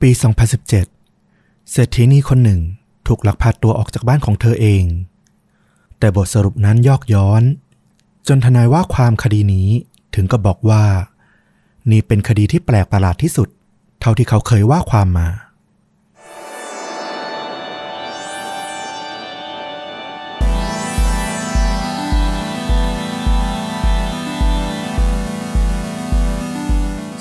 [0.00, 2.60] ปี 2017 เศรษฐีนีคนหนึ่ง
[3.06, 4.84] ถูกลักพาตัวออกจากบ้านของเธอเอง
[5.98, 7.42] แต่บทสรุปนั้นยอกย้อน
[8.28, 9.68] จนทนายว่าความคดีนี้
[10.14, 10.84] ถึงกับบอกว่า
[11.90, 13.48] นี่เป็นคดีที่แปลกประหลาดที่สุด
[14.00, 15.28] เท่าที่เขาเคยว่าความมา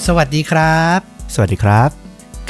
[0.05, 0.99] สวัสดีครับ
[1.33, 2.06] สวัสดีครับ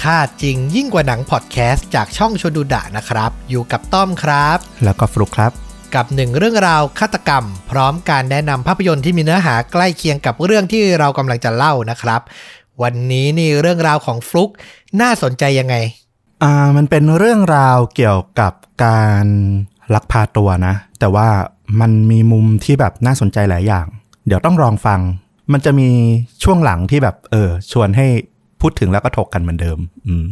[0.08, 5.52] ค่าจริงยิ่งกว่าหนังพอดแคสต์จากช่องชวนดูดะนะครับ อยู่กับต้อมครับ แล้วก็ฟลุกครับ
[5.96, 12.22] กับหนึ่งเรื่องราวฆาตกรรม พร้อมการแนะนำภาพยนตร์ที่มีเนื้อหาใกล้เคียงกับเรื่องที่เรากำลังจะเล่านะครับ
[12.82, 14.50] วันนี้นี่เรื่องราวของฟลุก
[15.02, 15.76] น่าสนใจยังไง
[16.44, 18.54] อ่ามันเป็นเรื่องราวเกี่ยวกับ
[18.86, 19.26] การ
[19.94, 21.28] ลักพาตัวนะ แต่ว่า
[21.80, 23.86] มันมีมุมที่แบบน่าสนใจหลายอย่าง
[24.28, 25.00] เดี๋ยวต้องลองฟัง
[25.52, 25.90] มันจะมี
[26.44, 28.08] ช่วงหลังที่แบบเออชวนให้
[28.62, 30.28] พูดถึงแล้วก็ถกกันเหมือนเดิม อืม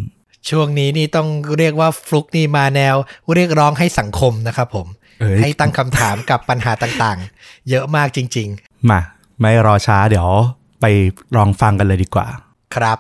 [0.50, 2.96] ช่วงนี้นี่ต้องเรียกว่าฟลุกนี่มาแนว
[3.36, 4.88] เรียกร้องให้สังคมนะครับผม
[5.22, 8.50] เอ้ยให้ตั้งคำถามกับปัญหาต่างๆ เยอะมากจริง
[8.90, 9.00] มา
[9.40, 10.30] ไม่รอช้าเดี๋ยว
[10.82, 10.86] ไป
[11.36, 12.98] ลองฟังกันเลยดีกว่าๆครับ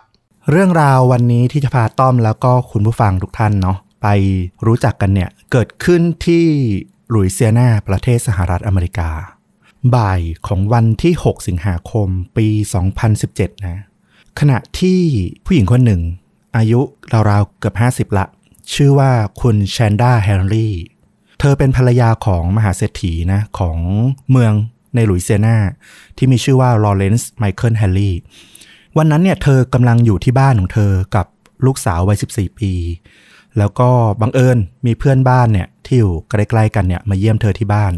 [0.52, 4.08] เรื่องราววันนี้ที่จะพาต้อมแล้วก็คุณผู้ฟังทุกท่านเนาะไป
[4.66, 6.45] รู้จักกันเนี่ย เกิดขึ้นที่
[7.09, 9.09] หลุยเซียนาประเทศสหรัฐอเมริกา
[9.95, 12.47] บ่ายของวันที่ 6 สิงหาคมปี
[13.05, 13.83] 2017 นะ
[14.39, 15.00] ขณะที่
[15.45, 16.02] ผู้หญิงคนหนึ่ง
[16.58, 16.81] อายุ
[17.30, 17.75] ราวๆเกือบ
[18.11, 18.25] 50 ละ
[18.73, 19.11] ชื่อว่า
[19.42, 20.75] คุณแชนด้าแฮร์รี่
[21.39, 23.77] เธอเป็นภรรยาของมหาเศรษฐีนะของ
[24.31, 24.53] เมือง
[24.95, 25.58] ในหลุยเซียนา
[26.17, 28.16] ที่มีชื่อว่าลอเรนซ์ไมเคิลแฮร์รี่
[28.97, 31.25] วันนั้นเนี่ยเธอกำลังอยู่ที่บ้านของเธอกับ
[31.66, 32.72] ลูกสาววัย 14 ปี
[33.58, 33.89] แล้วก็
[34.22, 37.92] บังเอิญมีเพื่อนบ้านเนี่ยที่อยู่ใกล้ๆกันเนี่ยมาเยี่ยมเธอที่บ้าน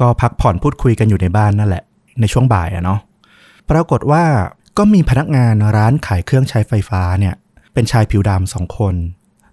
[0.00, 1.84] ก็พักผ่อนพูดคุยกันอยู่ในบ้านนั่นแหละ
[2.20, 3.00] ในช่วงบ่ายอะเนาะ
[3.70, 4.24] ปรากฏว่า
[4.78, 7.34] ก็มีพนักงานร้านขายเครื่องใช้ไฟฟ้าเนี่ย
[7.74, 8.94] เป็นชายผิวดำสองคน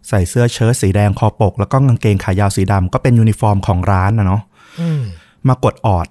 [0.09, 4.41] ใส่เสื้อเชิ้ตสีแดงคอปก แล้วก็กางเกงขายาวสีดำก็เป็นยูนิฟอร์มของร้านนะเนาะ
[4.81, 5.01] อืม
[5.47, 6.07] มากดออด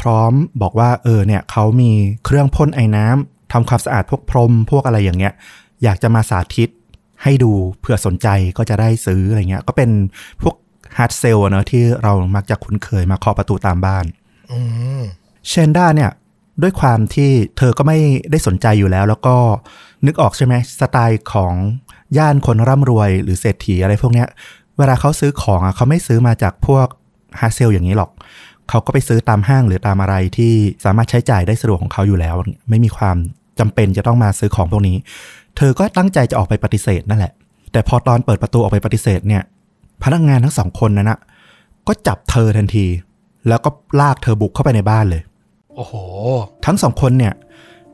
[0.00, 1.90] พร้อมบอกว่าเออเนี่ยเขามี
[2.24, 5.32] เครื่องพ่นไอน้ำทำความสะอาดพวกพรมพวกอะไรอย่างเงี้ย
[5.82, 6.68] อยากจะมาสาธิต
[7.22, 9.90] ให้ดูเผื่อสนใจก็จะได้ซื้ออะไรเงี้ย ก็เป็น
[10.42, 10.54] พวก
[10.98, 14.04] hard sell เนอะที่เรามักจะคุ้นเคยมาเคาะประตูตามบ้าน
[14.52, 14.60] อื
[15.00, 15.02] ม
[15.48, 16.10] แชนด้าเนี่ย
[16.62, 17.98] ด้วยความที่เธอก็ไม่
[18.30, 19.36] ได้สนใจอยู่แล้ว แล้วก็
[20.06, 21.52] นึกออกใช่ไหมสไตล์ของ
[22.18, 24.28] ย่านคนร่ำรวยหรือเศรษฐีอะไรพวกเนี้ย
[24.78, 26.86] เวลาเขาซื้อของอะเขาไม่ซื้อมาจากพวก
[27.40, 28.10] hard sell อย่างนี้หรอก
[28.68, 30.52] เขาก็ไปซื้อตามห้างหรือตามอะไรที่
[30.84, 32.34] สามารถใช้จ่ายได้สะดวกของเขาอยู่แล้ว
[32.70, 33.16] ไม่มีความ
[33.58, 34.96] จำเป็นจะต้องมาซื้อของพวกนี้
[35.56, 37.32] เธอก็ตั้งใจจะออกไปปฏิเสธนั่นแหละ
[37.72, 39.42] แต่พอตอนเปิดประตูออกไปปฏิเสธเนี่ย
[40.02, 41.18] พนักงานทั้งสองคนนั้นนะ
[41.86, 42.86] ก็จับเธอทันที
[43.48, 45.22] แล้วก็ลากเธอบุกเข้าไปในบ้านเลย
[45.80, 45.96] โอ้โห
[46.66, 47.34] ทั้งสองคนเนี่ย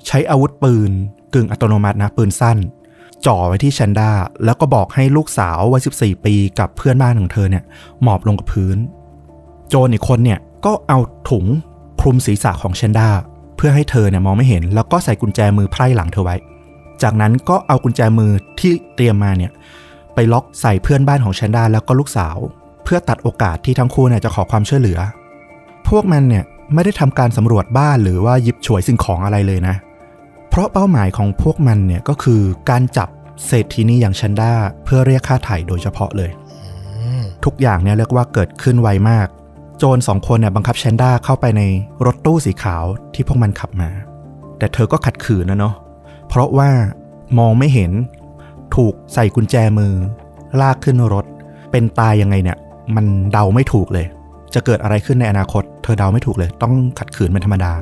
[0.06, 0.90] ใช้อาวุธปืน
[1.34, 2.58] กึ่งอัตโนมัตินะปืนสั้น
[3.26, 4.10] จ่อไว้ที่แชนด้า
[4.44, 7.64] แล้วก็บอกให้ลูกสาววัย14 ปีกับเพื่อนบ้านของเธอเนี่ย
[8.02, 8.76] หมอบลงกับพื้น
[9.68, 10.98] โจรอีกคนเนี่ยก็เอา
[11.30, 11.46] ถุง
[12.00, 13.08] คลุมศีรษะของแชนด้า
[13.56, 16.36] เพื่อให้เธอเนี่ยมองไม่เห็น แล้วก็ใส่กุญแจมือไพร่หลังเธอไว้
[17.02, 19.52] จากนั้นก็เอากุญแจมือที่เตรียมมาเนี่ย
[20.14, 22.36] ไปล็อกใส่เพื่อนบ้านของแชนด้าแล้วก็ลูกสาว
[22.84, 24.98] เพื่อตัดโอกาสที่ทั้งคู่เนี่ยจะขอความช่วยเหลือ
[25.88, 29.76] พวกมันเนี่ย ไม่ได้ทำการสำรวจบ้านหรือว่าหยิบฉวยสิ่งของอะไรเลยนะ
[30.50, 32.40] เพราะเป้าหมายของพวกมันเนี่ยก็คือ
[32.70, 33.08] การจับ
[33.46, 34.52] เศรษฐีนีอย่างชันด้า
[34.84, 39.28] เพื่อเรียกค่าไถ่โดยเฉพาะเลยอืมทุกอย่างเนี่ยเรียกว่าเกิดขึ้นไวมาก
[39.78, 41.62] โจรสองคนเนี่ยบังคับแชนด้าเข้าไปใน
[42.06, 42.84] รถตู้สีขาว
[43.14, 43.90] ที่พวกมันขับมา
[44.58, 45.74] แต่เธอก็ขัดขืนนะเนาะ
[46.28, 46.70] เพราะว่า
[47.38, 47.92] มองไม่เห็น
[48.76, 49.92] ถูกใส่กุญแจมือ
[50.60, 51.24] ลากขึ้นรถ
[51.70, 52.58] เป็นตายยังไงเนี่ย
[52.96, 54.06] มันเดาไม่ถูกเลย
[54.56, 57.72] จะเกิดอะไรขึ้นในอนาคต เธอเดาไม่ถูกเลย ต้องขัดขืนเป็นธรรมดา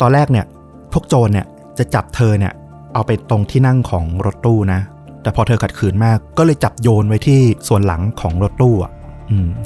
[0.00, 0.46] ตอนแรกเนี่ย
[0.92, 1.46] พวกโจรเนี่ย
[1.78, 2.52] จะจับเธอเนี่ย
[2.94, 4.80] เอาไปตรงที่นั่งของรถตู้นะ
[5.22, 8.92] แต่พอเธอขัดขืนมาก ก็เลยจับโยนไว้ที่ส่วนหลังของรถตู้อะ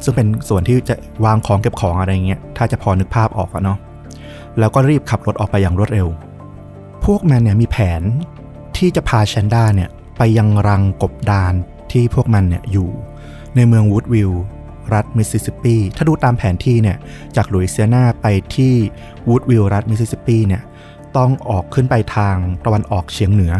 [0.04, 0.94] ซึ่งเป็นส่วนที่จะ
[1.24, 3.78] วางของเก็บของอะไรเงี้ย ถ้าจะพอนึกภาพออกอะเนาะ
[4.58, 6.08] แล้วก็รีบขับรถออกไปอย่างรวดเร็ว
[7.04, 8.02] พวกมันเนี่ยมีแผน
[8.76, 11.54] ที่จะพาแชนด้าเนี่ยไปยังรังกบดาน
[11.92, 12.88] ที่พวกมันเนี่ยอยู่
[13.56, 14.30] ในเมืองวูดวิล
[14.94, 16.96] รัฐมิสซิสซิปปีถ้าดูตามแผนที่เนี่ย
[17.36, 18.72] จากหลุยเซียนาไปที่
[19.28, 20.62] วูดวิลล์รัฐมิสซิสซิปปีเนี่ย
[21.16, 23.54] ต้องออกขึ้นไปทางตะวันออกเฉียงเหนือ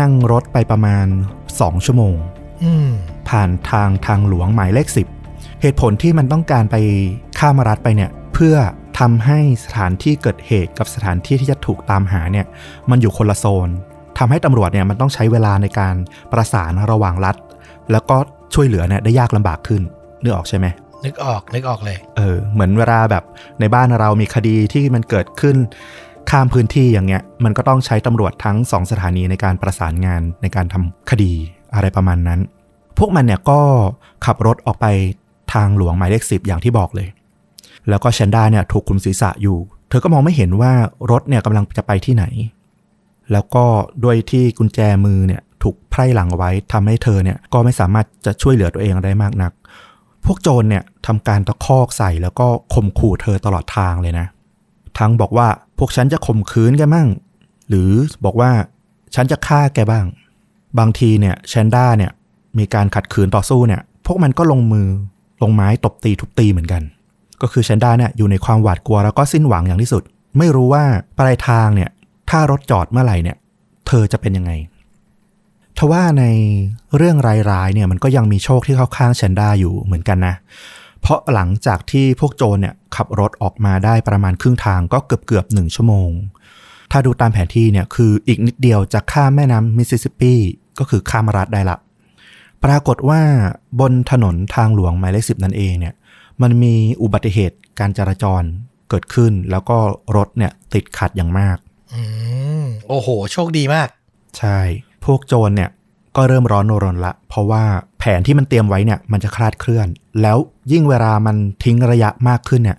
[0.00, 1.06] นั่งรถไปประมาณ
[1.46, 2.16] 2 ชั่วโมง
[2.64, 2.90] อืม
[3.28, 4.88] ผ่านทางทางหลวงหมายเลข
[5.24, 6.76] 10 เหตุผลที่มันต้องการไป
[7.38, 8.56] ข้ามรัฐไปเนี่ยเพื่อ
[8.98, 12.46] ทำให้สถานที่เกิดเหตุกับสถานที่ที่จะถูกตามหาเนี่ย
[12.90, 13.68] มันอยู่คนละโซน
[14.18, 15.94] ทำให้ตำรวจเนี่ยมันต้องใช้เวลาในการ
[16.32, 17.36] ประสานระหว่างรัฐ
[17.92, 18.16] แล้วก็
[18.54, 19.82] ช่วยเหลือเนี่ยได้ยากลำบากขึ้น
[20.22, 20.66] นึกออกใช่ไหม
[21.04, 23.24] นึกออกนึกออกเลย เออ เหมือนเวลาแบบ
[23.60, 25.56] ในบ้านเรามีคดีที่มันเกิดขึ้น
[26.30, 31.32] ข้ามพื้นที่อย่างเงี้ย มันก็ต้องใช้ตำรวจทั้งสองสถานีในการประสานงานในการทำคดี
[31.74, 32.40] อะไรประมาณนั้น
[32.98, 33.60] พวกมันเนี่ยก็
[34.26, 34.86] ขับรถออกไป
[35.52, 37.08] ทางหลวงหมายเลขสิบอย่างที่บอกเลย
[37.88, 40.72] แล้วก็แชนด้าเนี่ยถูกคลุมศีรษะอยู่ เธอก็มองไม่เห็นว่า
[41.10, 42.24] รถเนี่ยกำลังจะไปที่ไหน
[43.32, 43.64] แล้วก็
[44.04, 49.52] ด้วยที่กุญแจมือเนี่ยถูกไพร่หลังเอาไว้ทำให้เธอเนี่ยก็ไม่สามารถจะช่วยเหลือตัวเองได้มากนัก
[50.24, 54.26] พวกโจรเนี่ยทำการตะคอกใส่แล้วก็ข่มขู่เธอตลอดทางเลยนะ
[54.98, 55.48] ทั้งบอกว่า
[55.78, 57.08] พวกฉันจะข่มขืนแกมั่ง
[57.68, 57.90] หรือ
[58.24, 58.50] บอกว่า
[59.14, 60.06] ฉันจะฆ่าแกบ้าง
[60.78, 62.12] บางทีเนี่ยแชนด้าเนี่ย
[62.58, 64.88] มีการขัดขืนต่อสู้เนี่ย พวกมันก็ลงมือ
[65.42, 66.82] ลงไม้ตบตีทุบตีเหมือนกัน
[67.42, 70.02] ก็คือแชนด้าเนี่ยอยู่ในความหวาดกลัวแล้วก็สิ้นหวังอย่างที่สุด
[70.38, 70.84] ไม่รู้ว่า
[71.18, 71.90] ปลายทางเนี่ย
[72.30, 73.36] ถ้ารถจอดเมื่อไหร่เนี่ย
[73.86, 74.52] เธอจะเป็นยังไง
[75.78, 76.24] ทว่าใน
[76.96, 77.16] เรื่อง
[77.50, 80.34] ร้ายๆเนี่ยมันก็ยังมีโชคที่เข้าข้างแชนด้าอยู่เหมือนกันนะ
[81.00, 86.10] เพราะหลังจากที่พวกโจรเนี่ยขับรถออกมาได้ประมาณครึ่งทางก็เกือบเกือบหนึ่งชั่วโมง
[86.92, 90.34] ถ้าดูตามแผนที่เนี่ยคืออีกนิดเดียวจะข้ามแม่น้ำมิสซิสซิปปี
[90.78, 91.76] ก็คือข้ามรัฐได้ละ
[92.64, 93.20] ปรากฏว่า
[93.80, 95.94] บนถนนทางหลวงหมายเลขสิบนั่นเองเนี่ย
[96.42, 98.42] มันมีอุบัติเหตุการจราจร
[98.88, 99.78] เกิดขึ้น แล้วก็
[100.16, 101.58] รถเนี่ยติดขัดอย่างมาก
[101.94, 102.02] อื
[102.62, 103.88] มโอ้โห โชคดีมาก
[104.38, 105.70] ใช่พ วกโจรเนี่ย
[106.16, 107.62] ก็เริ่มร้อนรนละ เพราะว่า
[107.98, 109.88] แผนที่มันเตรียมไว้เนี่ยมันจะคลาดเคลื่อน
[110.22, 110.36] แล้ว
[110.72, 112.78] ยิ่งเวลามันทิ้งระยะมากขึ้นเนี่ย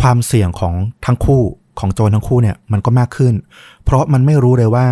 [0.00, 0.74] ความเสี่ยงของ
[1.06, 1.42] ทั้งคู่
[1.80, 3.34] ของโจรทั้งคู่เนี่ยมันก็มากขึ้น
[3.84, 4.86] เพราะมันไม่รู้เลยว่า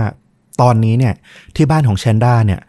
[0.62, 1.14] ตอนนี้เนี่ย
[1.56, 2.60] ที่บ้านของแชนด้าเนี่ย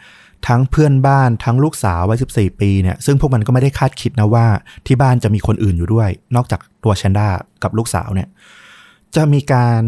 [0.47, 4.45] ทั้งเพื่อนบ้านทั้งลูกสาววัย14 ปีเนี่ยซึ่งพวกมันก็ไม่ได้คาดคิดนะว่า
[4.87, 7.27] ที่บ้านจะมีคนอื่นอยู่ด้วย นอกจากตัวแชนด้า
[7.63, 8.27] กับลูกสาวเนี่ย
[9.15, 9.81] จะมีการ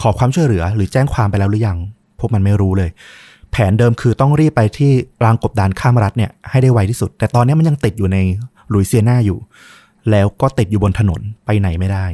[0.00, 1.78] ขอความช่วยเหลือหรือแจ้งความไปแล้วหรือยัง
[2.18, 2.90] พวกมันไม่รู้เลย
[3.58, 4.92] แผนเดิมคือต้องรีบไปที่
[5.24, 8.18] รางกบดานข้ามรัฐเนี่ยให้ได้ไวที่สุด แต่ตอนนี้มันยังติดอยู่ใน
[8.72, 9.38] ลุยเซียนาอยู่
[10.10, 12.06] แล้วก็ติดอยู่บนถนนไปไหนไม่ได้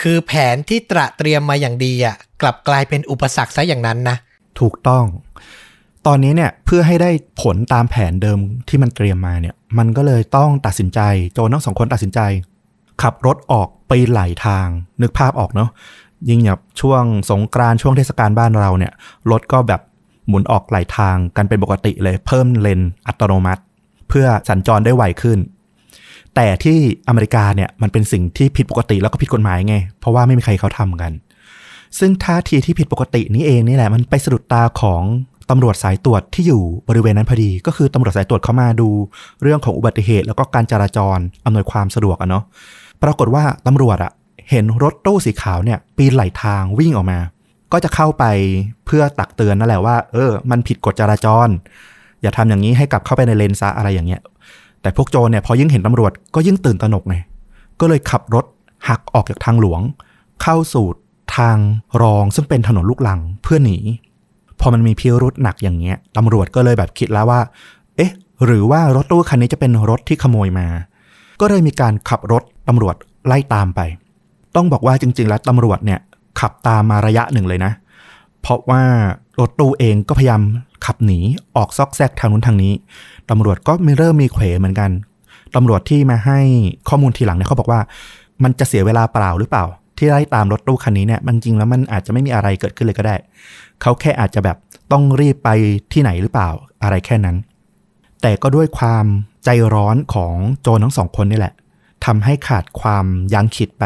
[0.00, 4.16] คือแผนที่ตระเตรียมมาอย่างดีอะกลับกลายเป็นอุปสรรคซะอย่างนั้นนะ
[4.60, 5.04] ถูกต้อง
[6.06, 7.10] ตอนนี้เนี่ยเพื่อให้ได้
[7.42, 8.38] ผลตามแผนเดิม
[8.68, 11.00] ที่มันเตรียมมาเนี่ย มันก็เลยต้องตัดสินใจ
[11.34, 12.20] โจรทั้งสองคนตัดสินใจ
[13.02, 14.66] ขับรถออกไปไหลทาง
[15.02, 15.70] นึกภาพออกเนาะ
[16.28, 18.92] ยิ่งแบบช่วงสงกรานต์ช่วงเทศกาลบ้านเราเนี่ย
[19.30, 19.80] รถก็แบบ
[20.28, 23.62] หมุนออกหลายทางกันเป็นปกติเลยเพิ่มเลนอัตโนมัติ
[24.08, 25.38] เพื่อสัญจรได้ไวขึ้น
[26.34, 26.78] แต่ที่
[27.08, 31.12] อเมริกาเนี่ยมันเป็นสิ่งที่ผิดปกติแล้วก็ผิดกฎหมายไง เพราะว่าไม่มีใครเขาทำกัน
[31.98, 35.02] ซึ่งท่าทีที่ผิดปกตินี้เองนี่แหละมันไปสะดุดตาของ
[35.50, 38.88] ตำรวจสายตรวจที่อยู่บริเวณนั้นพอดี ก็คือตำรวจสายตรวจเขามาดู
[39.42, 42.44] เรื่องของอุบัติเหตุ แล้วก็การจราจรอำนวยความสะดวกอะเนาะ
[43.02, 44.12] ปรากฏว่าตำรวจอะ
[44.50, 47.18] เห็นรถตู้สีขาวเนี่ย ปีนไหลทางวิ่งออกมา
[47.72, 48.24] ก็จะเข้าไป
[48.86, 51.48] เพื่อตักเตือนนั่นแหละว่า เออ มันผิดกฎจราจร
[52.22, 54.20] อย่าทำอย่างนี้ให้กลับเข้าไปในเลนซะอะไรอย่างเงี้ย
[54.82, 57.16] แต่พวกโจรเนี่ยพอยิ่งเห็นตำรวจก็ยิ่งตื่นตระหนกไง
[57.80, 58.44] ก็เลยขับรถ
[58.88, 59.80] หักออกจากทางหลวง
[60.42, 60.86] เข้าสู่
[61.36, 61.56] ทาง
[62.02, 63.78] รองซึ่งเป็นถนนลูกลังเพื่อหนี
[64.60, 67.40] พอมันมีพิรุษหนักอย่างเงี้ยตำรวจก็เลยแบบคิดแล้วว่า
[67.96, 68.12] เอ๊ะ
[68.44, 70.66] หรือว่ารถตู้คันนี้จะเป็นรถที่ขโมยมา
[71.40, 72.96] ก็เลยมีการขับรถตำรวจ
[73.26, 73.80] ไล่ตามไป
[74.56, 76.00] ต้องบอกว่าจริง ๆ แล้วตำรวจเนี่ย
[76.40, 77.72] ขับตามมาระยะหนึ่งเลยนะ
[78.40, 78.82] เพราะว่า
[79.40, 80.42] รถตู้เองก็พยายาม
[80.86, 81.18] ขับหนี
[81.56, 82.72] ออกซอกแซกทางนู้นทางนี้
[83.30, 84.90] ตำรวจก็มีเริ่มมีเขวเหมือนกัน
[85.54, 86.40] ตำรวจที่มาให้
[86.88, 87.80] ข้อมูลทีหลังเนี่ยเขาบอกว่า
[88.42, 89.64] มันจะเสียเวลาเปล่าหรือเปล่า
[89.98, 93.16] ที่ไล่ตามรถตู้คันนี้เนี่ยมันจริงแล้วมันอาจจะไม่มีอะไรเกิดขึ้นเลยก็ได้
[93.82, 94.56] เขาแค่อาจจะแบบ
[94.92, 95.48] ต้องรีบไป
[95.92, 96.50] ที่ไหนหรือเปล่า
[96.82, 97.36] อะไรแค่นั้น
[98.22, 99.06] แต่ก็ด้วยความ
[99.44, 101.54] ใจร้อนของโจรทั้งสองคนนี่แหละ
[102.04, 103.84] ทำให้ขาดความยั้งคิดไป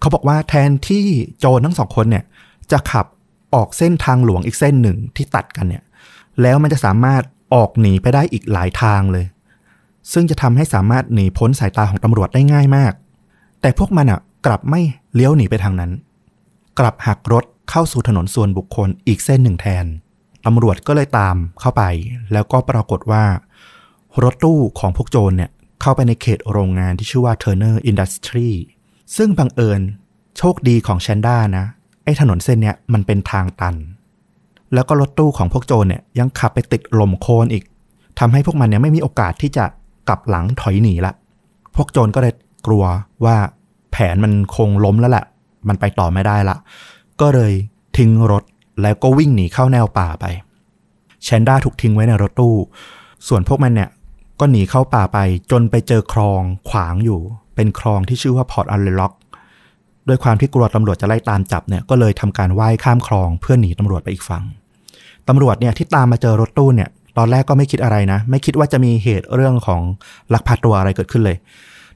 [0.00, 1.04] เขาบอกว่าแทนที่
[1.38, 2.24] โจรทั้งสองคนเนี่ย
[2.72, 3.06] จะขับ
[3.54, 5.82] ออกเส้นทางหลวงอีกเส้นหนึ่งที่ตัดกันเนี่ย
[6.42, 7.22] แล้วมันจะสามารถ
[7.54, 9.26] ออกหนีไปได้อีกหลายทางเลย
[10.12, 12.92] ซึ่งจะทำให้สามารถหนีพ้นสายตาของตำรวจได้ง่ายมาก
[13.60, 14.80] แต่พวกมันอะกลับไม่
[15.14, 15.90] เลี้ยวหนีไปทางนั้น
[16.78, 19.86] กลับหักรถเข้าสู่ถนนส่วนบุคคลอีกเส้นหนึ่งแทน
[20.46, 21.82] ตำรวจก็เลยตามเข้าไป
[22.32, 23.24] แล้วก็ปรากฏว่า
[24.22, 28.50] รถตู้ของพวกโจรเนี่ยเข้าไปในเขตโรงงานที่ชื่อว่า Turner Industry
[29.16, 29.80] ซึ่งบังเอิญ
[30.38, 31.64] โชคดีของแชนด้านะ
[32.04, 33.74] ไอ้ถนนเส้นเนี้ยมันเป็นทางตัน
[34.74, 37.64] แล้วก็รถตู้ของพวกโจรเนี่ยยังขับไปติดหล่มโคลนอีก
[38.18, 39.64] ทำให้พวกมันเนี่ยไม่มีโอกาสที่จะ
[40.08, 41.12] กลับหลังถอยหนีละ
[41.76, 42.34] พวกโจรก็เลย
[42.66, 42.84] กลัว
[43.24, 43.36] ว่า
[43.92, 45.24] แผนมันคงล้มแล้วแหละ
[45.68, 46.56] มันไปต่อไม่ได้ละ
[47.20, 47.52] ก็เลย
[47.96, 48.44] ทิ้งรถ
[48.82, 50.24] แล้วก็วิ่งหนีเข้าแนวป่าไป
[51.24, 52.54] แชนด้าถูกทิ้งไว้ในรถตู้
[53.28, 53.90] ส่วนพวกมันเนี่ย
[54.40, 55.18] ก็หนีเข้าป่าไป
[55.50, 57.20] จนไปเจอคลองขวางอยู่
[57.54, 59.12] เป็นคลองที่ชื่อว่าพอร์ตอัลเลนล็อก
[60.08, 64.44] ด้วยความที่กลัวตำรวจจะไล่ตามจับเนี่ยก็เลยทำการว่ายข้ามคลองเพื่อหนีตำรวจไปอีกฝั่ง
[65.28, 66.88] ตำรวจเนี่ยที่ตามมาเจอรถตู้เนี่ย
[67.18, 69.80] ตอนแรกก็ไม่คิดอะไรนะ ไม่คิดว่าจะมีเหตุเรื่องของ
[70.34, 71.36] ลักพาตัวอะไรเกิดขึ้นเลย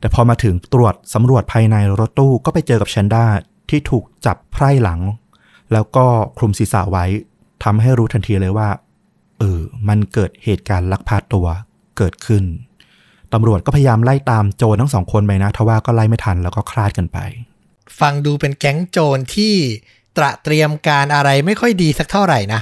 [0.01, 3.25] แต่พอมาถึงตรวจสำรวจภายในรถตู้ก็ไปเจอกับแชนด้า
[3.71, 5.01] ที่ถูกจับไพร่หลัง
[5.73, 6.07] แล้วก็
[6.39, 7.05] คลุมศีรษะไว้
[7.65, 8.69] ทำให้รู้ทันทีเลยว่า
[9.39, 11.47] เออมันเกิดเหตุการณ์ลักพาตัว
[11.99, 12.45] เกิดขึ้น
[13.35, 17.19] ตำรวจก็พยายามไล่ตามโจรทั้งสองคนไปนะทว่าก็ไล่ไม่ทันแล้วก็คลาดกันไป
[18.01, 19.55] ฟังดูเป็นแก๊งโจรที่
[20.17, 22.61] ตระเตรียมการอะไรไม่ค่อยดีสักเท่าไหร่นะ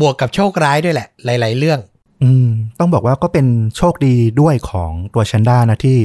[0.00, 1.80] บวกกับโชคร้ายด้วยแหละ หลาย ๆ เรื่อง
[2.22, 2.48] อืม
[2.78, 5.96] ต้องบอกว่าก็เป็นโชคดีด้วยของตัวแชนด้านะที่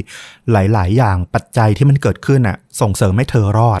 [0.52, 3.80] หลาย ๆ อย่างปัจจัยที่มันเกิดขึ้นอะ ส่งเสริมให้เธอรอด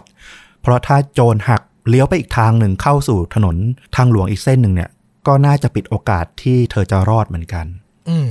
[0.62, 3.56] เพราะถ้าโจรหักเลี้ยวไปอีกทางหนึ่งเข้าสู่ถนน
[3.96, 4.90] ทางหลวงอีกเส้นหนึ่งเนี่ย
[5.26, 7.66] ก็น่าจะปิดโอกาสที่เธอจะรอดเหมือนกัน
[8.08, 8.28] อืม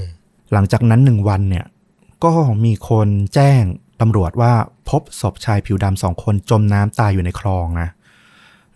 [0.53, 1.65] หลังจากนั้นหนึ่งวันเนี่ย
[2.23, 2.33] ก็
[2.65, 3.63] มีคนแจ้ง
[4.01, 4.53] ตำรวจว่า
[4.89, 7.89] พบศพชายผิวดำสองคนจมน้ำตายอยู่ในคลองนะ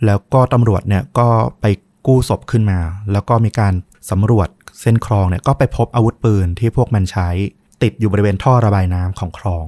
[0.05, 1.27] แล้วก็ตำรวจเนี่ยก็
[1.61, 1.65] ไป
[2.07, 2.79] กู้ศพขึ้นมา
[3.11, 3.73] แล้วก็มีการ
[4.11, 4.49] สำรวจ
[4.81, 7.29] เส้นคลองเนี่ยก็ไปพบอาวุธปืนที่พวกมันใช้
[7.83, 9.65] ติดอยู่บริเวณท่อระบายน้ำของคลอง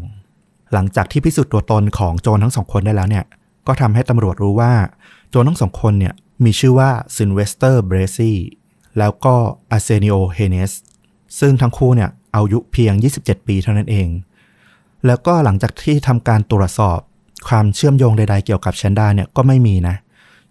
[0.73, 3.25] หลังจากที่พิสูจน์ตัวตนของโจรทั้งสองคนได้แล้วเนี่ย
[3.67, 4.73] ก็ทำให้ตำรวจรู้ว่า
[5.29, 6.13] โจรทั้งสองคนเนี่ย
[6.43, 8.37] มีชื่อว่าซิลเวสเตอร์เบรซี่
[8.99, 9.35] แล้วก็
[9.71, 10.71] อาเซนิโอเฮเนส
[11.39, 14.09] ซึ่งทั้งคู่เนี่ย อายุเพียง 27 ปีเท่านั้นเอง
[15.05, 16.99] แล้วก็หลังจากที่ทำการตรวจสอบ
[17.47, 19.95] ความเชื่อมโยงใดๆเกี่ยวกับแชนด้าเนี่ยก็ไม่มีนะ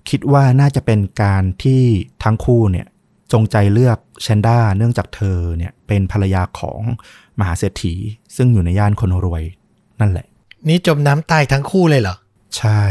[0.09, 1.83] คิดว่าน่าจะเป็นการที่
[2.25, 2.87] ทั้งคู่เนี่ย
[3.33, 6.81] จงใจเลือกแชนด้าเนื่องจากเธอเนี่ยเป็นภรรยาของ
[7.39, 7.95] มหาเศรษฐี
[8.37, 9.43] ซึ่งอยู่ในย่านคนรวย
[10.01, 10.27] นั่นแหละ
[10.69, 12.17] นี่จมน้ำตายทั้งคู่เลยเหรอ
[12.59, 12.83] ใช่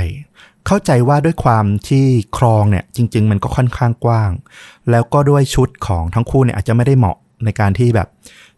[0.67, 2.05] เข้าใจว่าด้วยความที่
[2.37, 4.31] คลองเนี่ยจริง ๆ มันก็ค่อนข้างกว้าง
[4.91, 8.07] แล้วก็ด้วยชุดของทั้งคู่เนี่ยอาจจะไม่ได้เหมาะในการที่แบบ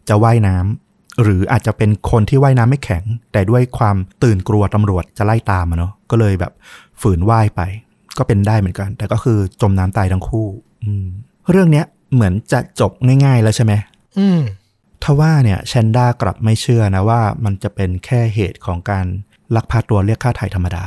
[0.08, 6.52] จะว่ายน้ำหรืออาจจะเป็นคนที่ว่ายน้ำไม่แข็ง แต่ด้วยความตื่นกลัวตำรวจจะไล่ตามอะเนาะก็เลยแบบ
[7.00, 7.60] ฝืนว่ายไป
[8.18, 10.48] ก็เป็นได้เหมือนกัน แต่ก็คือจมน้ำตายทั้งคู่
[10.84, 11.06] อืม
[11.50, 12.92] เรื่องเนี้ยเหมือนจะจบ
[13.24, 13.72] ง่าย ๆ แล้วใช่ไหม
[14.18, 14.40] อืม
[15.04, 19.06] ทว่าเนี่ยแชนด้ากลับไม่เชื่อนะว่ามันจะเป็นแค่เหตุของการ
[19.54, 20.84] ลักพาตัวเรียกค่าไถ่ธรรมดา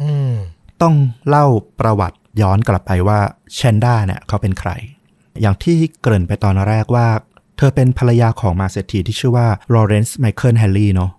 [0.00, 0.34] อืม
[0.82, 0.94] ต้อง
[1.28, 1.46] เล่า
[1.80, 3.18] ประวัติย้อนกลับไปว่า
[3.54, 4.70] แชนด้าเนี่ยเขาเป็นใคร
[5.40, 7.06] อย่างที่เกริ่นไปตอนแรกว่า
[7.56, 11.10] เธอเป็นภรรยาของมหาเศรษฐีที่ชื่อว่าลอเรนซ์ไมเคิลแฮนด์ลี่เนาะ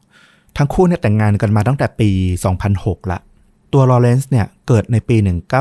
[0.58, 2.10] ทั้งคู่เนี่ยแต่งงานกันมาตั้งแต่ปี
[2.62, 3.20] 2006 ละ
[3.74, 5.18] ตัวลอเรนซ์เนี่ยเกิดในปี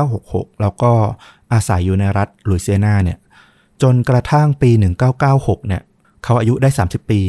[0.09, 0.91] 1966 แล้วก็
[1.53, 3.17] อาศัยอยู่ในรัฐลุยเซียนาเนี่ย
[3.81, 4.69] จนกระทั่งปี
[5.19, 5.81] 1996 เนี่ย
[6.23, 7.21] เขาอายุได้ 30 ปี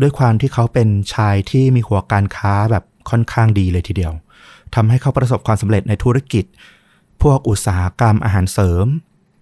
[0.00, 4.12] ด้วยความที่เขาเป็นชายที่มีหัวการค้าแบบค่อนข้างดีเลยทีเดียว
[4.74, 6.44] ทำให้เขาประสบความสำเร็จในธุรกิจ
[7.22, 8.86] พวกอุตสาหกรรมอาหารเสริม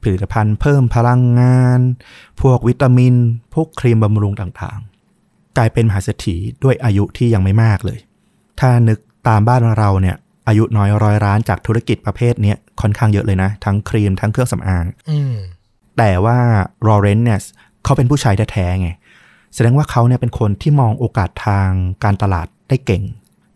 [0.02, 1.81] ผลิตภัณฑ์เพิ่มพลังงาน
[2.40, 3.14] พวกวิตามิน
[3.55, 7.99] พวกครีมบำรุงต่างๆ กลายเป็นมหาเศรษฐีด้วยอายุที่ยังไม่มากเลย
[8.61, 10.17] ถ้านึกตามบ้านเราเนี่ย
[10.49, 15.35] อายุน้อยร้อยร้านจากธุรกิจประเภทเนี้ยค่อนข้างเยอะเลยนะ ทั้งครีมทั้งเครื่องสำอางอืม
[15.99, 16.38] แต่ว่า
[16.87, 17.38] ลอเรนซ์เนี่ย
[17.85, 18.90] เขาเป็นผู้ชายแท้ๆไง
[19.55, 21.69] แสดงว่าเขาเนี่ยเป็นคนที่มองโอกาสทาง
[22.05, 23.02] การตลาดได้เก่ง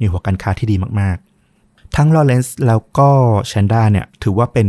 [0.00, 3.10] มีหัวการค้าที่ดีมากๆ ทั้งลอเรนซ์แล้วก็
[3.48, 4.68] แชนด้าเนี่ยถือว่าเป็น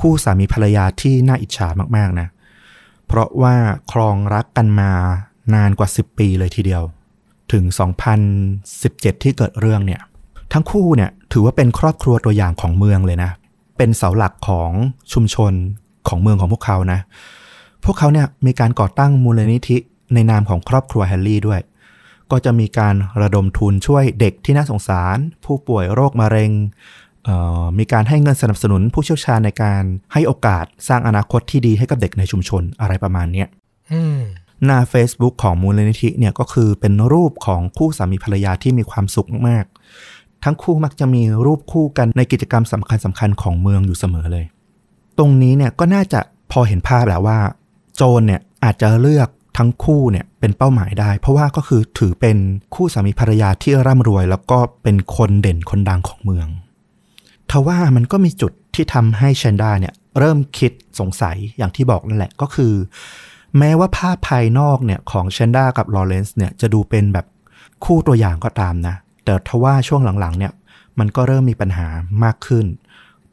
[0.00, 2.28] คู่สามีภรรยาที่น่าอิจฉามากๆนะ
[3.06, 3.54] เพราะว่า
[3.92, 4.90] ครองรักกันมา
[5.54, 6.82] นานกว่า 10 ปีเลยทีเดียว
[7.52, 7.64] ถึง
[8.44, 10.00] 2017 ที่เกิดเรื่องเนี่ย
[10.52, 13.30] ทั้งคู่เนี่ยถือว่าเป็นครอบครัวตัวอย่างของเมืองเลยนะ
[13.76, 14.70] เป็นเสาหลักของ
[15.12, 15.52] ชุมชน
[16.08, 17.00] ของเมืองของพวกเขานะ
[17.84, 19.76] พวกเขาเนี่ยมีการก่อตั้งมูลนิธิ
[20.14, 21.60] ในนามของครอบครัวแฮร์รี่ด้วย
[22.30, 26.50] ก็จะมีการระดมทุนช่วยเด็กที่น่าสงสาร ผู้ป่วยโรคมะเร็ง
[27.78, 33.48] มีการให้เงินสนับสนุนผู้เชี่ยวชาญในการให้โอกาสสร้างอนาคตที่ดีให้กับเด็กในชุมชนอะไรประมาณเนี้ย
[33.92, 34.18] อืม
[34.64, 44.44] หน้า Facebook ของมูลนิธิเนี่ยก็คือเป็นรูปของคู่สามีภรรยาที่มีความสุขมากๆทั้งคู่มักจะมีรูปคู่กันในกิจกรรมสำคัญสำคัญๆของเมืองอยู่เสมอเลย
[45.18, 46.20] ตรงนี้เนี่ยก็น่าจะ
[46.52, 47.38] พอเห็นภาพแล้วว่า
[47.96, 52.36] โจรเนี่ยอาจจะเลือกทั้งคู่เนี่ยเป็นเป้าหมายได้ เพราะว่าก็คือถือเป็น
[52.74, 56.48] คู่สามีภรรยาที่ร่ำรวย แล้วก็เป็นคนเด่นคนดังของเมือง
[57.50, 62.72] ทว่ามันก็มีจุดที่ทำให้แชนด้าเนี่ยเริ่มคิดสงสัยอย่างที่บอกนั่นแหละก็คือ
[63.58, 67.26] แม้ว่าภาพภายนอกเนี่ยของแชนด้ากับลอเรนซ์เนี่ยจะดูเป็นแบบ
[67.84, 68.94] คู่ตัวอย่างก็ตามนะ
[69.24, 70.52] แต่ทว่าช่วงหลังๆเนี่ย
[70.98, 71.86] มันก็เริ่มมีปัญหา
[72.24, 72.66] มากขึ้น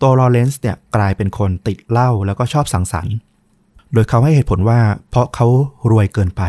[0.01, 3.15] ตัวลอเรนซ์เนี่ยกลายเป็นคนติดเหล้าแล้วก็ชอบสังสรรค์
[3.93, 5.47] โดยเขาให้เหตุผลว่าเพราะเขา
[5.91, 6.43] รวยเกินไป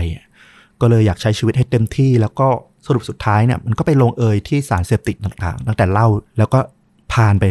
[0.80, 2.48] ก็เลยอยากใช้ชีวิตให้เต็มที่ แล้วก็
[2.86, 6.58] สรุปสุดท้ายเนี่ยมันก็ไปลงเอยที่สารเสพติดต่างๆ ตั้งแต่เหล้าแล้วก็
[7.12, 7.44] พานไป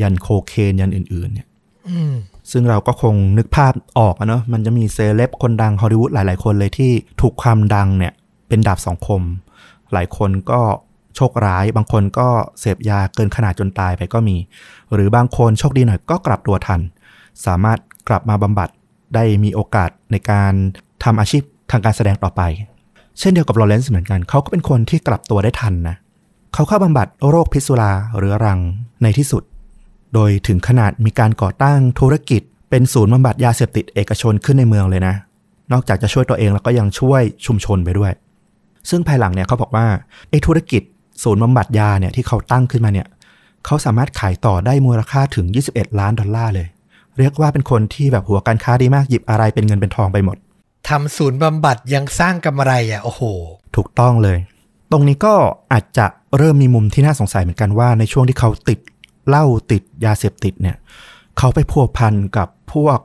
[0.00, 1.46] ยันโคเคนยันอื่น ๆ เนี่ย
[1.88, 2.14] อืม
[2.50, 8.12] ซึ่งเราก็คงนึกภาพออกอะเนาะมันจะมีเซเลบคนดังฮอลลีวูดหลาย ๆ คนเลยที่ถูกความดังเนี่ย
[8.48, 9.22] เป็นดาบสองคม
[9.92, 10.60] หลายคนก็
[11.16, 12.28] โชคร้าย บางคนก็
[12.60, 14.36] เสพยาเกินขนาดจนตายไปก็มี
[14.92, 16.80] หรือบางคนโชคดีหน่อยก็กลับตัวทัน
[17.46, 18.68] สามารถกลับมาบำบัด
[19.14, 20.52] ได้มีโอกาสในการ
[21.04, 22.42] ทำอาชีพทางการแสดงต่อไป
[23.18, 25.96] เช่นเดียวกับลอเรนซ์เหมือนกัน เขาก็เป็นคนที่กลับตัวได้ทันนะ
[26.54, 28.58] เขาเข้าบำบัดโรคพิษสุราเรื้อรัง
[29.02, 29.42] ในที่สุด
[30.14, 35.14] โดยถึงขนาดมีการก่อตั้งธุรกิจ เป็นศูนย์บำบัดยาเสพติดเอกชนขึ้นในเมืองเลยนะ
[35.72, 38.12] นอกจากจะช่วยตัวเองแล้วก็ยังช่วยชุมชนไปด้วย
[38.90, 39.86] ซึ่งภายหลังเนี่ยเขาบอกว่า
[40.30, 40.82] ไอ้ธุรกิจ
[41.22, 43.06] ศูนย์บำบัดยาเนี่ยที่เขาตั้งขึ้นมาเนี่ย
[43.66, 46.68] เขาสามารถขายต่อได้มูลค่าถึง 21 ล้านดอลลาร์เลย
[47.18, 50.36] เรียกว่าเป็นคนที่แบบหัวการค้าดีมากหยิบอะไรเป็นเงินเป็นทองไปหมด
[50.88, 53.22] ทำศูนย์บำบัดยังสร้างกำไรอะโอ้โห
[53.76, 54.38] ถูกต้องเลย
[54.90, 55.34] ตรงนี้ก็
[55.72, 58.78] อาจจะเริ่มมีมุมที่น่าสงสัยเหมือนกันว่าในช่วงที่เขาติด
[59.28, 60.76] เหล้าติดยาเสพติดเนี่ย
[61.38, 62.98] เขาไปพัวพันกับพวก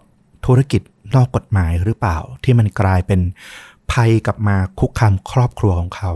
[0.45, 0.81] ธุรกิจ
[1.15, 3.21] นอกกฎหมายหรือเปล่า ที่มันกลายเป็น
[3.91, 6.11] ภัยกลับมาคุกคามครอบครัวของเขา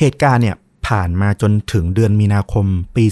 [0.00, 3.04] เหตุการณ์เนี่ยผ่านมาจนถึงเดือนมีนาคมปี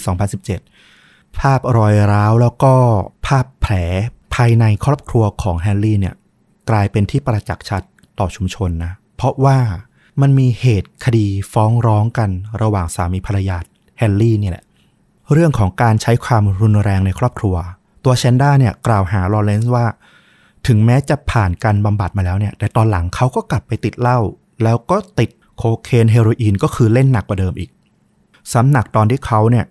[0.65, 2.75] 2017 ภาพรอยร้าวแล้วก็
[3.27, 3.75] ภาพแผล
[4.35, 6.15] ภายในครอบครัวของแฮร์รี่เนี่ย
[6.71, 7.83] กลายเป็นที่ประจักษ์ชัด
[8.19, 9.59] ต่อชุมชนนะ เพราะว่า
[10.21, 12.31] มันมีเหตุคดีฟ้องร้องกัน
[12.63, 13.57] ระหว่างสามีภรรยา
[13.99, 14.65] แฮนด์ลี่เนี่ยแหละ
[15.33, 17.57] เรื่องของการใช้ความรุนแรงในครอบครัว
[18.05, 19.87] ตัวแชนด้าเนี่ยกล่าวหาลอเรนซ์ว่า
[20.67, 24.19] ถึงแม้จะผ่านการบำบัดมาแล้วเนี่ย แต่ตอนหลังเขาก็กลับไปติดเหล้า
[24.63, 27.71] แล้วก็ติดโคเคนเฮโรอีนก็คือเล่นหนักกว่าเดิมอีก
[28.53, 29.65] ซ้ำหนักตอนที่เขาเนี่ย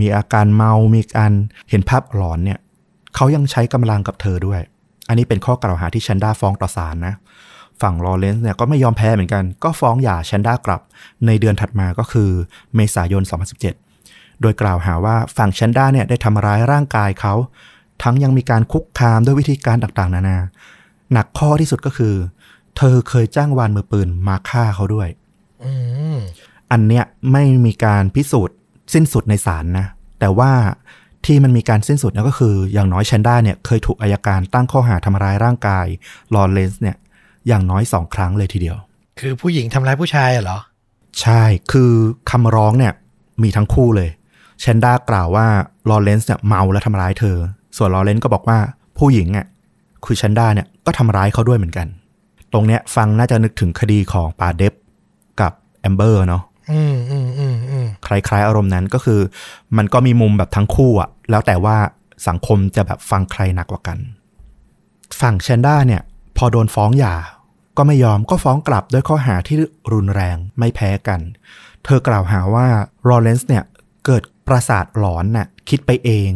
[0.00, 1.32] มีอาการเมามีการ
[1.70, 2.58] เห็นภาพหลอนเนี่ย
[3.14, 4.60] เขายังใช้กำลังกับเธอด้วย
[5.08, 7.14] อันนี้เป็นข้อกล่าวหาที่แชนด้าฟ้องต่อศาลนะ
[7.82, 10.80] ฝั่งลอเรนซ์เนี่ยก็ไม่ยอมแพ้เหมือนกัน ก็ฟ้องหย่าแชนด้ากลับ
[11.26, 12.30] ในเดือนถัดมาก็คือ
[12.74, 13.22] เมษายน
[13.82, 17.34] 2017 โดยกล่าวหาว่าฝั่งแชนด้าเนี่ยได้ทำร้ายร่างกายเขา
[18.02, 20.38] ทั้งยังมีการคุกคามด้วยวิธีการต่างๆ นานา
[21.12, 22.14] หนักข้อที่สุดก็คือ
[22.76, 25.08] เธอเคยจ้างวานมือปืนมาฆ่าเขาด้วย
[25.64, 25.72] อื
[26.16, 26.18] ม
[26.70, 28.56] อันเนี้ยไม่มีการพิสูจน์
[28.94, 29.86] สิ้นสุดในศาลนะ
[30.20, 30.50] แต่ว่า
[31.26, 35.86] ที่มันมีการสิ้นสุดเนี่ยก็คือ อย่างน้อยแชนด้าเนี่ยเคยถูกอายการตั้งข้อหาทำร้ายร่างกาย
[36.34, 36.96] ลอเรนซ์เนี่ย
[37.48, 38.76] อย่างน้อยสองครั้งเลยทีเดียว
[39.20, 40.58] คือผู้หญิงทำร้ายผู้ชายอะเหรอ
[41.20, 41.92] ใช่คือ
[42.30, 42.92] คำร้องเนี่ย
[43.42, 44.10] มีทั้งคู่เลย
[44.60, 45.46] แชนด้ากล่าวว่า
[45.88, 47.36] ลอเรนซ์เนี่ยเมาแล้วทำร้ายเธอ
[47.76, 48.58] ส่วนลอเรนซ์ก็บอกว่า
[48.98, 49.46] ผู้หญิงอะ
[50.04, 51.86] คือแชนด้าเนี่ยก็ทำร้ายเขาด้วยเหมือนกัน
[52.52, 54.74] ตรงเนี้ยฟังน่าจะนึกถึงคดีของป๋าเดปป์
[55.40, 59.20] กับแอมเบอร์เนาะอืมอืมอืมอืมคล้ายๆอารมณ์นั้นก็คือ
[59.76, 61.76] มันก็มีมุมแบบทั้งคู่อะแล้วแต่ว่า
[62.28, 63.98] สังคมจะแบบฟังใครหนักกว่ากัน
[65.20, 66.02] ฝั่งแชนด้าเนี่ย
[66.36, 67.14] พอโดนฟ้องหย่า
[67.78, 69.56] ก็ไม่ยอมก็ฟ้องกลับด้วยข้อหาที่
[69.92, 71.20] รุนแรงไม่แพ้กัน
[71.84, 72.66] เธอกล่าวหาว่า
[73.08, 73.64] ลอเรนซ์เนี่ย
[74.06, 76.30] เกิดประสาทหลอนน่ะคิดไปเอง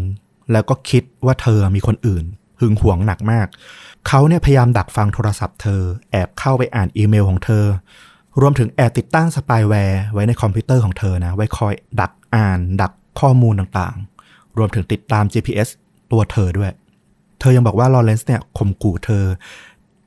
[0.52, 2.24] แล้วก็คิดว่าเธอมีคนอื่น
[2.60, 3.46] หึงหวงหนักมาก
[4.08, 7.64] เขาเนี่ยพยายามดักฟังโทรศัพท์เธอ แอบเข้าไปอ่านอีเมลของเธอ
[8.40, 15.68] รวมถึงแอบติดตั้งสปายแวร์ไว้ในคอมพิวเตอร์ของเธอนะไว้คอยดักอ่าน ดักข้อมูลต่างๆ รวมถึงติดตาม GPS
[16.10, 16.72] ตัวเธอด้วย
[17.40, 19.24] เธอยังบอกว่าลอเรนซ์เนี่ยข่มขู่เธอ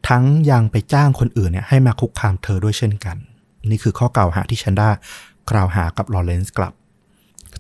[0.08, 3.18] ทั้งยังไปจ้างคนอื่นเนี่ยให้มาคุกคามเธอด้วยเช่นกัน
[3.70, 4.90] นี่คือข้อกล่าวหาที่แชนด้า
[5.52, 6.74] กล่าวหากับลอเรนซ์กลับ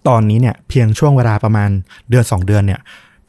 [0.07, 1.69] ตอนนี้เนี่ยเพียงช่วงเวลาประมาณ
[2.09, 2.79] เดือน 2 เดือนเนี่ย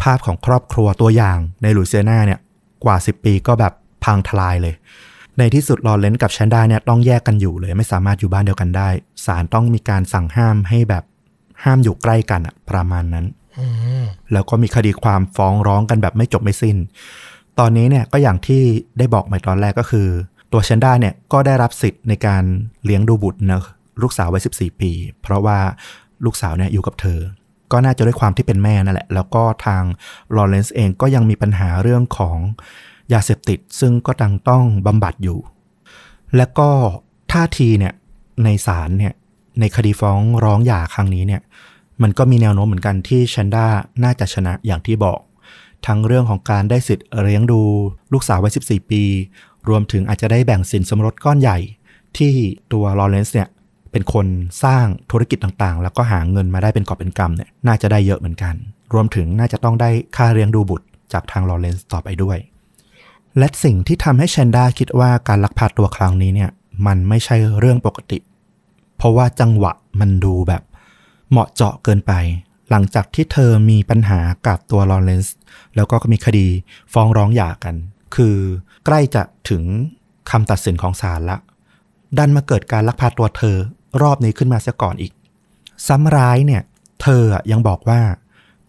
[0.02, 2.40] ภาพของครอบครัวตัวอย่างในลุยเซียนาเนี่ย
[2.85, 3.72] กว่า 10 ปีก็แบบ
[4.05, 4.74] พังทลายเลย
[5.38, 8.88] ในที่สุดลอเรนซ์กับแชนด้าเนี่ยต้องแยกกันอยู่เลย ไม่สามารถอยู่บ้านเดียวกันได้
[9.24, 11.05] ศาลต้องมีการสั่งห้ามให้แบบ
[11.64, 13.26] ห้ามอยู่ใกล้กันอะประมาณนั้น
[13.59, 13.66] อื
[14.02, 16.76] มแล้วก็มีคดีความฟ้องร้องกันแบบไม่จบไม่สิ้น
[17.59, 18.62] ตอนนี้เนี่ยก็อย่างที่
[18.99, 20.09] ได้บอกไปตอนแรกก็คือ
[20.53, 22.45] ตัวเชนด้าเนี่ยก็ได้รับสิทธิ์ในการ
[22.85, 23.62] เลี้ยงดูบุตรนะ
[24.03, 24.90] ลูกสาววัย14 ปี
[25.23, 25.59] เพราะว่า
[26.25, 27.21] ลูกสาวเนี่ยอยู่กับเธอ
[27.73, 29.83] ก็น่าจะด้วยความที่เป็นแม่นั่นแหละ แล้วก็ทาง
[30.37, 32.38] ลอเรนซ์เองก็ยังมีปัญหาเรื่องของ
[33.12, 35.38] ยาเสพติด ซึ่งก็ตังต้องบำบัดอยู่
[36.37, 36.71] และก็
[37.33, 37.95] ท่าทีเนี่ย
[38.45, 39.14] ในศาลเนี่ย
[39.61, 41.42] ในคดีฟ้องร้องหย่าครั้งนี้เนี่ย
[42.03, 43.66] มันก็มีแนวโน้มเหมือนกันที่แชนด้า
[44.05, 45.19] น่าจะชนะอย่างที่บอก
[45.87, 47.61] ทั้งเรื่องของการได้สิทธิ์เลี้ยงดู
[48.12, 49.03] ลูกสาววัย 14 ปี
[49.68, 51.59] รวมถึงอาจจะได้แบ่งสินสมรสก้อนใหญ่
[52.18, 52.33] ที่
[52.72, 53.49] ตัวลอเรนซ์เนี่ย
[53.92, 54.27] เป็นคน
[54.64, 58.55] สร้างธุรกิจต่างๆ แล้วก็หาเงินมาได้เป็นกอบเป็นกำเนี่ยน่าจะได้เยอะเหมือนกัน
[58.92, 62.38] รวมถึงน่าจะต้องได้ค่าเลี้ยงดูบุตรจากทางลอเรนซ์ต่อไปด้วย
[63.38, 66.51] และสิ่งที่ทำให้แชนด้าคิดว่าการลักพาตัวครั้งนี้เนี่ย
[66.87, 68.18] มันไม่ใช่เรื่องปกติ
[68.96, 70.62] เพราะว่าจังหวะมันดูแบบ
[71.31, 72.12] เหมาะเจาะเกินไป
[72.70, 75.37] หลังจากที่เธอมีปัญหากับตัวลอเรนซ์
[75.76, 76.46] แล้วก็มีคดี
[76.92, 77.74] ฟ้องร้องหย่ากัน
[78.16, 78.37] คือ
[78.87, 79.62] ใกล้จะถึง
[80.31, 81.38] คำตัดสินของศาลละ
[82.18, 83.57] ดันมาเกิดการลักพาตัวเธอ
[84.02, 85.12] รอบนี้ขึ้นมาเสียก่อนอีก
[85.87, 86.62] ซ้ำร้ายเนี่ย
[87.02, 88.00] เธอยังบอกว่า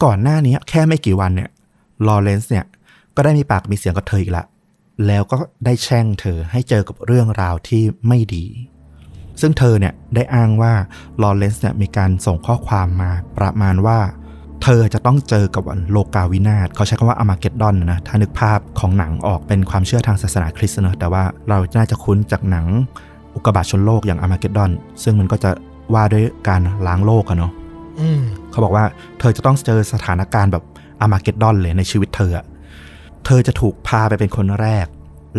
[0.03, 1.49] ก่อนหน้านี้แค่ไม่กี่วันเนี่ย
[2.07, 2.65] ลอเรนซ์เนี่ย
[3.15, 4.45] ก็ได้มีปากมีเสียงกับเธออีกละ
[5.07, 8.45] แล้วก็ได้แช่งเธอให้เจอกับเรื่องราวที่ไม่ดี
[9.41, 10.73] ซึ่งเธอเนี่ยได้อ้างว่า
[11.21, 13.99] ลอเรนซ์เนี่ยมีการส่งข้อความมาประมาณว่า
[14.63, 22.65] เธอจะต้องเจอกับวันโลกาวินาศเขาใช้คำว่า Armageddon นะถ้านึกภาพของหนังออกเป็นความเชื่อทางศาสนาคริสต์เนอะแต่ว่าเราน่าจะคุ้นจากหนัง
[23.35, 24.71] อุกกาบาตชนโลกอย่าง Armageddon
[25.03, 25.49] ซึ่งมันก็จะ
[25.93, 27.51] ว่าด้วยการล้างโลกอะเนาะ
[28.51, 28.85] เขาบอกว่า
[29.19, 30.63] เธอจะต้องเจอสถานการณ์แบบ
[31.01, 32.31] อามาเกดดอนเลยในชีวิตเธอ
[33.25, 34.87] เธอจะถูกพาไปเป็นคนแรก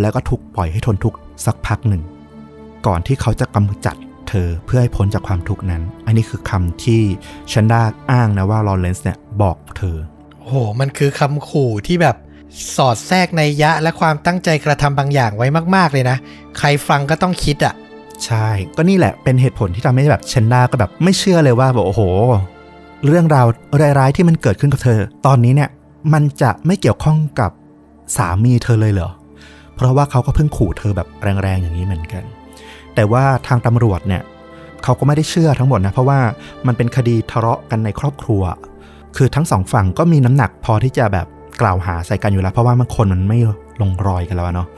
[0.01, 2.03] แล้วก็ถูกปล่อยให้ทนทุกข์สักพักหนึ่ง
[2.87, 3.97] ก่อนที่เขาจะกำจัด
[4.29, 7.01] เธอเพื่อให้พ้นจากความทุกข์นั้น อันนี้คือคำที่
[7.53, 9.97] ชันดาอ้างนะว่าลอเรนซ์เนี่ยบอกเธอ
[10.39, 12.17] โอ้โห มันคือคำขู่ที่แบบ
[12.77, 16.17] สอดแทรกในยยะและความตั้งใจกระทำบางอย่างไว้มากๆเลยนะ
[16.59, 17.75] ใครฟังก็ต้องคิดอะ
[18.25, 22.03] ใช่ ก็นี่แหละเป็นเหตุผลที่ทำให้แบบเชนดาก็แบบไม่เชื่อเลยว่าแบบโอ้โห
[23.07, 23.47] เรื่องราว
[23.99, 25.71] ร้ายๆที่มันเกิดขึ้นกับเธอ ตอนนี้เนี่ย
[26.13, 27.51] มันจะไม่เกี่ยวข้องกับ
[28.17, 29.11] สามีเธอเลยเหรอ
[29.75, 32.25] เพราะว่าเขาก็เพิ่งขู่เธอแบบแรงๆอย่างนี้เหมือนกัน
[32.99, 34.23] แต่ว่าทางตำรวจเนี่ย
[34.85, 36.21] เขาก็ไม่ได้เชื่อทั้งหมดนะ เพราะว่า
[36.67, 38.43] มันเป็นคดีทะเลาะกันในครอบครัว
[39.17, 41.27] คือทั้งสองฝั่งก็มีน้ำหนักพอที่จะแบบ
[41.61, 43.39] กล่าวหาใส่กันอยู่แล้ว เพราะว่ามันคนมันไม่
[43.81, 44.69] ลงรอยกันแล้วเนาะ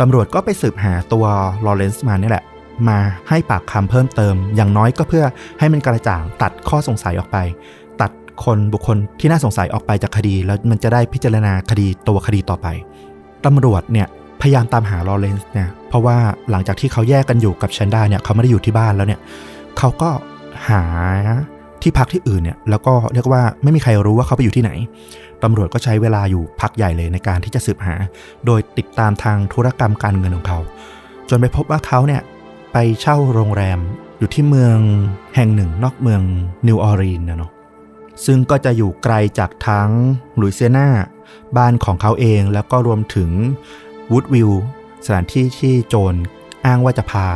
[0.00, 1.24] ตำรวจก็ไปสืบหาตัว
[1.66, 2.44] ลอเรนซ์มานี่แหละ
[2.88, 5.24] มาให้ปากคำเพิ่มเติม อย่างน้อยก็เพื่อ
[5.58, 7.36] ให้มันกระจ่างตัดข้อสงสัยออกไป
[8.00, 8.10] ตัด
[8.44, 12.66] คนบุคคลที่น่าสงสัยออกไปจากคดี แล้วมันจะได้พิจารณาคดีตัวคดีต่อไป
[13.46, 14.08] ตำรวจเนี่ย
[14.40, 16.16] พยายามตามหาลอเรนซ์เนี่ยเพราะว่า
[16.50, 19.20] หลังจากที่เขาแยกกันอยู่กับแชนด้าเนี่ยเขาไม่ได้อยู่ที่บ้านแล้วเนี่ย
[19.78, 20.10] เขาก็
[20.68, 20.82] หา
[21.82, 24.70] ที่พักที่อื่นเนี่ยแล้วก็เรียกว่าไม่มีใครรู้ว่าเขาไปอยู่ที่ไหน
[25.42, 27.94] ตำรวจก็ใช้เวลาอยู่พักใหญ่เลยในการที่จะสืบหา
[28.46, 30.58] โดยติดตามทางธุรกรรมการเงินของเขา
[31.28, 32.22] จนไปพบว่าเขาเนี่ย
[32.72, 33.78] ไปเช่าโรงแรม
[34.18, 34.78] อยู่ที่เมือง
[35.36, 36.22] แห่งหนึ่ง นอกเมือง
[36.66, 37.52] นิวออรีนนะเนาะ
[38.26, 39.90] ซึ่งก็จะอยู่ไกลจากทั้ง
[40.40, 40.88] ลุยเซียนา
[41.56, 43.30] บ้านของเขาเองแล้วก็รวมถึง
[44.12, 44.50] วูดวิล
[45.04, 46.14] สถานที่ที่โจร
[46.66, 47.26] อ้างว่าจะพา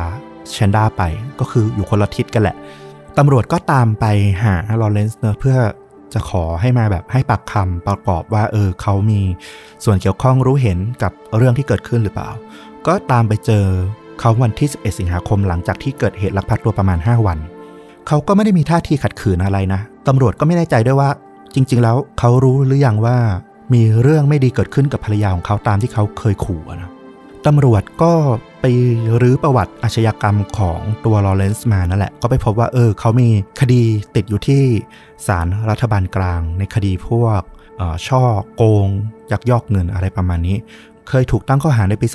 [0.51, 1.01] แชนด้าไป
[1.39, 2.55] ก็คืออยู่คนละทิศกันแหละ
[3.17, 4.05] ตำรวจก็ตามไป
[4.43, 5.57] หาลอเรนซ์เนอะเพื่อ
[6.13, 9.21] จะขอให้มาแบบให้ปากคำประกอบว่าเออเขามี
[9.83, 12.29] ส่วนเกี่ยวข้องรู้เห็นกับเรื่องที่เกิดขึ้นหรือเปล่า
[12.87, 13.65] ก็ตามไปเจอ
[14.19, 17.37] เขาวันที่ 11 สิงหาคมหลังจากที่เกิดเหตุลักพาตัวประมาณ 5 วัน
[18.07, 21.09] เขาก็ไม่ได้มีท่าทีขัดขืนอะไรนะ ตำรวจก็ไม่แน่ใจด้วยว่า
[21.55, 23.17] จริง ๆ แล้วเขารู้หรือยังว่า
[23.73, 26.91] มีเรื่องไม่ดีเกิดขึ้นกับภรรยาของเขาตามที่เขาเคยขู่นะ
[27.45, 28.13] ตำรวจก็
[28.61, 28.65] ไป
[29.21, 33.29] รื้อประวัติอาชญากรรมของตัวลอเรนซ์มานั่นแหละ ก็ไปพบว่าเออเขามี
[33.61, 33.81] คดี
[34.15, 34.63] ติดอยู่ที่
[35.27, 38.23] ศาลรัฐบาลกลาง ในคดีพวกเออฉ้อ
[38.55, 38.87] โกง
[39.31, 40.57] ยักยอกเงินอะไรประมาณนี้
[41.07, 42.07] เคยถูกตั้งข้อหาในปี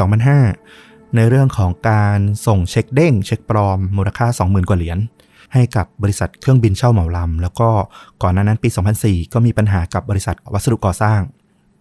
[0.54, 4.98] 2005 ในเรื่องของการส่งเช็คเด้ง เช็คปลอมมูลค่า 20,000 กว่าเหรียญ
[5.54, 7.68] ให้กับบริษัทเครื่องบินเช่าเหมาลำแล้วก็
[8.22, 8.68] ก่อนหน้านั้นปี
[9.00, 11.20] 2004 ก็มีปัญหากับบริษัทวัสดุก่อสร้าง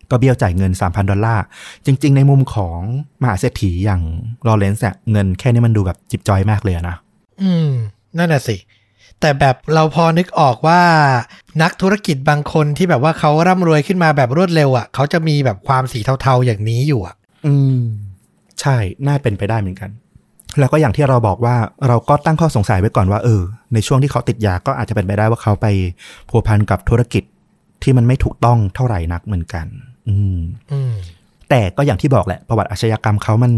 [0.10, 1.44] ก็เบี้ยวจ่ายเงิน 3,000 ดอลลาร์
[1.86, 2.80] จริง ๆ ในมุมของ
[3.22, 4.02] มหาเศรษฐีอย่าง
[4.48, 6.98] ลอเรนซ์อะเงินแค่นี้มันดูแบบจิบจอยมากเลยอะนะ
[7.42, 7.70] อืม
[8.18, 8.58] นั่นน่ะสิ
[9.22, 10.82] แต่แบบเราพอนึกออกว่า
[11.62, 17.16] นักธุรกิจบางคนที่แบบว่าเขาร่ำรวยขึ้นมาแบบรวดเร็วอะ่ะเขาจะมีแบบความสีเทาๆอย่างนี้อยู่อะ
[17.46, 17.82] อืม
[18.62, 19.90] ใช่ น่าเป็นไปได้เหมือนกัน
[20.60, 21.56] แล้วก็อย่างที่เราบอกว่า
[21.88, 23.42] เราก็ตั้งข้อสงสัยไว้ก่อนว่าเออ
[23.74, 25.68] ในช่วงที่เขาติดยาก็อาจจะเป็นไปได้ว่าเขาไป
[26.30, 27.24] พัวพันกับธุรกิจ
[27.84, 29.68] ที่มันไม่ถูกต้องเท่าไหร่นักเหมือนกัน
[30.08, 30.40] อืม
[30.72, 30.94] อืม
[31.50, 33.54] แต่ก็อย่างที่บอกแหละ ประวัติอาชญากรรมเขามัน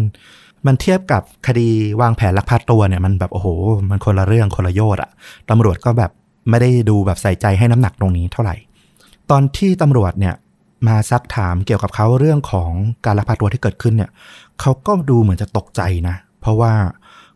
[0.67, 1.69] มันเทียบกับคดี
[2.01, 3.47] วางแผนลักพาตัวเนี่ย มันแบบโอ้โห
[3.89, 5.09] มันคนละเรื่องคนละโยชน์อะ
[5.49, 6.11] ตำรวจก็แบบ
[6.49, 8.55] ไม่ได้ดูแบบใส่ใจให้น้ำหนักตรงนี้เท่าไหร่
[9.31, 10.35] ตอนที่ตำรวจเนี่ย
[10.87, 12.71] มาซักถามเกี่ยวกับเขาเรื่องของ
[13.05, 14.11] การลักพาตัวที่เกิดขึ้นเนี่ย
[14.61, 16.73] เขาก็ดูเหมือนจะตกใจนะ เพราะว่า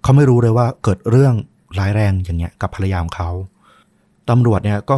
[0.04, 1.34] เขาไม่รู้เลยว่าเกิดเรื่อง
[1.80, 3.30] ร้ายแรงอย่างเงี้ยกับภรรยาของเขา
[4.30, 4.97] ตำรวจเนี่ยก็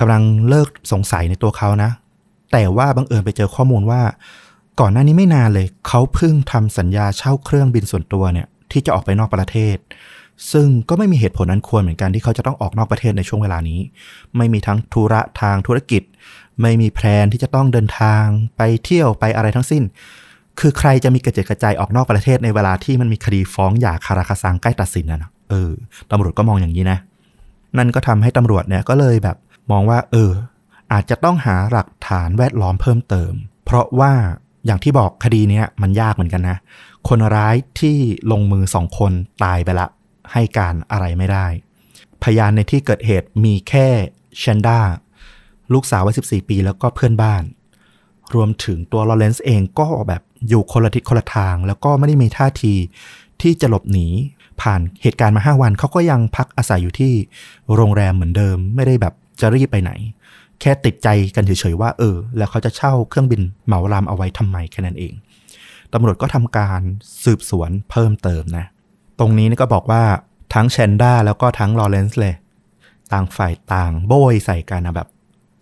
[0.00, 1.90] กำลังเลิกสงสัยในตัวเขานะ
[2.52, 4.02] แต่ว่าบังเอิญไปเจอข้อมูลว่า
[4.80, 9.76] ก่อนหน้านี้ไม่นานเลย เขาเพิ่งทำสัญญาเช่าเครื่องบินส่วนตัวเนี่ยที่จะออกไปนอกประเทศ
[10.52, 13.80] ซึ่งก็ไม่มีเหตุผลอันควรเหมือนกันที่เขาจะต้องออกนอกประเทศในช่วงเวลานี้
[14.36, 16.02] ไม่มีทั้งธุระทางธุรกิจ
[16.62, 18.24] ไม่มีแพลนที่จะต้องเดินทาง
[18.56, 19.82] ไปเที่ยวไปอะไรทั้งสิ้น
[20.60, 25.70] คือใครจะมีกระเจิดกระจายออกนอกประเทศในเวลาที่มันมีคดีฟ้องหย่าคาราคาซังใกล้ตัดสินนะนะเออ
[26.10, 26.98] ตำรวจก็มองอย่างนี้นะ
[27.78, 29.36] นั่นก็ทำให้ตำรวจเนี่ยก็เลยแบบ
[29.70, 30.30] มองว่า เออ
[30.92, 33.32] อาจจะต้องหาหลักฐานแวดล้อมเพิ่มเติม
[33.64, 34.12] เพราะว่า
[34.66, 36.58] อย่างที่บอกคดีนี้มันยากเหมือนกันนะ
[37.08, 37.96] คนร้ายที่
[38.32, 39.12] ลงมือสองคน
[39.44, 39.86] ตายไปละ
[40.32, 41.46] ให้การอะไรไม่ได้
[42.22, 43.88] พยานในที่เกิดเหตุมีแค่
[44.38, 44.80] เชนด้า
[45.72, 47.42] ลูกสาววัย14 ปีแล้วก็เพื่อนบ้าน
[48.34, 52.74] รวมถึงตัวลอเรนซ์เองก็แบบอยู่คนละทิศคนละทาง แล้วก็ไม่ได้มีท่าที
[53.42, 54.06] ที่จะหลบหนี
[54.60, 57.12] ผ่านเหตุการณ์มา 5 วันเขาก็ยังพักอาศัยอยู่ที่
[57.74, 59.92] โรงแรมเหมือนเดิม ไม่ได้แบบจะรีบไปไหน
[60.60, 65.12] แค่ติดใจกันเฉยๆว่าเออ แล้วเขาจะเช่าเครื่องบินเหมาลำเอาไว้ทำไมแค่นั้นเอง
[65.92, 66.80] ตำรวจก็ทำการ
[67.24, 68.66] สืบสวนเพิ่มเติมนะ
[69.18, 70.02] ตรงนี้นี่ก็บอกว่า
[70.54, 72.34] ทั้งแชนด้าแล้วก็ทั้งลอเรนซ์เลย
[73.12, 75.08] ต่างฝ่ายต่างโบยใส่กันนะแบบ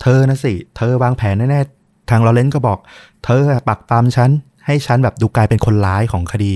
[0.00, 2.78] เธอนะสิ เธอวางแผนแน่ๆ ทางลอเรนซ์ก็บอก
[3.24, 4.30] เธอปักปามฉัน
[4.66, 6.52] ให้ฉันแบบดูกลายเป็นคนร้ายของคดี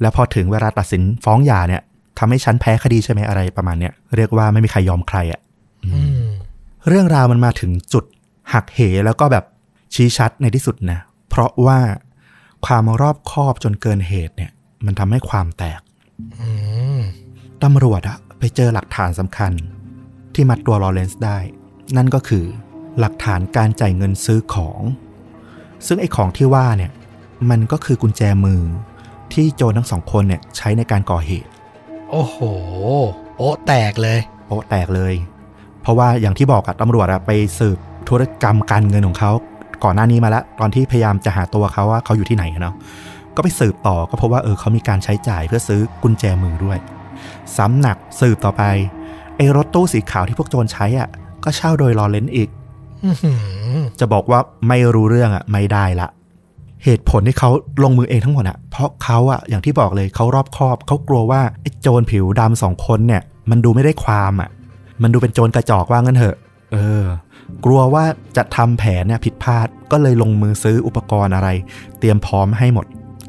[0.00, 1.82] แล้วพอถึงเวลาตัดสินฟ้องหย่าเนี่ย
[2.18, 5.40] ทำให้ฉันแพ้คดีใช่ไหมอะไรประมาณเนี้ยเรียกว่าไม่มีใครยอมใครอะ่ะ
[6.88, 8.04] เรื่องราวมันมาถึงจุด
[8.52, 9.44] หักเหแล้วก็แบบ
[9.94, 11.80] ชี้ชัดในที่สุดนะเพราะว่า
[12.66, 14.50] ความรอบคอบจนเกินเหตุเนี่ย
[14.86, 15.80] มันทำให้ความแตก
[16.40, 16.48] อื
[16.98, 17.00] ม
[17.62, 19.52] ตำรวจอะไปเจอหลักฐานสำคัญ
[20.34, 21.38] ที่มัดตัวลอเรนซ์ได้
[21.96, 22.44] นั่นก็คือ
[22.98, 24.80] หลักฐานการจ่ายเงินซื้อของ
[25.86, 26.92] ซึ่งไอ้ของที่ว่าเนี่ย
[27.50, 28.62] มันก็คือกุญแจมือ
[29.32, 31.50] ที่โจรทั้งสองคนเนี่ยใช้ในการก่อเหตุ
[32.10, 32.38] โอ้โห
[33.36, 35.14] โอ้แตกเลยโป๊ะแตกเลย
[35.84, 39.32] เพราะว่าอย่างที่บอกอะตำรวจอะไปสืบธุรกรรมการเงินของเขา
[39.84, 42.74] ก่อนหน้านี้มาแล้ว ตอนที่พยายามจะหาตัวเขาว่าเขาอยู่ที่ไหนอะเนาะ
[43.36, 46.78] ก็ไปสืบต่อก็พบว่าเออเขามีการใช้จ่ายเพื่อซื้อกุญแจมือด้วย
[47.56, 48.62] ซ้ำหนักสืบต่อไป
[49.36, 51.08] ไอ้รถตู้สีขาวที่พวกโจรใช้อะ
[51.44, 52.48] ก็เช่าโดยลอเรนซ์อีก
[53.04, 56.08] อื้อหือจะบอกว่าไม่รู้เรื่องอะ ไม่ได้ละ
[56.84, 57.50] เหตุผลที่เขา
[57.82, 64.50] ลงมือเองทั้งหมดอะ เพราะเขาอะอย่างที่บอกเลยเขารอบคอบเขากลัวว่าไอ้โจรผิวดำสองคนเนี่ย มันดูไม่ได้ความอะ
[65.02, 66.36] มันดูเป็นโจรกระจอกว่างั้นเถอะ
[66.72, 67.04] เออ
[67.64, 68.04] กลัวว่า
[68.36, 71.48] จะทำแผนเนี่ยผิดพลาด ก็เลยลงมือซื้ออุปกรณ์อะไร
[71.98, 72.86] เตรียมพร้อมให้หมด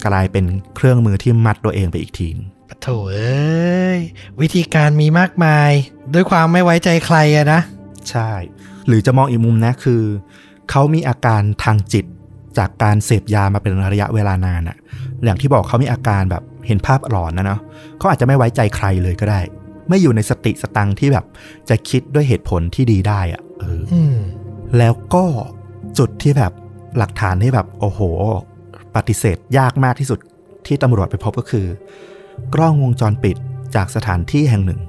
[0.07, 3.99] กลายเป็นเครื่องมือที่มัดตัวเองไปอีกทีนึงปะโถเอ้ย
[4.41, 5.71] วิธีการมีมากมาย
[6.13, 7.61] ด้วยความไม่ไว้ใจใครอะนะ
[8.09, 8.31] ใช่
[8.87, 10.01] หรือจะมองอีกมุมนะคือ
[10.69, 12.05] เขามีอาการทางจิต
[12.57, 14.77] จากการเสพยามาเป็นระยะเวลานานอะ
[15.25, 17.59] อย่างที่บอกเขามีอาการแบบเห็นภาพหลอนนะเนาะ
[17.97, 19.39] เขาอาจจะไม่ไว้ใจใครเลยก็ได้
[19.89, 21.25] ไม่อยู่ในสติสตังค์ที่แบบ
[21.69, 24.17] จะคิดด้วยเหตุผลที่ดีได้อะเอออืม
[24.77, 25.25] แล้วก็
[25.97, 26.51] จุดที่แบบ
[26.97, 27.99] หลักฐานที่แบบ โอ้โห
[28.95, 30.19] ปฏิเสธยากมากที่สุด
[30.67, 31.67] ที่ตำรวจไปพบก็คือ
[32.53, 33.37] กล้องวงจรปิด
[33.75, 34.81] จากสถานที่แห่งหนึ่ง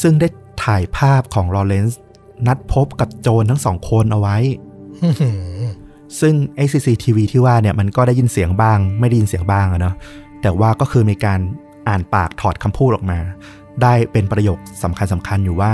[0.00, 0.28] ซึ่งได้
[0.64, 2.00] ถ่ายภาพของลอเรนซ์
[2.46, 4.36] นัดพบกับโจรทั้งสองคนเอาไว้
[5.02, 5.62] อื้อหือ
[6.20, 9.94] ซึ่ง ACCTV ที่ว่าเนี่ยมันก็ได้ยินเสียงบ้าง ไม่ได้ยินเสียงบ้างอะเนาะ
[10.42, 11.40] แต่ว่าก็คือมีการ
[11.88, 13.18] อ่านปากถอดคำพูดออกมา
[13.82, 15.72] ได้เป็นประโยคสำคัญสำคัญอยู่ว่า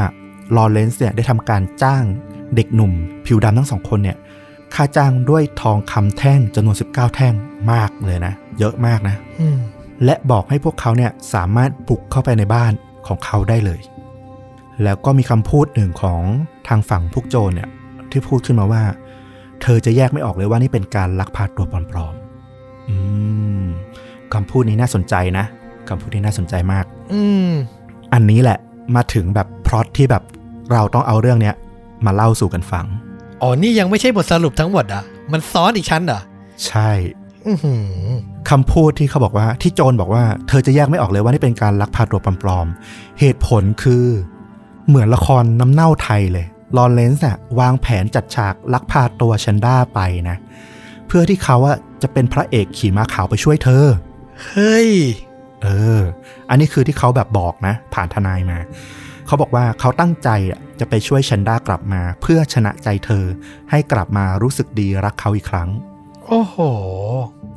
[0.57, 2.05] ลอเรนซ์เนี่ยได้ทำการจ้าง
[2.55, 2.93] เด็กหนุ่ม
[3.27, 4.17] ผิวดำทั้งสองคนเนี่ย
[4.75, 7.35] ค่าจ้างด้วยทองคำแท่งจำนวน 19 แท่ง
[7.73, 9.17] มากเลยนะ เยอะมากนะ
[10.05, 12.73] และบอกให้พวกเขาเนี่ยสามารถบุกเข้าไปในบ้าน
[13.07, 13.81] ของเขาได้เลย
[14.83, 16.23] แล้วก็มีคำพูดหนึ่งของ
[16.69, 17.69] ทางฝั่งพวกโจรเนี่ย
[18.11, 18.83] ที่พูดขึ้นมาว่า
[19.62, 22.97] เธอจะแยกไม่ออกเลยว่านี่เป็นการลักพาตัวปลอมๆอื
[23.62, 23.67] ม
[24.35, 25.45] คำพูดนี้น่าสนใจนะ
[25.88, 27.51] คำพูดนี้น่าสนใจมาก อืม
[28.12, 28.59] อันนี้แหละ
[28.96, 30.22] มาถึงแบบพล็อตที่แบบ
[30.72, 31.55] เราต้องเอาเรื่องเนี้ย
[32.07, 32.87] มาเล่าสู่กันฟัง
[33.42, 36.20] อ๋อ นี่ยังไม่ใช่บทสรุปทั้งหมดอะ มันซ้อนอีกชั้นเหรอ
[36.66, 36.90] ใช่
[37.46, 37.85] อือหือ
[38.51, 44.05] คำพูดที่เขาบอกว่าที่โจรบอกว่าเธอจะแยกไม่ออกเลยว่านี่เป็นการลักพาตัวปลอมๆ เหตุผลคือ
[44.88, 46.46] เหมือนละครน้ำเน่าไทยเลย
[46.77, 50.37] ลอเรนซ์อะวางแผนจัดฉากลักพาตัวชันด้าไปนะ
[51.07, 53.85] เพื่อที่เขาอะจะเป็นพระเอกขี่ม้าขาวไปช่วยเธอ
[54.44, 54.90] เฮ้ย
[55.62, 56.01] เออ
[56.51, 58.59] อันนี้คือที่เขาแบบบอกนะ ผ่านทนายมา
[59.27, 63.25] เขาบอกว่าเขาตั้งใจอะจะไปช่วยชันด้ากลับมา เพื่อชนะใจเธอ
[63.70, 65.68] ให้กลับมารู้สึกดีรักเขาอีกครั้ง
[66.27, 66.57] โอ้โห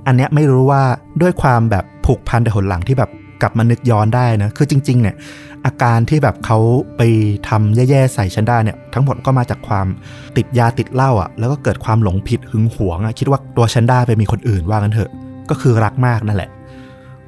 [0.07, 0.83] อันเนี้ยไม่รู้ว่า
[1.21, 5.15] ด้วยความแบบผูกพันแต่หนหลังที่แบบกลับมานึกย้อนได้นะ คือจริง ๆ เนี่ย
[5.65, 6.59] อาการที่แบบเขา
[6.97, 7.01] ไป
[7.49, 9.87] ทำแย่ๆใส่ชันด้าเนี่ย ทั้งหมดก็มาจากความ
[10.37, 15.11] ติดยาติดเหล้าอะ แล้วก็เกิดความหลงผิดหึงหวงอะ คิดว่าตัวชันด้าไปมีคนอื่นว่ากันเถอะ
[15.49, 16.49] ก็คือรักมากนั่นแหละ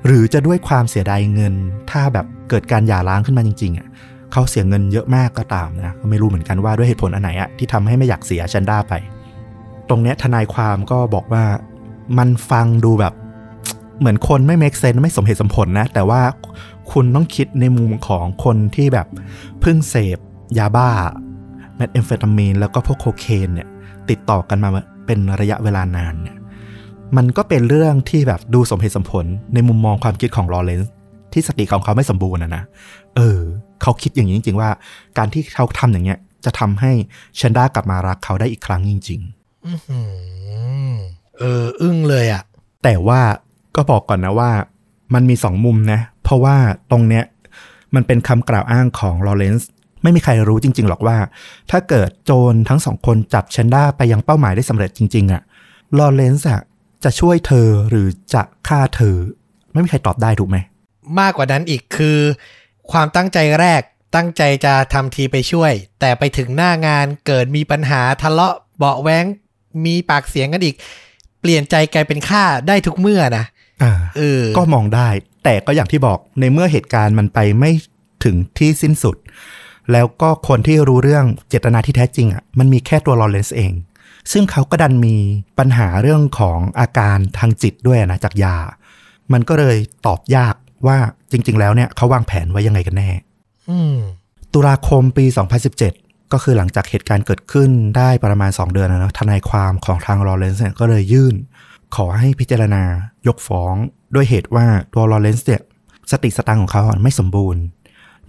[0.08, 1.54] หรือจะด้วยความเสียดายเงิน
[1.92, 3.88] ถ้าแบบเกิดการหย่าร้างขึ้นมาจริงๆอะ
[4.32, 8.94] เขาเสียเงินเยอะมากก็ตามนะก็ไม่รู้เหมือนกันว่าด้วยเหตุผลอันไหนอะที่ทำให้ไม่อยากเสียชันด้าไป
[9.90, 11.44] ตรงเนี้ยทนายความก็บอกว่า
[12.18, 13.14] มันฟังดูแบบ
[14.00, 16.22] เหมือนคนไม่ make sense ไม่สมเหตุสมผลนะ แต่ว่า
[16.92, 19.08] คุณต้องคิดในมุมของคนที่แบบ
[19.62, 20.18] เพิ่งเสพ
[20.58, 20.90] ยาบ้า
[21.76, 23.68] เมทแอมเฟตามีนแล้วก็พวกโคเคนเนี่ย
[24.10, 24.70] ติดต่อกันมา
[25.06, 26.37] เป็นระยะเวลานานเนี่ย
[27.16, 30.92] มันก็เป็นเรื่องที่แบบดูสมเหตุสมผลในมุมมองความคิดของลอเรนซ์
[31.34, 32.64] ที่สติของเขาไม่สมบูรณ์นะนะ
[33.16, 33.40] เออ
[33.82, 34.70] เขาคิดอย่างนี้จริง ๆ ว่า
[35.18, 36.92] การที่เขาทำอย่างเงี้ย จะทำให้
[37.40, 40.00] แชนด้ากลับมารักเขาได้อีกครั้งจริงๆอื้อหื
[40.92, 40.94] อ
[41.40, 42.44] เออ อึ้งเลยอะ
[42.84, 43.22] แต่ว่า
[43.76, 44.52] ก็บอกก่อนนะว่า
[45.14, 46.56] มันมีสองมุมนะ เพราะว่า
[46.92, 47.24] ตรงเนี้ย
[47.96, 49.70] มันเป็นคำกล่าวอ้างของลอเรนซ์
[50.04, 51.18] ไม่มีใครรู้จริง ๆ หรอกว่า
[51.72, 55.42] ถ้าเกิดโจรทั้งสองคนจับแชนด้าไปยังเป้าหมายได้สำเร็จจริง ๆอะ
[55.98, 56.62] ลอเรนซ์อะ
[57.08, 59.16] จะช่วยเธอหรือจะฆ่าเธอ
[59.72, 60.58] ไม่มีใครตอบได้ถูกไหม
[61.20, 62.20] มากกว่านั้นอีกคือ
[62.92, 63.82] ความตั้งใจแรก
[64.16, 69.26] ตั้งใจจะทำทีไปช่วย แต่ไปถึงหน้างานเกิดมีปัญหาทะเลาะเบาะแว้ง
[69.86, 70.76] มีปากเสียงกันอีก
[71.42, 73.46] เปลี่ยนใจกลายเป็นฆ่าได้ทุกเมื่อนะ
[73.84, 75.10] อ่าเออก็มองได้
[75.44, 77.72] แต่ก็อย่างที่บอกในเมื่อเหตุการณ์มันไปไม่
[78.24, 79.16] ถึงที่สิ้นสุด
[79.92, 83.72] แล้วก็คนที่รู้เรื่องเจตนาที่แท้จริงอะมันมีแค่ตัวลอเรนซ์เอง
[84.32, 85.16] ซึ่งเขาก็ดันมี
[85.60, 88.58] ปัญหาเรื่องของอาการทางจิตด้วยนะจากยา
[89.34, 90.56] มันก็เลยตอบยาก
[90.88, 90.98] ว่า
[91.32, 93.10] จริง ๆ แล้วเนี่ยเขาวางแผนไว้ยังไงกันแน่
[93.70, 93.96] อืม
[94.54, 95.26] ตุลาคมปี
[95.80, 101.36] 2017 ก็คือหลังจากเหตุการณ์เกิดขึ้นได้ประมาณ 2 เดือนนะเนอะทนายความของทางลอเรนซ์เนี่ยก็เลยยื่น
[101.96, 102.84] ขอให้พิจารณา
[103.28, 103.76] ยกฟ้อง
[104.16, 105.62] ด้วยเหตุว่าตัวลอเรนซ์เนี่ย
[106.12, 107.62] สติสตังค์ของเขาอะไม่สมบูรณ์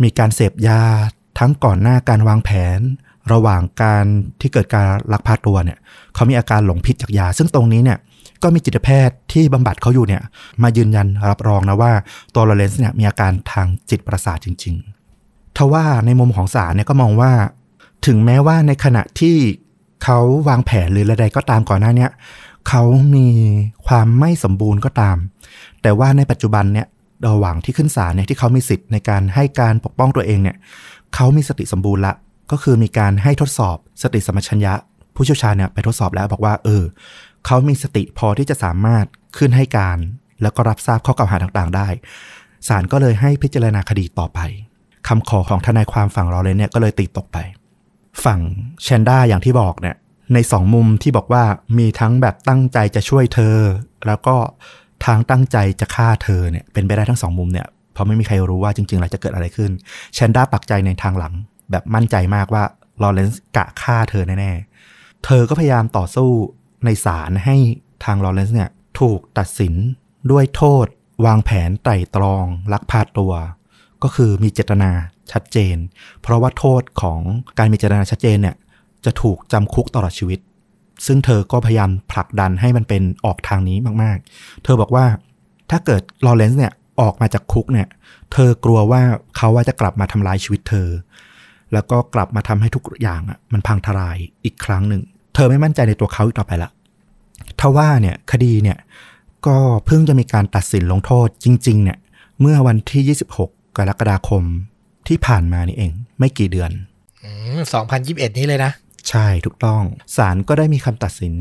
[0.03, 0.83] มีการเสพยา
[1.39, 2.81] ทั้งก่อนหน้าการวางแผน
[3.33, 4.05] ระหว่างการ
[4.41, 5.79] ที่เกิดการลักพาตัวเนี่ย
[6.15, 7.99] เขามีอาการหลงผิดจากยา ซึ่งตรงนี้เนี่ย
[8.43, 10.23] ก็มีจิตแพทย์ที่บำบัดเขาอยู่เนี่ย
[10.63, 11.93] มายืนยันรับรองนะว่า
[12.35, 17.33] ตัวลอเรนซ์เนี่ยมีอาการทางจิตประสาทจริงๆทว่าในมุมของศาลเนี่ยก็มองว่า
[18.07, 19.37] ถึงแม้ว่าในขณะที่
[20.05, 22.11] เขาวางแผนหรืออะไรก็ตามก่อนหน้าเนี้ย
[22.69, 22.83] เขา
[23.15, 23.29] มี
[23.87, 25.17] ความไม่สมบูรณ์ก็ตาม
[25.83, 26.87] แต่ว่าในปัจจุบันเนี่ย
[27.29, 30.57] ระหว่างที่ขึ้นศาลเนี่ยที่เขามีสิทธิ์ในการให้การปกป้องตัวเองเนี่ย
[31.15, 32.15] เขามีสติสมบูรณ์ละ
[32.51, 34.75] ก็คือมีการให้ทดสอบสติสมปชัญญะ
[35.15, 36.85] ผู้เชี่ยวชาญเนี่ยไปทดสอบแล้วบอกว่า เออ
[37.47, 39.05] เขามีสติพอที่จะสามารถ
[39.39, 39.99] ขึ้นให้การ
[40.43, 41.89] แล้วก็รับทราบข้อกล่าวหาต่างๆ ได้
[42.69, 44.41] ศาลก็เลยให้พิจารณาคดีต่อไป
[45.09, 47.39] คำขอของทนายความฝั่งเราเลยเนี่ยก็เลยตีตกไป
[48.25, 48.41] ฝั่ง
[48.83, 49.97] แชนด้าอย่างที่บอกเนี่ย
[50.35, 51.45] ในสองมุมที่บอกว่า
[51.79, 53.57] มีทั้งแบบตั้งใจจะช่วยเธอ
[54.07, 54.37] แล้วก็
[55.05, 59.71] ทางตั้งใจจะฆ่าเธอเนี่ยเป็นไปได้ทั้งสองมุมเนี่ยเพราะไม่มีใครรู้ว่าจริงๆแล้วจะเกิดอะไรขึ้น
[60.15, 61.35] แชนด้าปักใจในทางหลัง
[61.71, 62.65] แบบมั่นใจมากว่า
[63.03, 66.31] ลอเรนซ์กะฆ่าเธอแน่ๆ เธอก็พยายามต่อสู้
[66.85, 67.57] ในศาลให้
[68.05, 69.75] ทางลอเรนซ์เนี่ยถูกตัดสิน
[70.31, 70.87] ด้วยโทษ
[71.27, 73.33] วางแผนไตร่ตรอง ลักพาตัว
[74.03, 74.91] ก็คือมีเจตนา
[75.33, 75.77] ชัดเจน
[76.23, 77.21] เพราะว่าโทษของ
[77.59, 78.57] การมีเจตนาชัดเจนเนี่ย
[79.05, 80.41] จะถูกจำคุกตลอดชีวิต
[81.07, 85.07] ซึ่งเธอก็พยายามผลักดันให้มันเป็นออกทางนี้มากๆ เธอบอกว่า
[85.71, 87.89] ถ้าเกิดลอเรนซ์เนี่ยออกมาจากคุกเนี่ย
[88.33, 89.03] เธอกลัวว่า
[89.37, 90.89] เขาว่าจะกลับมาทำลายชีวิตเธอ
[91.73, 95.03] แล้วก็กลับมาทำให้ทุกอย่างอะมันพังทลายอีกครั้งหนึ่ง
[95.35, 96.71] เธอไม่มั่นใจในตัวเขาอีกต่อไปละ
[97.61, 98.79] ทว่าเนี่ยคดีเนี่ย
[99.47, 101.99] ก็เพิ่งจะมีการตัดสินลงโทษจริง ๆ เนี่ย
[102.41, 103.51] เมื่อวันที่ 26 ก
[103.89, 104.43] รกฎาคม
[105.09, 106.71] ที่ผ่านมานี่เอง ไม่กี่เดือน
[107.25, 107.61] อืม
[107.99, 108.73] 2021นี้เลยนะ
[109.09, 109.83] ใช่ถูกต้อง
[110.17, 111.35] ศาลก็ได้มีคำตัดสิน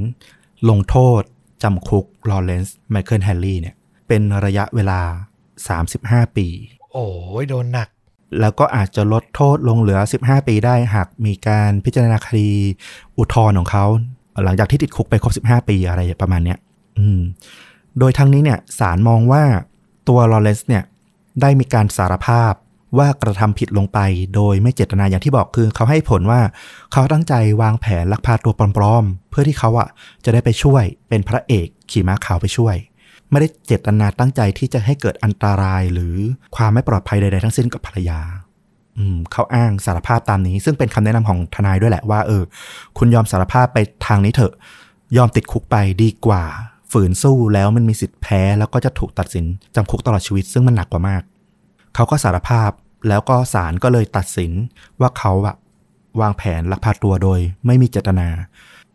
[0.70, 1.22] ลงโทษ
[1.63, 3.76] จำคุกลอเรนซ์ไมเคิลแฮร์รี่เนี่ย
[4.08, 5.02] เป็นระยะเวลา
[5.70, 6.48] 35 ปี
[6.94, 7.08] โอ้
[7.42, 7.90] ยโดนหนัก
[8.40, 12.52] แล้วก็อาจจะลดโทษลงเหลือ 15 ปีได้หากมีการพิจารณาคดี
[13.18, 13.86] อุทธรณ์ของเขา
[14.44, 16.58] หลังจากที่ติดคุกไปครบ 15 ปีอะไรประมาณเนี้ย
[17.00, 17.22] อืม
[18.00, 19.44] โดยทั้งนี้เนี่ยศาลมองว่า
[20.08, 20.84] ตัวลอเรนซ์เนี่ย
[21.42, 22.54] ได้มีการสารภาพ
[22.98, 24.00] ว่ากระทำผิดลงไป
[24.36, 26.42] โดยไม่เจตนาอย่างที่บอกคือเขาให้ผลว่า
[26.92, 29.90] เขาตั้งใจวางแผนลักพาตัวปลอมๆ เพื่อที่เขาอะ
[30.26, 32.76] จะได้ไปช่วยเป็นพระเอกขี่ม้าขาวไปช่วย
[33.32, 36.16] ไม่ได้เจตนาตั้งใจที่จะให้เกิดอันตรายหรือ
[36.56, 38.20] ความไม่ปลอดภัยใด ๆ ทั้งสิ้นกับภรรยา
[39.32, 42.44] เขาอ้างสารภาพตามนี้ ซึ่งเป็นคำแนะนำของทนายด้วยแหละว่า เออ
[42.98, 44.54] คุณยอมสารภาพไปทางนี้เถอะ
[45.18, 46.44] ยอมติดคุกไปดีกว่า
[46.92, 51.24] ฝืนสู้แล้วมันมีสิทธิ์แพ้ แล้วก็จะถูกตัดสินจำคุกตลอดชีวิต ซึ่งมันหนักกว่ามาก
[51.96, 52.72] เขาก็สารภาพ
[53.08, 54.52] แล้วก็ศาลก็เลยตัดสิน
[55.02, 55.56] ว่าเขาอะ
[56.22, 58.28] วางแผนลักพาตัวโดย ไม่มีเจตนา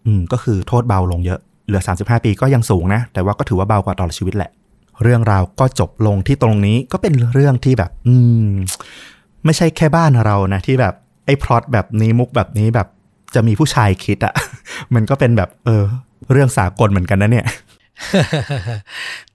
[0.06, 4.50] อืมก็คือโทษเบาลงเยอะ เหลือ 35 ปีก็ยังสูงนะ แต่ว่าก็ถือว่าเบากว่าตลอดชีวิตแหละ
[5.02, 8.14] เรื่องราวก็จบลงที่ตรงนี้ก็เป็นเรื่องที่แบบ อื
[8.46, 8.48] ม
[9.44, 10.94] ไม่ใช่แค่บ้านเรานะ ที่แบบ
[11.26, 12.88] ไอ้พล็อตแบบนี้มุกแบบนี้แบบ
[13.34, 14.34] จะมีผู้ชายคิดอะ
[14.94, 15.84] มันก็เป็นแบบ เออ
[16.32, 17.46] เรื่องสากลเหมือนกันนะเนี่ย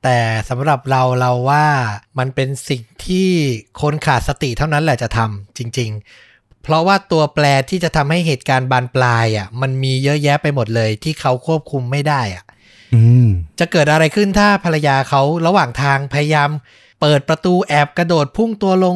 [0.04, 0.18] แต่
[0.50, 1.66] สำหรับเราเราว่า
[2.20, 3.30] มันเป็นสิ่งที่
[3.82, 6.27] คนขาดสติเท่านั้นแหละจะทำจริง ๆ
[6.68, 12.44] เพราะว่าตัวแปรที่จะทำให้เหตุการณ์บานปลายอะ มันมีเยอะแยะไปหมดเลยที่เขาควบคุมไม่ได้อะ
[12.94, 13.28] อืม
[13.60, 16.50] จะเกิดอะไรขึ้นถ้าภรรยาเขาระหว่างทางพยายาม
[17.02, 18.96] เปิดประตูแอบกระโดดพุ่งตัวลง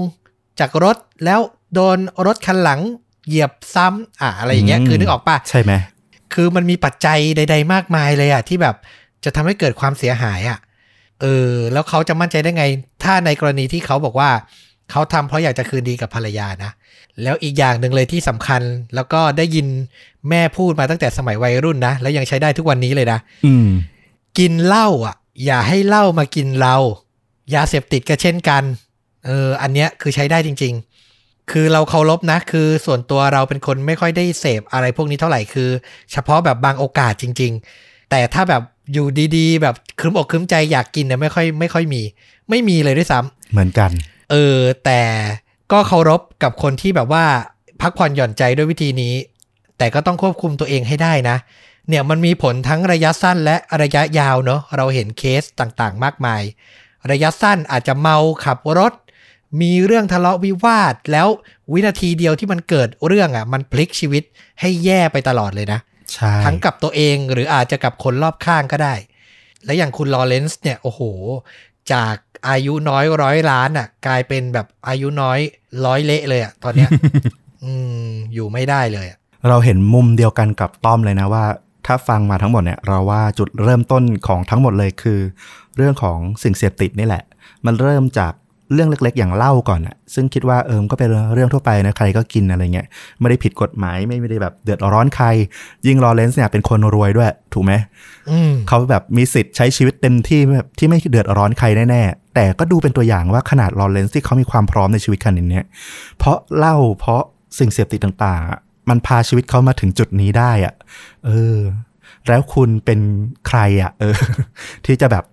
[0.59, 1.39] จากรถแล้ว
[1.75, 2.81] โดนรถคันหลัง
[3.27, 5.73] เหยียบซ้ำอะอะไรอย่างเงี้ยอืมคือนึกออกปะใช่ไหม
[6.33, 8.75] คือมันมีปัจจัยใด ๆ มากมายเลยอะที่แบบ
[9.23, 10.59] จะทำให้เกิดความเสียหายอะ
[11.21, 12.65] เออแล้วเขาจะมั่นใจได้ไง
[13.03, 14.29] ถ้าในกรณีที่เขาบอกว่า
[14.91, 16.71] เขาทำเพราะอยากจะคืนดีกับภรรยานะ
[17.23, 18.61] แล้วอีกอย่างหนึ่งเลยที่สำคัญ
[18.95, 19.67] แล้วก็ได้ยิน
[20.29, 23.69] แม่พูดมาตั้งแต่สมัยวัยรุ่นนะ แล้วยังใช้ได้ทุกวันนี้เลยนะ อืม
[24.37, 26.75] กินเหล้าอะ อย่าให้เหล้ามากินเรา
[27.55, 28.63] ยาเสพติดก็เช่นกัน
[29.25, 30.73] เออ อันเนี้ยคือใช้ได้จริง
[31.13, 35.69] ๆ คือเราเคารพนะ คือส่วนตัวเราเป็นคนไม่ค่อยได้เสพอะไรพวกนี้เท่าไหร่ คือ
[36.11, 38.61] เฉพาะแบบบางโอกาสจริง ๆ แต่ถ้าแบบ
[38.93, 42.01] อยู่ดีๆ แบบครึ้มอกครึ้มใจอยากกินเนี่ยไม่ค่อยไม่ค่อยมี
[42.49, 43.91] ไม่มีเลยด้วยซ้ำเหมือนกัน
[44.31, 45.01] เออ แต่
[45.71, 47.25] ก็เคารพกับคนที่แบบว่า
[47.81, 49.13] พักผ่อนหย่อนใจด้วยวิธีนี้
[49.77, 51.37] แต่ก็ต้องควบคุมตัวเองให้ได้นะ
[51.87, 56.41] เนี่ยมันมีผลทั้งระยะสั้นและระยะยาวเนอะเราเห็นเคสต่างๆ มากมาย
[57.11, 58.93] ระยะสั้นอาจจะเมาขับรถ
[59.61, 61.27] มีเรื่องทะเลาะวิวาท แล้ว
[61.73, 64.23] วินาทีเดียวที่มันเกิดเรื่องอะ มันพลิกชีวิต
[64.59, 65.79] ให้แย่ไปตลอดเลยนะ
[66.13, 68.95] ใช่ทั้งกับตัวเองหรืออาจจะกับคนรอบข้างก็ได้
[69.65, 71.01] และอย่างคุณลอเรนซ์เนี่ยโอ้โห
[71.93, 72.15] จาก
[72.49, 75.39] อายุน้อยร้อยล้านอะ กลายเป็นแบบอายุน้อย
[75.85, 76.89] ร้อยเละเลยอะตอนเนี้ย
[77.63, 77.71] อื
[78.03, 79.17] มอยู่ไม่ได้เลยอะ
[79.49, 81.45] เราเห็นมุมเดียวกันกับต้อมเลยนะว่า
[81.87, 85.19] ถ้าฟังมาทั้งหมดเนี่ยเราว่าจุดเริ่มต้นของทั้งหมดเลยคือ
[85.77, 87.23] เรื่องของสิ่งเสพติดนี่แหละ
[87.65, 88.33] มันเริ่มจาก
[88.73, 92.87] เรื่องเล็ก ๆ อย่างเหล้าก่อนอะซึ่งคิดว่าเอิมก็เป็นเรื่องทั่วไปนะใครก็กินอะไรเงี้ย
[93.19, 95.27] ไม่ได้ผิดกฎหมายไม่ได้แบบเดือดร้อนใคร
[95.87, 97.73] ยิ่งลอเรนซ์เนี่ยเป็นคนรวยด้วย ถูกไหม
[98.29, 105.65] อืมเขาแบบมีสิทธิ์ใช้ชีวิตเต็มที่แบบที่ไม่เดือดร้อนใครแน่ๆแต่ก็ดูเป็นตัวอย่างว่าขนาดลอเรนซ์ที่เขามีความพร้อมในชีวิตขนาดเนี้ย
[106.17, 107.23] เพราะเหล้าเพราะ
[107.59, 108.59] สิ่งเสพติดต่างๆอะ
[108.89, 110.73] มันพาชีวิตเขามาถึงจุดนี้ได้อะ
[111.25, 111.57] เออ
[112.27, 112.99] แล้วคุณเป็น
[113.47, 114.15] ใครอะเออ
[114.85, 115.23] ที่จะแบบ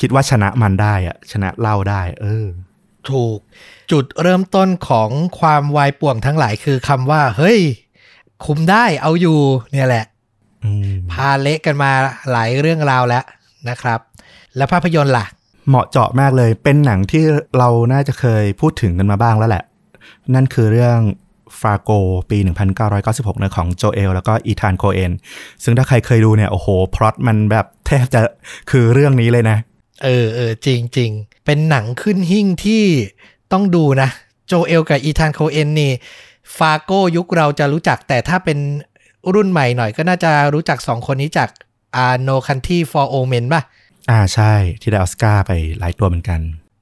[0.00, 2.46] คิดว่าชนะมันได้อะชนะเหล้าได้ เออ
[3.12, 3.38] ถูก
[3.90, 7.58] จุดเริ่มต้นของความวายป่วงทั้งหลายคือคำว่า เฮ้ย
[8.44, 9.38] คุมได้เอาอยู่
[9.72, 10.04] เนี่ยแหละ
[10.64, 11.90] อืมพาเละกันมา
[12.30, 13.24] หลายเรื่องราวแล้ว
[13.68, 14.00] นะครับ
[14.56, 15.26] แล้วภาพยนตร์ล่ะ
[15.68, 17.24] เหมาะเจาะมากเลย เป็นหนังที่
[17.58, 19.64] เราน่าจะเคยพูดถึงกันมาบ้างแล้วแหละ
[20.34, 20.98] นั่นคือเรื่อง
[21.60, 21.90] ฟาโก
[22.30, 22.38] ปี
[22.90, 25.12] 1996นะของโจเอล แล้วก็อีธานโคเอน
[25.62, 28.20] ซึ่งถ้าใครเคยดูเนี่ย โอ้โห พล็อตมันแบบแทบจะ
[28.70, 29.58] คือเรื่องนี้เลยนะ
[30.02, 31.10] เออเออจริงจริง
[31.44, 32.84] เป็นหนังขึ้นหิ่งที่
[33.52, 34.08] ต้องดูนะ
[34.46, 35.92] โจเอลกับอีธานโคเอนนี่
[36.56, 38.58] Fargo ยุคเราจะรู้จักแต่ถ้าเป็น
[39.34, 41.48] รุ่นใหม่หน่อยก็น่าจะรู้จักสองคนนี้จาก
[41.96, 43.62] อาโนคันที่ for omen ป่ะ
[44.10, 46.40] อ่าใช่ที่ได้ออสการ์ไปหลายตัวเหมือนกัน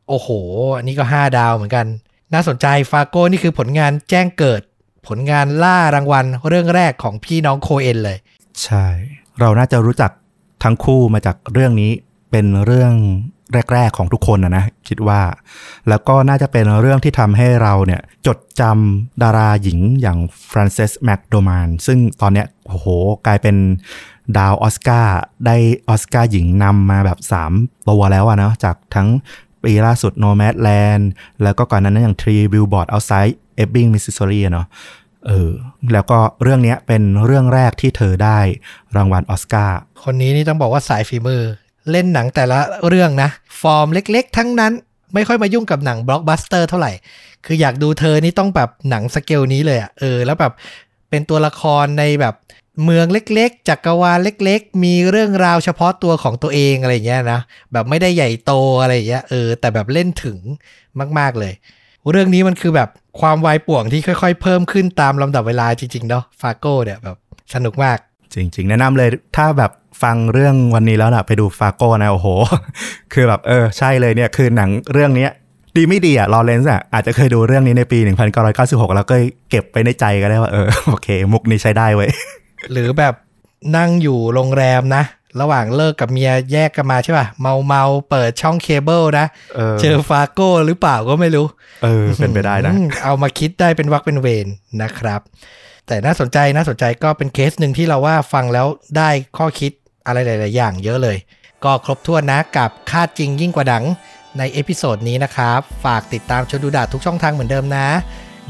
[0.08, 0.28] โอ้โห
[0.76, 1.86] อันนี้ก็ 5 ดาวเหมือนกัน
[2.32, 4.60] น่าสนใจ Fargo นี่คือผลงานแจ้งเกิด
[5.08, 8.18] ผลงานล่ารางวัลเรื่องแรกของพี่น้องโคเอนเลย
[8.64, 8.86] ใช่
[9.40, 10.10] เราน่าจะรู้จัก
[10.64, 11.92] ทั้งคู่มาจากเรื่องนี้
[12.34, 12.94] เป็นเรื่อง
[13.72, 15.20] แรก ๆ ของทุกคนนะนะคิดว่า
[15.88, 20.18] แล้วก็น่าจะเป็นเรื่องที่ทำให้เราเนี่ยจดจำดาราหญิงอย่าง
[20.50, 22.86] ฟรานเซสแมคดอร์มานด์ซึ่งตอนเนี้ยโอ้โห
[23.26, 23.56] กลายเป็น
[24.38, 25.56] ดาวออสการ์ได้
[25.88, 27.18] ออสการ์หญิงนำมาแบบ
[27.52, 29.08] 3ตัวแล้วอะนะจากทั้ง
[29.62, 31.04] ปีล่าสุด Nomadland
[31.42, 34.66] แล้วก็ก่อนหน้านั้นอย่าง Three Billboards Outside Ebbing Missouri อะเนาะ
[35.26, 35.50] เออ
[35.92, 38.38] แล้วก็เรื่องนี้เป็นเรื่องแรกที่เธอได้
[38.96, 41.42] รางวัลออสการ์คนนี้นี่ต้องบอกว่าสายฝีมือ
[41.90, 42.58] เล่นหนังแต่ละ
[42.88, 43.30] เรื่องนะ
[43.60, 44.72] ฟอร์มเล็กๆ ทั้งนั้น
[45.14, 46.92] ไม่ค่อยมายุ่งกับหนังบล็อกบัสเตอร์เท่าไหร่
[47.46, 50.52] คืออยากดูเธอนี่ต้องแบบหนังสเกลนี้เลยอะ่ะเออ แล้วแบบ
[51.10, 52.34] เป็นตัวละครในแบบ
[52.84, 57.40] เมืองเล็กๆ จักรวาลเล็ก ๆ มีเรื่องราวเฉพาะตัวของตัวเองอะไรอย่างเงี้ยนะ
[57.72, 60.38] แบบไม่ได้ใหญ่โตอะไรอย่างเงี้ยเออ แต่แบบเล่นถึง
[61.18, 61.52] มาก ๆเลย
[62.10, 62.88] เรื่องนี้มันคือแบบ
[63.20, 67.16] ความวายป่วงที่ค่อย ๆ เพิ่มขึ้นตามลำดับเวลาจริงๆเนาะ Fargoเนี่ยแบบ
[67.54, 67.98] สนุกมาก
[68.42, 69.72] จริง ๆ แนะนำเลยถ้าแบบ
[70.02, 72.28] ฟังเรื่องวันนี้แล้วนะไปดู Fargo นะโอ้โห
[73.12, 75.30] คือแบบเออใช่เลยเนี่ยคือหนังเรื่องเนี้ย
[75.76, 77.98] ดีไม่ดีอะลอเรนซ์อะอาจจะเคยดูเรื่องนี้ในปี
[78.46, 79.16] 1996 แล้วก็
[79.50, 82.10] เก็บไปในใจก็ได้ว่าเออโอเค มุกนี้ใช้ได้เว้ย
[82.72, 83.14] หรือแบบ
[83.76, 85.04] นั่งอยู่โรงแรมนะ
[85.40, 89.26] ระหว่างเลิกกับเมียแยกกันมาใช่ป่ะ เมาเมาๆเปิดช่องเคเบิลนะ
[89.56, 91.46] เออเจอ Fargo หรือเปล่าก็ไม่รู้
[91.84, 94.46] เออ เป็นไปได้นะอืมเอามาคิดได้เป็นวรรคเป็นเวร
[94.82, 95.20] นะครับ
[95.88, 98.66] แต่น่าสนใจน่าสนใจก็เป็นเคสหนึ่งที่เราว่าฟังแล้ว
[98.96, 99.72] ได้ข้อคิด
[100.06, 101.16] อะไรหลาย ๆ อย่างเยอะเลย
[101.64, 103.84] ก็ครบถ้วนนะกับฆ่าจริงยิ่งกว่าหนัง
[104.38, 107.88] ใน episode นี้นะครับ ฝากติดตามชวนดูดะทุกช่องทางเหมือนเดิมนะ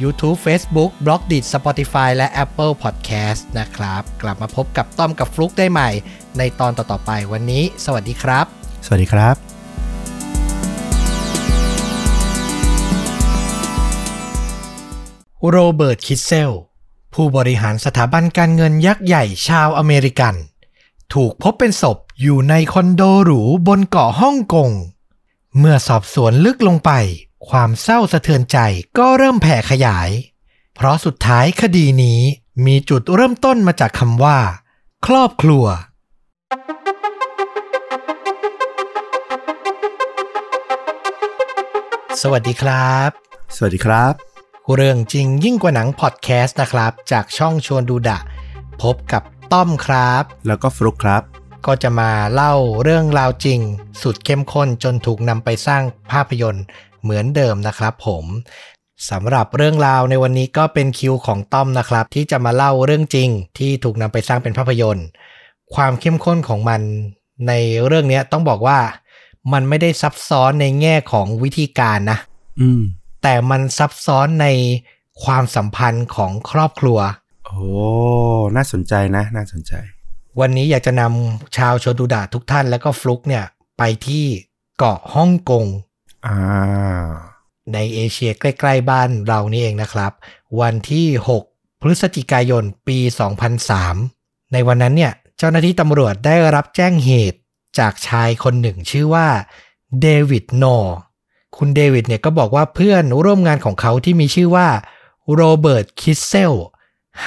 [0.03, 5.91] YouTube Facebook b l o g d i t Spotify และ Apple Podcast นะครับ กลับมาพบกับต้อมกับฟลุกได้ใหม่
[6.39, 8.47] ในตอนต่อ ๆ ไปวันนี้ สวัสดีครับ
[8.87, 9.37] สวัสดีครับ
[15.51, 16.53] โรเบิร์ต คิดเซล
[17.15, 20.35] ผู้บริหารสถาบันการเงินยักษ์ใหญ่ชาวอเมริกัน
[21.15, 24.71] ถูกพบเป็นศพอยู่ในคอนโดหรูบนเกาะฮ่องกง
[25.59, 26.91] เมื่อสอบสวนลึกลงไป
[27.49, 28.59] ความเศร้าสะเทือนใจ
[28.99, 30.11] ก็เริ่มแผ่ขยาย
[30.75, 32.21] เพราะสุดท้ายคดีนี้
[32.67, 34.39] มีจุดเริ่มต้นมาจากคำว่า
[35.07, 35.65] ครอบครัว
[42.23, 43.11] สวัสดีครับ
[43.57, 44.34] สวัสดีครับ
[44.73, 48.19] เรื่องจริงยิ่งกว่าหนังพอดแคสต์นะครับ จากช่องชวนดูดะ
[48.83, 51.23] พบกับต้อมครับ แล้วก็ฟลุกครับ
[51.67, 53.61] ก็จะมาเล่าเรื่องราวจริง
[54.03, 56.65] สุดเข้มข้นจนถูกนำไปสร้างภาพยนตร์
[57.03, 58.25] เหมือนเดิมนะครับผม
[59.11, 65.07] สำหรับเรื่องราวในวันนี้ก็เป็นคิวของต้อมนะครับ ที่จะมาเล่าเรื่องจริง ที่ถูกนำไปสร้างเป็นภาพยนตร์
[65.75, 66.81] ความเข้มข้นของมัน
[67.49, 67.53] ใน
[67.87, 68.79] เรื่องเนี้ยต้องบอกว่า
[69.53, 72.19] มันไม่ได้ซับซ้อนในแง่ของวิธีการนะ
[72.61, 72.83] อืม
[73.25, 74.47] แต่มันซับซ้อนใน
[75.25, 76.99] ความสัมพันธ์ของครอบครัว
[77.47, 77.59] โอ้
[78.57, 79.73] น่าสนใจนะ น่าสนใจ
[80.41, 83.45] วันนี้อยากจะนำชาวโชดูดะทุกท่านแล้วก็ฟลุกเนี่ย
[83.79, 84.27] ไปที่
[84.79, 85.67] เกาะฮ่องกง
[86.27, 86.37] อ่า
[87.73, 90.13] ในเอเชียใกล้ ๆ บ้านเรานี่เองนะครับ
[90.61, 91.07] วันที่
[91.45, 92.99] 6 พฤศจิกายนปี
[93.77, 97.39] 2003 ในวันนั้นเนี่ย เจ้าหน้าที่ตำรวจได้รับแจ้งเหตุ
[97.79, 99.29] จากชายคนหนึ่งชื่อว่า
[100.01, 100.97] เดวิดโนร์
[101.57, 104.69] คุณเดวิดเนี่ยก็บอกว่าเพื่อนร่วมงานของเขาที่มีชื่อว่า
[105.35, 106.53] โรเบิร์ตคิสเซล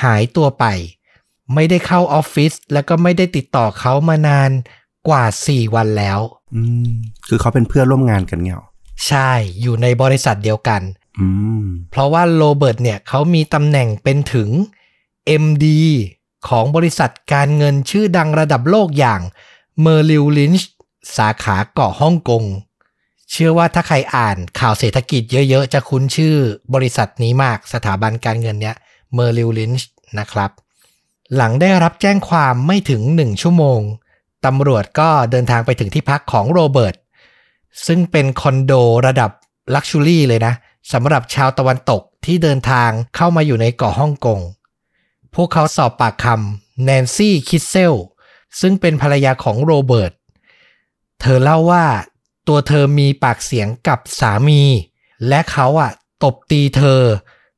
[0.02, 0.66] หายตัวไป
[1.54, 4.52] ไม่ได้เข้าออฟฟิศแล้วก็ไม่ได้ติดต่อเขามานาน
[5.08, 6.20] กว่า 4 วันแล้ว
[6.56, 6.92] อืม
[7.28, 8.68] คือเขาเป็นเพื่อนร่วมงานกันเงี้ยเหรอ
[9.08, 10.82] ใช่อยู่ในบริษัทเดียวกัน
[11.20, 11.28] อื
[11.62, 14.50] มเพราะว่าโรเบิร์ตเนี่ยเขามีตำแหน่งเป็นถึง
[15.44, 15.66] MD
[16.50, 19.22] ของบริษัทการเงินชื่อดังระดับโลกอย่าง
[19.86, 20.64] Merrill Lynch
[21.18, 22.44] สาขาเกาะฮ่องกง
[23.32, 26.36] เชื่อว่าถ้าใครอ่านข่าวเศรษฐกิจเยอะ ๆ จะคุ้นชื่อ
[26.74, 28.76] บริษัทนี้มากสถาบันการเงินเนี้ย
[29.18, 29.84] Merrill Lynch
[30.20, 30.52] นะครับ
[31.36, 33.80] หลังได้รับแจ้งความไม่ถึงหนึ่งชั่วโมง
[34.46, 36.96] ตำรวจก็เดินทางไปถึงที่พักของโรเบิร์ต
[37.88, 38.74] ซึ่งเป็นคอนโด
[39.08, 39.32] ระดับ
[39.74, 40.54] ลักชูรี่เลยนะ
[40.94, 44.40] สำหรับชาวตะวันตกที่เดินทางเข้ามาอยู่ในเกาะฮ่องกง
[45.36, 47.94] พวกเขาสอบปากคำแนนซี่คิสเซล
[48.62, 50.14] ซึ่งเป็นภรรยาของโรเบิร์ต
[51.22, 51.86] เธอเล่าว่า
[52.48, 54.62] ตัวเธอมีปากเสียงกับสามี
[55.28, 55.91] และเขาอะ
[56.24, 57.02] ตบตีเธอ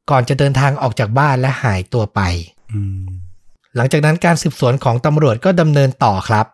[0.09, 2.19] ก่อนจะเดินทางออกจากบ้านและหายตัวไป
[2.73, 3.07] อืม
[3.75, 6.45] หลังจากนั้นการสืบสวนของตำรวจก็ดำเนินต่อครับ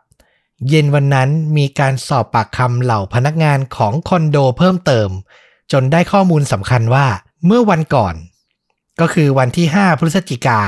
[0.70, 5.10] เย็นวันนั้นมีการสอบปากคำเหล่าพนักงานของคอนโดเพิ่มเติม
[5.72, 7.08] จนได้ข้อมูลสำคัญว่า
[7.46, 8.16] เมื่อวันก่อน
[9.02, 10.60] ก็คือวันที่ 5 พฤศจิกา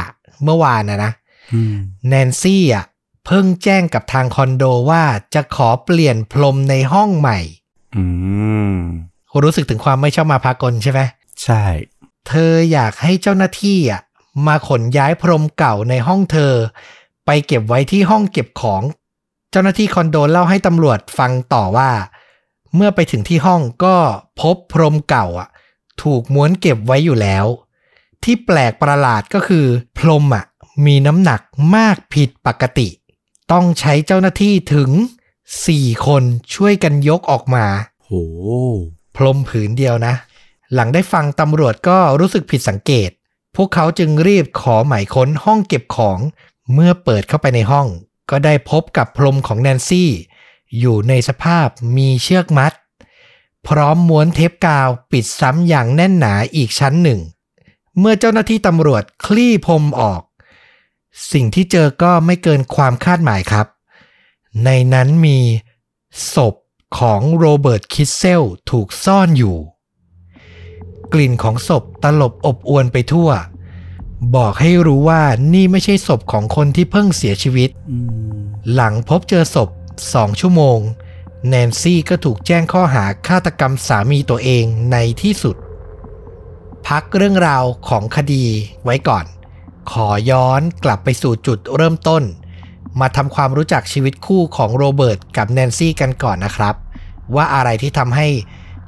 [0.43, 1.11] เมื่อวานนะนะ
[1.53, 1.75] อืม
[2.07, 2.85] แนนซี่อะ
[3.29, 5.03] เพิ่งแจ้งกับทางคอนโดว่า
[5.35, 7.39] จะขอเปลี่ยนพรมในห้องใหม่
[7.95, 8.03] อื
[8.75, 8.77] ม
[9.43, 11.01] รู้สึกถึงความไม่ชอบมาพากลใช่ไหม
[11.43, 11.63] ใช่
[12.27, 14.01] เธออยากให้เจ้าหน้าที่อะ
[14.47, 16.53] มาขนย้ายพรมเก่าในห้องเธอ
[17.25, 18.81] ไปเก็บไว้ที่ห้องเก็บของ
[19.51, 21.91] เจ้าหน้าที่คอนโดเล่าให้ตำรวจฟังต่อว่า
[22.75, 23.95] เมื่อไปถึงที่ห้องก็
[24.41, 25.49] พบพรมเก่าอะ
[26.01, 27.45] ถูกม้วนเก็บไว้อยู่แล้ว
[28.23, 29.65] ที่แปลกประหลาดก็คือ
[29.97, 30.45] พรมอะ
[30.85, 31.41] มีน้ำหนัก
[31.75, 32.87] มากผิดปกติ
[33.51, 34.89] ต้องใช้เจ้าหน้าที่ถึง
[35.47, 36.23] 4 คน
[36.53, 37.65] ช่วยกันยกออกมา
[38.03, 38.11] โห
[39.15, 40.13] พรมผืนเดียวนะ
[40.73, 43.09] หลังได้ฟังตำรวจก็รู้สึกผิดสังเกต
[43.55, 46.19] พวกเขาจึงรีบขอหมายค้นห้องเก็บของ
[46.73, 47.87] เมื่อเปิดเข้าไปในห้อง
[48.29, 50.09] ก็ได้พบกับพรมของแนนซี่
[50.79, 51.67] อยู่ในสภาพ
[51.97, 52.73] มีเชือกมัด
[53.67, 57.19] พร้อมม้วนเทปกาวปิดซ้ำอย่างแน่นหนาอีกชั้นหนึ่ง
[57.99, 60.21] เมื่อเจ้าหน้าที่ตำรวจคลี่พรมออก
[61.31, 63.67] สิ่งที่เจอก็ไม่เกินความคาดหมายครับ
[64.65, 65.39] ในนั้นมี
[66.33, 66.55] ศพ
[66.99, 69.57] ของโรเบิร์ตคิสเซลถูกซ่อนอยู่
[71.13, 73.29] กลิ่นของศพตลบอบอวนไปทั่ว
[74.35, 75.21] บอกให้รู้ว่า
[75.53, 77.69] นี่ไม่ใช่ศพของคนที่เพิ่งเสียชีวิต
[78.73, 79.69] หลังพบเจอศพ
[80.13, 80.79] สองชั่วโมง
[81.47, 85.55] แนนซี่ก็ถูกแจ้งข้อหาฆาตกรรมสามีตัวเองในที่สุด
[86.87, 88.45] พักเรื่องราวของคดี
[88.83, 89.25] ไว้ก่อน
[89.91, 92.23] ขอย้อนกลับไปสู่จุดเริ่มต้น
[92.99, 96.75] มาทำความรู้จักชีวิตคู่ของโรเบิร์ตกับแนนซี่กันก่อนนะครับ
[97.35, 98.27] ว่าอะไรที่ทำให้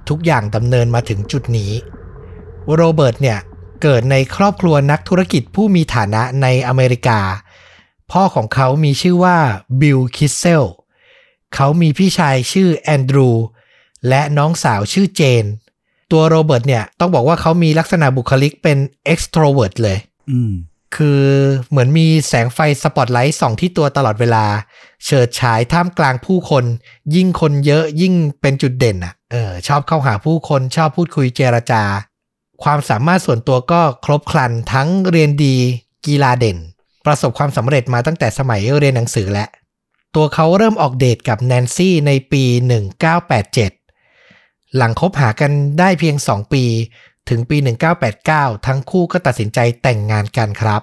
[0.09, 1.71] ทุกอย่างดำเนินมาถึงจุดนี้
[2.75, 3.39] โรเบิร์ตเนี่ย
[3.81, 7.19] เกิดในครอบครัวนักธุรกิจผู้มีฐานะในอเมริกา
[8.11, 9.37] พ่อของเขามีชื่อว่า
[9.81, 10.63] บิลคิสเซล
[11.55, 13.29] เขามีพี่ชายชื่อแอนดรู
[14.07, 15.45] และน้องสาวชื่อเจน
[16.11, 18.77] ตัวโรเบิร์ตเนี่ย ต้องบอกว่าเขามีลักษณะบุคลิกเป็น
[19.13, 19.97] extrovert เลย
[20.95, 21.23] คือ
[21.69, 24.45] เหมือนมีแสงไฟสปอตไลท์ส่องที่ตัวตลอดเวลา
[25.05, 26.63] เฉิดฉายท่ามกลางผู้คน
[27.15, 31.83] ยิ่งคนเยอะยิ่งเป็นจุดเด่นอะเออชอบเข้าหาผู้คนชอบพูดคุยเจรจา
[32.63, 35.55] ความสามารถส่วนตัวก็ครบครันทั้งเรียนดี
[36.05, 36.57] กีฬาเด่น
[37.05, 39.49] ประสบความสำเร็จมาตั้งแต่สมัยเรียนหนังสือแล้ว
[40.15, 42.43] ตัวเขาเริ่มออกเดทกับแนนซี่ในปี
[43.19, 46.63] 1987 หลังคบหากันได้เพียง 2 ปี
[47.29, 47.57] ถึงปี
[48.11, 50.81] 1989 ทั้งคู่ก็ตัดสินใจแต่งงานกันครับ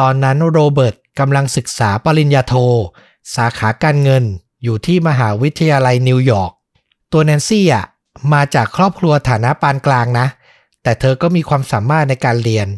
[0.00, 2.54] ตอนนั้นโรเบิร์ตกำลังศึกษาปริญญาโท
[3.36, 4.24] สาขาการเงิน
[4.62, 6.52] อยู่ที่มหาวิทยาลัยนิวยอร์ก
[7.12, 7.86] ตัวแนนซี่อะ
[8.32, 10.26] มาจากครอบครัวฐานะปานกลางนะ
[10.82, 12.68] แต่เธอก็มีความสามารถในการเรียน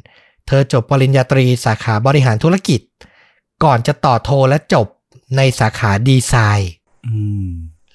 [0.46, 2.80] เธอจบปริญญาตรีสาขาบริหารธุรกิจ
[3.64, 4.86] ก่อนจะต่อโทและจบ
[5.36, 6.70] ในสาขาดีไซน์
[7.07, 7.16] อื
[7.48, 7.50] ม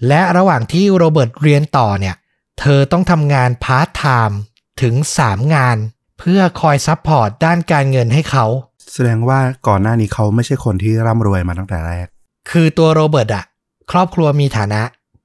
[0.07, 2.16] และระหว่างที่โรเบิร์ตเรียนต่อเนี่ย
[2.60, 4.39] เธอต้องทำงานพาร์ทไทม์
[4.82, 5.77] ถึง 3 งาน
[6.19, 8.45] เพื่อคอย support ด้านการเงินให้เขา
[8.93, 12.07] แสดงว่าก่อนหน้านี้เขาไม่ใช่คนที่ร่ำรวยมาตั้งแต่แรก
[12.51, 13.45] คือตัวโรเบิร์ตอะ
[13.91, 14.82] ครอบครัวมีฐานะ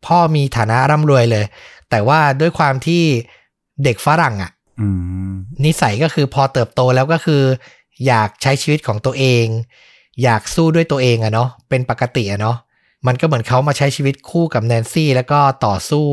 [0.07, 1.45] พ่อมีฐานะร่ำรวยเลย
[1.91, 3.03] แต่ว่าด้วยความที่
[3.85, 4.51] เด็กฝรั่งอะ
[4.81, 4.89] อื
[5.31, 5.33] ม
[5.65, 7.43] นิสัยก็คือพอเติบโตแล้วก็คือ
[8.07, 9.47] อยากใช้ชีวิตของตัวเอง
[10.23, 12.57] อยากสู้ด้วยตัวเองอะเนาะเป็นปกติอะเนาะ
[13.07, 16.07] มันก็เหมือนเขามาใช้ชีวิตคู่กับแนนซี่ แล้วก็ต่อสู้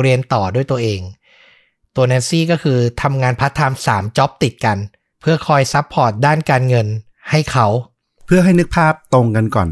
[0.00, 1.00] เรียนต่อด้วยตัวเอง
[1.96, 4.78] ตัวแนนซี่ก็คือทำงานพาร์ทไทม์สาม job ติดกัน
[5.20, 6.86] เพื่อคอย support ด้านการเงิน
[7.30, 7.66] ให้เขา
[8.26, 9.68] เพื่อให้นึกภาพตรงกันก่อน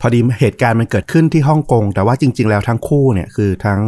[0.00, 3.80] พอดีเหตุการณ์มันเกิดขึ้นที่ฮ่องกง แต่ว่าจริง ๆ แล้วทั้งคู่เนี่ยคือทั้ง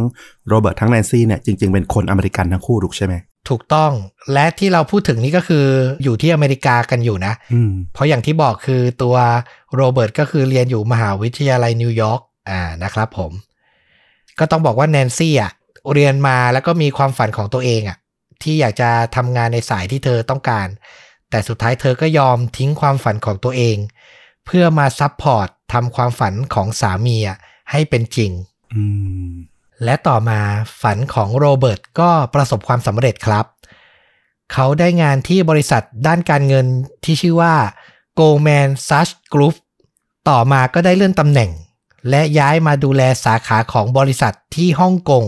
[0.47, 3.13] โรเบิร์ตทั้งแนนซี่เนี่ยจริง ๆ เป็นคนอเมริกันทั้งคู่ถูกใช่ไหม
[3.49, 3.91] ถูกต้อง
[4.33, 5.65] และที่เราพูดถึงนี่ก็คือ
[6.03, 9.15] อยู่ที่อเมริกากันอยู่นะอืมเพราะอย่างที่บอกคือตัว
[9.75, 13.31] โรเบิร์ตก็คือเรียนอยู่มหาวิทยาลัยนิวยอร์กอ่านะครับผม
[14.39, 15.51] ก็ต้องบอกว่าแนนซี่อะ
[15.93, 17.97] เรียนมาแล้วก็มีความฝันของตัวเองอะ
[18.43, 20.67] ที่อยากจะทำงานในสายที่เธอต้องการ
[21.29, 23.77] แต่สุดท้ายเธอก็ยอมทิ้งความฝันของตัวเอง
[24.45, 27.37] เพื่อมา support ทำความฝันของสามีอะ
[27.71, 28.31] ให้เป็นจริง
[28.73, 28.83] อื
[29.29, 29.31] ม
[29.83, 30.39] และต่อมา
[30.81, 33.45] ฝันของโรเบิร์ตก็ประสบความสำเร็จครับ
[34.53, 36.65] เขาได้งานที่บริษัทด้านการเงิน
[37.03, 37.55] ที่ชื่อว่า
[38.19, 39.55] Goldman Sachs Group
[40.29, 41.51] ต่อมาก็ได้เลื่อนตำแหน่ง
[42.09, 45.25] และย้ายมาดูแลสาขาของบริษัทที่ฮ่องกง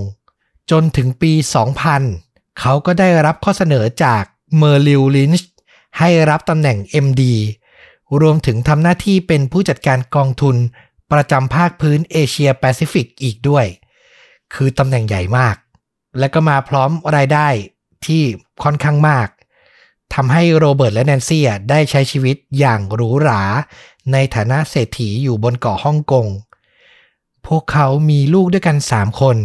[0.72, 1.32] จนถึงปี
[1.96, 4.24] 2000 เขาก็ได้รับข้อเสนอจาก
[4.62, 5.44] Merrill Lynch
[6.00, 7.24] ให้รับตำแหน่ง MD
[8.22, 10.56] รวมถึงทำหน้าที่เป็นผู้จัดการกองทุน
[11.12, 13.66] ประจำภาคพื้นเอเชียแปซิฟิกอีกด้วย
[14.54, 15.56] คือตำแหน่งใหญ่มาก
[16.20, 17.48] และก็มาพร้อมรายได้
[18.06, 18.24] ที่
[18.64, 19.28] ค่อนข้างมาก
[20.14, 23.42] ทำให้โรเบิร์ตและแนนซี่ได้ใช้ชีวิตอย่างหรูหรา
[24.12, 26.28] ในฐานะเศรษฐีอยู่บนเกาะฮ่องกง
[27.48, 29.38] พวกเขามีลูกด้วยกัน 3 คน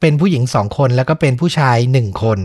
[0.00, 2.38] เป็นผู้หญิงสองคนแล้วก็เป็นผู้ชายหนึ่งคน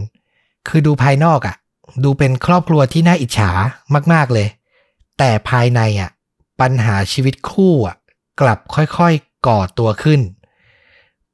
[0.68, 1.56] คือดูภายนอกอะ
[2.04, 3.52] ดูเป็นครอบครัวที่น่าอิจฉา
[4.14, 4.48] มาก ๆเลย
[5.18, 6.12] แต่ภายในอะ
[6.62, 7.96] ปัญหาชีวิตคู่อะ
[8.42, 10.22] กลับค่อยๆก่อตัวขึ้น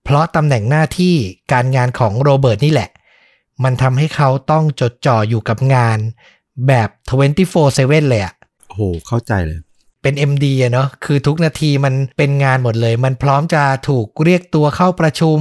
[0.03, 1.15] เพราะตำแหน่งหน้าที่
[1.51, 2.89] การงานของโรเบิร์ตนี่แหละ
[3.63, 5.97] มันทำให้เขาต้องจดจ่ออยู่กับงาน
[6.68, 6.89] แบบ
[7.49, 8.34] 24/7 เลยอะ
[8.68, 9.59] โอ้โหเข้าใจเลย
[10.08, 15.39] เป็น MD อะเนาะคือทุกนาทีมันเป็นงานหมดเลย มันพร้อมจะถูกเรียกตัวเข้าประชุม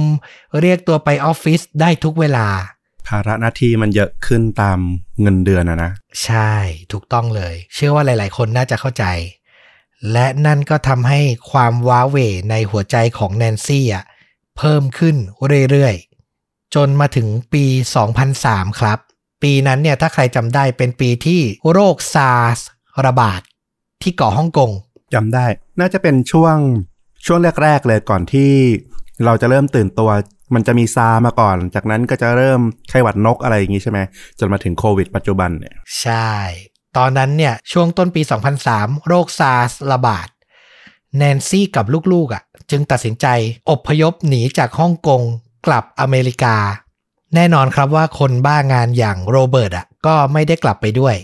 [0.61, 2.47] เรียกตัวไปออฟฟิศได้ทุกเวลา
[3.07, 4.79] ภาระหน้าที่มันเยอะขึ้นตาม
[5.21, 5.91] เงินเดือนอะนะ
[6.23, 6.53] ใช่
[6.91, 9.05] ถูกต้องเลย เชื่อว่าหลาย ๆ คนน่าจะเข้าใจ
[10.11, 11.19] และนั่นก็ทำให้
[11.51, 12.17] ความว้าเหว
[12.49, 14.05] ในหัวใจของแนนซี่อะ
[14.57, 15.15] เพิ่มขึ้น
[15.71, 15.95] เรื่อย
[16.35, 17.65] ๆ จนมาถึงปี
[18.23, 18.99] 2003 ครับ
[19.43, 21.41] ปีนั้นเนี่ยถ้าใครจำได้เป็นปีที่
[21.71, 22.59] โรคซาร์ส
[23.05, 23.41] ระบาด
[24.01, 24.71] ที่เกาะฮ่องกง
[25.13, 25.45] จำได้
[25.79, 26.57] น่าจะเป็นช่วง
[27.25, 28.51] ช่วงแรก ๆ เลยก่อนที่
[29.25, 30.09] เราจะเริ่มตื่นตัว
[30.55, 33.99] มันจะมีซามาก่อน จากนั้นก็จะเริ่มไข้หวัดนกอะไรอย่างนี้ใช่ไหม
[34.39, 36.33] จนมาถึงโควิดปัจจุบันเนี่ย ใช่
[36.97, 38.21] ตอนนั้นเนี่ย ช่วงต้นปี
[38.65, 40.27] 2003 โรคซาร์สระบาด
[41.17, 43.27] แนนซี่กับลูกๆอะ จึงตัดสินใจ
[43.69, 45.21] อพยพหนีจากฮ่องกง
[45.67, 46.55] กลับอเมริกา
[47.35, 51.15] แน่นอนครับว่าคนบ้างานอย่างโรเบิร์ตอะก็ไม่ได้กลับไปด้วย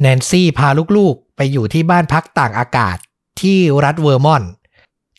[0.00, 2.96] แนนซี่พาลูกๆ ไปอยู่ที่บ้านพักตากอากาศ
[3.40, 4.50] ที่รัฐเวอร์มอนต์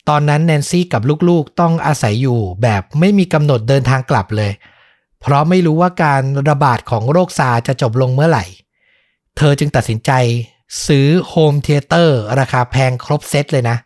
[0.10, 4.52] ตอนนั้นแนนซี่กับลูกๆต้องอาศัยอยู่แบบไม่มีกำหนดเดินทางกลับเลย
[5.22, 8.46] เพราะไม่รู้ว่าการระบาดของโรคซาร์จะจบลงเมื่อไหร่
[9.38, 10.12] เธอจึงตัดสินใจ
[10.88, 13.78] ซื้อ home theater ราคาแพงครบเซตเลยนะ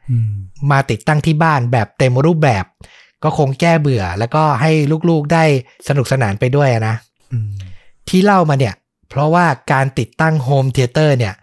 [0.71, 2.65] มาติดตั้งที่บ้านแบบเต็มรูปแบบ
[3.23, 4.71] ก็คงแก้เบื่อแล้วก็ให้
[5.09, 5.43] ลูกๆได้
[5.87, 6.95] สนุกสนานไปด้วยอะนะ
[8.09, 8.73] ที่เล่ามาเนี่ย
[9.14, 11.36] เพราะว่าการติดตั้ง home theater เนี่ย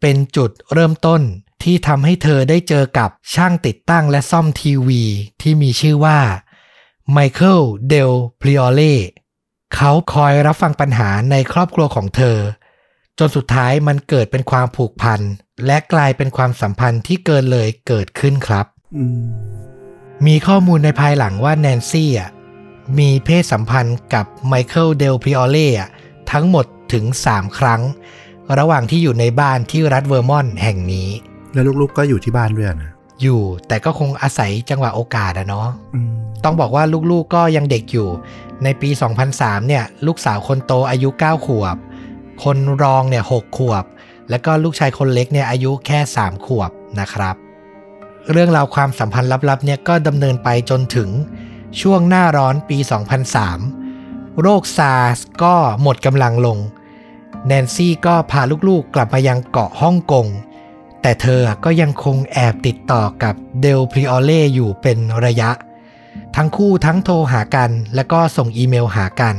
[0.00, 1.20] เป็นจุดเริ่มต้น
[1.62, 5.02] ที่ทำให้เธอได้เจอกับช่างติดตั้งและซ่อมทีวี
[5.40, 6.18] ที่มีชื่อว่า
[7.12, 8.94] ไมเคิลเดลพริออเล่
[9.74, 12.38] เขาคอยรับฟังปัญหาในครอบครัวของเธอ
[13.18, 15.20] จนสุดท้ายมันเกิดเป็นความผูกพัน
[15.66, 18.66] และกลายเป็นความสัมพันธ์ที่เกินเลยเกิดขึ้นครับ
[20.26, 22.30] มีข้อมูลในภายหลังว่าแนนซี่อะ
[22.98, 25.90] มีเพศสัมพันธ์กับไมเคิลเดลพริออเล่อะ
[26.32, 27.80] ทั้งหมดถึง 3 ครั้ง
[28.58, 31.08] ระหว่างที่อยู่ในบ้านที่รัฐเวอร์มอนต์แห่งนี้
[31.52, 36.14] แล้วลูกๆก็อยู่ที่บ้านด้วยนะ อยู่แต่ก็คงอาศัยจังหวะโอกาสอะเนาะอืม
[36.44, 38.08] ต้องบอกว่าลูกๆก็ยังเด็กอยู่
[38.64, 38.90] ในปี
[39.28, 41.76] 2003 เนี่ย ลูกสาวคนโตอายุ 9 ขวบ
[42.44, 43.84] คนรองเนี่ย 6 ขวบ
[44.30, 46.70] แล้วก็ลูกชายคนเล็กเนี่ยอายุแค่ 3 ขวบ
[47.00, 47.34] นะครับ
[48.32, 51.08] เรื่องราวความสัมพันธ์ลับๆเนี่ยก็ดำเนินไปจนถึง
[51.80, 52.78] ช่วงหน้าร้อนปี
[53.32, 53.81] 2003
[54.40, 56.58] โรคซาร์สก็หมดกำลังลง
[57.46, 60.26] แนนซี่ก็พาลูกๆกลับมายังเกาะฮ่องกง
[61.02, 65.50] แต่เธอก็ยังคงแอบติดต่อกับเดลพริออเล่อยู่เป็นระยะ
[66.36, 69.36] ทั้งคู่ทั้งโทรหากันแล้วก็ส่งอีเมลหากัน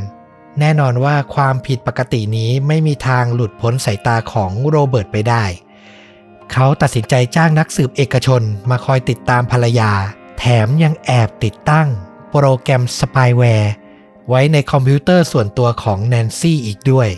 [0.60, 5.44] แน่นอนว่าความผิดปกตินี้ไม่มีทางหลุดพ้นสายตาของโรเบิร์ตไปได้
[6.52, 9.92] เขาตัดสินใจจ้างนักสืบเอกชนมาคอยติดตามภรรยา
[10.38, 11.88] แถมยังแอบติดตั้ง
[12.32, 13.72] โปรแกรมสปายแวร์
[14.30, 17.10] ไว้ในคอมพิวเตอร์ส่วนตัวของแนนซี่อีกด้วย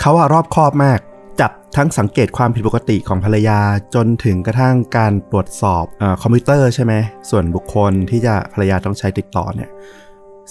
[0.00, 0.98] เขาอะรอบคอบมาก
[1.40, 3.60] จับทั้งสังเกตความผิดปกติของภรรยา
[3.94, 6.92] จนถึงกระทั่งการตรวจสอบเออคอมพิวเตอร์ใช่ไหม
[7.30, 9.70] ส่วนบุคคลที่จะภรรยาต้องใช้ติดต่อเนี่ย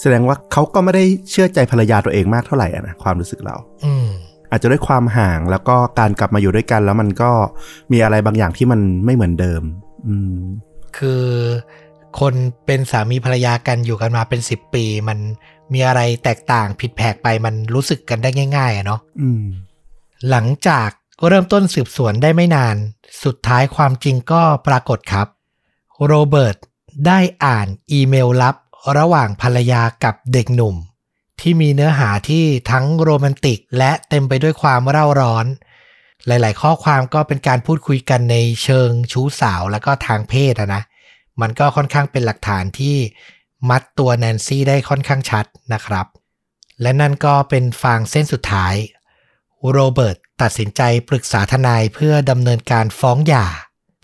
[0.00, 4.08] แสดงว่าเขาก็ไม่ได้เชื่อใจภรรยาตัวเองมากเท่าไหร่อะนะความรู้สึกเรา อืม
[4.50, 7.30] อาจจะด้วยความห่างแล้วก็การกลับมาอยู่ด้วยกันแล้วมันก็
[7.92, 9.62] มีอะไรบางอย่างที่มันไม่เหมือนเดิม
[10.06, 10.38] อืม
[10.98, 11.24] คือ
[12.20, 12.34] คน
[12.66, 15.18] เป็นสามีภรรยากันอยู่กันมาเป็นสิบปี มัน
[15.72, 19.44] มีอะไรแตกต่างผิดแผกไปมันรู้สึกกันได้ง่ายๆอะเนาะอืม
[20.30, 20.88] หลังจาก
[21.26, 22.76] เริ่มต้นสืบสวนได้ไม่นาน
[23.24, 25.26] สุดท้ายความจริงก็ปรากฏครับ
[26.06, 26.56] โรเบิร์ต
[27.06, 28.56] ได้อ่านอีเมลลับ
[28.98, 30.76] ระหว่างภรรยากับเด็กหนุ่ม
[31.40, 35.46] ที่มีเนื้อหาที่ทั้งโรแมนติกและเต็มไปด้วยความเร่าร้อน
[36.26, 40.82] หลาย ๆ ข้อความก็เป็นการพูดคุยกันในเชิงชู้สาวและก็ทางเพศอะนะ
[41.40, 42.96] มันก็ค่อนข้างเป็นหลักฐานที่
[43.70, 46.06] มัดตัวแนนซี่ได้ค่อนข้างชัดนะครับ
[46.82, 48.74] และนั่นก็เป็นฟางเส้นสุดท้าย
[49.70, 53.46] โรเบิร์ตตัดสินใจปรึกษาทนายเพื่อดำเนินการฟ้องหย่า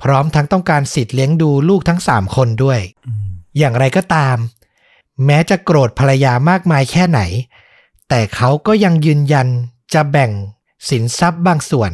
[0.03, 3.29] พร้อมทั้งต้องการสิทธิ์เลี้ยงดูลูกทั้งสามคนด้วยอืม
[3.59, 4.37] อย่างไรก็ตาม
[5.25, 7.21] แม้จะโกรธภรรยามากมายแค่ไหน
[8.09, 9.49] แต่เขาก็ยังยืนยัน
[9.95, 10.31] จะแบ่ง
[10.89, 11.93] สินทรัพย์บางส่วน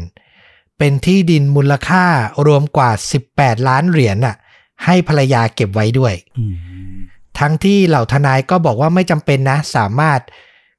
[0.79, 2.05] เป็นที่ดินมูลค่า
[2.47, 2.91] รวมกว่า
[3.29, 4.37] 18 ล้านเหรียญน่ะ
[4.85, 6.53] ให้ภรรยาเก็บไว้ด้วยอืม
[7.39, 10.21] ทั้งที่เหล่าทนายก็บอกว่าไม่จำเป็นนะ สามารถ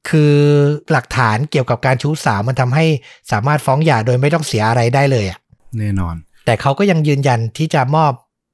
[0.09, 0.33] คือ
[0.91, 2.85] หลักฐานเกี่ยวกับการชู้สาวมันทำให้
[3.31, 5.39] สามารถฟ้องหย่าโดยไม่ต้องเสียอะไรได้เลยอะ
[5.79, 8.11] แน่นอน แต่เขาก็ยังยืนยันที่จะมอบ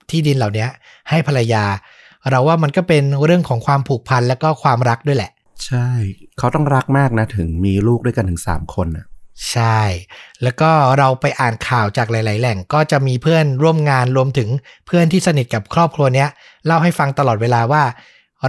[0.10, 0.68] ที่ดินเหล่านี้
[1.10, 1.64] ให้ภรรยา
[2.30, 5.32] เราว่ามันก็เป็นเรื่องของความผูกพันและก็ความรักด้วยแหละ
[5.66, 5.88] ใช่
[6.38, 9.06] เขาต้องรักมากนะถึงมีลูกด้วยกันถึงสามคนอะ
[9.51, 9.79] ใช่
[10.43, 14.49] แล้วก็เราไปอ่านข่าวจากหลาย ๆ แหล่งก็จะมีเพื่อนร่วมงานรวมถึง
[14.85, 16.29] เพื่อนที่สนิทกับครอบครัวเนี้ย
[16.65, 17.83] เล่าให้ฟังตลอดเวลาว่า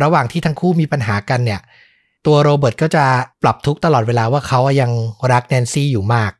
[0.02, 1.60] ระหว่างที่ทั้งคู่มีปัญหากันเนี่ย
[2.26, 3.04] ตัวโรเบิร์ตก็จะ
[3.42, 4.90] ปรับทุกตลอดเวลาว่าเขายัง
[5.32, 6.32] รักแนนซี่อยู่มาก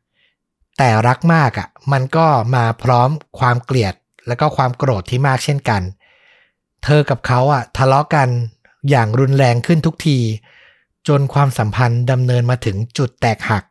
[0.78, 3.94] แต่รักมากอะ่ะ มันก็มาพร้อมความเกลียด
[4.26, 5.82] แล้วก็ความโกรธที่มากเช่นกัน
[6.84, 8.28] เธอกับเขาอะทะเลาะกัน
[8.90, 10.18] อย่างรุนแรงขึ้นทุกที
[11.08, 13.64] จนความสัมพันธ์ดำเนินมาถึงจุดแตกหัก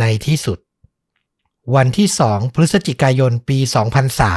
[0.00, 0.58] ในที่สุด
[1.74, 3.58] วันที่ 2 พฤศจิกายนปี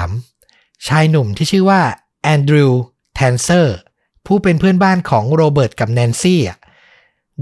[0.03, 1.81] 2003 ชายหนุ่มที่ชื่อว่า
[2.23, 2.83] แอนดรูว์
[3.15, 3.77] แทนเซอร์
[4.25, 6.57] ผู้เป็นเพื่อนบ้านของโรเบิร์ตกับแนนซี่อะ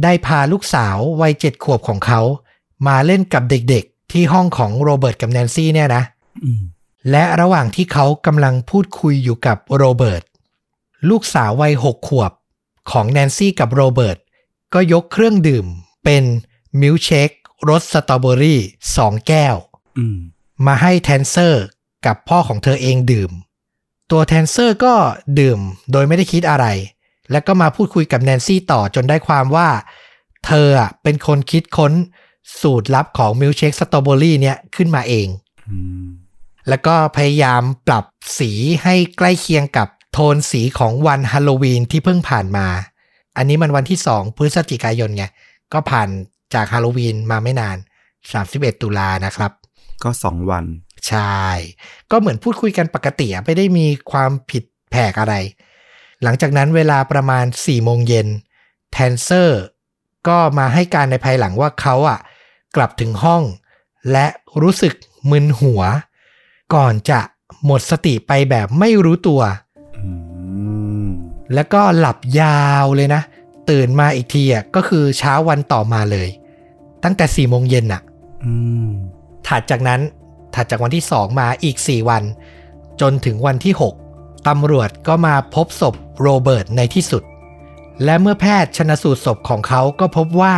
[0.04, 2.22] ได้พาลูกสาววัยเจ็ดขวบของเขา
[2.88, 6.04] มาเล่นกับเด็กๆ ที่ห้องของโรเบิร์ตกับแนนซี่เนี่ยนะ
[6.44, 6.62] อืม
[7.12, 10.24] และระหว่างที่เขากำลังพูดคุยอยู่กับโรเบิร์ต
[11.10, 12.32] ลูกสาววัยหกขวบ
[12.92, 14.18] ของแนนซี่กับโรเบิร์ต
[14.74, 15.66] ก็ยกเครื่องดื่ม
[16.04, 16.24] เป็น
[16.82, 17.30] มิลค์เชค
[17.70, 18.62] รสสตรอเบอรี่
[18.98, 19.56] สองแก้ว
[19.98, 20.18] อืม
[20.66, 21.66] มาให้แทนเซอร์
[22.06, 23.32] กับพ่อของเธอเองดื่ม
[24.12, 24.94] ตัวแทนเซอร์ก็
[25.40, 25.60] ดื่ม
[25.92, 26.66] โดยไม่ได้คิดอะไร
[27.32, 29.70] แล้วก็มาพูดคุยกับแนนซี่ต่อจนได้ความว่า
[30.46, 31.94] เธออะเป็นคนคิดค้น
[32.62, 35.28] สูตรลับของมิลค์เชคสตรอเบอรี่เนี่ยขึ้นมาเอง
[35.70, 36.08] อืม
[36.70, 38.06] แล้วก็พยายามปรับ
[38.40, 38.52] สี
[38.84, 42.68] ให้ใกล้เคียงกับโทนสีของวันฮาโลวีนที่เพิ่งผ่านมา
[43.38, 45.26] อันนี้มันวันที่2พฤศจิกายนไง
[45.74, 46.10] ก็ผ่าน
[46.54, 47.78] จากฮาโลวีนมาไม่นาน
[48.30, 49.52] 31 ตุลานะครับ
[50.04, 50.66] ก็สองวัน
[51.08, 51.42] ใช่
[52.12, 55.36] ก็เหมือนพูดคุยกันปกติอะไม่ได้มีความผิดแผกอะไร
[56.24, 58.28] หลังจากนั้นเวลาประมาณ4โมงเย็น
[58.92, 59.62] แทนเซอร์
[60.28, 62.20] ก็มาให้การในภายหลังว่าเขาอะ
[62.76, 63.44] กลับถึงห้อง
[64.12, 64.28] และ
[64.62, 64.94] รู้สึก
[65.30, 65.82] มึนหัว
[66.76, 67.20] ก่อนจะ
[67.66, 69.42] หมดสติไปแบบไม่รู้ตัว
[69.98, 70.10] อื
[71.04, 71.06] ม
[71.54, 73.22] แล้วก็หลับยาวเลยนะ
[73.70, 76.30] ตื่นมาอีกทีอะก็คือเช้าวันต่อมาเลย
[77.04, 78.02] ตั้งแต่4โมงเย็นอะ
[78.46, 78.54] อื
[78.88, 78.90] ม
[79.48, 80.02] ถัดจากนั้น
[80.56, 82.24] ถัดจากวันที่2มาอีก4วัน
[83.02, 83.74] จนถึงวันที่
[84.10, 87.24] 6ตำรวจก็มาพบศพโรเบิร์ตในที่สุด
[88.04, 90.56] และเมื่อแพทย์ชนสูตรศพของเขาก็พบว่า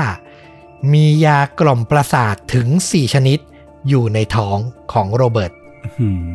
[0.93, 3.39] มียากล่อมประสาทถึง4ชนิด
[3.88, 4.58] อยู่ในท้อง
[4.93, 5.52] ของโรเบิร์ต
[6.00, 6.26] อืม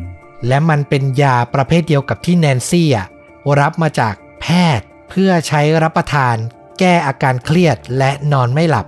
[0.47, 3.07] และมันเป็นยาประเภทเดียวกับที่แนนซี่อะ
[3.59, 4.47] รับมาจากแพ
[4.79, 6.35] ทย์เพื่อใช้รับประทาน
[6.79, 8.85] แก้อาการเครียดและนอนไม่หลับ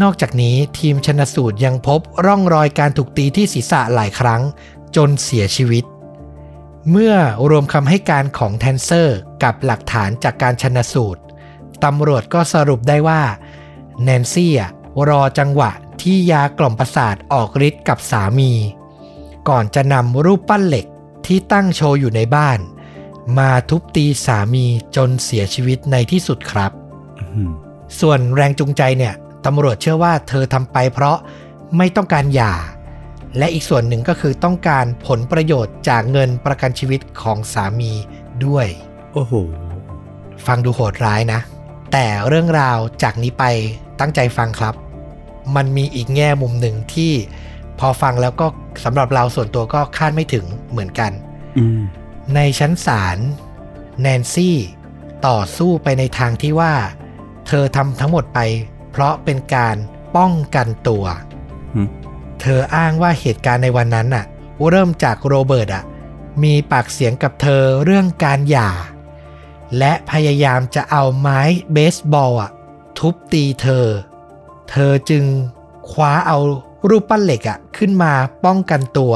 [0.00, 4.42] นอกจากนี้ทีมชนสูตรยังพบร่องรอยการถูกตีที่ศีรษะหลายครั้ง
[4.96, 5.84] จนเสียชีวิต
[6.90, 7.14] เมื่อ
[7.50, 11.20] รวมคำให้การของแทนเซอร์กับหลักฐานจากการชนสูตร
[11.84, 13.22] ตำรวจก็สรุปได้ว่า
[14.02, 14.70] แนนซี่อะ
[15.08, 15.70] รอจังหวะ
[16.02, 18.52] ที่ยากล่อมประสาทออกฤทธิ์กับสามี
[19.48, 20.86] ก่อนจะนำรูปปั้นเหล็ก
[21.26, 22.58] ที่ตั้งโชว์อยู่ในบ้าน
[23.38, 24.66] มาทุบตีสามี
[24.96, 26.72] จนเสียชีวิตในที่สุดครับ
[27.20, 27.52] อืม
[28.00, 29.14] ส่วนแรงจูงใจเนี่ย
[29.46, 31.16] ตำรวจเชื่อว่าเธอทำไปเพราะ
[31.78, 32.54] ไม่ต้องการหย่า
[33.38, 37.92] และอีกส่วนหนึ่งก็คือต้องการผลประโยชน์จากเงินประกันชีวิตของสามี
[38.46, 38.66] ด้วย
[39.12, 39.32] โอ้โห
[40.46, 41.40] ฟังดูโหดร้ายนะ
[41.92, 43.44] แต่เรื่องราวจากนี้ไป
[44.00, 44.74] ตั้งใจฟังครับ
[45.56, 47.12] มันมีอีกแง่มุมหนึ่งที่
[47.78, 48.46] พอฟังแล้วก็
[48.84, 51.12] สำหรับเราส่วนตัวก็คาดไม่ถึงเหมือนกัน
[51.58, 51.80] อืม
[52.34, 53.18] ในชั้นศาล
[54.00, 54.56] แนนซี่
[55.26, 56.72] ต่อสู้ไปในทางที่ว่า
[57.46, 58.38] เธอทำทั้งหมดไป
[58.92, 59.76] เพราะเป็นการ
[60.16, 61.04] ป้องกันตัว
[61.74, 61.88] อืม
[62.40, 64.24] เธออ้างว่าเหตุการณ์ในวันนั้นน่ะ
[64.70, 65.84] เริ่มจากโรเบิร์ตอะ
[66.42, 68.70] มีปากเสียงกับเธอเรื่องการหย่า
[69.78, 71.40] และพยายามจะเอาไม้
[71.72, 72.50] เบสบอลอะ
[72.98, 73.86] ทุบตีเธอ
[74.70, 75.24] เธอจึง
[75.90, 76.38] คว้าเอา
[76.88, 78.12] รูปปั้นเหล็กอะขึ้นมา
[78.44, 79.14] ป้องกันตัว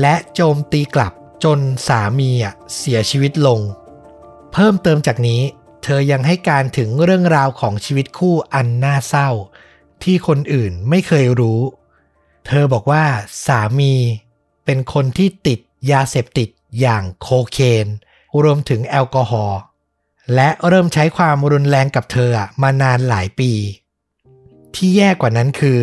[0.00, 1.12] และโจมตีกลับ
[1.44, 1.58] จน
[1.88, 3.60] สามีอะเสียชีวิตลง
[4.52, 5.40] เพิ่มเติมจากนี้
[5.88, 9.30] เธอยังให้การถึงเรื่องราวของชีวิตคู่อันน่าเศร้า
[10.02, 11.60] ที่คนอื่นไม่เคยรู้
[12.46, 13.04] เธอบอกว่า
[13.46, 13.94] สามี
[14.64, 15.58] เป็นคนที่ติด
[15.90, 16.48] ยาเสพติด
[16.80, 17.86] อย่างโคเคน
[18.42, 19.60] รวมถึงแอลกอฮอล์
[20.34, 22.30] และเริ่มใช้ความรุนแรงกับเธอ
[22.62, 23.52] มานานหลายปี
[24.74, 25.80] ที่แย่กว่านั้นคือ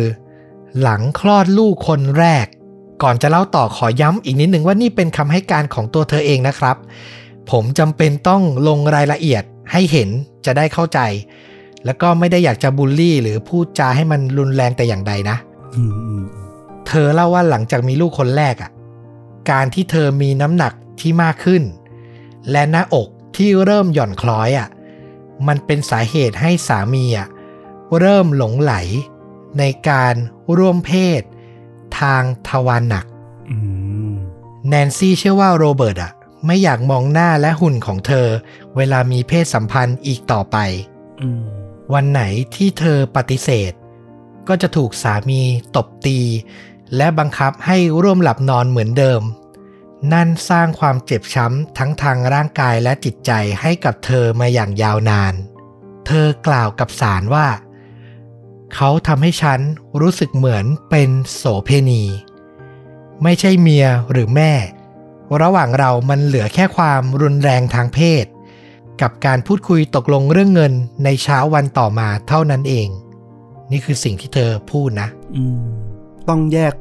[0.80, 2.46] หลังคลอดลูกคนแรก
[3.02, 6.76] ก่อนจะเล่าต่อขอย้ำอีกนิดหนึ่งว่านี่เป็นคำให้การของตัวเธอเองนะครับ
[7.50, 10.08] ผมจำเป็นต้องลงรายละเอียด ให้เห็น
[10.46, 11.00] จะได้เข้าใจ
[11.84, 15.36] แล้วก็ไม่ได้อยากจะบูลลี่ หรือพูดจาให้มันรุนแรงแต่อย่างใดนะ
[15.74, 16.24] อืมอืม
[16.86, 18.70] เธอเล่าว่าหลังจากมีลูกคนแรกอะ่ะ
[19.50, 21.62] การที่เธอมีน้ำหนักที่มากขึ้น
[22.50, 24.68] และหน้าอกที่เริ่มหย่อนคล้อยอะ่ะ
[25.46, 27.28] มันเป็นสาเหตุให้สามีอะ่ะ
[28.00, 28.74] เริ่มหลงไหล
[29.58, 30.14] ในการ
[30.56, 31.22] ร่วมเพศ
[32.00, 33.06] ทางทวารหนัก
[33.50, 33.58] อื
[34.10, 34.14] ม
[34.68, 36.12] แนนซี่เชื่อว่าโรเบิร์ตอะ
[36.46, 38.28] ไม่อยากมองหน้าและหุ่นของเธอ
[38.76, 40.56] เวลามีเพศสัมพันธ์อีกต่อไป
[41.22, 41.44] อืม
[41.94, 42.22] วันไหน
[42.54, 43.72] ที่เธอปฏิเสธ
[44.48, 45.40] ก็จะถูกสามี
[45.76, 46.20] ตบตี
[46.96, 49.22] และบังคับให้ร่วมหลับนอนเหมือนเดิม
[50.12, 55.34] นั่นสร้างความเจ็บช้ำทั้งทางร่างกายและจิตใจให้กับเธอมาอย่างยาวนาน
[56.06, 57.48] เธอกล่าวกับสารว่า
[58.74, 59.60] เขาทำให้ฉัน
[60.00, 62.02] รู้สึกเหมือนเป็นโสเพณี
[63.22, 64.52] ไม่ใช่เมียหรือแม่
[65.40, 68.24] ระหว่างเรามันเหลือแค่ความรุนแรงทางเพศ
[69.02, 70.72] กับการพูดคุยตกลงเรื่องเงิน
[71.04, 72.88] ในเช้าวันต่อมาเท่านั้นเอง
[73.70, 75.64] นี่คือสิ่งที่เธอพูดนะอืม
[76.28, 76.74] ต้องแยก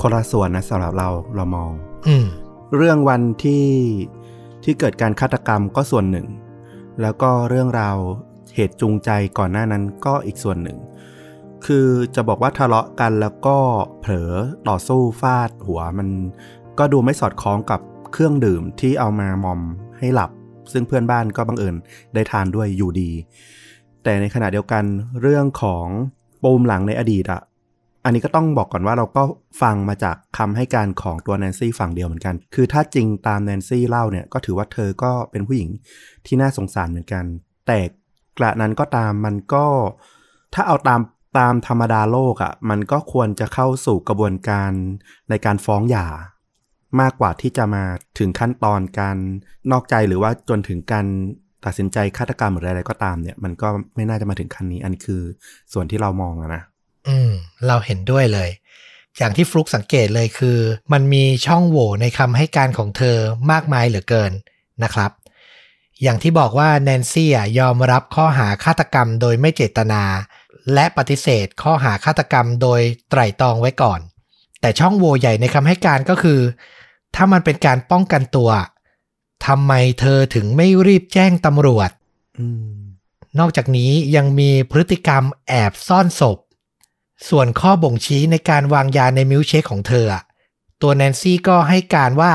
[0.00, 1.70] คนละส่วนนะสำหรับเราเรามอง
[2.06, 2.26] อืม
[2.76, 3.66] เรื่องวันที่
[4.64, 6.26] ที่เกิดการฆาตกรรมก็ส่วนหนึ่ง
[7.02, 7.96] แล้วก็เรื่องราว
[8.54, 10.78] เหตุจูงใจก่อนหน้านั้นก็อีกส่วนหนึ่ง
[11.66, 13.56] คือจะบอกว่าทะเลาะกันแล้วก็
[14.00, 14.32] เผลอ
[14.68, 16.08] ต่อสู้ฟาดหัวมัน
[16.78, 17.80] ก็ดูไม่สอดคล้องกับ
[18.12, 19.60] เครื่องดื่มที่เอามามอม
[19.98, 20.30] ให้หลับ
[20.72, 21.74] ซึ่งเพื่อนบ้านก็บังเอิญ
[22.14, 23.10] ได้ทานด้วยอยู่ดี
[24.02, 24.84] แต่ในขณะเดียวกัน
[25.20, 25.86] เรื่องของ
[26.42, 27.42] ปมหลังในอดีตอะ
[28.04, 29.22] อันนี้ก็ต้องบอกก่อนว่าเราก็
[29.62, 35.68] ฟังมาจากคำให้การของตัวแนนซี่ฝั่งเดียวเหมือนกัน คือถ้าจริงตามแนนซี่เล่าเนี่ยก็ถือว่าเธอก็เป็นผู้หญิง
[36.26, 37.24] ที่น่าสงสารเหมือนกัน
[37.66, 37.78] แต่
[38.38, 39.66] กระนั้นก็ตามมันก็
[40.54, 41.00] ถ้าเอาตาม
[41.38, 44.70] ตามธรรมดาโลกอะ่ะมันก็ควรจะเข้าสู่กระบวนการ
[45.30, 46.06] ในการฟ้องหย่า
[47.00, 47.84] มากกว่าที่จะมา
[48.18, 49.16] ถึงขั้นตอนการ
[49.72, 51.06] นอกใจหรือว่าจนถึงการ
[51.64, 55.22] ตัดสินใจฆาตกรรมหรืออะไรก็ตามเนี่ย มันก็ไม่น่าจะมาถึงขั้นนี้ อันนี้คือ
[55.72, 56.62] ส่วนที่เรามองนะ
[57.08, 57.30] อืม
[57.66, 58.50] เราเห็นด้วยเลย
[59.18, 60.58] อย่างที่ฟลุกสังเกตเลยคือ
[60.92, 63.16] มันมีช่องโหว่ในคำให้การของเธอ
[63.50, 64.32] มากมายเหลือเกิน
[64.84, 65.10] นะครับ
[66.02, 70.02] อย่างที่บอกว่าแนนซี่อะยอมรับข้อหาฆาตกรรมโดยไม่เจตนา
[70.74, 72.80] และปฏิเสธข้อหาฆาตกรรมโดย
[73.10, 74.00] ไตร่ตรองไว้ก่อน
[74.60, 76.40] แต่ช่องโหว่ใหญ่ในคำให้การก็คือ
[77.14, 78.50] ถ้ามันเป็นการป้องกันตัว
[79.46, 81.90] ทำไมเธอถึงไม่รีบแจ้งตำรวจ
[82.38, 82.78] อืม
[83.38, 86.38] นอกจากนี้ยังมีพฤติกรรมแอบซ่อนศพ
[87.28, 90.22] ส่วนข้อบ่งชี้ในการวางยาในมิลค์เชคของเธออะ
[90.82, 92.32] ตัวแนนซี่ก็ให้การว่า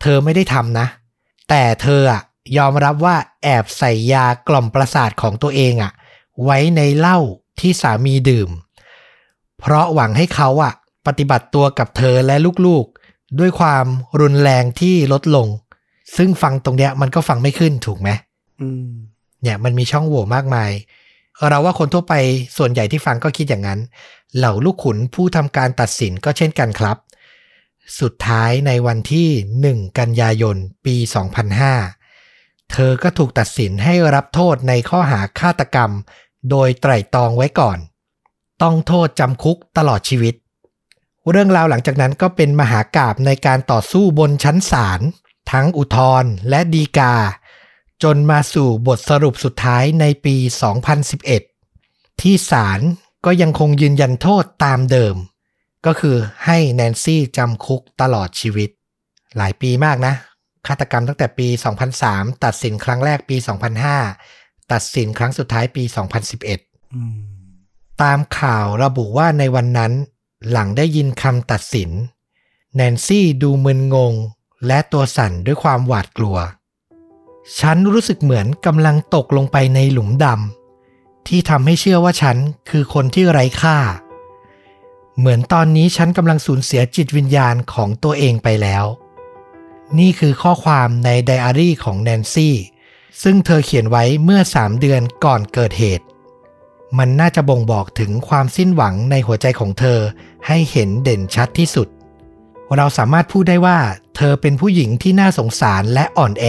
[0.00, 0.86] เธอไม่ได้ทำนะ
[1.48, 2.22] แต่เธออะ
[2.58, 5.92] ยอมรับว่าแอบใส่ยากล่อมประสาทของตัวเองอะ
[6.44, 7.18] ไว้ในเหล้า
[7.60, 8.50] ที่สามีดื่ม
[9.58, 10.72] เพราะหวังให้เขาอะ
[11.06, 12.36] ปฏิบัติตัวกับเธอและ
[12.66, 12.97] ลูกๆ
[13.38, 13.86] ด้วยความ
[14.20, 15.46] รุนแรงที่ลดลง
[16.16, 18.10] ซึ่งฟังตรงเนี้ยมันก็ฟังไม่ขึ้นถูกไหม
[18.60, 18.88] อืม
[19.42, 20.70] เนี่ยมันมีช่องโหว่มากมาย
[21.48, 22.14] เราว่าคนทั่วไป
[22.56, 23.80] ส่วนใหญ่ที่ฟังก็คิดอย่างนั้น
[24.36, 26.96] เหล่าลูกขุนผู้ทำการตัดสินก็เช่นกันครับ
[28.00, 29.28] สุดท้ายในวันที่
[29.82, 30.96] 1 กันยายน ปี
[31.84, 35.90] 2005 เธอก็ถูกตัดสินให้รับโทษในข้อหาฆาตกรรม
[36.50, 37.78] โดยไตร่ตรองไว้ก่อน
[38.62, 40.34] ต้องโทษจำคุกตลอดชีวิต
[41.30, 45.00] เรื่องราวหลังจากนั้นก็เป็นมหากาบในการต่อสู้บนชั้นศาล
[45.52, 47.14] ทั้งอุทธรณ์และดีกา
[48.02, 50.36] จนมาสู่บทสรุปสุดท้ายในปี
[51.48, 52.80] 2011 ที่ศาล
[53.24, 55.16] ก็ยังคงยืนยันโทษตามเดิม
[55.86, 56.16] ก็คือ
[56.46, 58.70] ให้แนนซี่จำคุกตลอดชีวิต
[59.36, 60.14] หลายปีมากนะ
[60.66, 61.48] ฆาตกรรมตั้งแต่ปี
[61.96, 63.36] 2003 ตัดสินครั้งแรกปี
[64.04, 65.84] 2005 ตัดสินครั้งสุดท้ายปี
[66.38, 67.18] 2011อืม
[68.02, 69.92] ตามข่าวระบุว่าในวันนั้น
[70.50, 71.90] หลังได้ยินคำตัดสิน
[72.74, 74.14] แนนซี่ดูมึนงง
[74.66, 76.36] และตัวสั่นด้วยความหวาดกลัว
[77.60, 82.36] ฉันรู้สึกเหมือนกำลังตกลงไปในหลุมดำที่ทำให้เชื่อว่าฉัน
[82.70, 83.78] คือคนที่ไร้ค่า
[85.18, 88.84] เหมือนตอนนี้ฉันกำลังสูญเสียจิตวิญญาณของตัวเองไปแล้ว
[89.98, 92.54] นี่คือข้อความในไดอารี่ของแนนซี่
[93.22, 96.04] ซึ่งเธอเขียนไว้เมื่อ3เดือนก่อนเกิดเหตุ
[96.98, 99.98] มันน่าจะบ่งบอกถึงความสิ้นหวังในหัวใจของเธอ
[100.46, 101.88] ให้เห็นเด่นชัดที่สุด
[102.76, 103.78] เราสามารถพูดได้ว่า
[104.16, 106.44] เธอเป็นผู้หญิงที่น่าสงสารและอ่อนแอ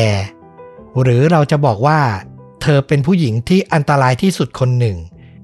[1.02, 2.00] หรือเราจะบอกว่า
[2.62, 4.98] เธอเป็นผู้หญิงที่อันตรายที่สุดคนหนึ่ง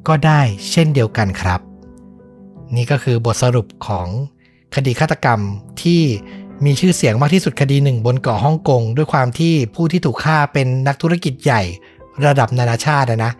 [0.07, 0.41] ก็ได้
[0.71, 1.59] เช่นเดียวกันครับ
[2.75, 4.07] นี่ก็คือบทสรุปของ
[4.75, 5.39] คดีฆาตกรรม
[5.81, 6.01] ที่
[6.65, 11.61] มีชื่อเสียงมากที่สุดคดีหนึ่งบนเกาะฮ่องกงด้วยความที่ผู้ที่ถูกฆ่าเป็นนักธุรกิจใหญ่
[12.25, 13.31] ระดับนานาชาตินะ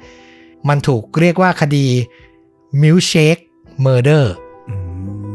[0.69, 1.85] มันถูกเรียกว่าคดี
[2.81, 3.41] Milkshake
[3.85, 4.25] Murder
[4.69, 4.75] อื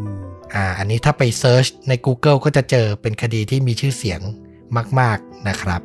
[0.04, 0.10] ม
[0.54, 4.20] อ่าอันนี้ถ้าไปเซิร์ชใน Google ก็จะเจอเป็นคดีที่มีชื่อเสียง
[5.00, 5.80] มาก ๆนะครับ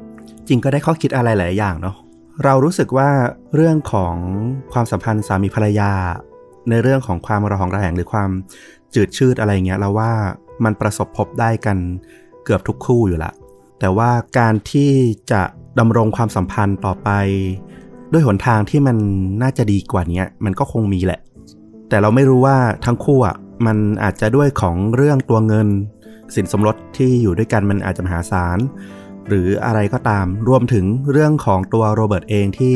[0.47, 1.95] จริงก็ได้ข้อคิดอะไรหลายอย่างเนาะ
[2.43, 3.09] เรารู้สึกว่า
[3.55, 4.15] เรื่องของ
[4.73, 5.91] ความสัมพันธ์สามีภรรยา
[6.69, 8.29] ในเรื่องของความระหองระแหงหรือความ
[8.95, 10.11] จืดชืดอะไรเงี้ยเราว่า
[10.63, 11.77] มันประสบพบได้กัน
[12.43, 13.33] เกือบทุกคู่อยู่ละ
[13.79, 14.91] แต่ว่าการที่
[15.31, 15.41] จะ
[15.79, 17.09] ดำรงความสัมพันธ์ต่อไป
[18.11, 18.97] ด้วยหนทางที่มัน
[19.41, 21.19] น่าจะดีกว่านี้มันก็คงมีแหละ
[21.89, 23.35] แต่เราไม่รู้ว่าทั้งคู่อะ
[23.65, 25.67] มันอาจจะด้วยของเรื่องตัวเงิน
[26.35, 28.57] สินสมรสที่อยู่ด้วยกันมันอาจจะมหาศาล
[29.27, 32.75] หรืออะไรก็ตามรวมถึงเรื่องของตัวโรเบิร์ตเองที่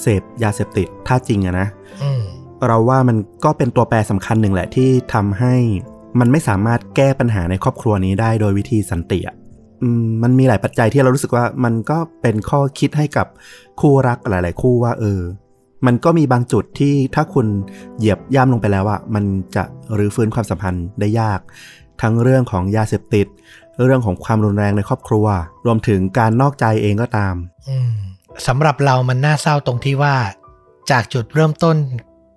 [0.00, 1.68] เสพยาเสพติดถ้าจริงอะนะ
[2.02, 2.22] อืม
[2.66, 5.54] เราว่ามันก็เป็นตัวแปรสำคัญหนึ่งแหละที่ทำให้
[6.20, 9.41] มันไม่สามารถแก้ปัญหาในครอบครัวนี้ได้โดยวิธีสันติอะอื
[10.22, 13.26] มันมีหลายปัจจัยที่เรารู้สึกว่ามันก็เป็นข้อคิดให้กับ
[13.80, 15.20] คู่รักหลาย ๆ คู่ว่า เออ
[15.86, 17.46] มันก็มีบางจุดที่ถ้าคุณ
[17.98, 19.24] เหยียบย่ำลงไปแล้วอะมัน
[19.56, 19.64] จะ
[19.98, 21.40] รื้อฟื้นความสัมพันธ์ได้ยาก
[22.02, 23.26] ทั้งเรื่องของยาเสพติด
[23.84, 25.26] เรื่องของความรุนแรงในครอบครัว
[25.66, 27.34] รวมถึงการนอกใจเองก็ตาม
[28.46, 30.16] สำหรับเรามันน่าเศร้าตรงที่ว่า
[30.90, 31.76] จากจุดเริ่มต้น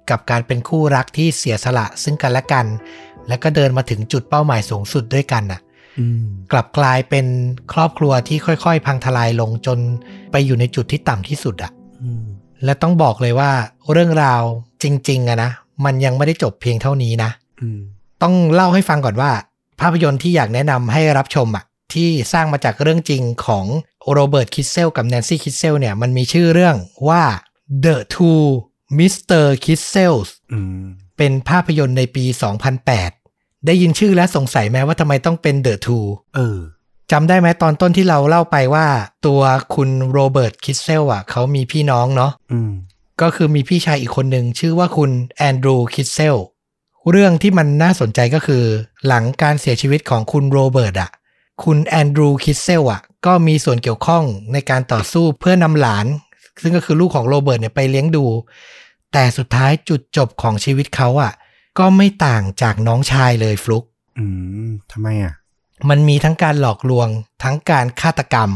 [0.10, 2.66] กับการเป็นคู่รักที่เสียสละซึ่งกันและกัน
[3.28, 5.60] แล้วก็เดินมาถึงจุดเป้าหมายสูงสุดด้วยกันน่ะ
[6.52, 7.26] กลับกลายเป็น
[7.74, 9.80] ครอบครัวที่ค่อยๆ พังทลายลงจน
[10.32, 11.72] ไปอยู่ในจุดที่ต่ำที่สุดอะ
[12.04, 12.24] อืม
[12.64, 13.52] และต้องบอกเลยว่า
[13.92, 14.42] เรื่องราว
[14.84, 15.52] จริงๆอะนะ
[15.86, 17.32] มันยังไม่ได้จบเพียงเท่านี้นะ
[17.62, 17.80] อืม
[18.22, 19.32] ต้องเล่าให้ฟังก่อนว่า
[19.82, 23.66] ภาพยนตร์ที่อยากแนะนำให้รับชมอะที่สร้างมาจากเรื่องจริงของ
[24.12, 26.76] โรเบิร์ตคิสเซลกับแนนซี่คิสเซลเนี่ยมันมีชื่อเรื่อง
[27.10, 27.24] ว่า
[27.86, 28.44] The Two
[28.98, 29.46] Mr.
[29.66, 30.86] Kissels อืม
[31.18, 32.26] เป็นภาพยนตร์ในปี
[32.82, 33.25] 2008
[33.66, 36.06] ได้ยินชื่อและสงสัยไหมว่าทำไมต้องเป็น The Two
[36.36, 36.60] เออ
[37.12, 38.86] จำได้ไหมตอนต้นที่เราเล่าไปว่า
[39.26, 39.42] ตัว
[39.76, 42.72] คุณโรเบิร์ตคิสเซลอะเขามีพี่น้องเนาะอืม
[43.22, 46.38] ก็คือมีพี่ชายอีกคนหนึ่งชื่อว่าคุณแอนดรูคิสเซล
[47.12, 48.64] เรื่องที่มันน่าสนใจก็คือ
[49.08, 51.12] หลังการเสียชีวิตของคุณโรเบิร์ตอะ
[51.64, 56.06] คุณแอนดรูคิสเซลอะ ก็มีส่วนเกี่ยวข้องในการต่อสู้เพื่อนำหลาน
[56.62, 58.26] ซึ่งก็คือลูกของโรเบิร์ตเนี่ยไปเลี้ยงดู
[59.14, 61.32] แต่สุดท้ายจุดจบของชีวิตเขาอะ
[61.80, 63.84] ก็ไม่ต่างจากน้องชายเลยฟลุก
[64.18, 64.26] อื
[64.66, 65.34] มทำไมอะ
[65.90, 67.08] มันมีทั้งการหลอกลวง
[67.44, 68.52] ทั้งการฆาตกรรม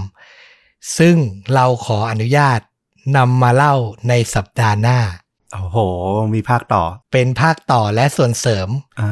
[0.98, 1.16] ซึ่ง
[1.54, 2.60] เราขออนุญาต
[3.18, 3.76] นำมาเล่า
[4.10, 5.00] ในสัปดาห์หน้า
[5.54, 5.78] โอ้โห
[6.34, 9.10] มีภาคต่อ เป็นภาคต่อและส่วนเสริมอ่า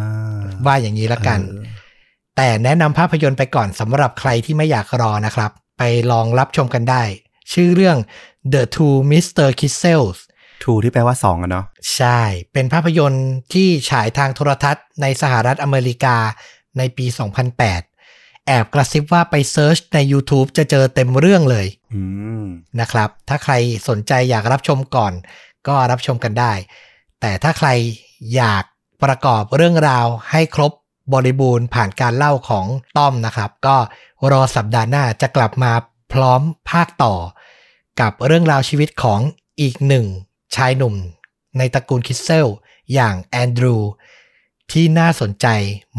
[0.66, 1.64] ว่าอย่างนี้ละกันเออ
[2.36, 7.04] แต่แนะนำภาพยนตร์ไปก่อนสำหรับใครที่ไม่อยากรอนะครับ ไปลองรับชมกันได้
[7.54, 7.98] ชื่อเรื่อง
[8.54, 9.48] The Two Mr.
[9.60, 10.18] Kissels
[10.68, 11.66] ทูที่แปลว่าสองอะเนาะ
[11.96, 12.22] ใช่
[12.54, 16.18] เป็นภาพยนตร์ที่ฉายทางโทรทัศน์ในสหรัฐอเมริกา
[16.78, 17.06] ในปี
[17.78, 22.02] 2008 แอบกระซิบว่าไปเซิร์ชใน YouTube จะเจอเต็มเรื่องเลยอื
[22.44, 22.46] ม
[22.80, 23.54] นะครับ ถ้าใคร
[23.90, 25.14] สนใจอยากรับชมก่อน
[25.68, 26.54] ก็รับชมกันได้
[27.22, 27.70] แต่ถ้าใคร
[28.36, 28.64] อยาก
[29.04, 30.72] ประกอบเรื่องราวให้ครบ
[31.14, 32.66] บริบูรณ์ผ่านการเล่าของ
[32.98, 33.78] ต้อมนะครับ ก็
[34.32, 35.72] รอสัปดาห์หน้าจะกลับมา
[36.14, 36.42] พร้อม
[36.72, 37.16] ภาคต่อ
[38.02, 39.20] กับเรื่องราวชีวิตของ
[39.62, 40.06] อีกหนึ่ง
[40.56, 40.96] ชายหนุ่ม
[41.58, 42.48] ในตระกูลคิสเซล
[42.94, 43.76] อย่างแอนดรู
[44.72, 45.48] ที่น่าสนใจ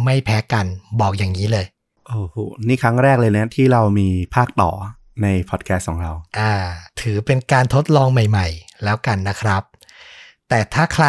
[0.04, 0.66] ไม่แพ้กัน
[1.00, 1.66] บอกอย่างนี้เลย
[2.06, 2.36] โอ้โห
[2.66, 4.70] นี่ครั้งแรกเลยนะที่เรามีภาคต่อ
[5.22, 6.52] ในพอดแคสต์ของเรา อ่า
[7.00, 9.62] ถือเป็นการทดลองใหม่ ๆ แล้วกันนะครับ
[10.48, 11.06] แต่ถ้าใคร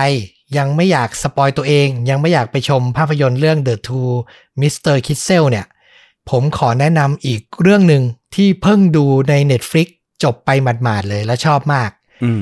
[0.58, 4.10] ยังไม่อยากสปอยตัวเอง ยังไม่อยากไปชมภาพยนตร์เรื่อง The Two
[4.62, 4.96] Mr.
[5.08, 5.66] Kissel เนี่ย
[6.30, 8.04] ผมขอแนะนำอีกเรื่องหนึ่ง
[8.36, 9.88] ที่เพิ่งดูใน Netflix
[10.24, 11.90] จบไปหมาดๆเลยและชอบมาก
[12.24, 12.42] อืม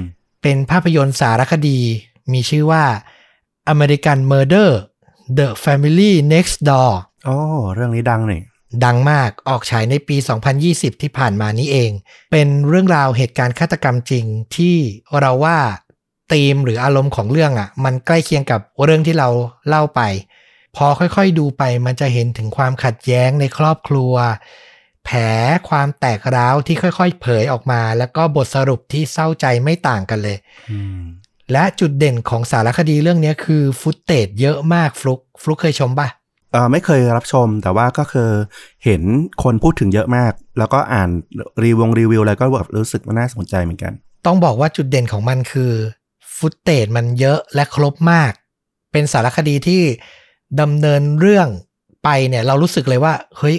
[0.50, 1.80] เป็นภาพยนตร์สารคดี
[2.34, 2.84] มีชื่อว่า
[3.74, 4.70] American Murder
[5.38, 6.92] The Family Next Door
[7.26, 7.38] โอ้
[7.74, 8.42] เรื่องนี้ดังนี่
[8.86, 10.18] ดังมากออกฉายในปี
[10.60, 11.92] 2020 ที่ผ่านมานี้เอง
[12.32, 14.26] เป็นเรื่องราวเหตุการณ์ฆาตกรรมจริง
[14.56, 14.76] ที่
[15.20, 15.60] เราว่า
[16.32, 19.30] ธีมหรืออารมณ์ของเรื่องอะ่ะ มันใกล้เคียงกับเรื่องที่เรา
[19.68, 20.02] เล่าไป
[20.76, 24.14] พอค่อยๆดูไปมันจะเห็นถึงความขัดแย้งในครอบครัว
[25.08, 25.22] แผล
[25.70, 30.38] ความแตกร้าวที่ค่อย ๆ เผยออกมา แล้วก็บทสรุปที่เศร้าใจไม่ต่างกันเลย
[30.72, 31.02] อืม
[31.52, 36.08] และจุดเด่นของสารคดีเรื่องนี้คือฟุตเตจเยอะมากฟลุกฟลุกเคยชมปะ
[36.52, 38.30] เอออไม่เคยรับชมแต่ว่าก็คือ
[38.86, 39.02] เห็น
[39.44, 41.10] คนพูดถึงเยอะมาก แล้วก็อ่าน
[41.64, 43.94] รีวิวรีวิวอะไรก็แบบรู้สึกว่าน่าสนใจเหมือนกัน
[44.26, 45.72] ต้องบอกว่าจุดเด่นของมันคือ
[46.38, 48.32] ฟุตเตจมันเยอะและครบมาก
[48.92, 49.82] เป็นสารคดีที่
[50.62, 51.48] ดำเนินเรื่อง
[52.04, 53.56] ไปเนี่ยเรารู้สึกเลยว่า เฮ้ย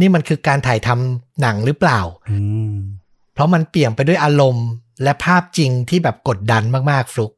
[0.00, 2.38] นี่มันคือการถ่ายทำหนังหรือเปล่าอื
[2.72, 2.74] ม
[3.34, 4.68] เพราะมันเปี่ยมไปด้วยอารมณ์
[5.02, 7.32] และภาพจริงที่แบบกดดันมากๆฟลุก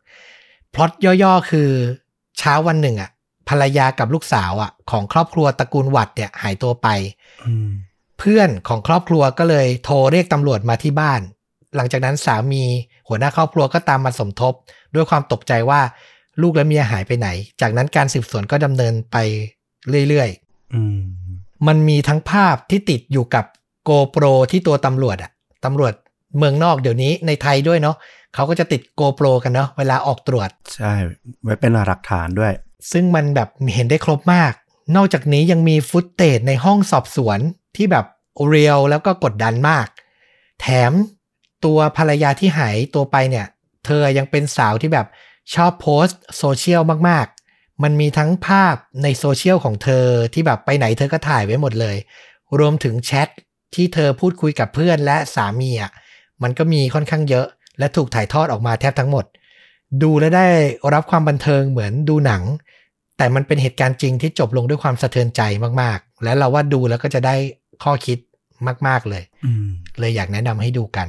[0.75, 0.91] พล็อต
[1.23, 1.69] ย่อๆ คือ
[2.39, 3.11] เช้าวันหนึ่งอะ
[3.49, 6.89] ภรรยากับลูกสาวอะ ของครอบครัวตระกูลวัดเนี่ยหายตัวไป
[7.47, 7.69] อืม
[8.19, 11.21] เพื่อนของครอบครัวก็เลยโทรเรียกตำรวจมาที่บ้าน
[11.77, 12.65] หลังจากนั้นสามี
[13.09, 14.55] หัวหน้าครอบครัวก็ตามมาสมทบ
[14.95, 15.81] ด้วยความตกใจว่า
[16.43, 17.29] ลูกและเมียหายไปไหน
[17.61, 19.17] จากนั้นการสืบสวนก็ดำเนินไป
[20.09, 20.29] เรื่อย
[20.75, 21.20] อืมๆ
[21.67, 23.45] มันมีทั้งภาพที่ติดอยู่กับ
[23.89, 25.31] GoPro ที่ตัวตำรวจอะ
[25.65, 25.93] ตำรวจ
[26.39, 27.97] เมืองนอกเดี๋ยวนี้ในไทยด้วยเนาะ
[28.35, 30.93] เขาก็จะติด GoPro กันเนาะเวลาออกตรวจ ใช่
[31.43, 32.53] ไว้เป็นหลักฐานด้วย
[32.93, 34.53] ซึ่งมันแบบเห็นได้ครบมาก
[34.97, 37.39] นอกจากนี้ยังมีฟุตเตจในห้องสอบสวน
[37.77, 38.07] ที่แบบ
[38.49, 39.87] เรียลแล้วก็กดดันมาก
[40.61, 40.93] แถม
[41.65, 43.47] ตัวภรรยาที่หายตัวไปเนี่ย
[43.85, 45.07] เธอยังเป็นสาวที่แบบ
[45.55, 47.40] ชอบโพสต์โซเชียลมากๆ
[47.83, 51.97] มันมีทั้งภาพในโซเชียลของเธอที่แบบไปไหนเธอก็ถ่ายไว้หมดเลย
[52.59, 53.29] รวมถึงแชท
[53.75, 55.91] ที่เธอพูดคุยกับเพื่อนและสามีอะ
[56.43, 57.47] มันก็มีค่อนข้างเยอะ
[57.79, 59.25] และถูกถ่ายทอดออกมาแทบทั้งหมด
[60.03, 60.47] ดูและได้
[60.95, 62.43] รับความบันเทิงเหมือนดูหนัง
[63.17, 65.43] แต่มันเป็นเหตุการณ์จริงที่จบลงด้วยความสะเทือนใจ
[65.83, 67.37] มากๆ และเราว่าดูแล้วก็จะได้
[67.83, 68.19] ข้อคิด
[68.87, 69.69] มาก ๆเลยอืม
[69.99, 71.09] เลยอยากแนะนำให้ดูกัน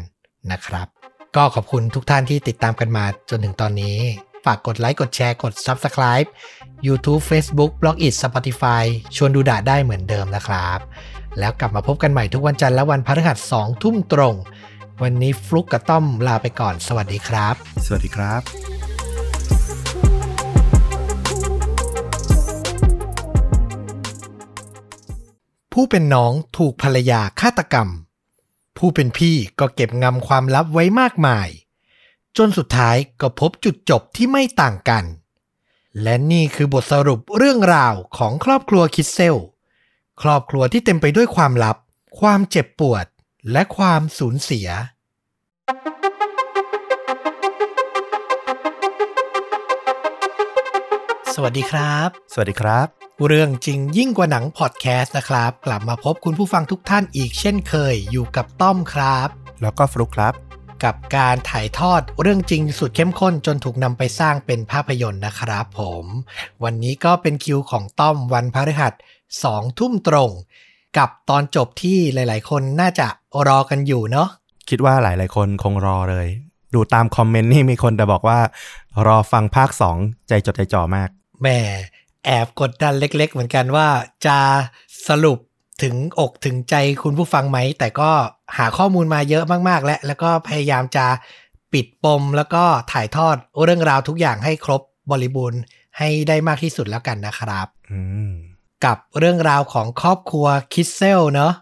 [0.52, 0.88] นะครับ
[1.36, 3.98] ก็ขอบคุณทุกท่านที่ติดตามกันมาจนถึงตอนนี้
[4.46, 6.28] ฝากกดไลค์กดแชร์กด Subscribe
[6.88, 8.84] YouTube Facebook b l o g i t Spotify
[9.16, 10.80] ชวนดูด่าได้เหมือนเดิมนะครับ
[11.40, 14.36] แล้วกลับมาพบกันใหม่ทุกวันจันทร์และวันพฤหัสสองทุ่มตรง
[15.02, 18.42] วันนี้ฟลุกกับต้อมลาไปก่อน สวัสดีครับ สวัสดีครับ
[25.74, 27.90] ผู้เป็นน้องถูกภรรยาฆาตกรรม
[28.78, 31.48] ผู้เป็นพี่ก็เก็บงำความลับไว้มากมาย
[32.38, 35.04] จนสุดท้ายก็พบจุดจบที่ไม่ต่างกัน
[36.02, 39.38] และนี่คือบทสรุปเรื่องราวของครอบครัวคิดเซล
[40.22, 41.78] ครอบครัวที่เต็มไปด้วยความลับ
[42.20, 43.06] ความเจ็บปวด
[43.52, 44.68] และความสูญเสีย
[51.36, 52.88] สวัสดีครับ สวัสดีครับ
[53.28, 59.30] เรื่องจริงยิ่งกว่าหนังพอดแคสต์นะครับ กลับมาพบคุณผู้ฟังทุกท่านอีกเช่นเคยอยู่กับต้อมครับ
[59.62, 60.51] แล้วก็ฟลุกครับ
[60.84, 66.06] กับการถ่ายทอดเรื่องจริงสุดเข้มข้นจนถูกนำไปสร้างเป็นภาพยนตร์นะครับผม
[66.64, 68.94] วันนี้ก็เป็นคิวของต้อมวันพฤหัส
[69.44, 70.32] สองทุ่มตรง
[70.98, 73.08] กับตอนจบที่หลาย ๆ คนน่าจะ
[73.48, 74.30] รอกันอยู่เนาะ
[74.70, 76.28] คิดว่าหลาย ๆ คนคงรอเลย
[76.74, 78.40] ดูตามคอมเมนต์นี่มีคนแต่บอกว่า
[79.08, 81.10] รอฟังภาคสองใจจดใจจ่อมาก
[81.42, 81.60] แหม่
[82.26, 83.88] แอบกดดันเล็ก ๆ เหมือนกันว่า
[84.26, 84.38] จะ
[85.08, 85.40] สรุป
[85.82, 88.12] ถึงอกถึงใจคุณผู้ฟังไหม แต่ก็
[88.58, 91.06] หาข้อมูลมาเยอะมากๆ แล้วแล้วก็พยายามจะ
[91.74, 95.62] ปิดปม แล้วก็ถ่ายทอดเรื่องราวทุกอย่างให้ครบบริบูรณ์
[95.98, 98.32] ให้ได้มากที่สุดแล้วกันนะครับอืม
[98.86, 101.54] กับเรื่องราวของครอบครัวคิดเซลเนาะ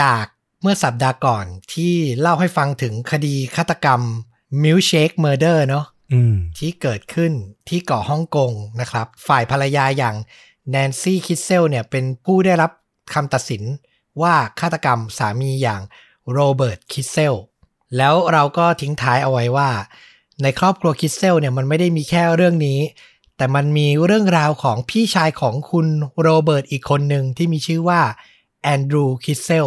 [0.00, 0.24] จาก
[0.62, 4.00] เมื่อสัปดาห์ก่อนที่เล่าให้ฟังถึงคดีฆาตกรรม
[4.62, 7.32] Milkshake Murder เนาะอืมที่เกิดขึ้น
[7.68, 10.16] ที่เกาะฮ่องกงนะครับ ฝ่ายภรรยาอย่าง
[10.70, 12.70] แนนซี่คิดเซลเนี่ยเป็นผู้ได้รับ
[13.14, 13.62] คำตัดสิน
[14.22, 15.82] ว่าฆาตกรรมสามีอย่าง
[16.32, 17.34] โรเบิร์ตคิดเซล
[17.96, 19.70] แล้วเราก็ทิ้งท้ายเอาไว้ว่า
[20.42, 22.80] ในครอบครัวคิดเซลเนี่ยมันไม่ได้มีแค่เรื่องนี้
[23.36, 25.86] แต่มันมีเรื่องราวของพี่ชายของคุณ
[26.20, 28.02] โรเบิร์ตอีกคนหนึ่งที่มีชื่อว่า
[28.62, 29.50] แอนดรูคิดเซ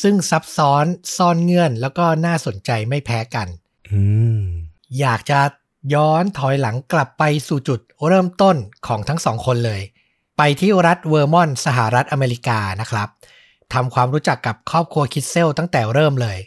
[0.00, 0.84] ซึ่งซับซ้อน
[1.16, 3.48] ซ่อนเงื่อนแล้วก็น่าสนใจไม่แพ้กัน
[3.90, 4.02] อื
[4.38, 4.42] ม
[5.00, 5.40] อยากจะ
[5.94, 8.56] ย้อนถอยหลังกลับไปสู่จุดเริ่มต้น
[8.86, 9.80] ของทั้งสองคนเลย
[10.36, 13.08] ไปที่รัฐเวอร์มอนต์สหรัฐอเมริกานะครับ
[13.72, 16.38] ทำความรู้จักกับครอบครัวคิสเซลตั้งแต่เริ่มเลย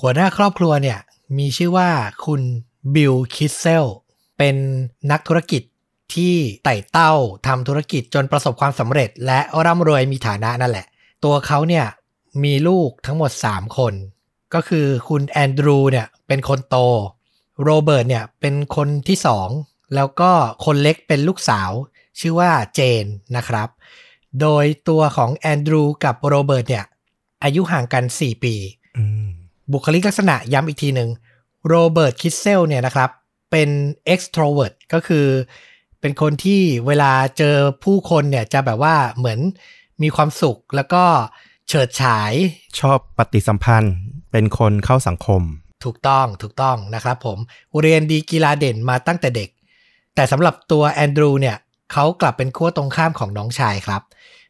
[0.00, 0.98] หัวหน้าครอบครัวเนี่ย
[1.38, 1.90] มีชื่อว่า
[2.26, 2.40] คุณ
[2.94, 3.84] บิลคิสเซล
[4.38, 4.56] เป็น
[5.10, 5.62] นักธุรกิจ
[6.14, 6.34] ที่
[6.64, 7.12] ไต่เต้า
[7.46, 10.86] ทำธุรกิจจนประสบความสำเร็จ และร่ำรวยมีฐานะนั่นแหละ
[11.24, 11.86] ตัวเขาเนี่ย
[12.44, 13.94] มีลูกทั้งหมด 3 คน
[14.54, 16.76] ก็คือคุณแอนดรูเนี่ยเป็นคนโต
[17.62, 19.48] โรเบิร์ตเนี่ยเป็นคนที่สอง
[19.94, 20.30] แล้วก็
[20.64, 21.70] คนเล็กเป็นลูกสาว
[22.20, 23.04] ชื่อว่าเจน
[23.36, 23.68] นะครับ
[24.40, 26.84] โดยตัวของแอนดรูกับโรเบิร์ตเนี่ย
[27.44, 28.54] อายุห่างกัน 4 ปี
[28.96, 29.26] อืม
[29.72, 31.10] บุคลิกลักษณะย้ำอีกทีหนึ่ง
[31.68, 33.10] โรเบิร์ตคิดเซลเนี่ยนะครับ
[33.50, 33.68] เป็น
[34.12, 35.26] extrovert ก็คือ
[36.00, 39.38] เป็นคนที่เวลาเจอผู้คนเนี่ยจะแบบว่าเหมือน
[40.02, 41.04] มีความสุขแล้วก็
[41.68, 42.32] เฉิดฉาย
[42.80, 43.94] ชอบปฏิสัมพันธ์
[44.32, 45.42] เป็นคนเข้าสังคม
[45.84, 47.38] ถูกต้องถูกต้องนะครับผม
[47.80, 49.48] เรียนดีกีฬาเด่นมาตั้งแต่เด็ก
[50.14, 51.56] แต่สำหรับตัวแอนดรูเนี่ย
[51.92, 54.02] เขากลับเป็นขั้วตรงข้ามของน้องชายครับ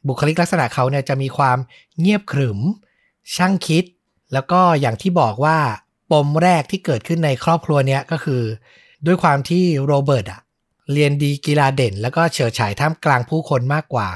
[0.06, 1.58] บุคลิกลักษณะเขาเนี่ยจะมีความ
[2.00, 2.58] เงียบขรึม
[3.36, 3.84] ช่างคิด
[4.32, 5.58] แล้วก็อย่างที่บอกว่า
[6.12, 8.42] ปมแรกที่เกิดขึ้นในครอบครัวเนี้ยก็คือ
[9.06, 10.40] ด้วยความที่โรเบิร์ตอะ
[10.92, 14.08] เรียนดีกีฬาเด่น แล้วก็เฉิดฉายท่ามกลางผู้คนมากกว่า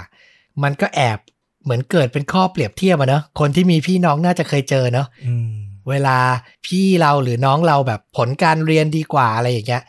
[0.63, 1.19] มันก็แอบ
[1.63, 5.53] เหมือนเกิดเป็นข้อเปรียบเทียบอะเนอะคนที่มีพี่น้องน่าจะเคยเจอเนอะอืม
[5.91, 6.19] เวลา
[6.67, 9.83] พี่เราหรือน้องเราแบบผลการเรียนดีกว่าอะไรอย่างเงี้ย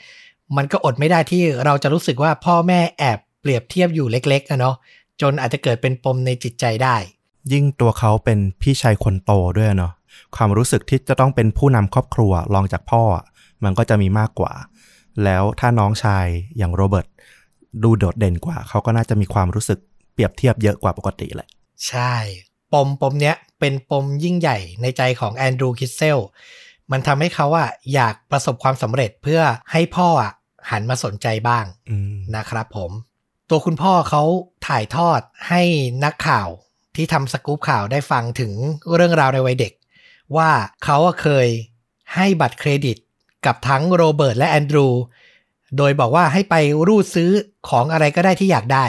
[0.57, 4.75] มันก็อดไม่ได้ที่เราจะรู้สึกว่าพ่อแม่แอบเปรียบเทียบอยู่เล็กๆอะเนาะ
[5.21, 6.95] จนอาจจะเกิดเป็นปมในจิตใจได้
[7.51, 9.93] ยิ่งตัวเขาเป็นพี่ชายคนโตด้วยเนาะ
[10.35, 13.25] ความรู้สึกที่จะต้องเป็นผู้นำครอบครัวรองจากพ่ออะ
[13.63, 14.53] มันก็จะมีมากกว่า
[15.23, 16.25] แล้วถ้าน้องชาย
[16.57, 17.07] อย่างโรเบิร์ต
[17.83, 19.79] ดูโดดเด่นกว่า เขาก็น่าจะมีความรู้สึก
[20.13, 21.49] เปรียบเทียบเยอะกว่าปกติแหละ
[21.87, 22.13] ใช่
[22.73, 26.19] ปมปมเนี้ยเป็นปมยิ่งใหญ่ในใจของแอนดรูว์คิสเซล
[26.91, 30.33] มันทำให้เขาอะอยากประสบความสำเร็จเพื่อให้พ่ออะ
[30.71, 32.91] หันมาสนใจบ้างอืมนะครับผม
[33.49, 34.23] ตัวคุณพ่อเขา
[34.67, 35.61] ถ่ายทอดให้
[36.03, 36.49] นักข่าว
[36.95, 38.53] ที่ทำสกู๊ปข่าวได้ฟังถึง
[38.95, 39.73] เรื่องราวในวัยเด็ก
[40.37, 40.51] ว่า
[40.83, 41.47] เขาอะเคย
[42.15, 42.97] ให้บัตรเครดิต
[43.45, 44.87] กับทั้งโรเบิร์ตและแอนดรู
[45.77, 46.55] โดยบอกว่าให้ไป
[46.87, 47.31] รูดซื้อ
[47.69, 48.85] ของอะไรก็ได้ที่อยากได้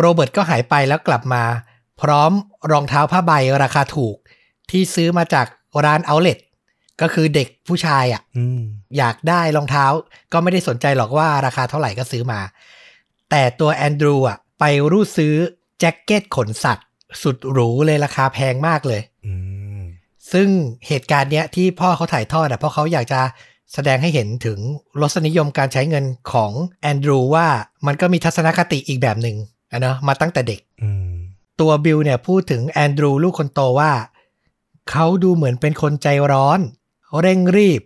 [0.00, 1.44] โรเบิร์ตก็หายไปแล้วกลับมา
[2.00, 2.32] พร้อม
[2.70, 3.32] รองเท้าผ้าใบ
[3.62, 4.16] ราคาถูก
[4.70, 5.46] ที่ซื้อมาจาก
[5.84, 6.38] ร้านเอาเล t
[7.00, 8.60] ก็คือเด็กผู้ชายอะอืม
[8.98, 9.84] อยากได้รองเท้า
[10.32, 12.40] ก็ไม่ได้สนใจหรอกว่าราคาเท่าไหร่ก็ซื้อมา
[13.30, 15.34] แต่ตัวแอนดรูอะไปรูดซื้อ
[15.80, 16.86] แจ็คเก็ตขนสัตว์
[17.22, 19.34] สุดหรูเลยราคาแพงมากเลยอื
[19.78, 19.82] ม
[20.32, 20.48] ซึ่ง
[20.88, 23.20] เหตุการณ์เนี้ยที่พ่อเขาถ่ายทอดอะเพราะเขาอยากจะ
[23.74, 24.58] แสดงให้เห็นถึง
[25.00, 26.52] รสนิยมการใช้เงินของ
[26.82, 27.46] แอนดรูว่า
[27.86, 29.36] มันก็มีทัศนคติอีกแบบหนึ่ง
[29.72, 31.14] อะเนาะมาตั้งแต่เด็กอืม
[31.60, 33.92] ตัวบิลเนี่ยพูดถึงแอนดรูลูกคนโตว่า
[34.90, 36.60] เขาดูเหมือนเป็นคนใจร้อน
[37.20, 37.82] เร่งรีบ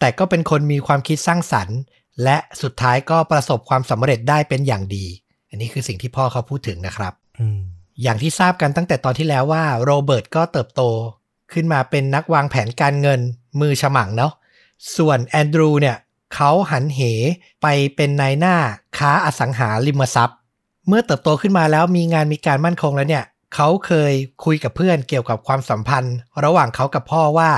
[0.00, 1.78] แต่ก็เป็นคนมีความคิดสร้างสรรค์
[2.24, 5.06] และสุดท้ายก็ประสบความสำเร็จได้เป็นอย่างดี
[5.48, 7.60] อันนี้คือสิ่งที่พ่อเขาพูดถึงนะครับอืม
[8.02, 10.82] อย่างที่ทราบกันตั้งแต่ตอนที่แล้วว่าโรเบิร์ตก็เติบโต
[11.52, 13.20] ขึ้นมาเป็นนักวางแผนการเงิน
[13.60, 14.32] มือฉมังเนาะ
[14.96, 15.96] ส่วนแอนดรูเนี่ย
[16.34, 17.00] เขาหันเห
[17.62, 17.66] ไป
[17.96, 18.56] เป็นนายหน้า
[18.98, 20.38] ค้าอสังหาริมทรัพย์
[20.88, 23.24] เมื่อเติบโตขึ้นมาแล้วมีงานมีการมั่นคงแล้วเนี่ย
[23.54, 24.12] เขาเคย
[24.44, 27.50] คุยกับเพื่อนเกี่ยวกับความสัมพันธ์ ระหว่างเขากับพ่อว่า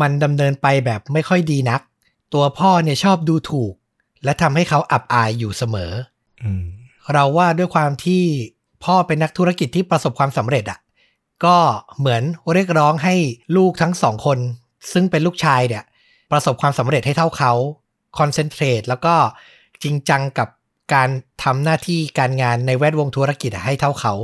[0.00, 1.80] มันดำเนินไปแบบไม่ค่อยดีนัก
[2.34, 3.72] ตัวพ่อเนี่ยชอบดูถูก
[4.24, 5.92] และทำให้เขาอับอายอยู่เสมอ
[6.42, 6.64] อืม
[7.12, 8.22] เราว่าด้วยความที่
[8.84, 10.78] พ่อเป็นนักธุรกิจที่ประสบความสำเร็จอะ่ะ
[11.44, 11.56] ก็
[11.98, 12.22] เหมือน
[12.54, 13.14] เรียกร้องให้
[13.56, 14.38] ลูกทั้งสองคน
[14.92, 15.84] ซึ่งเป็นลูกชายเนี่ย
[16.32, 17.52] ประสบความสำเร็จให้เท่าเขา
[18.18, 19.14] คอนเซนเทรตแล้วก็
[19.82, 20.48] จริงจังกับ
[20.94, 21.08] การ
[21.42, 24.14] ทำหน้าที่การงานในแวดวงธุรกิจอะให้เท่าเขา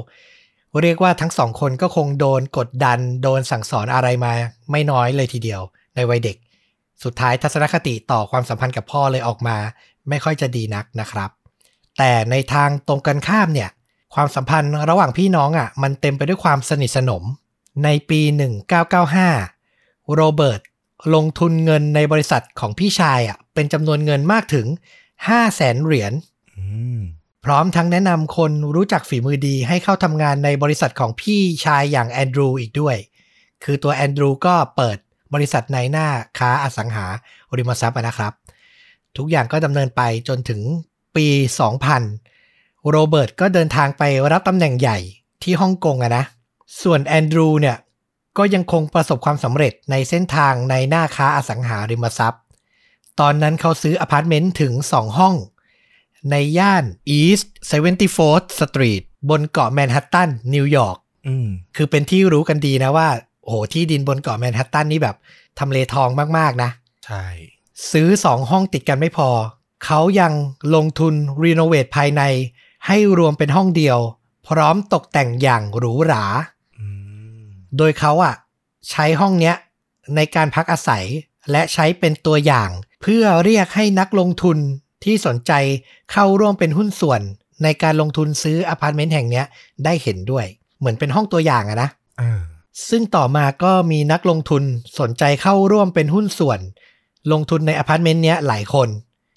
[0.83, 4.33] เรียกว่าทั้งสองคนก็คงโดนกดดัน โดนสั่งสอนอะไรมา
[4.71, 5.61] ไม่น้อยเลยทีเดียว
[5.97, 6.37] ในวัยเด็ก
[7.05, 9.57] สุดท้ายทัศนคติต่อความสัมพันธ์กับพ่อเลยออกมา
[10.09, 11.31] ไม่ค่อยจะดีนักนะครับ
[11.99, 13.71] แต่ในทางตรงกันข้ามเนี่ย
[14.15, 17.23] ความสัมพันธ์ระหว่างพี่น้องอะ มันเต็มไปด้วยความสนิทสนม
[17.85, 18.21] ในปี
[19.37, 20.61] 1995 โรเบิร์ต
[21.15, 24.67] ลงทุนเงินในบริษัทของพี่ชายอะ เป็นจำนวนเงินมากถึง
[25.07, 26.13] 5 0 0แสนเหรียญ
[27.45, 32.97] พร้อมทั้งแนะนำคนรู้จักฝีมือดีให้เข้าทำงานในบริษัทของพี่ชายอย่างแอนดรูอีกด้วย
[33.65, 34.99] คือตัวแอนดรูก็เปิด
[35.35, 36.07] บริษัทนายหน้า
[36.39, 37.07] ค้าอสังหา
[37.57, 38.33] ริมทรัพย์นะครับ
[39.17, 40.61] ทุกอย่างก็ดำเนินไปจนถึง
[41.17, 41.27] ปี
[42.09, 44.03] 2000 โรเบิร์ตก็เดินทางไป
[44.33, 44.99] รับตำแหน่งใหญ่
[45.43, 46.25] ที่ฮ่องกงอะนะ
[46.83, 47.77] ส่วนแอนดรูเนี่ย
[48.39, 52.43] ก็ยังคงประสบความสำเร็จในเส้นทางนายหน้าค้าอสังหาริมทรัพย์
[53.21, 55.35] ตอนนั้นเขาซื้ออพาร์ตเมนต์ถึง 2 ห้อง
[56.31, 56.85] ในย่าน
[57.19, 63.09] East 74th Street บนเกาะแมนฮัตตันนิวยอร์กอืมคือเป็นที่รู้กันดีนะว่า
[63.43, 65.17] โอ้โหที่ดินบนเกาะแมนฮัตตันนี่แบบ
[65.59, 66.09] ทำเลทอง
[66.39, 66.71] มาก ๆ นะ
[67.05, 67.25] ใช่
[67.93, 69.29] ซื้อสองห้องติดกันไม่พอ
[69.85, 70.33] เขายัง
[70.75, 72.23] ลงทุนรีโนเวทภายใน
[72.87, 73.99] ให้รวมเป็นห้องเดียว
[74.49, 76.25] พร้อมตกแต่งอย่างหรูหรา
[76.79, 76.87] อื
[77.39, 77.43] ม
[77.77, 78.35] โดยเขาอะ
[78.91, 79.57] ใช้ห้องเนี้ย
[80.17, 81.05] ในการพักอาศัย
[81.51, 82.71] และใช้เป็นตัวอย่าง
[83.03, 84.59] เพื่อเรียกให้นักลงทุน
[85.05, 85.53] ที่สนใจ
[86.13, 87.21] เข้าร่วมเป็นหุ้นส่วน
[87.63, 89.47] ในการลงทุนซื้ออพาร์ตเมนต์แห่งเนี้ย
[89.85, 90.47] ได้เห็นด้วย
[90.79, 92.41] เหมือนเป็นห้องตัวอย่างอะนะอ่า
[92.89, 94.63] ซึ่งต่อมาก็มีนักลงทุน
[95.01, 96.61] สนใจเข้าร่วมเป็นหุ้นส่วน
[97.33, 98.89] ลงทุนในอพาร์ตเมนต์เนี้ยหลายคน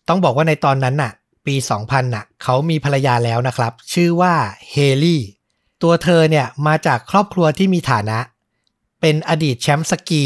[0.08, 1.12] ต้องบอกว่าในตอนนั้นน่ะ
[1.46, 4.34] ปี 2000น่ะ เขามีภรรยาแล้วนะครับ ชื่อว่า
[4.72, 5.22] เฮลี่
[5.84, 8.20] ตัวเธอเนี่ยมาจากครอบครัวที่มีฐานะ
[9.02, 10.26] เป็นอดีตแชมป์สกี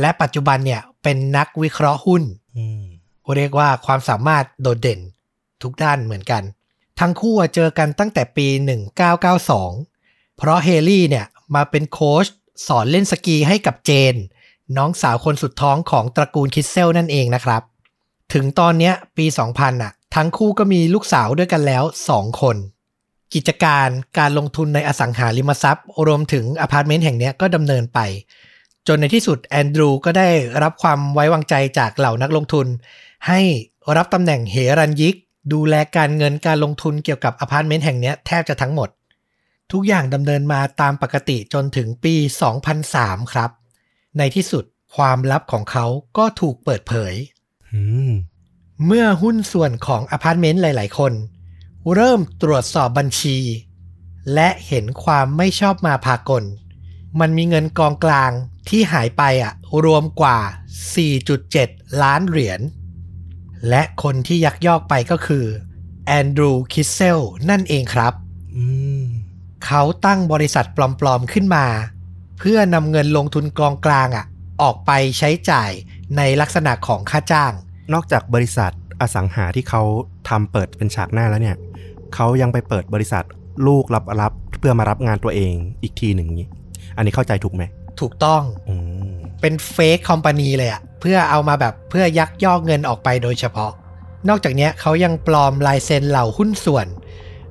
[0.00, 2.22] และปัจจุบันเนี่ยเป็นนักวิเคราะห์หุ้น
[2.58, 2.81] อืม
[3.36, 5.00] เรียกว่าความสามารถโดดเด่น
[5.62, 6.42] ทุกด้านเหมือนกัน
[7.00, 8.46] ทั้งคู่เจอกันตั้งแต่ปี
[9.62, 12.26] 1992 เพราะเฮลี่เนี่ยมาเป็นโค้ช
[12.66, 14.14] สอนเล่นสกีให้กับเจน
[14.76, 17.62] น้องสาวคนสุดท้องของตระกูลคิสเซลนั่นเองนะครับ
[18.32, 22.56] ถึงตอนนี้ปี 2000อะ ทั้งคู่ก็มีลูกสาวด้วยกันแล้วสองคน
[23.34, 23.88] กิจการ
[24.18, 27.98] การลงทุนในอสังหาริมทรัพย์ รวมถึงอพาร์ตเมนต์แห่งนี้ก็ดำเนินไป
[28.88, 30.28] จนในที่สุดแอนดรูก็ได้
[30.62, 32.66] รับความไว้วางใจจากเหล่านักลงทุน
[33.28, 33.40] ให้
[33.96, 35.16] รับตำแหน่งเหรัญญิก
[35.52, 38.88] ดูแลการเงินการลงทุนเกี่ยวกับอพาร์ตเมนต์แห่งเนี้ยแทบจะทั้งหมด
[39.72, 42.14] ทุกอย่างดำเนินมาตามปกติจนถึงปี
[42.74, 43.50] 2003 ครับ
[44.18, 44.64] ในที่สุด
[44.96, 45.86] ความลับของเขา
[46.18, 47.14] ก็ถูกเปิดเผย
[47.70, 48.12] อืม
[48.86, 51.12] เมื่อหุ้นส่วนของอพาร์ตเมนต์หลาย ๆ คน
[51.94, 53.38] เริ่มตรวจสอบบัญชี
[54.34, 56.44] และเห็นความไม่ชอบมาพากล
[57.20, 58.30] มันมีเงินกองกลาง
[58.68, 59.52] ที่หายไปอะ
[59.84, 60.38] รวมกว่า
[61.20, 62.60] 4.7 ล้านเหรียญ
[63.68, 65.44] และคนที่ยักยอกไปก็คือ
[66.06, 67.20] แอนดรูคิสเซล
[67.50, 68.12] นั่นเองครับ
[68.56, 68.64] อื
[69.00, 69.02] ม
[69.66, 71.66] เขาตั้งบริษัทปลอมๆขึ้นมา
[72.38, 74.26] เพื่อนำเงินลงทุนกองกลางอะ
[74.62, 75.70] ออกไปใช้จ่าย
[76.16, 77.52] ในลักษณะของค่าจ้าง
[77.92, 79.82] นอกจากบริษัทอสังหาที่เขา
[80.28, 81.56] ทำเปิดเป็นฉากหน้าแล้วเนี่ย
[82.14, 83.24] เขายังไปเปิดบริษัท
[83.66, 86.48] ลูกรับรับเพื่อมารับงานตัวเองอีกทีหนึ่งนี้
[86.96, 87.62] อันนี้เข้าใจถูกไหม
[88.02, 88.76] ถูกต้องอื
[89.10, 93.72] มเป็นเฟกคอมพานีเลยอะเพื่อเอามาแบบเพื่อยักยอกเงินออกไปโดยเฉพาะ
[94.28, 96.86] นอกจากเนี้ยเขายังปลอมลายเซ็นเหล่าหุ้นส่วน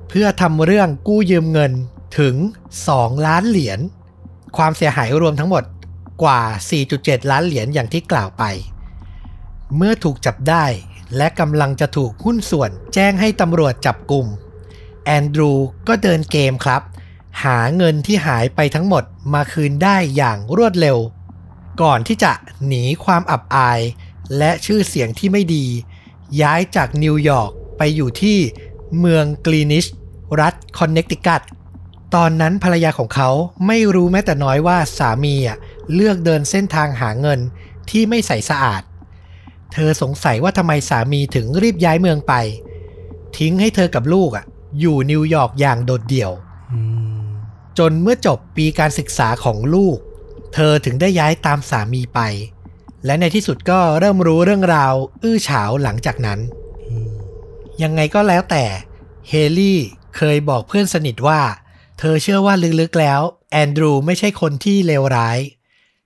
[0.08, 1.72] เพื่อทำเรื่องกู้ยืมเงิน
[2.18, 2.34] ถึง
[2.80, 3.80] 2 ล้านเหรียญ
[4.56, 5.64] ความเสียหายรวมทั้งหมด
[6.22, 6.40] กว่า
[6.86, 8.44] 4.7 ล้านเหรียญอย่างที่กล่าวไป
[9.76, 10.64] เมื่อถูกจับได้
[11.16, 14.26] และกำลังจะถูกหุ้นส่วนแจ้งให้ตำรวจจับกลุ่ม
[15.04, 15.52] แอนดรู
[15.88, 16.82] ก็เดินเกมครับ
[17.42, 19.04] หาเงินที่หายไปทั้งหมด
[19.34, 20.98] มาคืนได้อย่างรวดเร็ว
[21.82, 22.32] ก่อนที่จะ
[22.66, 23.80] หนีความอับอาย
[24.38, 25.66] และชื่อเสียงที่ไม่ดี
[26.40, 28.38] ย้ายจากนิวยอร์กไปอยู่ที่
[28.98, 29.86] เมืองกรีนิช
[30.40, 31.40] รัฐคอนเนคติคัต
[32.14, 33.30] ตอนนั้นภรรยาของเขา
[33.66, 35.58] ไม่รู้แม้แต่น้อยว่าสามีอะ
[35.94, 37.40] เลือกเดินเส้นทางหาเงิน
[37.90, 38.82] ที่ไม่ใสสะอาด
[39.72, 42.34] เธอสงสัยว่าทำไมสามีถึงรีบย้ายเมืองไป
[43.36, 44.44] ทิ้งให้เธอกับลูกอะ
[44.80, 46.32] อยู่นิวยอร์กอย่างโดดเดี่ยว
[47.78, 49.98] จนเมื่อจบปีการศึกษาของลูก
[50.54, 52.20] เธอถึงได้ย้ายตามสามีไป
[53.06, 56.40] และในที่สุดก็เริ่มรู้เรื่องราว อื้อฉาวหลังจากนั้น
[57.82, 58.64] ยังไงก็แล้วแต่
[59.28, 59.80] เฮลี่
[60.16, 61.40] เคยบอกเพื่อนสนิทว่า
[61.98, 63.20] เธอเชื่อว่าลึกๆแล้ว
[63.52, 65.38] แอนดรูไม่ใช่คนที่เลวร้าย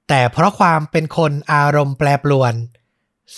[0.08, 2.54] แต่เพราะความเป็นคนอารมณ์แปรปรวน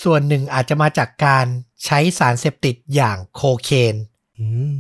[0.03, 1.47] ส่วนหนึ่งอาจจะมาจากการ
[1.85, 3.95] ใช้สารเสพติดอย่างโคเคน
[4.39, 4.77] อืม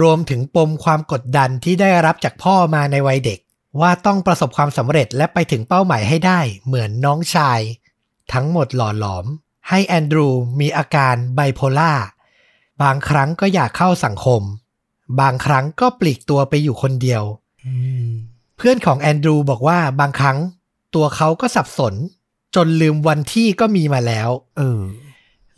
[0.00, 3.38] รวมถึงปมความกดดันที่ได้รับจากพ่อมาในวัยเด็ก
[3.80, 7.60] ว่าต้องประสบความสำเร็จและไปถึงเป้าหมายให้ได้เหมือนน้องชาย
[8.32, 9.26] ทั้งหมดหล่อหลอม
[9.68, 10.28] ให้แอนดรู
[10.60, 11.92] มีอาการไบโพล่า
[12.82, 14.42] บางครั้งก็อยากเข้าสังคม
[15.20, 17.22] บางครั้งก็ปลีกตัวไปอยู่คนเดียว
[17.66, 17.74] อื
[18.06, 18.08] ม
[18.56, 20.38] เพื่อนของแอนดรูบอกว่าบางครั้ง
[20.94, 21.94] ตัวเขาก็สับสน
[22.54, 24.80] จนลืมวันที่ก็มีมาแล้วเออ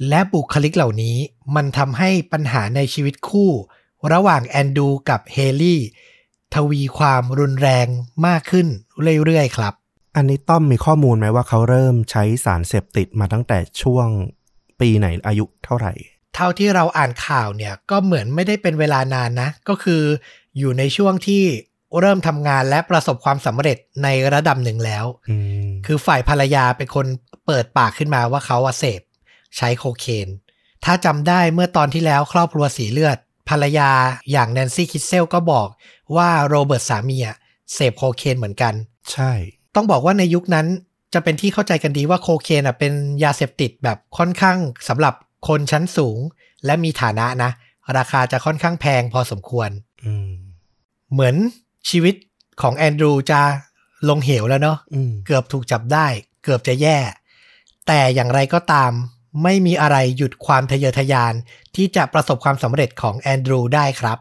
[0.09, 1.17] และบุคลิกเหล่านี้
[1.55, 3.51] มันทำให้ปัญหาในชีวิตคู่
[4.13, 5.81] ระหว่างแอนดูกับเฮลี่
[6.55, 7.87] ทวีความรุนแรง
[8.27, 8.67] มากขึ้น
[9.25, 9.75] เรื่อยๆ ครับ
[10.17, 14.09] อันนี้ต้อมมีข้อมูลไหมว่าเขาเริ่มใช้สารเสพติดมาตั้งแต่ช่วง
[14.81, 15.93] ปีไหนอายุเท่าไหร่
[16.35, 20.03] เท่าที่เราอ่านข่าวเนี่ยก็เหมือนไม่ได้เป็นเวลานานนะ ก็คือ
[20.59, 21.45] อยู่ในช่วงที่
[22.01, 27.07] เริ่มทำงานและประสบความสำเร็จในระดับหนึ่งแล้วอืมคือฝ่ายภรรยาเป็นคน
[27.47, 29.03] เปิดปากขึ้นมาว่าเขาอะเสพ
[29.57, 30.29] ใช้โคเคน
[30.85, 33.19] ถ้าจำได้เมื่อตอนที่แล้วครอบครัวสีเลือด
[33.49, 33.91] ภรรยา
[34.33, 35.69] อย่างแนนซี่คิสเซลก็บอก
[36.17, 37.37] ว่าโรเบิร์ตสามีอะ
[37.75, 38.75] เสพโคเคนเหมือนกัน
[39.13, 39.33] ใช่
[39.75, 40.67] ต้องบอกว่าในยุคนั้น
[41.15, 42.93] จะเป็นที่เข้าใจกันดีว่าโคเคนอะเป็น
[43.25, 44.59] ยาเสพติดแบบค่อนข้าง
[44.89, 45.15] สำหรับ
[45.49, 46.19] คนชั้นสูง
[46.65, 47.51] และมีฐานะนะ
[47.97, 49.71] ราคาจะค่อนข้างแพงพอสมควร
[50.05, 50.31] อืม
[51.13, 51.35] เหมือน
[51.91, 52.15] ชีวิต
[52.63, 53.41] ของแอนดรูจะ
[54.09, 56.07] ลงเหวแล้วเนาะอืมเกือบถูกจับได้
[56.45, 56.99] เกือบจะแย่
[57.87, 58.93] แต่อย่างไรก็ตาม
[59.43, 61.35] ไม่มีอะไรหยุดความทะเยอทะยาน
[61.75, 64.19] ที่จะประสบความสำเร็จของแอนดรูได้ครับ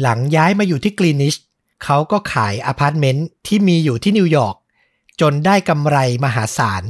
[0.00, 1.34] หลังย้ายมาอยู่ที่กรีนิช
[1.84, 4.56] เขาก็ขายอพาร์ตเมนต์ที่มีอยู่ที่นิวยอร์ก
[5.20, 6.82] จนได้กำไรมหาศาล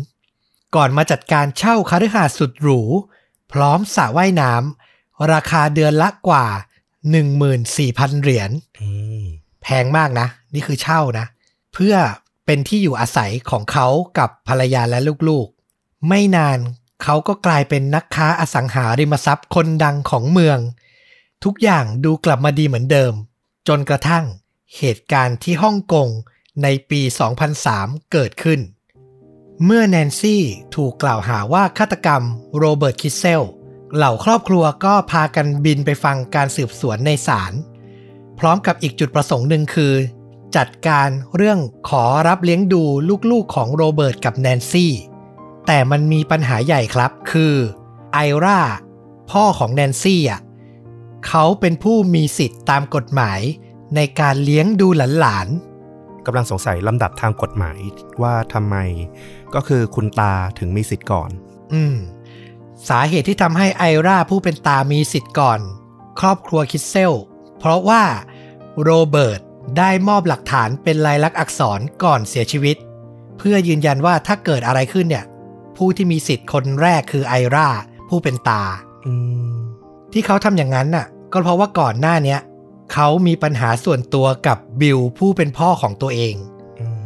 [0.74, 2.80] ก่อนมาจัดการเช่าคฤหาสน์สุดหรู
[3.52, 6.47] พร้อมสระว่ายน้ำราคาเดือนละกว่า
[7.34, 8.51] 14,000 เหรียญ
[9.62, 11.26] แพงมากนะ นี่คือเช่านะ
[11.72, 11.94] เพื่อ
[12.47, 13.86] เป็นที่อยู่อาศัยของเขา
[14.18, 14.98] กับภรรยาและ
[15.28, 16.59] ลูกๆ ไม่นาน
[17.03, 20.59] เขาก็กลายเป็นนักค้าอสังหาริมทรัพย์คนดังของเมือง
[21.45, 23.12] ทุกอย่างดูกลับมาดีเหมือนเดิม
[23.69, 24.24] จนกระทั่ง
[24.77, 26.09] เหตุการณ์ที่ฮ่องกง
[26.62, 27.01] ในปี
[27.57, 28.61] 2003 เกิดขึ้น
[29.65, 30.43] เมื่อแนนซี่
[30.74, 32.23] ถูกกล่าวหาว่าฆาตกรรม
[32.59, 33.43] โรเบิร์ตคิสเซล
[33.95, 37.53] เหล่าครอบครัวก็พากันบินไปฟังการสืบสวนในศาล
[38.39, 39.95] พร้อมกับอีกจุดประสงค์หนึ่งคือ
[40.57, 41.59] จัดการเรื่อง
[41.89, 42.83] ขอรับเลี้ยงดู
[43.31, 44.93] ลูกๆของโรเบิร์ตกับแนนซี่
[45.66, 47.55] แต่มันมีปัญหาใหญ่ครับ คือ
[48.12, 48.70] ไอราพ
[49.30, 50.40] พ่อของแนนซี่อะ
[51.26, 53.40] เขาเป็นผู้มีสิทธิ์ตามกฎหมาย
[53.97, 55.48] ในการเลี้ยงดูหลาน
[56.26, 57.78] กำลังสงสัยลำดับทางกฎหมาย
[58.22, 58.76] ว่าทำไม
[59.55, 61.97] ก็คือคุณตาถึงมีสิทธิ์ก่อนๆอืม
[62.89, 65.60] สาเหตุที่ทำให้ไอราผู้เป็นตามีสิทธิ์ก่อน
[66.20, 67.12] ครอบครัวคิดเซล
[67.59, 68.02] เพราะว่า
[68.82, 69.40] โรเบิร์ต
[69.78, 72.76] ได้มอบหลักฐานเป็นลายลักษณ์อักษรก่อนเสียชีวิต
[73.39, 75.24] เพื่อยืนยันว่าถ้าเกิดอะไรขึ้นเนี่ย
[75.84, 77.68] ผู้ที่มีสิทธิ์คนแรกคือไอรา
[78.09, 78.62] ผู้เป็นตา
[79.06, 79.14] อื
[79.48, 79.52] ม
[80.12, 82.40] ที่เขาทำอย่างนั้นน่ะ ก็เพราะว่าก่อนหน้าเนี้ย
[82.92, 86.34] เขามีปัญหาส่วนตัวกับบิลผู้เป็นพ่อของตัวเอง
[86.80, 87.02] อืม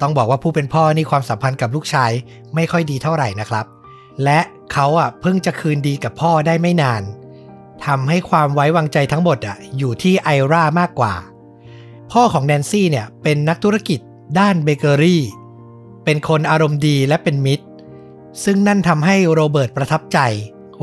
[0.00, 2.10] ต้องบอกว่าผู้เป็นพ่อนี่ความสัมพันธ์กับลูกชาย
[2.54, 3.66] ไม่ค่อยดีเท่าไหร่นะครับ
[4.24, 4.40] และ
[4.72, 7.02] เขาอะเพิ่งจะคืนดีกับพ่อได้ไม่นาน
[7.86, 11.14] ทำให้ความไว้วางใจทั้งหมดอะอยู่ที่ไอรามากกว่า
[12.12, 14.00] พ่อของแนนซี่เนี่ยเป็นนักธุรกิจ
[14.38, 15.22] ด้านเบเกอรี่
[16.04, 17.64] เป็นคนอารมณ์ดีและเป็นมิตร
[18.44, 20.18] ซึ่งนั่นทำให้โรเบิร์ตประทับใจ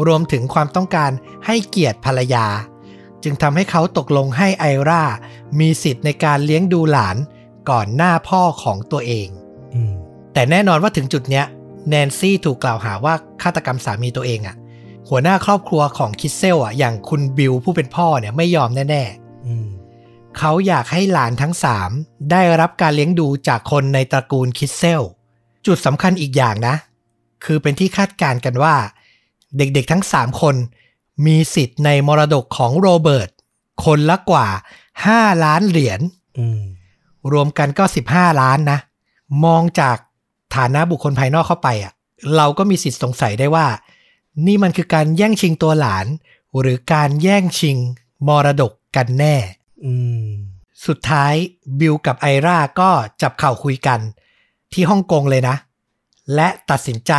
[0.08, 1.12] รวมถึงความต้องการ
[1.46, 2.46] ให้เกียรติภรรยา
[3.24, 5.04] จึงทำให้เขาตกลงให้ไอรา
[5.60, 7.18] มีสิทธิ์ในการเลี้ยงดูหลาน
[7.70, 9.28] ก่อนหน้าพ่อของตัวเอง
[9.74, 9.94] อืม
[10.34, 11.46] แต่แน่นอนว่าถึงจุดเนี้ย
[11.90, 14.56] แนนซี่ถูกกล่าวหาว่าฆาตกรรมสามีตัวเองอะ่ะ
[15.10, 19.04] หัวหน้าครอบครัวของคิดเซลอะอย่างคุณบิลผู้เป็นพ่อเนี่ยไม่ยอมแน่
[19.48, 21.92] อืมๆเขาอยากให้หลานทั้งสาม
[22.32, 25.02] ได้รับการเลี้ยงดูจากคนในตระกูลคิดเซล
[25.66, 26.76] จุดสำคัญอีกอย่างนะ
[27.46, 28.76] คือเป็นที่คาดการณ์กันว่า
[29.58, 30.56] เด็กๆทั้งสามคน
[31.26, 33.30] มีสิทธิ์ในมรดกของโรเบิร์ต
[33.86, 34.48] คนละกว่า
[34.98, 36.02] 5 ล้านเหรียญ
[36.38, 36.62] อืม
[37.32, 38.80] รวมกันก็ 15 ล้านนะ
[39.46, 39.98] มองจาก
[40.56, 41.94] ฐานะบุคคลภายนอกเข้าไปอะ
[42.36, 43.68] เราก็มีสิทธิ์สงสัยได้ว่า
[44.46, 46.08] นี่มันคือการแย่งชิงตัวหลาน
[46.60, 47.78] หรือการแย่งชิง
[48.28, 49.36] มรดกกันแน่
[49.86, 49.94] อื
[50.24, 50.28] ม
[50.88, 51.34] สุดท้าย
[51.80, 52.90] บิลกับไอราก็
[53.22, 54.00] จับเข่าคุยกัน
[54.74, 55.56] ที่ฮ่องกงเลยนะ
[56.36, 57.14] และตัดสินใจ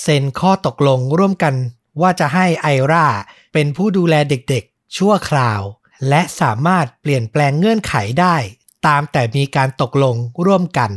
[0.00, 1.54] เซ็นข้อตกลงร่วมกัน
[2.00, 3.06] ว่าจะให้ไอรา
[3.52, 5.60] เป็นผู้ดูแลเด็กๆ ชั่วคราว
[6.08, 8.36] และสามารถเปลี่ยนแปลงเงื่อนไขได้
[8.86, 10.16] ตามแต่มีการตกลง
[10.46, 10.90] ร่วมกัน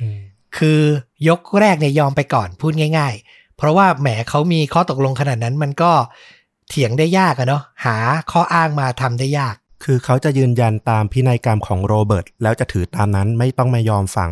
[0.00, 0.20] อืม
[0.58, 0.80] คือ
[1.28, 5.92] ยกแรกเนี่ยยอมไปก่อนพูดง่าย ๆ เพราะว่าแหมเขามีข้อตกลงขนาดนั้นมันก็
[6.68, 7.96] เถียงได้ยากอะเนาะหา
[8.30, 9.54] ข้ออ้างมาทำได้ยาก
[9.84, 14.30] คือเขาจะยืนยันตามพินัยกรรมของโรเบิร์ตแล้วจะถือตามนั้นไม่ต้องมายอมฝั่ง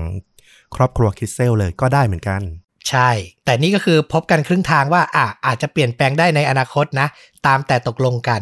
[0.75, 2.43] ครอบครัวคิดเซลเลยก็ได้เหมือนกัน
[2.89, 3.11] ใช่
[3.45, 7.07] แต่นี่ก็คือพบกันครึ่งทางว่าอะอาจจะเปลี่ยนแปลงได้ในอนาคตนะ
[7.47, 8.41] ตามแต่ตกลงกัน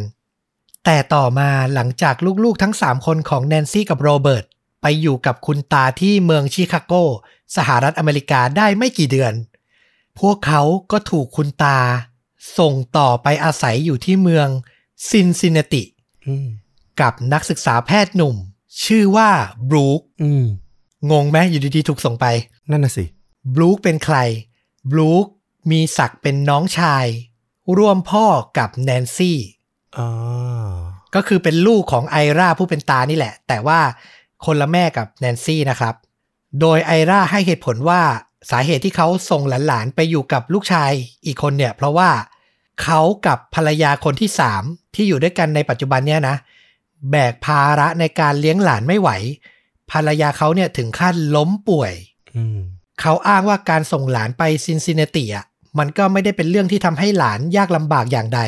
[0.84, 4.44] แต่ต่อมาหลังจากลูกๆทั้ง 3 คนของแนนซี่กับโรเบิร์ต
[4.82, 6.92] ไปอยู่กับคุณตาที่เมืองชิคาโก
[7.56, 9.32] สหรัฐอเมริกาได้ไม่กี่เดือน
[10.20, 10.62] พวกเขา
[10.92, 11.78] ก็ถูกคุณตา
[12.58, 14.48] ส่งต่อไปอาศัยอยู่ที่เมือง
[15.08, 15.82] ซินซินนาติ
[16.26, 16.48] อืม
[17.00, 18.36] กับนักศึกษาแพทย์หนุ่ม
[18.84, 19.30] ชื่อว่า
[19.68, 20.44] บรูคอืม
[21.10, 22.27] งงไหมอยู่ดีๆ ถูกส่งไป
[22.70, 23.05] นั่นน่ะสิ
[23.55, 24.16] บลูคเป็นใคร
[24.90, 25.27] บลูค
[25.70, 27.06] มีศักดิ์เป็นน้องชาย
[27.77, 28.27] ร่วมพ่อ
[28.59, 29.39] กับแนนซี่
[29.97, 30.09] อ๋อ
[31.14, 33.81] ก็คือเป็นลูกของไอราผู้เป็นตานี่แหละ แต่ว่า
[34.44, 35.94] คนละแม่กับแนนซี่นะครับ
[36.60, 38.02] โดยไอราให้เหตุผลว่า
[38.51, 40.90] สาเหตุที่เขาส่งหลานๆ ไปอยู่กับลูกชาย
[41.27, 42.10] อีกคนเนี่ย เพราะว่า
[42.82, 44.62] เขากับภรรยาคนที่สาม
[44.94, 46.36] ที่อยู่ด้วยกันในปัจจุบันเนี่ยนะ
[47.10, 49.10] แบกภาระในการเลี้ยงหลานไม่ไหว
[49.90, 51.92] ภรรยาเขาเนี่ยถึงขั้นล้มป่วย
[52.36, 52.58] อืม
[53.00, 55.44] เขาอ้างว่าการส่งหลานไปซินซินนาติอะ
[55.78, 58.40] มันก็ไม่ได้เป็นเรื่องที่ทำให้หลานยากลำบากอย่างใด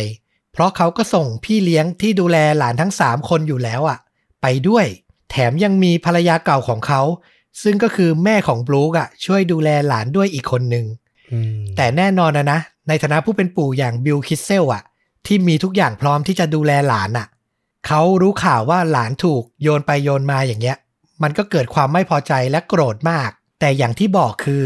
[0.53, 3.99] เพราะเขาก็ส่งพี่เลี้ยงที่ดูแลหลานทั้งสามคนอยู่แล้วอะ
[4.43, 4.87] ไปด้วย
[5.31, 7.03] แถมยังมีภรรยาเก่าของเขา
[7.63, 10.87] ซึ่งก็คือแม่ของลูกอะ ช่วยดูแลหลานด้วยอีกคนหนึ่ง
[11.33, 14.83] อืมแต่แน่นอนนะนะ ในฐานะผู้เป็นปู่อย่างบิลคิสเซลอะ
[15.27, 17.27] ที่มีทุกอย่างพร้อมที่จะดูแลหลานอะ
[17.87, 20.77] เขารู้ข่าวว่าหลานถูกโยนไปโยนมาอย่างเงี้ย
[21.23, 23.31] มันก็เกิดความไม่พอใจและโกรธมาก
[23.61, 24.65] แต่อย่างที่บอกคือ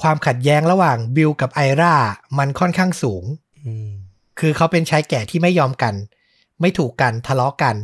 [0.00, 1.94] ความขัดแย้งระหว่างบิลกับไอรา
[2.38, 3.24] มันค่อนข้างสูง
[3.66, 3.90] อืม
[4.38, 5.94] คือเขาเป็นชายแก่ที่ไม่ยอมกัน
[6.60, 7.76] ไม่ถูกกันทะเลาะกัน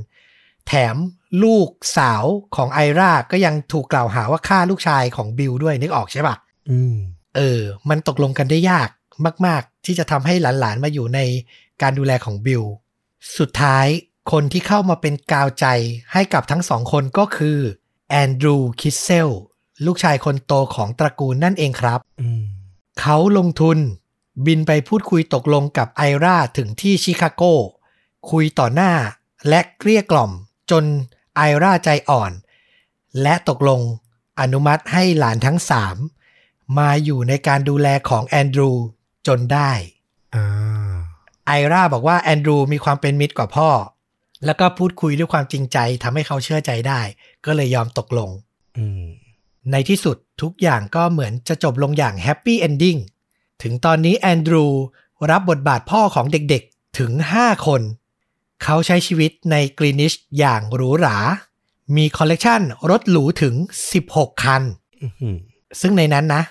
[0.67, 0.97] แถม
[1.43, 2.25] ลูกสาว
[2.57, 6.37] ของไอรา ก็ยังถูกกล่าวหาว่าฆ่าลูกชายของบิลด้วยนึกออกใช่ปะ
[6.71, 6.97] อืม
[7.37, 8.89] เออ มันตกลงกันได้ยาก
[9.47, 11.21] มาก ๆ ที่จะทำให้หลานๆมาอยู่ใน
[11.83, 12.63] การดูแลของบิล
[13.39, 13.87] สุดท้าย
[14.31, 15.67] คนที่เข้ามาเป็นกาวใจ
[16.13, 17.59] ให้กับทั้งสองคนก็คือ
[18.11, 19.29] แอนดรูคิสเซล
[19.87, 22.43] ลูกชายคนโตของตระกูลนั่นเองครับอืม
[23.01, 23.79] เขาลงทุน
[24.47, 27.43] บินไปพูดคุยตกลงกับไอราถึงที่ชิคาโก
[28.31, 28.93] คุยต่อหน้า
[29.49, 30.31] และเกลี้ยกล่อม
[30.71, 30.85] จน
[31.37, 32.33] ไอราใจอ่อน
[33.23, 33.81] และตกลง
[34.41, 35.97] อนุมัติให้หลานทั้งสาม
[36.79, 38.71] มาอยู่ในการดูแลของแอนดรู
[39.27, 39.71] จนได้
[40.35, 40.45] อ่า
[41.47, 43.71] ไอราบอกว่าแอนดรูมีความเป็นมิตรกว่าพ่อ
[44.47, 47.01] แล้วก็พูดคุยด้วยความจริงใจทำให้เขาเชื่อใจได้
[47.47, 48.31] ก็เลยยอมตกลง
[48.79, 49.05] อืม
[49.73, 52.97] ในที่สุดทุกอย่างก็เหมือนจะจบลงอย่าง happy ending
[53.63, 54.67] ถึงตอนนี้แอนดรู
[55.31, 57.83] รับบทบาทพ่อของเด็กๆถึง 5 คน
[58.63, 61.17] เขาใช้ชีวิตในกรีนิชอย่างหรูหรา
[61.97, 62.61] มีคอลเลกชัน
[62.91, 63.55] รถหรูถึง
[63.99, 64.63] 16 คัน
[65.03, 65.37] อื้อหือ
[65.81, 66.43] ซึ่งในนั้นนะ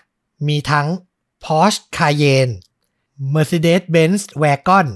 [0.48, 0.88] มีทั้ง
[1.44, 2.54] Porsche Cayenne
[3.34, 4.88] Mercedes-Benz Wagon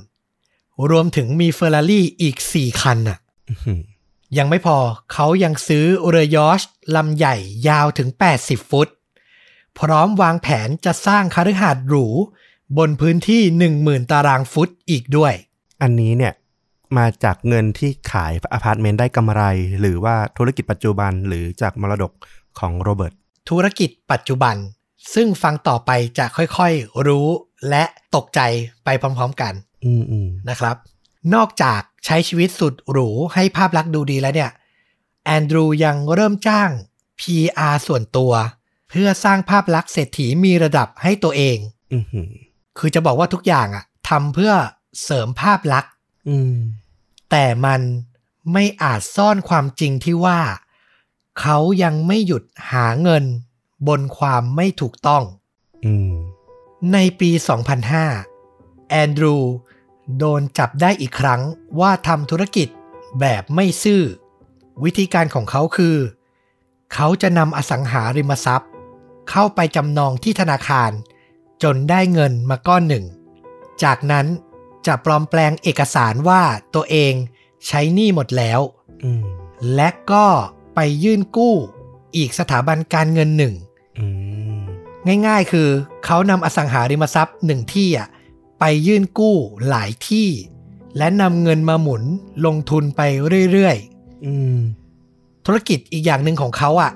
[0.92, 3.82] รวมถึงมี Ferrari อีก 4 คันน่ะอื้อหือ
[4.38, 4.78] ยังไม่พอ
[5.14, 7.36] เขายังซื้อเรือยอชต์ลำใหญ่
[7.68, 8.10] ยาวถึง
[8.40, 8.88] 80 ฟุต
[9.80, 12.06] พร้อมวางแผนจะสร้างคฤหาสน์หรู
[12.78, 13.42] บนพื้นที่
[13.78, 15.34] 10,000 ตารางฟุตอีกด้วย
[15.82, 16.34] อันนี้เนี่ย
[16.98, 19.44] มาจากเงินที่ขายอพาร์ตเมนต์ได้กำไร
[19.80, 22.12] หรือว่าธุรกิจปัจจุบันหรือจากมรดก
[22.60, 23.14] ของโรเบิร์ต
[23.50, 24.56] ธุรกิจปัจจุบัน
[25.14, 27.28] ซึ่งฟังต่อไปจะค่อยๆรู้
[27.70, 27.84] และ
[28.16, 28.40] ตกใจ
[28.86, 29.67] ไปพร้อมๆกันอืมอืม
[30.50, 30.76] นะครับ
[31.36, 34.52] นอกจากใช้ชีวิตสุดหรูให้ภาพลักษณ์ดูดีแล้วเนี่ย
[35.26, 36.70] แอนดรูยังเริ่มจ้าง
[37.20, 38.34] PR ส่วนตัว
[38.90, 41.58] เพื่อสร้างภาพลักษณ์เศรษฐีมีระดับให้ตัวเอง
[41.94, 42.30] อือหือ
[42.78, 44.54] คือจะบอกว่าทุกอย่างอะทำเพื่อ
[45.04, 45.92] เสริมภาพลักษณ์
[46.30, 46.56] อืม
[47.32, 47.82] แต่มัน
[48.54, 50.40] ไม่อาจซ่อนความจริงที่ว่า
[51.40, 53.24] เขายังไม่หยุดหาเงิน
[53.88, 55.24] บนความไม่ถูกต้อง
[55.86, 56.14] อืม
[56.94, 57.30] ในปี
[58.12, 59.36] 2005 แอนดรู
[60.18, 61.42] โดนจับได้อีกครั้ง
[61.80, 62.68] ว่าทำธุรกิจ
[63.20, 64.02] แบบไม่ซื่อ
[64.84, 65.98] วิธีการของเขาคือ
[66.94, 68.72] เขาจะนำอสังหาริมทรัพย์
[69.30, 70.92] เข้าไปจำนองที่ธนาคาร
[71.64, 73.06] จนได้เงินมาก้อนหนึ่ง
[73.84, 74.26] จากนั้น
[74.88, 76.44] จะปลอมแปลงเอกสารว่า
[76.76, 77.14] ตัวเอง
[77.68, 78.60] ใช้หนี้หมดแล้ว
[79.76, 80.26] และก็
[80.76, 81.56] ไปยื่นกู้
[82.18, 83.54] อีกสถาบันการเงินหนึ่ง
[85.28, 85.70] ง่ายๆคือ
[86.06, 88.08] เขานำอสังหาริมทรัพย์หนึ่งที่อะ
[88.60, 89.38] ไปยื่นกู้
[89.70, 90.30] หลายที่
[90.98, 92.04] และนำเงินมาหมุน
[92.46, 93.02] ลงทุนไป
[93.52, 93.78] เรื่อย
[94.26, 96.92] อืมๆธุรกิจอีกอย่างหนึ่งของเขาอะ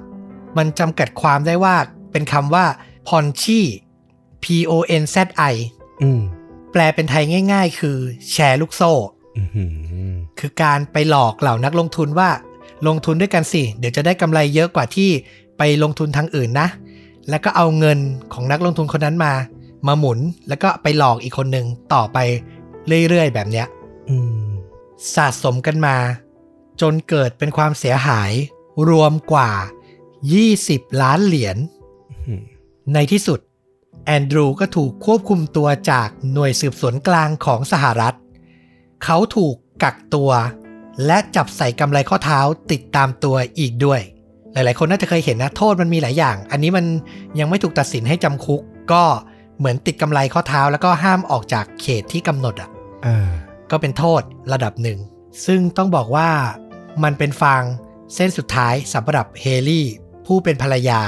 [0.58, 1.76] มันจำกัดความได้ว่า
[2.12, 2.66] เป็นคำว่า
[3.08, 3.60] พอนชี
[4.44, 4.72] P O
[5.02, 5.16] N Z
[5.52, 5.56] I
[6.02, 6.22] อืม
[6.72, 7.24] แปลเป็นไทย
[7.54, 7.98] ง่าย ๆ คือ
[8.32, 8.92] แชร์ลูกโซ่
[9.38, 9.66] อือหื
[10.12, 12.30] อคือการไปหลอกเหล่านักลงทุนว่า
[12.88, 15.10] ลงทุนด้วยกันสิ เดี๋ยวจะได้กำไรเยอะกว่าที่
[15.58, 16.68] ไปลงทุนทางอื่นนะ
[17.30, 18.00] แล้วก็เอาเงิน
[18.34, 19.34] ของนักลงทุนคนนั้นมา
[19.88, 22.18] มาหมุนแล้วก็ไปหลอกอีกคนหนึ่งต่อไป
[23.10, 23.68] เรื่อยๆ แบบเนี้ย
[24.10, 24.50] อืม
[25.16, 25.96] สะสมกันมา
[26.82, 28.32] จนเกิดเป็นความเสียหาย
[28.90, 29.52] รวมกว่า
[30.26, 31.58] 20 ล้านเหรียญ
[32.28, 32.42] อืม
[32.94, 33.40] ในที่สุด
[34.06, 38.16] แอนดรูก็ถูกควบคุมตัวจากหน่วยสืบสวนกลางของสหรัฐ
[39.04, 40.32] เขาถูกกักตัว
[41.06, 42.40] และจับใส่กำไลข้อเท้า
[42.72, 44.02] ติดตามตัวอีกด้วย
[44.54, 46.86] หลายๆ คนน่าจะเคยเห็นนะ โทษมันมีหลายอย่าง อันนี้มัน
[47.40, 49.04] ยังไม่ถูกตัดสินให้จำคุกก็
[49.58, 52.70] เหมือนติดกำไลข้อเท้าแล้วก็ห้ามออกจากเขตที่กำหนดอะ
[53.06, 53.30] อ่า
[53.72, 54.22] ก็เป็นโทษ
[54.54, 55.00] ระดับหนึ่ง
[55.46, 56.30] ซึ่งต้องบอกว่า
[57.04, 57.64] มันเป็นฟาง
[58.16, 59.88] เส้นสุดท้ายสำหรับเฮลี่
[60.26, 61.02] ผู้เป็นภรรยา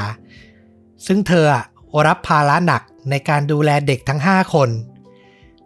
[1.05, 1.65] ซึ่งเธออะ
[2.07, 4.69] รับภาระหนักในการดูแลเด็กทั้ง 5 คน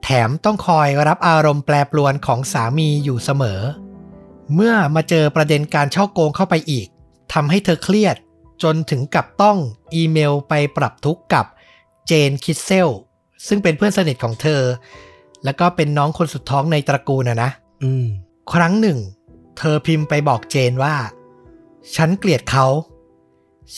[0.04, 3.62] แถมต้องคอยรับอารมณ์แปรปรวนของสามีอยู่เสมอ
[4.54, 6.88] เมื่อมาเจอประเด็นการช่อโกงเข้าไปอีก
[7.34, 8.16] ทำให้เธอเครียด
[8.64, 9.58] จนถึงกับต้อง
[9.94, 11.46] อีเมลไปปรับทุกข์กับ
[12.08, 12.90] เจนคิดเซล
[13.48, 14.62] ซึ่งเป็นเพื่อนสนิทของเธอ
[15.44, 17.52] แล้วก็เป็นน้องคนสุดท้องในตระกูลนะนะ
[17.84, 18.08] อืม
[18.54, 19.00] ครั้งหนึ่ง
[19.58, 20.96] เธอพิมพ์ไปบอกเจนว่า
[21.96, 22.68] ฉันเกลียดเขา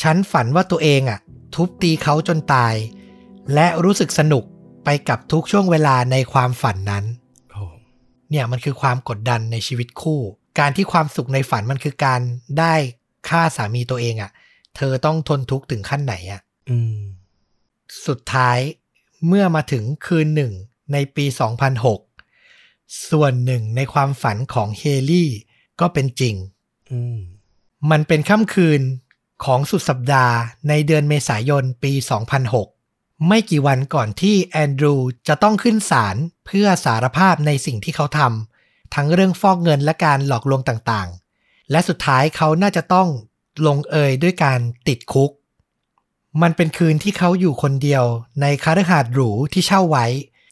[0.02, 1.20] ฉันฝันว่าตัวเองอะ
[1.56, 2.76] ทุบตีเขาจนตาย
[3.54, 4.44] และรู้สึกสนุก
[4.86, 7.06] ไปกับทุกช่วงเวลาในความฝันนั้น
[7.52, 7.62] โอ้
[8.30, 10.22] เนี่ยมันคือความกดดันในชีวิตคู่
[10.60, 12.22] การที่ความสุขในฝันมันคือการ
[12.60, 12.74] ได้
[13.30, 14.32] ฆ่าสามีตัวเองอะ
[14.76, 17.00] เธอต้องทนทุกข์ถึงขั้นไหนอะ อืม
[18.08, 18.60] สุดท้าย
[19.28, 20.54] เมื่อมาถึงคืนหนึ่ง
[20.94, 21.26] ในปี
[22.38, 25.32] 2006 ส่วนหนึ่งในความฝันของเฮลี่
[25.80, 26.36] ก็เป็นจริง
[26.92, 27.20] อืม
[27.92, 28.82] มันเป็นค่ำคืน
[29.46, 30.36] ของสุดสัปดาห์
[30.70, 31.94] ในเดือนเมษายนปี
[32.60, 34.96] 2006 ไม่กี่วันก่อนที่แอนดรู
[35.28, 43.08] จะต้องขึ้นศาลเพื่อสารภาพในสิ่งที่เขาทำทั้งเรื่องฟอกเงินและการหลอกลวงต่างๆ และสุดท้ายเขาน่าจะต้อง
[43.68, 45.32] ลงเอยด้วยการติดคุก
[46.42, 48.04] มันเป็นคืนที่เขาอยู่คนเดียว
[48.42, 50.06] ในคาฤหาสน์หรูที่เช่าไว้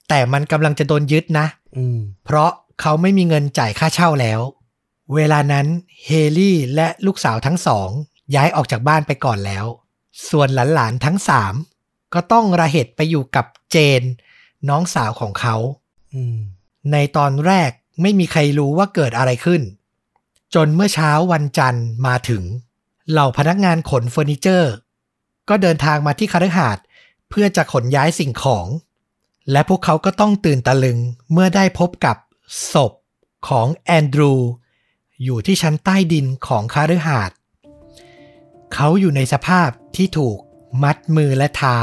[0.09, 1.45] แต่มันกำลังจะโดนยึดนะ
[1.77, 2.51] อืม เพราะ
[2.81, 4.39] เขาไม่มีเงินจ่ายค่าเช่าแล้ว
[5.15, 5.67] เวลานั้น
[6.05, 7.89] เฮลี่และลูกสาวทั้งสอง
[8.35, 9.65] ย้ายออกจากบ้านไปก่อนแล้ว
[10.29, 11.53] ส่วนหลานๆทั้งสาม
[12.13, 14.01] ก็ต้องระเหตุไปอยู่กับเจน
[14.69, 15.55] น้องสาวของเขา
[16.13, 16.37] อืม
[16.91, 17.71] ในตอนแรก
[18.01, 19.61] ไม่มีใครรู้ว่าเกิดอะไรขึ้น
[20.55, 22.43] จนเมื่อเช้าวันจันทร์มาถึง
[23.11, 24.73] เหล่าพนักงานขนเฟอร์นิเจอร์
[25.49, 26.83] ก็เดินทางมาที่คฤหาสน์
[27.29, 28.67] เพื่อจะขนย้ายสิ่งของ
[29.51, 30.97] และพวกเขาก็ต้องตื่นตะลึง
[31.31, 32.17] เมื่อได้พบกับ
[32.73, 32.93] ศพ
[33.49, 34.33] ของแอนดรู
[35.23, 37.37] อยู่ที่ชั้นใต้ดินของคฤหาสน์
[38.73, 40.37] เขาอยู่ในสภาพที่ถูก
[40.83, 41.77] มัดมือและเท้า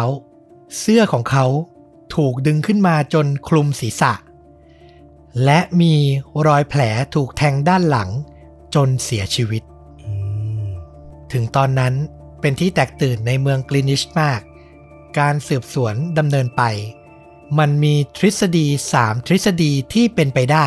[0.78, 1.46] เสื้อของเขา
[2.16, 4.12] ถูกดึงขึ้นมาจนคลุมศีรษะ
[5.44, 5.94] และมี
[6.46, 6.80] รอยแผล
[7.14, 8.10] ถูกแทงด้านหลัง
[8.74, 9.62] จนเสียชีวิต
[11.32, 11.94] ถึงตอนนั้น
[12.44, 14.40] เป็นที่แตกตื่นในเมืองกลินิชมาก
[15.18, 16.62] การสืบสวนดำเนินไป
[17.58, 18.66] มันมีทฤษฎี
[18.96, 20.66] 3 ทฤษฎีที่เป็นไปได้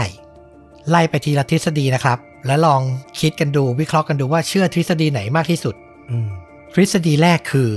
[0.89, 2.81] ไล่ไปทีละทฤษฎีนะครับ แล้วลอง
[3.19, 5.75] คิดกันดูวิเคราะห์กันดูว่าเชื่อทฤษฎีไหนมากที่สุด
[6.09, 6.29] อืม
[6.73, 7.71] ทฤษฎีแรกคือ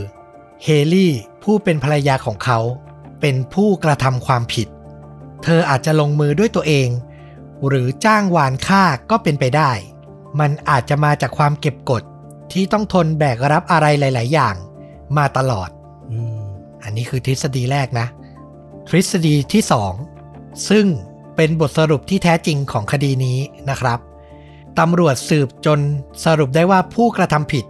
[0.65, 1.13] เฮลี่
[1.43, 2.59] ผู้เป็นภรรยาของเขา
[3.21, 4.69] เป็นผู้กระทำความผิด
[5.45, 6.89] เธออาจจะลงมือด้วยตัวเอง
[7.67, 9.73] หรือจ้างวานฆ่าก็เป็นไปได้
[10.41, 12.03] มันอาจจะมาจากความเก็บกด
[12.53, 14.55] ที่ต้องทนแบกรับอะไรหลาย ๆ อย่าง
[15.17, 15.69] มาตลอด
[16.11, 16.43] อืม
[16.83, 18.07] อันนี้คือทฤษฎีแรกนะ
[18.89, 19.93] ทฤษฎีที่สอง
[20.69, 20.87] ซึ่ง
[21.37, 23.39] เป็นบทสรุปที่แท้จริงของคดีนี้
[23.71, 23.99] นะครับ
[24.79, 25.81] ตำรวจสืบจน
[26.25, 27.65] สรุปได้ว่าผู้กระทำผิด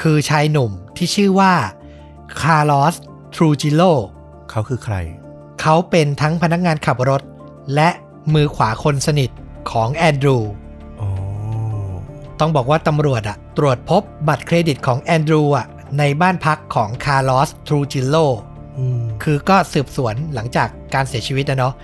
[0.00, 1.54] คือชายหนุ่มที่ชื่อว่า
[2.40, 2.94] คาร์ลอส
[3.34, 3.82] ทรูจิโล
[4.50, 4.96] เขาคือใคร
[5.60, 7.22] เขาเป็นทั้งพนักงานขับรถ
[7.74, 7.88] และ
[8.34, 9.30] มือขวาคนสนิท
[9.70, 10.63] ของแอนดรูอ๋อ
[12.46, 15.66] ต้องบอกว่าตำรวจอะตรวจพบบัตรเครดิตของแอนดรูอะ
[15.98, 18.16] ในบ้านพักของคาร์ลอสทรูจิโล
[18.78, 21.74] อืมคือก็สืบสวนหลังจากการเสียชีวิตนะเนาะ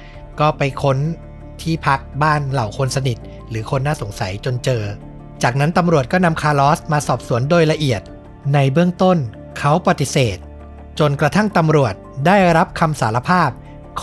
[0.41, 0.97] ก็ไปค้น
[1.63, 3.19] ที่พักบ้านเหล่าคนสนิท
[3.51, 4.83] หรือคนน่าสงสัยจนเจอ
[5.43, 8.03] จากนั้นตำรวจก็นำคาร์ลอสมาสอบสวนโดยละเอียด
[8.55, 9.17] ในเบื้องต้น
[9.59, 10.37] เขาปฏิเสธ
[10.99, 11.95] จนกระทั่งตำรวจ
[12.27, 13.51] ได้รับคำสารภาพ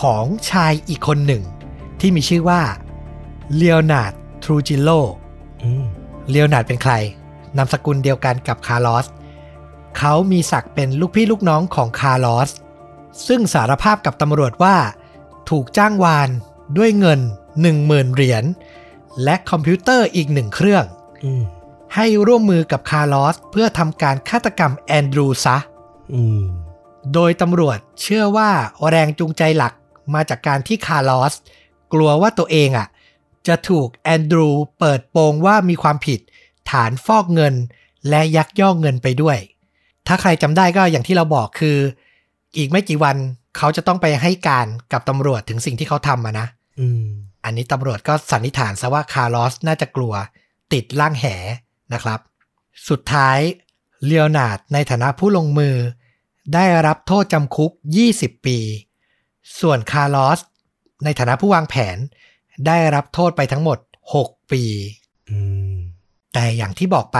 [0.00, 1.42] ของชายอีกคนหนึ่ง
[2.00, 2.62] ที่มีชื่อว่า
[3.56, 4.12] เล o โอนาร์ด
[4.42, 4.88] ทรูจิโล
[5.62, 5.86] อืม
[6.30, 6.92] เลโอนาร์ดเป็นใคร
[7.56, 9.06] นามสกุลเดียวกันกับคาร์ลอส
[9.98, 12.50] เขามีศักดิ์เป็นลูกพี่ลูกน้องของคาร์ลอส
[13.26, 14.76] ซึ่งสารภาพกับตำรวจว่า
[15.50, 16.28] ถูกจ้างวาน
[16.78, 17.20] ด้วยเงิน
[17.66, 18.44] 10,000 เหรียญ
[19.24, 20.84] และคอมพิวเตอร์อีกหนึ่งเครื่อง
[21.24, 21.42] อืม
[21.94, 25.56] ให้ร่วมมือกับคาร์ลอส เพื่อทำการฆาตกรรมแอนดรูซะ
[26.12, 26.42] อืม
[27.14, 28.50] โดยตำรวจเชื่อว่า
[28.88, 29.72] แรงจูงใจหลัก
[30.14, 31.34] มาจากการที่คาร์ลอส
[31.92, 32.88] กลัวว่าตัวเองอะ
[33.46, 34.48] จะถูกแอนดรู
[34.78, 36.20] เปิดโปงว่ามีความผิด
[36.70, 37.54] ฐานฟอกเงิน
[38.08, 39.38] และยักยอกเงินไปด้วย
[40.06, 41.78] ถ้าใครจำได้ก็อย่างที่เราบอกคือ
[42.56, 43.16] อีกไม่กี่วัน
[43.56, 46.46] เขาจะต้องไปให้การกับตำรวจถึงสิ่งที่เขาทำอะนะ
[46.80, 47.04] อืม
[47.44, 50.14] อันนี้ตำรวจก็สันนิษฐานซะว่าคาร์ลอสน่าจะกลัว
[50.72, 51.24] ติดร่างแห
[51.92, 52.20] น่ะครับ
[52.88, 53.38] สุดท้าย
[54.06, 55.76] เล o โอนาร์ดในฐานะผู้ลงมือ
[56.54, 57.72] ได้รับโทษจำคุก
[58.08, 58.58] 20 ปี
[59.60, 60.40] ส่วนคาร์ลอส
[61.04, 61.96] ในฐานะผู้วางแผน
[62.66, 63.78] ได้รับโทษไปทั้งหมด
[64.14, 64.62] 6 ปี
[65.30, 65.38] อื
[65.74, 65.76] ม
[66.32, 67.18] แต่อย่างที่บอกไป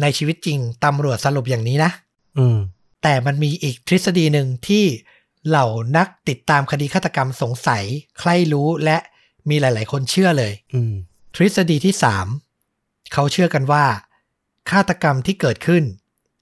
[0.00, 1.90] ในชีวิตจริงตำรวจสรุปอย่างนี้นะ
[2.38, 2.58] อืม
[3.02, 4.84] แต่มันมีอีกทฤษฎีหนึ่งที่
[5.48, 7.84] เหล่านักติดตามคดีฆาตกรรมสงสัย
[8.18, 8.98] ใครรู้และ
[9.48, 10.92] มีหลาย ๆ คนเชื่อเลยอืม
[11.34, 11.94] ทฤษฎีที่
[12.52, 13.84] 3เขาเชื่อกันว่า
[14.70, 15.84] ฆาตกรรมที่เกิดขึ้น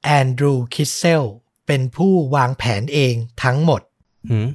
[0.05, 1.25] แอนดรูคิสเซล
[1.67, 3.81] เป็นผู้วางแผนเองทั้งหมด
[4.31, 4.49] หืม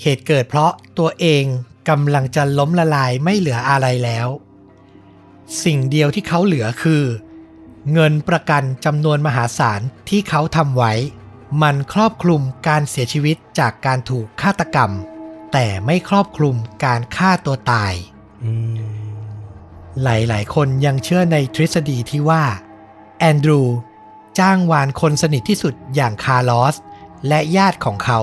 [0.00, 1.44] เหตุเกิดเพราะตัวเอง
[1.88, 4.28] กำลังจะล้มละลายไม่เหลืออะไรแล้ว
[5.64, 7.04] สิ่งเดียวที่เขาเหลือคือ
[7.92, 10.92] เงินประกันจำนวนมหาศาลที่เขาทำไว้
[11.62, 14.90] มันครอบคลุมการเสียชีวิตจากการถูกฆาตกรรม
[15.52, 17.94] แต่ไม่ครอบคลุมการฆ่าตัวตาย
[20.02, 22.44] หลาย ๆ คนยังเชื่อในทฤษฎีที่ว่า
[23.18, 23.62] แอนดรู
[24.38, 26.76] จ้างวานคนสนิทที่สุดอย่างคาร์ลอส
[27.28, 28.20] และญาติของเขา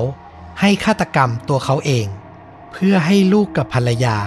[0.59, 2.05] ให้ฆาตกรรมตัวเขาเอง
[2.83, 4.17] พื่อให้ลูกกับภรรยา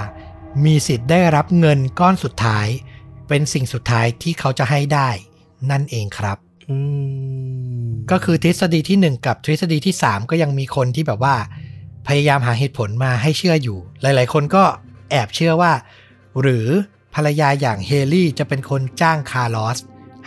[0.64, 2.66] มีสิทธิ์ได้รับเงินก้อนสุดท้าย
[3.28, 5.08] เป็นสิ่งสุดท้ายที่เขาจะให้ได้
[5.70, 6.38] นั่นเองครับ
[6.70, 6.78] อื
[7.84, 11.36] มก็คือทฤษฎีที่ 1 กับทฤษฎีที่ 3 ก็ยังมีคนที่แบบว่า
[12.08, 14.64] พยายามหาเหตุผลมาให้เชื่ออยู่ หลาย ๆ คนก็
[15.10, 15.72] แอบเชื่อว่า
[16.40, 16.66] หรือ
[17.14, 19.78] ภรรยาอย่างเฮลี่จะเป็นคนจ้างคาร์ลอส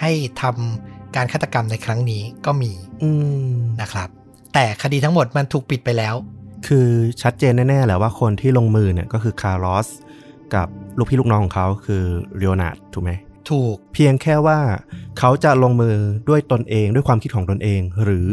[0.01, 0.11] ให้
[0.41, 2.71] ทำการฆาตกรรมในครั้งนี้ก็มี
[3.03, 3.09] อื
[3.55, 4.09] มนะครับ
[4.53, 6.15] แต่คดีทั้งหมดมันถูกปิดไปแล้ว
[6.67, 6.89] คือ
[7.21, 9.87] ชัดเจนแน่ๆแหละว่าคนที่ลงมือเนี่ยก็คือคาร์ลอส
[10.55, 10.67] กับ
[10.97, 12.03] ลูกพี่ลูกน้องของเขาคือ
[12.37, 13.11] เลโอนาร์ดถูกไหม
[13.49, 14.59] ถูกเพียงแค่ว่า
[15.19, 15.95] เขาจะลงมือ
[16.29, 18.29] ด้วยตนเองด้วยความคิดของตนเอง หรือ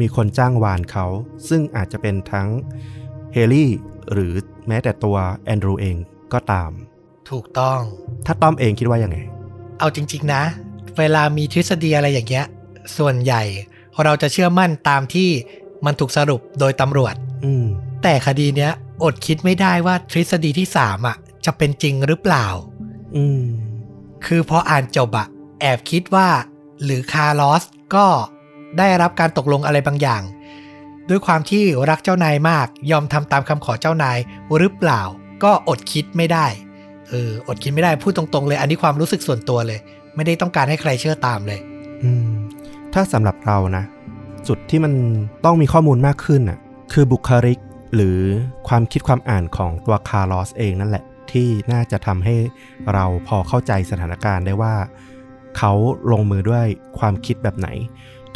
[0.00, 1.06] มีคนจ้างวานเขา
[1.48, 2.48] ซึ่งอาจจะเป็นทั้ง
[3.32, 3.70] เฮลี่
[4.12, 4.32] หรือ
[4.68, 5.96] แม้แต่ตัวแอนดรูเอง
[6.32, 6.70] ก็ตาม
[7.30, 7.80] ถูกต้อง
[8.26, 9.18] ถ้าต้อมเองคิดว่ายังไง
[9.78, 10.42] เอาจริง ๆ นะ
[10.98, 12.46] เวลามีทฤษฎีอะไรอย่างเงี้ย
[12.98, 13.42] ส่วนใหญ่
[14.04, 15.28] เราจะเชื่อมั่นตามที่
[15.86, 17.66] มันถูกสรุปโดยตำรวจ อืม
[18.02, 18.72] แต่คดีเนี้ย
[19.04, 22.46] อดคิดไม่ได้ว่าทฤษฎีที่สามอะ จะเป็นจริงหรือเปล่า
[23.16, 23.42] อืม
[24.26, 25.26] คือพออ่านจบอะ
[25.60, 26.28] แอบคิดว่า
[26.84, 27.62] หรือคาร์ลอส
[27.94, 28.06] ก็
[28.78, 30.22] ได้รับการตกลงอะไรบางอย่าง
[31.08, 34.18] ด้วยความที่รักเจ้านายมากยอมทำตามคำขอเจ้านาย
[34.58, 35.00] หรือเปล่า
[35.44, 36.46] ก็อดคิดไม่ได้
[37.08, 39.78] เอออดคิดไม่ได้พูดตรงๆเลย อันนี้ความรู้สึกส่วนตัวเลย
[40.16, 41.60] ไม่ได้ต้องการให้ใครเชื่อตามเลย
[42.02, 42.30] อืม
[42.94, 43.84] ถ้าสำหรับเรานะ
[44.48, 44.92] จุดที่มัน
[45.44, 46.58] ต้องมีข้อมูลมากขึ้นน่ะ
[46.92, 47.58] คือบุคลิก
[47.94, 48.20] หรือ
[48.68, 52.36] ความคิดความอ่านของตัวคาร์ลอสเองนั่นแหละ ที่น่าจะทำให้
[52.94, 54.74] เราพอเข้าใจสถานการณ์ได้ว่า
[55.58, 55.72] เขา
[56.12, 56.66] ลงมือด้วย
[56.98, 57.68] ความคิดแบบไหน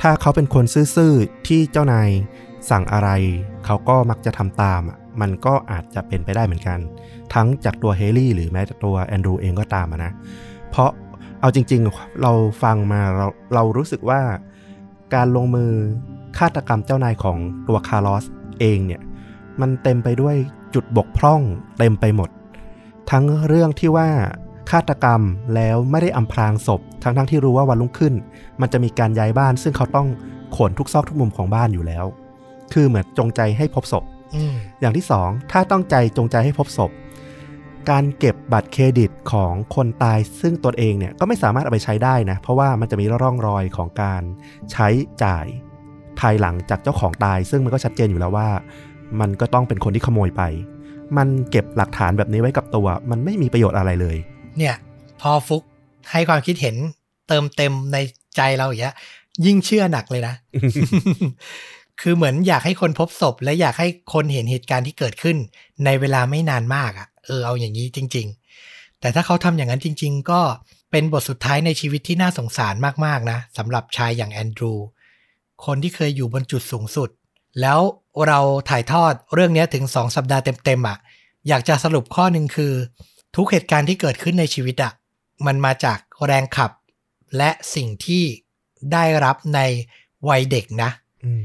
[0.00, 0.64] ถ้าเขาเป็นคน
[0.96, 2.08] ซื่อๆที่เจ้านาย
[2.70, 3.10] สั่งอะไร
[3.64, 6.78] เขาก็มักจะทำตามอะมันก็อาจจะเป็นไปได้เหมือนกัน
[7.34, 10.12] ทั้งจากตัวเฮลี่หรือแม้แต่ตัวแอนดรูเองก็ตามนะ
[10.70, 10.90] เพราะ
[11.40, 12.32] เอาจริงๆ เรา
[12.62, 14.20] ฟังมาเราเรารู้สึกว่า
[15.14, 15.70] การลงมือ
[16.38, 18.24] ฆาตกรรมเจ้านายของตัวคาร์ลอส
[18.60, 19.00] เองเนี่ย
[19.60, 20.36] มันเต็มไปด้วย
[20.74, 21.40] จุดบกพร่อง
[21.78, 22.30] เต็มไปหมด
[23.10, 24.08] ทั้งเรื่องที่ว่า
[24.70, 25.20] ฆาตกรรม
[25.54, 28.14] แล้วไม่ได้อำพรางศพ ทั้งๆทที่รู้ว่าวันรุ่งขึ้น
[28.60, 30.08] มันจะมีการย้ายบ้าน ซึ่งเขาต้อง
[30.56, 32.04] ขนทุกซอกทุกมุมของบ้านอยู่แล้ว
[32.72, 34.04] คือเหมือนจงใจให้พบศพ
[34.34, 36.90] อืมอย่างที่สองถ้าต้องใจจงใจให้พบศพ
[37.90, 44.22] การเก็บบัตรเครดิตของคนตายซึ่งตนเองเนี่ยก็ไม่สามารถเอาไปใช้ได้นะ เพราะว่ามันจะมีร่องรอยของการ
[44.72, 44.88] ใช้
[45.22, 45.46] จ่าย
[46.20, 48.48] ภายหลังจากเจ้าของตาย ซึ่งมันก็ชัดเจนอยู่แล้วว่า
[49.20, 50.42] มันก็ต้องเป็นคนที่ขโมยไป
[51.16, 54.16] มันเก็บหลักฐานแบบนี้ไว้กับตัว มันไม่มีประโยชน์อะไรเลย
[54.58, 54.74] เนี่ย
[55.20, 55.62] พอฟุก
[56.10, 56.76] ให้ความคิดเห็น
[57.28, 57.96] เติมเต็มใน
[58.36, 58.94] ใจเราอย่างเงี้ย
[59.46, 60.34] ยิ่งเชื่อหนักเลยนะ
[62.00, 65.36] คือเหมือนอยากให้คนพบศพ และอยากให้คนเห็นเหตุการณ์ที่เกิดขึ้น
[65.84, 68.26] ในเวลาไม่นานมากอะ่ะ เออเอาอย่างนี้จริง
[68.64, 70.40] ๆ แต่ถ้าเขาทำอย่างนั้นจริง ๆ ก็
[70.90, 72.74] เป็นบทสุดท้ายในชีวิตที่น่าสงสาร
[73.06, 74.72] มากๆนะสำหรับชายอย่างแอนดรู
[75.64, 77.08] คนที่เคยอยู่บนจุดสูงสุด
[77.60, 77.80] แล้ว
[78.26, 78.40] เรา
[78.70, 80.98] ถ่ายทอดเรื่องเนี้ยถึงสองสัปดาห์เต็มๆอะ่ะ
[81.48, 82.72] อยากจะสรุปข้อหนึ่งคือ
[83.36, 84.92] ทุกเหตุการณ์ที่เกิดขึ้นในชีวิตอะ่ะ
[85.46, 86.70] มันมาจากแรงขับ
[87.36, 88.24] และสิ่งที่
[88.92, 89.60] ได้รับใน
[90.28, 90.90] วัยเด็กนะ
[91.24, 91.42] อืม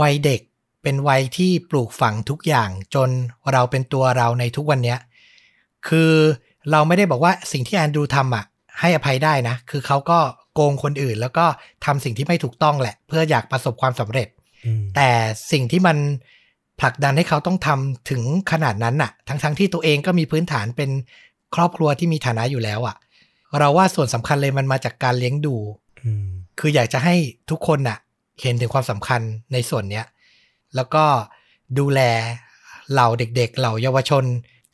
[0.00, 0.40] วัยเด็ก
[0.82, 3.08] เป็นวัยที่ปลูกฝังทุกอย่างจน
[3.52, 4.98] เราเป็นตัวเราในทุกวันเนี้ย
[5.88, 6.12] คือ
[6.70, 8.44] เราไม่ได้บอกว่าสิ่งที่แอนดรูทำอะ
[8.80, 10.18] ให้อภัยได้นะ คือเขาก็
[10.58, 11.46] โกงคนอื่น แล้วก็
[11.84, 14.28] ทำสิ่งที่ไม่ถูกต้องแหละ เพื่ออยากประสบความสำเร็จ
[14.66, 15.08] อืมแต่
[15.52, 15.96] สิ่งที่มัน
[16.80, 18.22] ผลักดันให้เขาต้องทำถึง
[18.52, 20.90] ขนาดนั้นน่ะ ทั้งๆที่ตัวเองก็มีพื้นฐานเป็น
[21.54, 22.96] ครอบครัวที่มีฐานะอยู่แล้วอะ
[23.58, 25.56] เราว่าส่วนสำคัญเลยมันมาจากการเลี้ยงดู
[26.04, 26.28] อืม
[26.58, 27.14] คืออยากจะให้
[27.50, 27.98] ทุกคนน่ะ
[28.42, 29.20] เห็นถึงความสำคัญ
[29.52, 30.06] ในส่วนเนี้ย
[30.74, 31.04] แล้วก็
[31.78, 32.00] ดูแล
[32.92, 34.24] เหล่าเด็ก ๆ เหล่าเยาวชน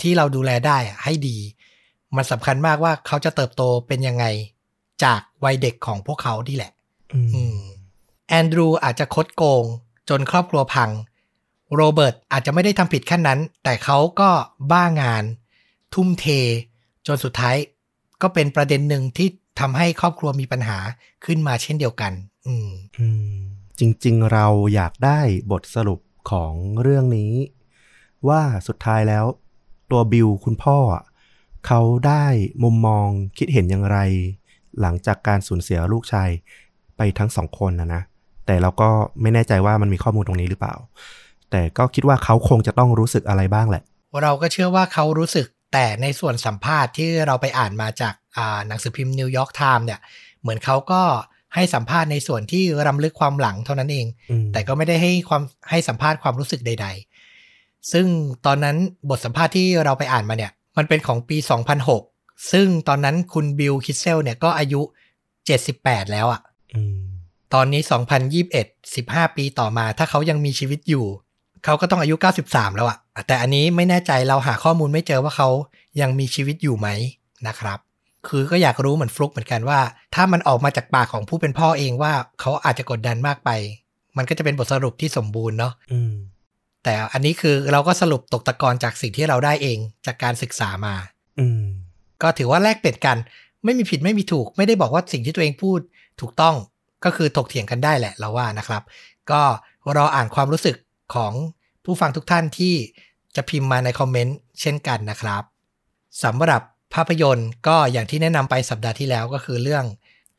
[0.02, 1.36] ที่เราดูแลได้อะให้ดี
[2.16, 4.24] มันสำคัญมากว่าเขาจะเติบโตเป็นยังไง
[5.02, 6.72] จากวัยเด็กของพวกเขาที่แหละ
[7.14, 7.56] อืมอืม
[8.28, 9.64] แอนดรูอาจจะคดโกง
[10.08, 10.90] จนครอบครัวพัง
[11.74, 14.30] โรเบิร์ตอาจจะไม่ได้ทำผิดขั้นนั้น แต่เขาก็
[14.72, 15.24] บ้างาน
[15.94, 16.26] ทุ่มเท
[17.06, 17.56] จนสุดท้าย
[18.22, 19.28] ก็เป็นประเด็นหนึ่งที่
[19.60, 20.78] ทำให้ครอบครัวมีปัญหา
[21.24, 22.12] ขึ้นมาเช่นเดียวกัน
[22.46, 22.68] อืม
[22.98, 23.34] อืม
[23.78, 26.00] จริง ๆ เราอยากได้บทสรุป
[26.30, 26.52] ของ
[26.82, 27.32] เรื่องนี้
[28.28, 29.24] ว่าสุดท้ายแล้ว
[29.90, 31.04] ตัวบิลคุณพ่ออะ
[31.66, 32.24] เขาได้
[32.62, 33.08] มุมมอง
[33.38, 33.98] คิดเห็นอย่างไร
[34.80, 36.28] หลังจากการสูญเสียลูกชาย
[36.96, 38.02] ไปทั้งสองคนนะนะ
[38.46, 38.88] แต่เราก็
[39.22, 40.74] ไม่แน่ใจว่ามันมีข้อมูลตรงนี้หรือเปล่า
[41.50, 43.82] แต่ก็คิดว่าเขาคงจะต้องรู้สึกอะไรบ้างแหละ
[44.22, 50.00] เราก็เชื่อว่าเขารู้สึกแต่ในส่วนสัมภาษณ์ที่เราไปอ่านมาจากอ่าหนังสือพิมพ์นิวยอร์กไทม์เนี่ย
[50.42, 51.02] เหมือนเขาก็
[51.54, 56.86] ให้สัมภาษณ์ในส่วนที่รำลึกความหลังเท่านั้นเองอืมแต่ก็ไม่ได้ให้ความให้สัมภาษณ์ความรู้สึกใด
[57.38, 58.06] ๆ ซึ่ง
[58.46, 58.76] ตอนนั้น
[59.10, 61.36] บทสัมภาษณ์ที่เราไปอ่านมาเนี่ย มันเป็นของปี
[61.82, 62.13] 2006
[62.50, 64.80] ซึ่งตอนนั้นคุณบิลคิสเซลเนี่ยก็อายุ
[65.46, 66.40] 78 แล้วอะ
[66.74, 66.98] อืม
[67.54, 67.82] ตอนนี้
[68.58, 71.06] 2021 15 ปีต่อมาถ้าเขายังมีชีวิตอยู่
[71.64, 72.16] เขาก็ต้องอายุ
[72.46, 75.48] 93 แล้วอะแต่อันนี้ไม่แน่ใจเราหาข้อมูลไม่เจอว่าเขา
[76.00, 76.88] ยังมีชีวิตอยู่ไหม
[77.46, 77.78] นะครับ
[78.28, 79.80] คือก็อยากรู้เหมือนฟลุกเหมือนกันว่า
[80.14, 83.50] ถ้ามันออกมาจากปากของผู้เป็นพ่อเองว่าเขาอาจจะกดดันมากไป
[84.16, 86.14] มันก็จะเป็นบทสรุปที่สมบูรณ์เนาะอืม
[86.84, 90.94] แต่อันนี้คือเราก็สรุปตกตะกอนจากสิ่งที่เราได้เองจากการศึกษามา
[91.38, 91.64] อืม
[92.24, 93.16] ก็ถือว่าแลกเปลี่ยนกัน
[93.64, 95.80] ไม่มีผิดไม่มีถูก ไม่ได้บอกว่าสิ่งที่ตัวเองพูด
[96.20, 96.56] ถูกต้อง
[97.04, 98.82] ก็คือถกเถียงกันได้แหละเราว่านะครับ
[99.30, 99.42] ก็
[99.96, 100.76] รออ่านความรู้สึก
[101.14, 101.32] ของ
[101.84, 102.74] ผู้ฟังทุกท่านที่
[103.36, 105.42] จะพิมพ์มาในคอมเมนต์เช่นกันนะครับ
[106.24, 106.62] สำหรับ
[106.94, 109.84] ภาพยนตร์ก็อย่างที่แนะนำไปสัปดาห์ที่แล้วก็คือเรื่อง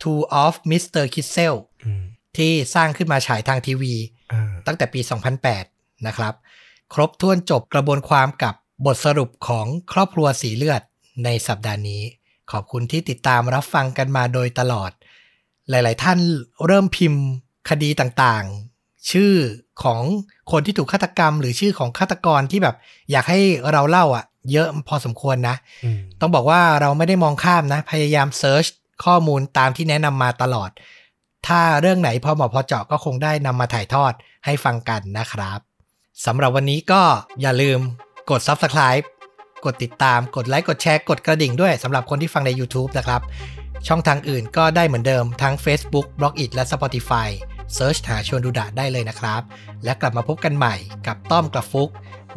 [0.01, 1.03] Two of Mr.
[1.13, 1.55] Kissel
[1.85, 2.03] อืม
[2.37, 3.93] ที่สร้างขึ้นมาฉายทางทีวี
[4.31, 4.99] อ่าตั้งแต่ปี
[5.53, 6.33] 2008 นะครับ
[6.93, 8.55] ครบถ้วนจบกระบวนความกับ
[8.85, 10.81] บทสรุปของครอบครัวสีเลือด
[11.23, 12.03] ในสัปดาห์นี้
[12.51, 14.91] ขอบคุณที่ติดตามรับฟังกันมาโดยตลอด
[15.69, 16.17] หลาย ๆ ท่าน
[16.65, 17.23] เริ่มพิมพ์
[17.69, 19.33] คดีต่างๆ ชื่อ
[19.83, 20.01] ของ
[20.51, 22.75] คนที่ถูกฆาตกรรม หรือชื่อของฆาตกรที่แบบ
[23.11, 23.39] อยากให้
[23.71, 28.65] เราเล่าอะ เยอะพอสมควรนะอืมต้องบอกว่าเราไม่ได้มองข้ามนะ พยายาม search
[29.05, 30.69] ข้อมูลตามที่แนะนำมาตลอด
[31.47, 34.13] ถ้าเรื่องไหนพอเหมาะพอเจาะก็คงได้นำมาถ่ายทอด
[34.45, 35.59] ให้ฟังกันนะครับ
[36.25, 37.01] สำหรับวันนี้ก็
[37.41, 37.79] อย่าลืม
[38.29, 39.05] กด Subscribe
[39.65, 43.21] กดติดตามกดไลค์กดแชร์กดกระดิ่งด้วยสำหรับคนที่ฟังใน YouTube นะครับ
[43.87, 47.29] ช่องทางอื่นก็ได้เหมือนเดิมทั้ง Facebook Blockdit และ Spotify
[47.73, 49.41] search หาชวนดูดะได้เลยนะครับ
[49.83, 50.75] และกลับมาพบกันใหม่
[51.07, 51.89] กับต้อมกับฟุก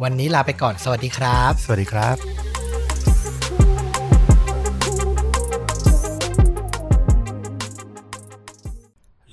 [0.03, 2.15] วันนี้ลาไปก่อนสวัสดีครับ สวัสดีครับ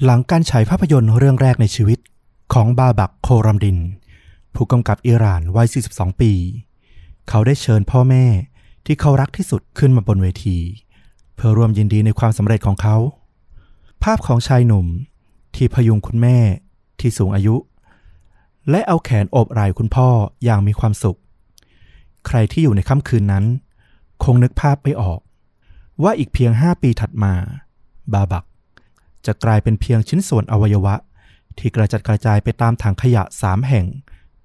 [0.05, 1.99] หลังการฉายภาพยนตร์เรื่องแรกในชีวิต
[2.55, 3.79] ของบาบักโครัมดิน
[4.55, 6.33] ผู้กำกับอิหร่านวัย 42 ปี
[7.29, 8.25] เขาได้เชิญพ่อแม่
[8.87, 10.59] ที่เขารักที่สุดขึ้นมาบนเวที
[11.35, 12.97] เพื่อร่วมยินดีในความสำเร็จของเขา
[14.03, 14.87] ภาพของชายหนุ่ม
[15.55, 16.39] ที่พยุงคุณแม่
[17.01, 17.57] ที่สูงอายุ
[18.71, 20.09] และเอาแขนโอบไหล่คุณพ่อ
[20.45, 21.19] อย่างมีความสุข
[22.27, 23.45] ใครที่อยู่ในค่ำคืนนั้น
[24.25, 25.21] คงนึกภาพไม่ออก
[26.03, 27.35] ว่าอีกเพียงห้าปีถัดมา
[28.13, 28.45] บาบัก
[29.27, 30.95] จะกลายเป็นเพียงชิ้นส่วนอวัยวะ
[31.59, 33.87] ที่กระจัดกระจายไปตามถังขยะสามแห่ง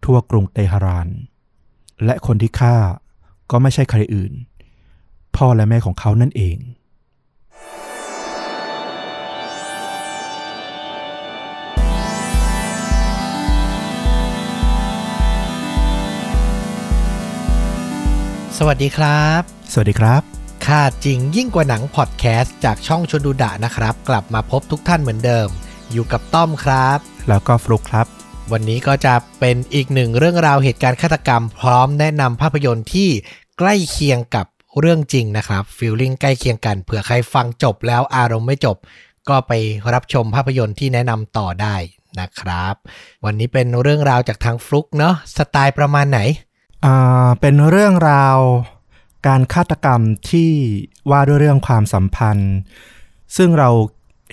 [0.03, 1.08] ทั่วกรุงเตหะราน
[2.06, 2.76] และคนที่ฆ่า
[3.52, 4.34] ก็ไม่ใช่ใครอื่น
[5.36, 6.57] พ่อและแม่ของเขานั่นเอง
[18.57, 19.41] สวัสดีครับ
[19.73, 20.22] สวัสดีครับ
[20.65, 25.48] ค่าจริงยิ่งกว่าหนังพอดแคสต์จากช่องชนดูดะนะครับ กลับมาพบทุกท่านเหมือนเดิม
[25.91, 28.20] อยู่กับต้อมครับ แล้วก็ฟลุกครับ
[28.51, 33.09] วันนี้ก็จะเป็นอีกหนึ่งเรื่องราวเหตุการณ์ฆาตกรรม พร้อมแนะนำภาพยนตร์ที่
[33.57, 34.45] ใกล้เคียงกับ
[34.80, 38.77] เรื่องจริงนะครับฟีลลิ่งใกล้เคียงกันเผื่อใครฟังจบแล้วอารมณ์ไม่จบ
[39.30, 39.51] ก็ไป
[39.93, 41.76] รับชมภาพยนตร์ที่แนะนำต่อได้
[42.19, 42.76] นะครับ
[43.26, 46.19] วันนี้เป็นเรื่องราวจากทางฟลุกเนาะสไตล์ประมาณไหน
[46.85, 48.38] อ่าเป็นเรื่องราว
[49.27, 50.51] การฆาตกรรมที่
[51.09, 52.53] ว่าด้วยเรื่องความสัมพันธ์
[53.38, 53.69] ซึ่งเรา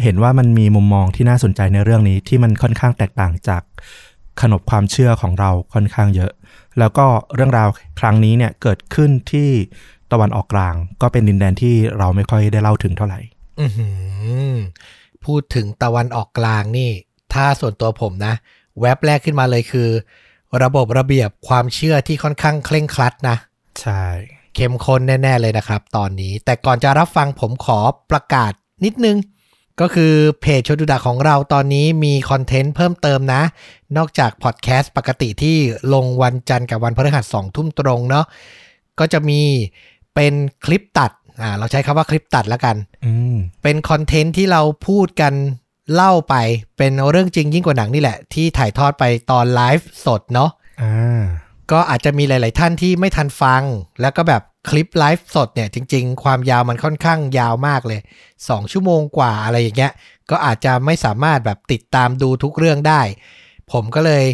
[0.02, 3.62] เห็นว่ามันมีมุมมองที่น่าสนใจในเรื่องนี้ที่มันค่อนข้างแตกต่างจาก
[4.40, 6.32] ขนบความเชื่อของเราค่อนข้างเยอะ
[6.78, 7.68] แล้วก็เรื่องราว
[8.00, 9.50] ครั้งนี้เนี่ยเกิดขึ้นที่
[10.12, 13.20] ตะวันออกกลาง ก็เป็นดินแดนที่เราไม่ค่อยได้เล่าถึงเท่าไหร่
[13.60, 13.88] อือหื
[14.52, 14.54] อ
[15.24, 16.90] พูดถึงตะวันออกกลางนี่
[17.34, 18.34] ถ้าส่วนตัวผมนะ
[18.80, 19.88] แว็บแรกขึ้นมาเลยคือ
[20.62, 23.36] ระบบระเบียบความเชื่อที่ค่อนข้างเคร่งครัดนะ
[23.80, 24.04] ใช่
[24.54, 27.78] เข้มข้นแน่ ๆ เลยนะครับ ตอนนี้ แต่ก่อนจะรับฟังผมขอ
[28.10, 28.52] ประกาศ
[28.84, 29.16] นิดนึง
[29.80, 33.42] ก็คือเพจชนดูดะของเราตอนนี้มีคอนเทนต์เพิ่มเติมนะ
[33.96, 35.56] นอกจากพอดแคสต์ปกติที่
[35.94, 38.24] ลงวันจันทร์กับวันพฤหัสสองทุ่มตรงเนาะ
[38.98, 39.40] ก็จะมี
[40.14, 40.34] เป็น
[40.64, 41.10] คลิปตัด
[41.40, 45.34] อ่าเราใช้คำว่าคลิปตัดแล้วกันอืมเป็นคอนเทนต์ที่เราพูดกัน
[45.94, 46.34] เล่าไป
[46.76, 50.50] เป็นเรื่องจริงยิ่งกว่าหนังนี่แหละ ที่ถ่ายทอดไปตอนไลฟ์สดเนาะ
[50.82, 51.22] อ่า
[51.72, 53.62] ก็อาจจะมีหลาย ๆ ท่านที่ไม่ทันฟัง
[54.00, 58.00] แล้วก็แบบ คลิปไลฟ์สดเนี่ยจริง ๆ ความยาวมันค่อนข้างยาวมากเลย
[58.36, 59.92] 2 ชั่วโมงกว่าอะไรอย่างเงี้ย
[60.30, 63.02] ก็อาจจะไม่สามารถแบบติดตามดูทุกเรื่องได้
[63.72, 64.24] ผมก็เลย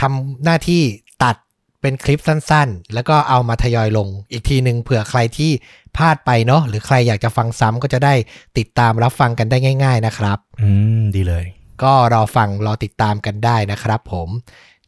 [0.00, 0.82] ทำหน้าที่
[1.24, 1.36] ตัด
[1.80, 5.50] เป็นคลิปสั้นๆ แล้วก็เอามาทยอยลงอีกทีหนึ่งเผื่อใครที่
[5.96, 8.14] พลาดไปเนาะหรือใครอยากจะฟังซ้ำก็จะได้
[8.58, 10.68] ติดตามรับฟังกันได้ง่าย ๆ นะครับ อื
[10.98, 11.44] ม ดีเลย
[11.82, 14.28] ก็รอฟังรอติดตามกันได้นะครับ ผม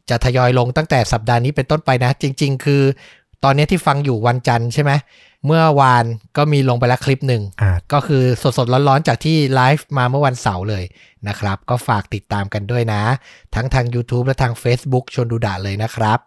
[0.09, 2.83] จะทยอยลงตั้งแต่สัปดาห์นี้เป็นต้นไปนะ จริง ๆ คือ
[3.43, 4.91] ตอนนี้ที่ฟังอยู่วันจันทร์ใช่ไหม
[5.45, 6.05] เมื่อวาน
[6.37, 8.23] ก็มีลงไปแล้วคลิปหนึ่งอ่าก็คือ
[8.57, 10.83] สดๆ ร้อนๆ จากที่ไลฟ์มาเมื่อวันเสาร์เลย
[11.27, 13.01] นะครับ ก็ฝากติดตามกันด้วยนะ
[13.55, 16.19] ทั้งทาง YouTube และทาง Facebook ชวนดูดะเลยนะครับ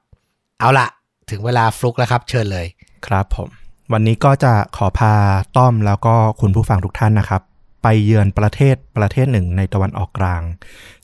[0.61, 0.89] เอาละ
[1.31, 2.67] ถึงเวลาฟลุกแล้วครับ เชิญเลย
[3.07, 3.49] ครับผม
[3.93, 5.15] วันนี้ก็จะขอพา
[5.57, 7.43] ต้อมแล้วก็คุณผู้ฟังทุกท่านนะครับ
[7.83, 10.43] ไปเยือนประเทศประเทศหนึ่งในตะวันออกกลาง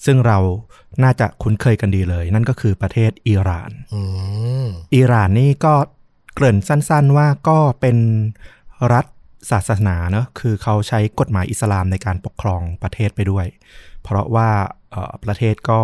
[0.05, 0.39] ซึ่งเรา
[1.03, 4.01] น่าจะคุ้นเคยกันดีเลย นั่นก็คือประเทศอิหร่านอื
[4.65, 5.75] มอิหร่านนี่ก็
[6.35, 7.97] เกริ่นสั้นๆว่าก็เป็น
[8.93, 9.07] รัฐ
[9.51, 13.47] ศาสนาเนอะคือเขาใช้กฎหมายอิสลามในการปกครองประเทศไปด้วย
[14.03, 14.49] เพราะว่า
[15.25, 15.81] ประเทศก็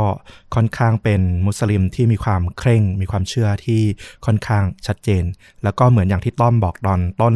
[0.54, 3.82] ค่อนข้างเป็นมุสลิมที่มีความเคร่ง มีความเชื่อที่
[4.26, 5.24] ค่อนข้างชัดเจน
[5.64, 7.34] แล้วก็เหมือนอย่างที่ต้อมบอกตอนต้น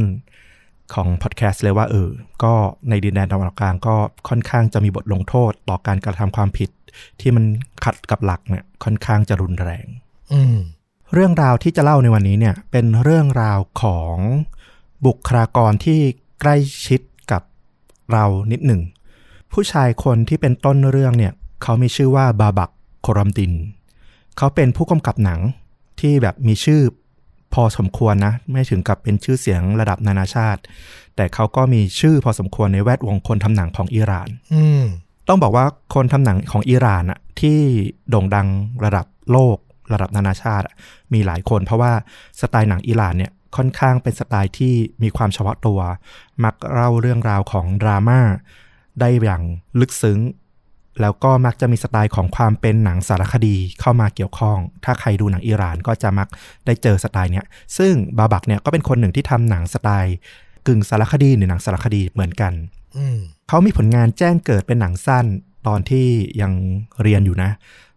[0.95, 2.11] ของพอดแคสต์เลยว่าเออ
[2.43, 2.55] ก็
[2.89, 3.95] ในดินแดนตะวันออกกลางก็
[4.29, 6.71] ค่อนข้างจะมีบทลงโทษต่อการกระทำความผิด
[7.21, 7.45] ที่มัน
[7.85, 9.87] ขัดกับหลักเนี่ยค่อนข้างจะรุนแรง
[10.33, 10.57] อืม
[11.15, 14.17] เรื่องราวที่จะเล่าในวันนี้เนี่ยเป็นเรื่องราวของ
[15.07, 16.01] บุคลากรที่
[16.41, 16.57] ใกล้
[16.87, 17.43] ชิดกับ
[18.13, 18.81] เรานิดหนึ่ง
[19.53, 21.33] ผู้ชายคนที่เป็นต้นเรื่องเนี่ย
[21.63, 22.71] เขามีชื่อว่าบาบัก
[23.03, 23.53] โครัมดิน
[24.37, 25.41] เขาเป็นผู้กำกับหนัง
[26.01, 26.81] ที่แบบมีชื่อ
[27.55, 30.61] พอสมควรนะ ไม่ถึงกับเป็นชื่อเสียงระดับนานาชาติ
[31.17, 34.85] แต่เขาก็มีชื่อพอสมควรในแวดวงคนทำหนังของอิหร่านอืม
[35.29, 37.59] ต้องบอกว่าคนทำหนังของอิหร่านอะที่
[38.11, 38.49] โด่งดัง
[38.85, 39.59] ระดับโลก
[39.93, 40.75] ระดับนานาชาติอะ
[41.13, 41.93] มีหลายคน เพราะว่า
[42.41, 45.81] สไตล์หนังอิหร่านเนี่ยค่อนข้างเป็นสไตล์ที่มีความเฉพาะตัว
[46.45, 48.21] มักเล่าเรื่องราวของดราม่า
[49.01, 49.43] ได้อย่าง
[49.81, 50.21] ลึกซึ้ง
[51.01, 56.29] แล้วก็มักจะมีสไตล์ของความเป็นหนังสารคดีเข้ามาเกี่ยวข้อง ถ้าใครดูหนังอิหร่านก็จะมัก
[56.67, 57.47] ได้เจอสไตล์เนี้ย
[57.79, 60.15] ซึ่งบาบักเนี่ยก็เป็นคนหนึ่งที่ทำหนังสไตล์
[60.67, 62.53] กึ่งสารคดีหรือหนังสารคดีเหมือนกัน
[62.97, 63.19] อืม
[63.49, 65.25] เขามีผลงานแจ้งเกิดเป็นหนังสั้น
[65.67, 66.07] ตอนที่
[66.41, 66.53] ยัง
[67.03, 67.51] เรียนอยู่นะ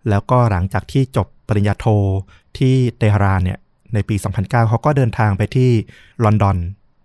[0.10, 1.85] แล้วก็หลังจากที่จบ ปริญญาโท
[2.57, 3.59] ที่เตหะรานเนี่ย
[3.93, 5.72] ในปี 2009 เขาก็เดินทางไปที่
[6.23, 6.57] ลอนดอน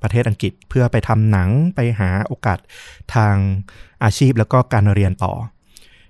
[0.02, 2.58] ประเทศอังกฤษเพื่อไปทำหนังไปหาโอกาส
[3.14, 3.34] ทาง
[4.04, 5.32] อาชีพแล้วก็การเรียนต่อ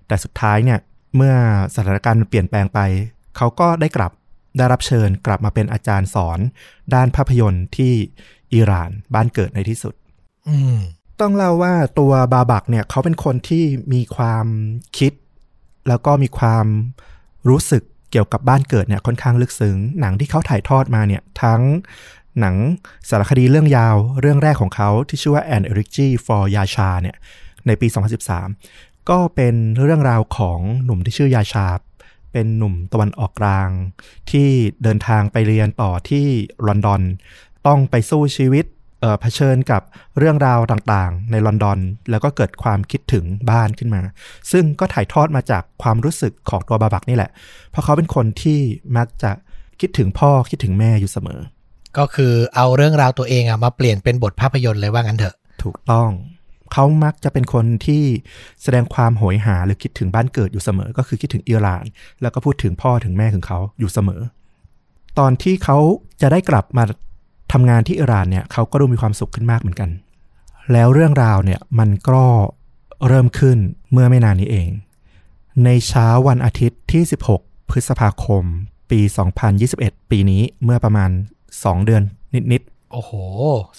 [0.06, 0.78] แต่สุดท้ายเนี่ย
[1.16, 1.34] เมื่อ
[1.74, 2.80] สถานการณ์เปลี่ยนแปลงไป
[3.36, 4.12] เขาก็ได้กลับ
[4.56, 6.38] ได้รับเชิญกลับมาเป็นอาจารย์สอน
[6.94, 7.94] ด้านภาพยนตร์ที่
[8.54, 9.94] อิหร่านบ้านเกิดในที่สุด
[11.20, 14.46] ต้องเล่าว่าตัวบาบักเนี่ยเขาเป็นคนที่มีความ
[14.98, 15.12] คิด
[15.88, 16.66] แล้วก็มีความ
[17.48, 21.62] รู้สึก เกี่ยวกับบ้านเกิดเนี่ยค่อนข้างลึกซึ้ง หนังที่เขาถ่ายทอดมาเนี่ยทั้ง
[22.40, 22.56] หนัง
[23.08, 27.16] สารคดีเรื่องยาวเรื่องแรกของเขาที่ชื่อว่า An Elegy for Yasha เนี่ย
[27.66, 27.86] ในปี
[28.48, 31.68] 2013 ก็เป็นเรื่องราวของหนุ่มที่ชื่อยาชา
[32.32, 33.68] เป็นหนุ่มตะวันออกกลาง
[34.30, 34.48] ที่
[34.82, 36.26] เดินทางไปเรียนต่อที่
[36.66, 37.02] ลอนดอน
[37.66, 38.64] ต้องไปสู้ชีวิต
[39.20, 39.82] เผชิญกับ
[40.18, 41.78] เรื่องราวต่างๆ ในลอนดอน
[42.10, 44.02] แล้วก็เกิดความคิดถึงบ้านขึ้นมา
[44.52, 47.30] ซึ่งก็ถ่ายทอดมาจากความรู้สึกของตัวบาบักนี่แหละ
[47.70, 48.60] เพราะเขาเป็นคนที่
[48.96, 49.32] มักจะ
[49.80, 51.40] คิดถึงพ่อคิดถึงแม่อยู่เสมอ
[51.98, 56.10] ก็คือเอาเรื่องราวตัวเองอะมาเปลี่ยนเป็นบทภาพยนตร์เลยว่างั้นเถอะ ถูกต้อง
[56.72, 58.02] เขามักจะเป็นคนที่
[58.62, 61.84] แสดงความโหยหาหรือคิดถึงบ้านเกิดอยู่เสมอ ก็คือคิดถึงอิหร่าน
[62.22, 64.20] แล้วก็พูดถึงพ่อถึงแม่ของเขาอยู่เสมอ
[65.18, 65.78] ตอนที่เขา
[66.22, 66.84] จะได้กลับมา
[67.52, 69.90] ทำงานที่อิหร่านเนี่ยเขาก็ดูมีความสุขขึ้นมากเหมือนกัน
[70.72, 72.22] แล้วเรื่องราวเนี่ยมันก็
[73.06, 73.58] เริ่มขึ้น
[73.92, 74.68] เมื่อไม่นานนี้เอง
[75.64, 77.02] ในเช้าวันอาทิตย์ที่
[77.36, 78.44] 16 พฤษภาคม
[78.90, 79.00] ปี
[79.56, 81.10] 2021 ปีนี้เมื่อประมาณ
[81.50, 82.02] 2 เดือน
[82.52, 83.10] นิดๆ โอ้โห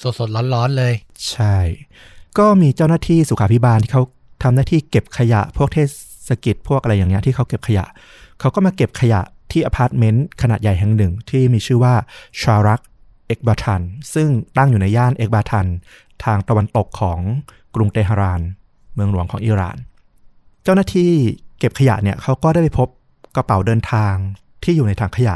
[0.01, 0.93] สดสดร้อนร้อนๆเลย
[1.29, 1.57] ใช่
[2.37, 4.03] ก็มีเจ้าหน้าที่สุขาภิบาลที่เขา
[4.43, 5.77] ทำหน้าที่เก็บขยะ พวกเท
[6.27, 7.85] ศกิจพวกอะไรอย่างเงี้ยที่เขาเก็บขยะ
[8.39, 9.21] เขาก็มาเก็บขยะ
[9.51, 11.93] ที่อพาร์ตเมนต์ขนาดใหญ่แห่งหนึ่งที่มีชื่อว่า
[12.41, 12.79] ชารัก
[13.31, 13.81] เอกบาทัน
[14.13, 15.67] ซึ่งตั้งอยู่ในย่านเอกบาทัน
[16.23, 17.19] ทางตะวันตกของ
[17.75, 18.41] กรุงเตหะราน
[18.93, 19.77] เมืองหลวงของอิหร่าน
[20.63, 21.11] เจ้าหน้าที่
[21.59, 22.87] เก็บขยะเนี่ยเขาก็ได้ไปพบ
[23.35, 24.13] กระเป๋าเดินทาง
[24.63, 25.35] ที่อยู่ในถังขยะ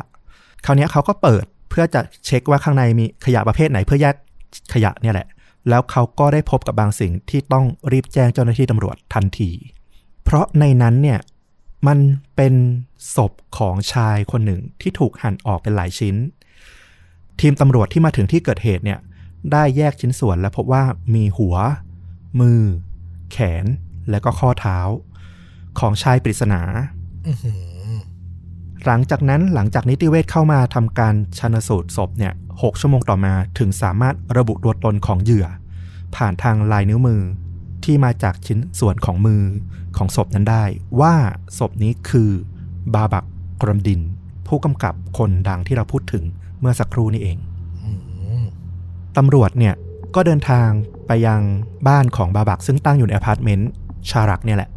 [0.65, 4.15] คราวนี้เขาก็เปิดเพื่อจะเช็คว่าข้างในมีขยะประเภทไหนเพื่อแยก
[4.73, 5.27] ขยะเนี่ยแหละ
[5.69, 9.51] แล้วเขาก็ได้พบกับบางสิ่งที่ต้องรีบแจ้งเจ้าหน้าที่ตำรวจทันที
[10.23, 11.19] เพราะในนั้นเนี่ย
[11.87, 11.99] มัน
[12.35, 12.53] เป็น
[13.15, 16.15] ศพของชายคนหนึ่งที่ถูกหั่นออกเป็นหลายชิ้น
[17.41, 18.99] ทีมตำรวจที่มาถึงที่เกิดเหตุเนี่ย
[19.51, 20.83] ได้แยกชิ้นส่วนและพบว่า
[21.15, 21.55] มีหัว
[22.39, 22.61] มือ
[23.31, 23.65] แขน
[24.09, 24.79] และก็ข้อเท้า
[25.79, 26.61] ของชายปริศนา
[27.27, 27.53] อื้อหื
[27.91, 27.93] อ
[28.85, 35.47] หลังจากนั้นหลังจากนิติเวชเข้ามาทำการชันสูตรศพเนี่ยหกชั่วโมงต่อมาถึงสามารถระบุตัวตนของเหยื่อ
[36.15, 37.21] ผ่านทางลายนิ้วมือ
[37.83, 39.43] ที่มาจากชิ้นส่วนของมือ
[39.97, 40.63] ของศพนั้นได้
[41.01, 41.15] ว่า
[41.57, 42.29] ศพนี้คือ
[42.93, 43.25] บาบัก
[43.61, 44.01] กรมดิน
[44.47, 46.23] ผู้กำกับคนดังที่เราพูดถึง
[46.59, 47.37] เมื่อสักครู่นี้เอง
[47.83, 47.89] อื
[48.43, 48.45] ม
[49.17, 49.73] ตำรวจเนี่ย
[50.15, 50.69] ก็เดินทาง
[51.07, 51.41] ไปยัง
[51.87, 53.69] บ้านของบาบักซึ่งตั้งอยู่ในอพาร์ตเมนต์
[54.09, 54.69] ชารักเนี่ยแหละ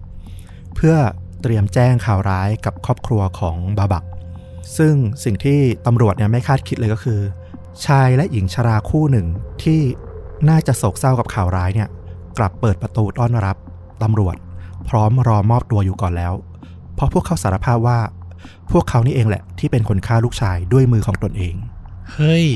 [0.74, 0.96] เพื่อ
[1.42, 4.04] เตรียมแจ้งข่าวร้ายกับครอบครัวของบาบัก
[4.78, 4.94] ซึ่ง
[5.24, 7.20] สิ่งที่ตำรวจเนี่ยไม่คาดคิดเลยก็คือ
[7.86, 9.26] ชายและหญิงชราคู่หนึ่ง
[9.62, 9.80] ที่
[10.48, 11.88] น่าจะโศกเศร้ากับข่าวร้ายเนี่ย
[12.38, 13.56] กลับเปิดประตูต้อนรับ
[14.02, 14.36] ตำรวจ
[14.88, 16.32] พร้อมรอมอบตัวอยู่ก่อนแล้ว
[16.94, 17.98] เพราะพวกเขาสารภาพว่า
[18.72, 21.54] พวกเขานี่เองแหละ ที่เป็นคนฆ่าลูกชายด้วยมือของตนเอง
[22.12, 22.46] เฮ้ย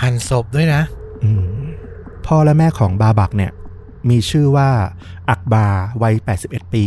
[0.00, 0.82] หั่นศพด้วยนะ
[1.24, 1.44] อืม
[2.26, 3.52] พ่อและแม่ของบาบักเนี่ย
[4.10, 4.70] มีชื่อว่า
[5.30, 5.66] อักบา
[6.02, 6.14] วัย
[6.44, 6.84] 81 ปี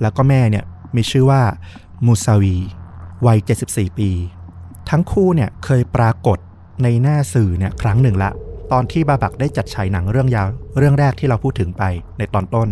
[0.00, 0.64] แล้วก็แม่เนี่ย
[0.96, 1.42] มีชื่อว่า
[2.06, 2.56] มูซาวี
[3.26, 3.38] วัย
[3.68, 4.10] 74 ปี
[4.90, 6.38] ทั้งคู่เนี่ยเคยปรากฏ
[6.82, 8.30] ในหน้าสื่อเนี่ยครั้งหนึ่งละ
[8.72, 11.82] ตอนที่บาบักได้จัดฉายหนังเรื่องยาวเรื่องแรกที่เราพูดถึงไป
[12.18, 12.68] ในตอนต้น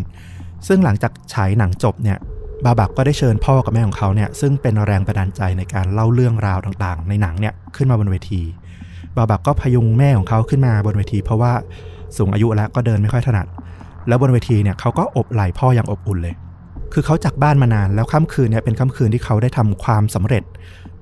[0.67, 2.19] ซึ่งหลังจากฉายหนังจบเนี่ย
[2.65, 8.43] บาบักก็ได้เชิญพ่อกับแม่ของเขาเนี่ยซึ่งเป็นแรงบันดาลใจในการเล่าเรื่องราวต่างๆ ในหนังเนี่ยขึ้นมาบนเวที
[9.17, 11.53] บาบักก็พยุงแม่ของเขาขึ้นมาบนเวที เพราะว่า
[12.17, 13.47] สูงอายุแล้วก็เดินไม่ค่อยถนัด
[14.09, 16.35] แล้วบนเวทีเนี่ยเขาก็อบไหล่พ่ออย่างอบอุ่นเลย
[16.93, 20.45] คือเขาจากบ้านมานานแล้วค่ำคืนเนี่ยเป็นค่ำคืนที่เขาได้ทำความสำเร็จ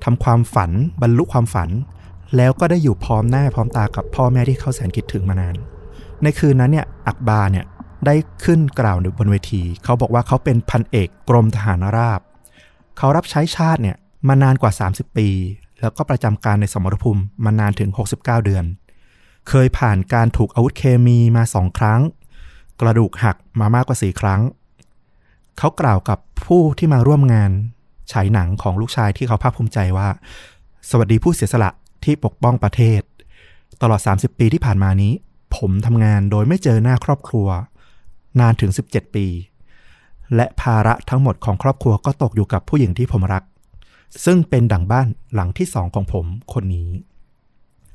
[0.03, 0.71] ทำความฝัน
[1.01, 1.69] บรรลุความฝัน
[2.37, 5.55] แล้วก็ได้อยู่พร้อมหน้าพร้อมตากับพ่อแม่ที่เขาแสนคิดถึงมานาน
[6.23, 7.65] ในคืนนั้นเนี่ยอักบาเนี่ย
[8.05, 12.21] ได้ขึ้นกล่าวบนเวที เขาบอกว่าเขาเป็นพันเอกกรมทหารราบ
[12.97, 13.97] เขารับใช้ชาติเนี่ย
[14.27, 15.29] มานานกว่า 30 ปี
[15.81, 18.65] แล้วก็ประจำการในสมรภูมิมานานถึง 69 เดือน
[19.49, 22.01] เคยผ่านการถูกอาวุธเคมีมาสองครั้ง
[22.81, 24.41] กระดูกหักมามากกว่าสี่ครั้ง
[25.57, 27.51] เขากล่าวกับผู้ที่มาร่วมงาน
[28.11, 30.09] ฉายหนังของลูกชายที่เขาภาคภูมิใจว่า
[30.89, 31.69] สวัสดีผู้เสียสละ
[32.03, 33.01] ที่ปกป้องประเทศ
[33.81, 35.13] ตลอด 30 ปีที่ผ่านมานี้
[35.55, 37.47] ผมทำงานโดยไม่เจอหน้าครอบครัว
[38.39, 39.27] นานถึง 17 ปี
[40.35, 43.43] และภาระทั้งหมดของครอบครัวก็ตกอยู่กับผู้หญิงที่ผมรัก
[44.25, 46.89] ซึ่งเป็นดั่งบ้านหลังที่สองของผมคนนี้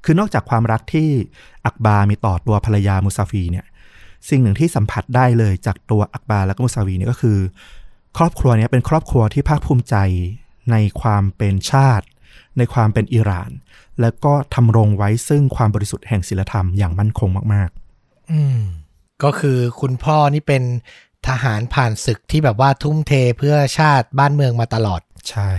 [0.04, 1.08] คือนอกจากความรักที่
[1.64, 3.66] อักบามีต่อตัวภรรยามุซาฟีเนี่ย
[4.28, 7.38] สิ่งหนึ่งที่สัมผัสได้เลยจากตัวอักบาและก็มุซาวีเนี่ยก็คือ
[8.16, 9.96] ครอบครัวเนี้เป็นครอบครัวที่ภาคภูมิใจ
[10.70, 12.06] ในความเป็นชาติ
[12.58, 13.50] ในความเป็นอิหร่าน
[14.00, 17.70] แล้วก็ทำรงไว้ซึ่งความบริสุทธิ์แห่งศีลธรรมอย่างมั่นคงมาก
[18.32, 18.62] อืม
[19.24, 20.62] ก็คือคุณพ่อนี่เป็น
[21.28, 25.50] ทหารผ่านศึกที่แบบว่าทุ่มเทเพื่อชาติบ้านเมืองมาตลอด ใช่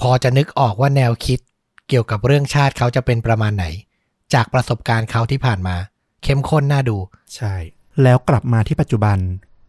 [0.00, 1.40] พอจะนึกออกว่าแนวคิด
[1.88, 3.64] เกี่ยวกับเรื่องชาติเขาจะเป็นประมาณไหน
[4.34, 5.76] จากประสบการณ์เขาที่ผ่านมา
[6.22, 6.96] เข้มข้นน่าดู
[7.36, 7.54] ใช่
[8.02, 9.16] แล้วกลับมาที่ปัจจุบัน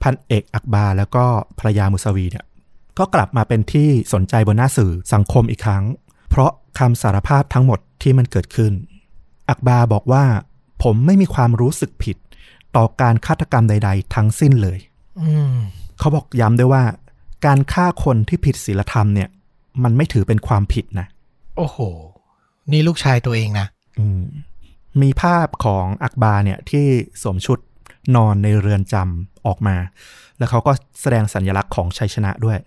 [0.01, 1.25] พันเอกอักบาแล้วก็
[1.59, 2.45] ภรรยามุสวีเนี่ย
[2.97, 5.83] ก็กลับมาเป็นที่สนใจบนหน้าสื่อสังคมอีกครั้ง
[6.29, 8.73] เพราะคำสารภาพทั้งหมดที่มันเกิดขึ้น
[9.49, 10.23] อักบาบอกว่า
[10.83, 12.17] ผมไม่มีความรู้สึกผิด
[12.75, 14.79] ต่อการฆาตกรรมใด ๆ ทั้งสิ้นเลย
[15.21, 15.55] อืม
[15.99, 16.83] เขาบอกย้ำด้วยว่า
[17.45, 19.29] การฆ่าคนที่ผิดศีลธรรมเนี่ย
[19.83, 21.07] มันไม่ถือเป็นความผิดนะ
[21.57, 21.77] โอ้โห
[22.71, 23.67] นี่ลูกชายตัวเองนะ
[23.99, 24.21] อืม
[25.01, 26.85] มีภาพของอักบาเนี่ยที่
[27.21, 27.59] สวมชุด
[28.15, 29.75] นอนในเรือนจำออกมา
[30.37, 30.71] แล้วเขาก็
[31.01, 32.59] แสดงสัญลักษณ์ของชัยชนะด้วย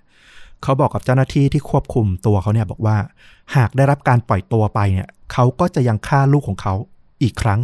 [0.62, 2.96] เขาบอกกับเจ้าหน้าที่ที่ควบคุมตัวเขาเนี่ยบอกว่า
[3.56, 6.74] หากได้รับการปล่อยตัวไปเนี่ย เขาก็จะยังฆ่าลูกของเขา
[7.22, 7.60] อีกครั้ง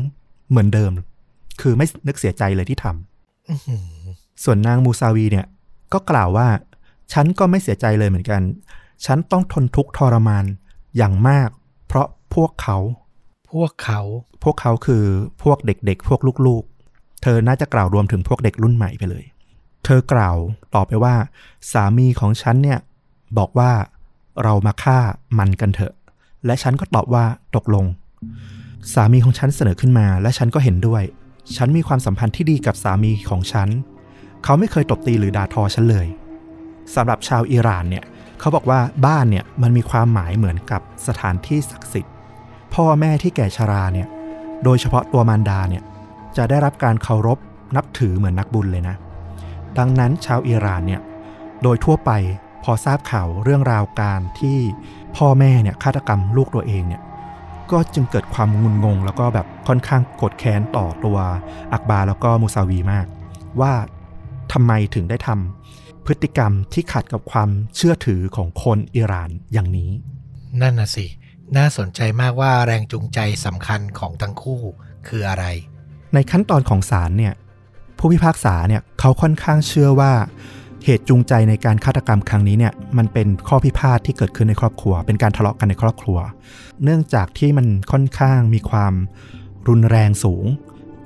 [0.49, 0.93] เหมือนเดิม
[1.61, 3.85] คือไม่นึกเสียใจเลยที่ทำอื้อหือ
[4.45, 5.47] ส่วนนางมูซาวีเนี่ย
[5.93, 6.49] ก็กล่าวว่า
[7.13, 8.43] ฉันก็ไม่เสียใจเลยเหมือนกัน
[9.07, 10.45] ฉันต้องทนทุกข์ทรมาน
[10.97, 11.49] อย่างมาก
[11.87, 12.79] เพราะพวกเขา
[13.53, 14.01] พวกเขา
[14.45, 15.05] พวกเขาคือ
[15.43, 19.25] พวกเด็กๆ พวกลูกๆ เธอน่าจะกล่าวรวมถึงพวกเด็กรุ่นใหม่ไปเลย
[19.85, 20.37] เธอกล่าว
[20.75, 21.15] ต่อไปว่า
[21.73, 22.79] สามีของฉันเนี่ย
[23.39, 23.71] บอกว่า
[24.43, 24.99] เรามาฆ่า
[25.39, 25.95] มันกันเถอะ
[26.47, 27.25] และฉันก็ตอบว่า
[27.57, 27.87] ตกลง
[28.93, 31.03] สามีของฉันเสนอขึ้นมา และฉันก็เห็นด้วย
[31.57, 33.69] ฉันมีความสัมพันธ์ที่ดีกับสามีของฉัน
[34.45, 36.07] เขาไม่เคยตบตีหรือด่าทอฉันเลย
[36.95, 38.05] สำหรับชาวอิหร่านเนี่ย
[38.41, 42.15] เขาบอกว่าบ้านเนี่ยมันมีความหมายเหมือนกับสถานที่ศักดิ์สิทธิ์
[42.75, 44.09] พ่อแม่ที่แก่ชราเนี่ย
[44.65, 45.83] โดยเฉพาะตัวมารดาเนี่ย
[46.37, 47.39] จะได้รับการเคารพ
[47.77, 48.97] นับถือเหมือนนักบุญเลยนะ
[49.79, 51.01] ดังนั้นชาวอิหร่านเนี่ย
[51.63, 52.11] โดยทั่วไป
[52.65, 54.59] พอทราบข่าวเรื่องราวการที่
[55.17, 57.03] พ่อแม่เนี่ยฆาตกรรมลูกตัวเองเนี่ย
[57.73, 61.19] ก็จึงเกิดความงุนงง แล้วก็แบบค่อนข้างโกรธแค้นต่อตัว
[61.73, 63.07] อักบาแล้วก็มูซาวีมาก
[63.61, 63.73] ว่า
[64.53, 69.91] ทำไมถึงได้ทำพฤติกรรมที่ขัดกับความเชื่อถือของคนอิหร่านอย่างนี้
[70.61, 71.07] นั่นน่ะสิ
[71.57, 74.61] น่าสนใจมากว่าแรงจูงใจสำคัญของทั้งคู่
[75.09, 75.45] คืออะไร
[76.15, 77.35] ในขั้นตอนของศาลเนี่ย
[77.99, 80.13] ผู้พิพากษาเนี่ยเขาค่อนข้างเชื่อว่า
[80.85, 86.19] เหตุจูงใจในการฆาตกรรมครั้งนี้เนี่ยมันเป็นข้อพิพาทที่เกิดขึ้นในครอบครัว เป็นการทะเลาะกันในครอบครัว
[86.85, 88.95] เนื่องจากที่มันค่อนข้างมีความ
[89.69, 90.45] รุนแรงสูง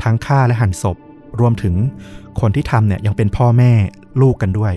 [0.02, 0.96] ทั้งฆ่าและหั่นศพ
[1.40, 1.74] รวมถึง
[2.40, 3.72] คนที่ทำเนี่ยยังเป็นพ่อแม่
[4.22, 4.74] ลูกกันด้วย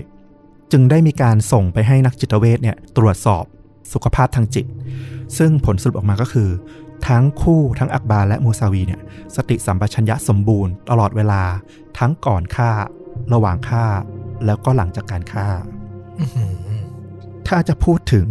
[0.72, 3.44] จึงได้มีการส่งไปให้นักจิตเวชเนี่ยตรวจสอบ
[3.92, 4.66] สุขภาพทางจิต
[5.38, 6.48] ซึ่งผลสรุปออกมาก็คือ
[7.08, 9.00] ทั้งคู่ทั้งอักบาและมูซาวีเนี่ย
[9.36, 11.42] สติสัมปชัญญะสมบูรณ์ตลอดเวลา
[11.98, 12.70] ทั้งก่อนฆ่า
[13.32, 13.84] ระหว่างฆ่า
[14.46, 15.48] แล้วก็หลังจากการฆ่า
[16.18, 16.52] อื้อหือ
[17.48, 18.28] ถ้าจะพูดถึง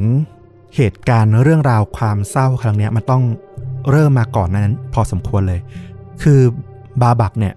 [0.75, 3.23] เหตุการณ์เรื่องราวความเศร้าครั้งเนี้ยมันต้อง
[3.91, 5.59] เริ่มมาก่อนนั้น พอสมควรเลย
[6.23, 6.39] คือ
[7.01, 7.53] บาบักเนี่ย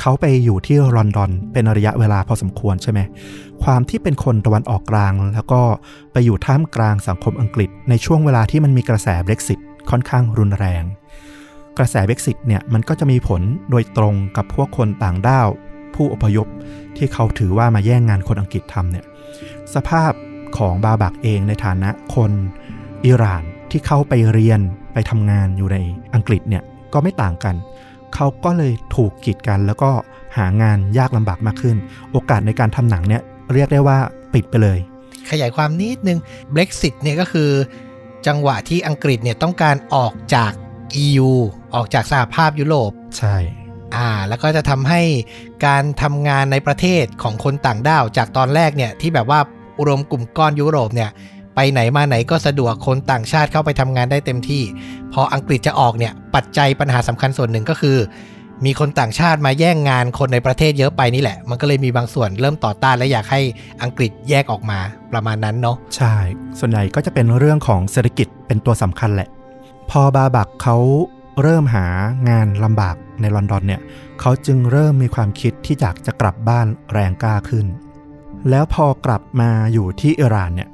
[0.00, 3.00] เขาไปอยู่ที่ลอนดอนเป็นระยะเวลาพอสมควรใช่ไหม
[3.64, 5.62] ความที่เป็นคนตะวันออกกลาง แล้วก็
[6.12, 9.58] ไปอยู่ท่ามกลางสังคมอังกฤษ ในช่วงเวลาที่มันมีกระแส Brexit
[9.90, 10.82] ค่อนข้างรุนแรง
[11.78, 15.48] กระแส Brexit เนี่ยมันก็จะมีผลโดยตรงกับพวกคนต่างด้าว
[16.02, 16.48] ผู้อพยพ
[16.96, 19.04] ที่เขาถือว่ามาแย่งงานคนอังกฤษทำเนี่ย
[19.74, 20.12] สภาพ
[20.58, 22.32] ของบาบักเองในฐานะคน
[23.06, 24.60] อิหร่านที่เข้าไปเรียน
[24.92, 25.76] ไปทำงานอยู่ใน
[26.14, 26.62] อังกฤษเนี่ย
[26.92, 27.54] ก็ไม่ต่างกัน
[28.14, 29.90] เขาก็เลยถูกกีดกันแล้วก็
[30.36, 31.76] หางานยากลำบากมากขึ้น
[32.12, 33.22] โอกาสในการทำหนังเนี่ย
[33.52, 33.98] เรียกได้ว่า
[34.34, 34.78] ปิดไปเลย
[35.30, 36.18] ขยายความนิดนึง
[36.54, 37.50] Brexit เนี่ยก็คือ
[38.26, 40.52] จังหวะที่อังกฤษเนี่ยต้องการออกจาก
[41.04, 41.30] EU
[41.74, 43.36] ออกจากสหภาพยุโรป ใช่
[43.96, 45.00] อ่าแล้วก็จะทำให้
[45.66, 49.40] การทำงานในประเทศของคนต่างด้าวจากตอนแรกเนี่ยที่แบบว่า
[49.86, 51.10] รวมกลุ่มก้อนยุโรปเนี่ย
[51.54, 54.62] ไปไหนมาไหนก็สะดวกคนต่างชาติเข้าไปทำงานได้เต็มที่
[55.12, 57.96] พออังกฤษจะออกเนี่ยปัจจัยปัญหาสำคัญส่วนหนึ่งก็คือ
[58.64, 63.40] มีคนต่างชาติมาแย่งงานคนในประเทศเยอะไปนี่แหละ มันก็เลยมีบางส่วนเริ่มต่อต้านและอยากให้
[63.82, 64.78] อังกฤษแยกออกมา
[65.12, 66.14] ประมาณนั้นเนาะใช่
[66.58, 69.28] ส่วนใหญ่ก็จะเป็นเรื่องของเศรษฐกิจเป็นตัวสำคัญแหละ
[69.90, 70.76] พอบาบักเขา
[71.42, 71.86] เริ่มหา
[72.28, 73.80] งานลำบาก ในลอนดอนเนี่ย
[74.20, 77.66] เขาจึงเริ่มมีความคิดที่อยากจะกลับบ้านแรงกล้าขึ้น
[78.50, 80.68] แล้วพอกลับมาอยู่ที่อิหร่านเนี่ย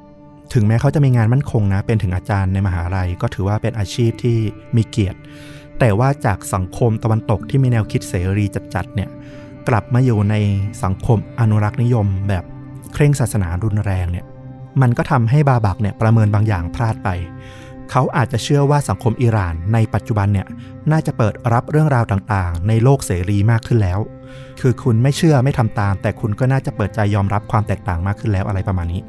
[0.52, 4.38] ถึงแม้เขาจะมีงานมั่นคงนะ เป็นถึงอาจารย์ในมหาลัย ก็ถือว่าเป็นอาชีพที่
[4.76, 5.18] มีเกียรติ
[5.78, 8.44] แต่ว่าจากสังคมตะวันตกที่มีแนวคิดเสรี
[8.74, 9.08] จัดๆเนี่ย
[9.68, 10.34] กลับมาอยู่ใน
[10.82, 12.44] สังคมอนุรักษ์นิยม แบบ
[12.92, 14.26] เคร่งศาสนารุนแรงเนี่ย
[14.82, 17.08] มันก็ทำให้บาบักเนี่ยประเมินบางอย่างพลาดไป
[17.90, 20.46] เขาอาจจะเชื่อว่าสังคมอิหร่านในปัจจุบันเนี่ย
[20.92, 24.00] น่าจะเปิดรับเรื่องราวต่างๆ ในโลกเสรีมากขึ้นแล้ว
[24.60, 29.02] คือคุณไม่เชื่อไม่ทำตาม แต่คุณก็น่าจะเปิดใจยอมรับความแตกต่างมากขึ้นแล้วอะไรประมาณนี้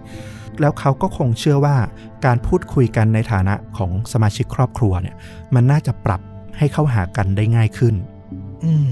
[0.60, 1.78] แล้วเขาก็คงเชื่อว่า
[2.26, 5.16] การพูดคุยกันในฐานะของสมาชิกครอบครัวเนี่ย
[5.56, 6.22] มันน่าจะปรับ
[6.58, 7.96] ให้เข้าหากันได้ง่ายขึ้น
[8.64, 8.92] อืม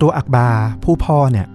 [0.00, 0.48] ตัวอักบา
[0.84, 1.46] ผู้พ่อเนี่ย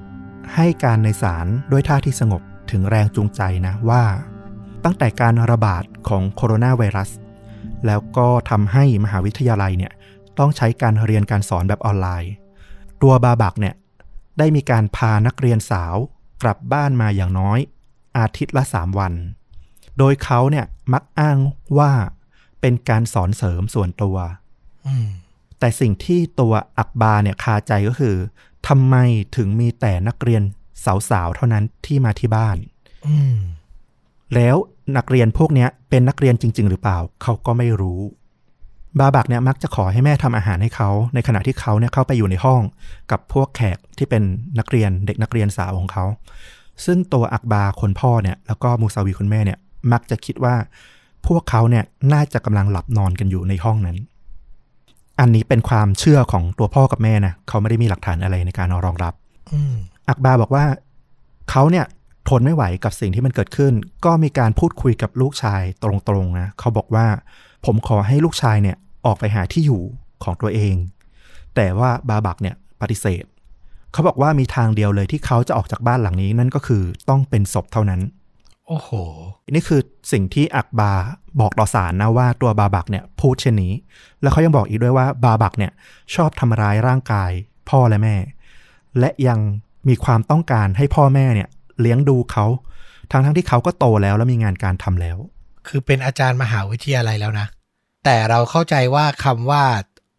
[0.56, 2.42] ให้การในศาลด้วยท่าที่สงบ
[2.72, 4.04] ถึงแรงจูงใจนะว่า
[4.84, 7.10] ตั้งแต่การระบาดของโคโรนาไวรัส
[7.86, 9.94] แล้วก็ทำให้มหาวิทยาลัยเนี่ย
[10.40, 12.34] ต้องใช้การเรียนการสอนแบบออนไลน์
[13.02, 13.76] ตัวบาบักเนี่ย
[14.38, 15.96] ได้มีการพานักเรียนสาว
[16.44, 17.60] กลับบ้านมาอย่างน้อย
[18.18, 19.14] อาทิตย์ละ 3 วัน
[19.98, 21.38] โดยเขาเนี่ยมักอ้าง
[21.78, 21.92] ว่า
[22.62, 24.18] เป็นการสอนเสริมส่วนตัว
[24.88, 25.08] อืม
[25.60, 28.16] แต่สิ่งที่ตัวอักบาเนี่ยคาใจก็คือ
[28.68, 28.96] ทำไม
[29.38, 30.44] ถึงมีแต่นักเรียน
[31.10, 32.58] สาวๆเท่านั้นที่มาที่บ้าน
[33.08, 33.38] อืม
[34.36, 34.56] แล้ว
[34.98, 38.02] นักเรียนพวกเนี้ยเป็นนักเรียนจริง ๆ หรือเปล่า เขาก็ไม่รู้
[39.00, 42.62] บาบักเนี่ยมักจะขอให้แม่ทำอาหารให้เขา ในขณะที่เขาเนี่ยเข้าไปอยู่ในห้อง
[43.12, 44.24] กับพวกแขกที่เป็น
[44.60, 46.06] นักเรียนเด็กนักเรียนสาวของเขา
[46.86, 49.60] ซึ่งตัวอักบาคนพ่อเนี่ยแล้วก็มูซาวีคุณแม่เนี่ย
[49.92, 50.56] มักจะคิดว่า
[51.28, 51.84] พวกเขาเนี่ย
[52.14, 53.98] น่าจะกำลังหลับนอนกันอยู่ในห้องนั้น
[55.20, 59.14] อันนี้เป็นความเชื่อของตัวพ่อกับแม่นะเขาไม่ได้มีหลักฐานอะไรในการรองรับ
[59.52, 59.76] อืม
[60.10, 60.66] อักบาบอกว่า
[61.50, 61.86] เขาเนี่ย
[62.30, 63.74] ทนไม่ไหวกับสิ่งที่มันเกิดขึ้น
[64.06, 67.06] ก็มีการพูดคุยกับลูกชายตรงๆนะเขาบอกว่า
[67.66, 69.82] ผมขอให้ลูกชายเนี่ยออกไปหาที่อยู่
[70.24, 70.76] ของตัวเอง
[71.56, 73.24] แต่ว่าบาบักเนี่ยปฏิเสธ
[73.92, 78.02] เขาบอกว่ามีทางเดียวเลยที่เขาจะออกจากบ้านหลังนี้นั่นก็คือต้องเป็นศพเท่านั้น
[78.68, 78.90] โอ้โห
[79.52, 79.82] นี่คือ
[80.12, 80.92] สิ่งที่อักบา
[81.42, 83.74] บอกต่อสารนะว่าตัวบาบักเนี่ยพูดเช่นนี้
[84.22, 85.72] แล้วเขายังบอกอีกด้วยว่าบาบักเนี่ย
[86.16, 87.32] ชอบทำร้ายร่างกาย
[87.70, 88.16] พ่อและแม่
[89.00, 89.40] และยัง
[89.90, 91.50] มีความต้องการให้พ่อแม่เนี่ย
[91.82, 92.46] เลี้ยงดูเขา
[93.12, 95.18] ทั้งทั้งๆที่เขาก็โตแล้วแล้วมีงานการทำแล้ว
[95.68, 97.48] คือเป็นอาจารย์มหาวิทยาลัยแล้วนะ
[98.06, 99.64] แต่เราเข้าใจว่าคำว่า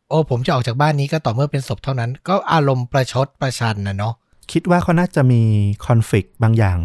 [0.08, 4.14] โอ้ผมจะออกจากบ้านนี้ก็ต่อเมื่อเป็นศพเท่านั้น ก็อารมณ์ประชดประชันนะเนาะ
[4.52, 5.42] คิดว่าเขาน่าจะมี
[5.86, 6.78] คอนฟ lict บางอย่าง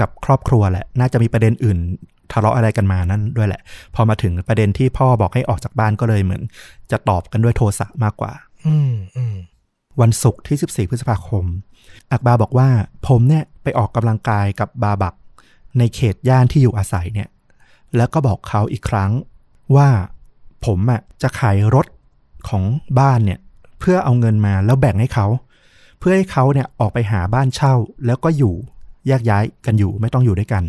[0.00, 1.78] กับครอบครัวแหละ น่าจะมีประเด็นอื่น
[2.32, 3.62] ทะเลาะอะไรกันมานั่นด้วยแหละ
[3.94, 6.42] พอมาถึงประเด็นที่พ่อบอกให้ออกจากบ้านก็เลยเหมือน
[6.90, 8.32] จะตอบกันด้วยโทสะมากกว่า
[8.66, 9.34] อืมอืม
[10.00, 11.44] วันศุกร์ที่ 14 พฤษภาคม
[12.12, 12.68] อักบาบอกว่า
[13.06, 15.14] ผมเนี่ยไปออกกำลังกายกับบาบัก
[15.78, 17.28] ในเขตย่านที่อยู่อาศัยเนี่ย
[17.96, 19.10] แล้วก็บอกเขาอีกครั้ง
[19.76, 19.88] ว่า
[20.64, 21.86] ผมอะจะขายรถ
[22.48, 22.64] ของ
[22.98, 23.38] บ้านเนี่ย
[23.80, 25.26] เพื่อเอาเงินมาแล้วแบ่งให้เขา
[25.98, 27.74] เพื่อให้เขาเนี่ยออกไปหาบ้านเช่า
[28.06, 28.54] แล้วก็อยู่
[29.06, 30.64] แยกย้ายกันอยู่ไม่ต้องอยู่ด้วยกัน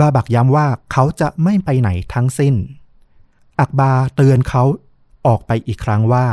[0.00, 2.54] บาบักย้ำว่าเขาจะไม่ไปไหนทั้งสิ้น
[3.60, 4.62] อักบาเตือนเขา
[5.26, 6.26] ออกไปอีกครั้งว่า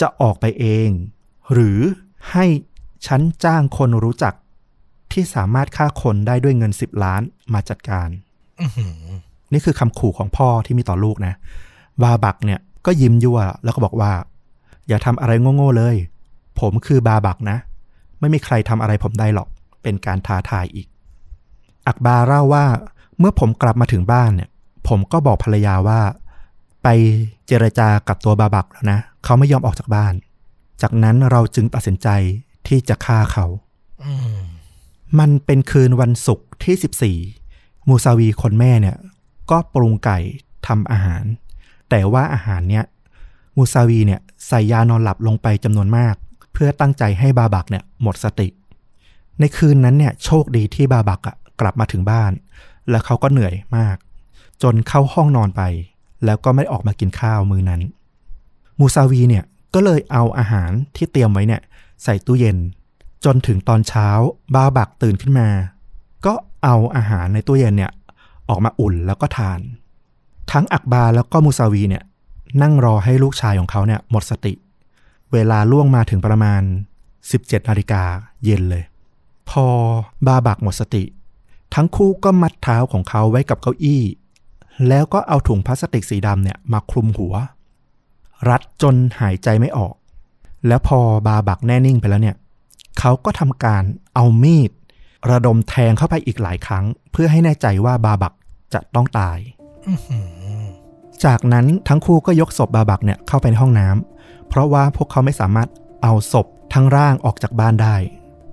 [0.00, 0.88] จะออกไปเอง
[1.52, 1.78] หรือ
[2.32, 2.46] ให้
[3.06, 4.34] ฉันจ้างคนรู้จัก
[5.12, 7.22] ที่สามารถฆ่าคนได้ด้วยเงิน10ล้าน
[7.52, 8.08] มาจัดการ
[8.60, 8.96] อื้อหือ
[9.52, 11.34] นี่คือคำขู่ของพ่อที่มีต่อลูกนะ
[12.02, 14.12] บาบักเนี่ยก็ยิ้มยั่วแล้วก็บอกว่า
[14.88, 15.96] อย่าทำอะไรโง่ๆเลย
[16.60, 17.58] ผมคือบาบักนะ
[18.20, 19.48] ไม่มีใครทำอะไรผมได้หรอก
[19.82, 20.86] เป็นการท้าทายอีก
[21.86, 22.64] อักบาเล่าว่า
[23.18, 24.50] เมื่อผมกลับมาถึงบ้านเนี่ย
[24.88, 26.00] ผมก็บอกภรรยาว่า
[26.82, 26.88] ไป
[27.46, 30.14] เจรจากับตัวบาบักแล้วนะ เขาไม่ยอมออกจากบ้าน
[30.82, 32.08] จากนั้นเราจึงตัดสินใจ
[32.70, 33.46] ที่จะฆ่าเขา
[34.04, 34.40] อืม
[35.18, 38.96] มันเป็นคืนวันศุกร์ที่ 14 มูซาวีคนแม่เนี่ย
[39.50, 40.18] ก็ปรุงไก่
[40.66, 41.24] ทำอาหาร
[41.90, 42.84] แต่ว่าอาหารเนี้ย
[43.56, 46.14] มูซาวีเนี่ยใส่ยานอนหลับลงไปจำนวนมาก
[46.52, 48.48] เพื่อตั้งใจให้บาบักเนี่ยหมดสติ
[49.40, 52.32] ในคืนนั้นเนี่ยโชคดีที่บาบักอะกลับมาถึงบ้าน
[52.90, 53.96] แล้วเขาก็เหนื่อยมาก
[54.62, 55.62] จนเข้าห้องนอนไป
[56.24, 57.80] แล้วก็ไม่ออกมากินข้าวมื้อนั้น
[58.78, 59.44] มูซาวีเนี่ย
[59.74, 61.62] ก็เลยเอาอาหารที่เตรียมไว้เนี่ย
[62.04, 62.58] ใส่ตู้เย็น
[63.24, 64.08] จนถึงตอนเช้า
[64.54, 65.48] บาบักตื่นขึ้นมา
[66.26, 67.92] ก็เอาอาหารในตู้เย็นเนี่ย
[68.48, 69.60] ออกมาอุ่นแล้วก็ทาน
[70.52, 72.04] ทั้งอักบาแล้วก็มูซาวีเนี่ย
[72.62, 74.54] นั่งรอให้ลูกชายของเขาเนี่ยหมดสติ
[75.32, 76.62] เวลาล่วงมาถึงประมาณ
[77.14, 78.02] 17นาฬิกา
[78.44, 78.84] เย็นเลย
[79.50, 79.66] พอ
[80.26, 81.04] บาบักหมดสติ
[81.74, 84.02] ทั้งคู่ก็มัดเท้าของเขาไว้กับเก้าอี้
[84.88, 87.34] แล้วก็เอาถุงพลาสติกสีดำเนี่ยมาคลุมหัว
[88.48, 89.94] รัดจนหายใจไม่ออก
[90.66, 92.36] แล้วพอบาบักแน่นิ่งไปแล้วเนี่ย
[92.98, 93.82] เขาก็ทำการ
[94.14, 94.70] เอามีด
[95.30, 98.32] ระดมแทงเข้าไปอีกหลายครั้ง เพื่อให้แน่ใจว่าบาบัก
[98.74, 99.38] จะต้องตาย
[99.86, 100.62] อื้อหือ
[101.24, 105.68] จากนั้นทั้งคู่ก็ยกศพบาบักเนี่ยเข้าไปในห้องน้ำเพราะว่าพวกเขาไม่สามารถ
[106.02, 107.96] เอาศพทั้งร่างออกจากบ้านได้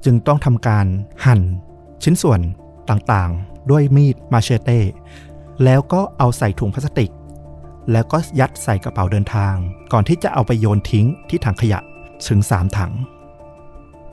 [0.06, 0.86] จึงต้องทำการ
[1.26, 1.42] หั่น
[2.04, 2.40] ชิ้นส่วน
[2.90, 4.80] ต่างๆ ด้วยมีดมาเชเต้
[5.64, 7.12] แล้วก็เอาใส่ถุงพลาสติก
[7.92, 9.56] แล้วก็ยัดใส่กระเป๋าเดินทาง
[9.94, 11.80] ก่อนที่จะเอาไปโยนทิ้งที่ถังขยะ
[12.28, 12.94] ถึง 3 ถัง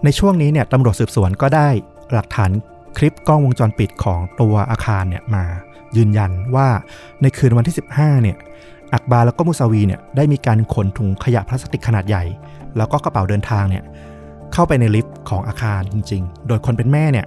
[0.05, 1.68] ในช่วงนี้เนี่ยตำรวจสืบสวนก็ได้
[2.12, 2.51] หลักฐาน
[2.97, 5.44] คลิปกล้องวงจรปิดของตัวอาคารเนี่ยมา
[5.97, 6.68] ยืนยันว่า
[7.22, 8.36] ในคืนวันที่ 15 เนี่ย
[8.93, 12.24] อักบาแล้วก็มุซาวีเนี่ยได้มีการขนถุงขยะพลาสติกขนาดใหญ่
[12.76, 13.85] แล้วก็กระเป๋าเดินทางเนี่ย
[14.52, 17.26] เข้าไปในลิฟต์ของอาคารจริง ๆ โดยคนเป็นแม่เนี่ย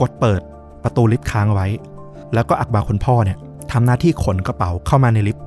[0.00, 0.40] กดเปิด
[0.82, 1.68] ประตูลิฟต์ค้างเอาไว้
[2.34, 3.38] แล้วก็อักบาคนพ่อเนี่ย
[3.72, 5.44] ทำหน้าที่ขนกระเป๋าเข้ามาในลิฟต์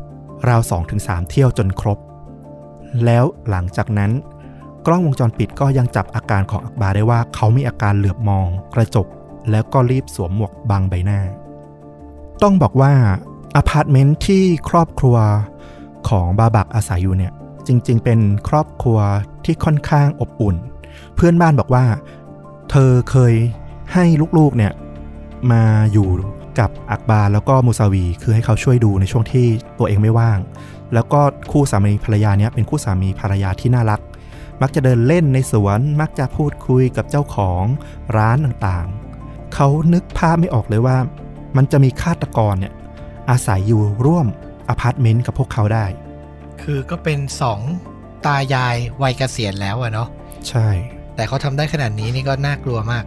[0.49, 0.61] ราว
[0.95, 1.99] 2-3 เที่ยวจนครบ
[3.05, 4.11] แล้วหลังจากนั้น
[4.85, 9.07] กล้องวงจรปิดก็ยังจับอาการของอักบาได้ว่าเขามีอาการเหลือบมอง กระจก
[9.51, 11.19] แล้วก็รีบสวมหมวกบังใบหน้า
[12.43, 12.93] ต้องบอกว่า
[13.55, 15.17] อพาร์ตเมนต์ที่ครอบครัว
[16.09, 17.33] ของบาบักอาศัยอยู่เนี่ย
[17.67, 18.19] จริงๆ เป็น
[18.49, 18.99] ครอบครัว
[19.45, 20.55] ที่ค่อนข้างอบอุ่น
[21.15, 21.85] เพื่อนบ้านบอกว่า
[22.71, 23.33] เธอเคย
[23.93, 24.05] ให้
[24.37, 24.73] ลูกๆเนี่ย
[25.51, 26.07] มาอยู่
[26.59, 29.47] กับอักบาแล้วก็มูซาวี คือให้เขาช่วยดูในช่วงที่
[29.79, 30.39] ตัวเองไม่ว่าง
[30.93, 33.99] แล้วก็คู่สามีภรรยาเนี้ยเป็นคู่สามีภรรยาที่น่ารัก
[34.63, 37.63] มักจะเดินเล่นในสวนมักจะพูดคุยกับเจ้าของ
[38.17, 40.97] ร้านต่างๆ เขานึกภาพไม่ออกเลยว่า
[41.57, 42.73] มันจะมีฆาตกรเนี่ย
[43.29, 44.27] อาศัยอยู่ร่วม
[44.69, 45.85] อพาร์ตเมนต์กับพวกเขาได้
[46.61, 47.59] คือก็เป็นสอง
[48.25, 50.07] ตายายวัยเกษียณแล้วอะเนาะ
[50.49, 50.67] ใช่
[51.15, 53.03] แต่เขาทำได้ขนาดนี้นี่ก็น่ากลัวมาก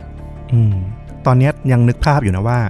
[0.53, 0.77] อืม
[1.27, 2.61] ตอนเนี้ยยังนึกภาพอยู่นะว่า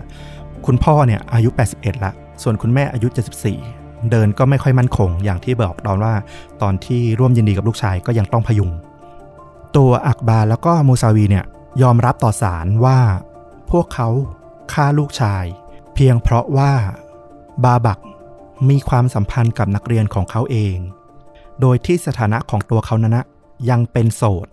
[0.67, 3.09] คุณพ่อเนี่ยอายุ 81ละส่วนคุณแม่อายุ
[3.43, 3.76] 74
[4.11, 6.15] เดินก็ไม่ค่อยมั่นคง อย่างที่บอกตอนว่า
[6.63, 8.71] ตอนที่ร่วมยินดีกับลูกชายก็ยังต้องพยุง
[9.77, 11.45] ตัวอักบาแล้วก็มูซาวีเนี่ย
[11.83, 12.99] ยอมรับต่อศาลว่า
[13.71, 14.09] พวกเขา
[14.73, 15.45] ฆ่าลูกชาย
[15.95, 16.73] เพียงเพราะว่า
[17.65, 17.99] บาบัก
[18.69, 20.77] มีความสัมพันธ์กับนักเรียนของเขาเอง
[21.61, 23.25] โดยที่สถานะของตัวเขานั้นนะ
[23.71, 24.47] ยังเป็นโสด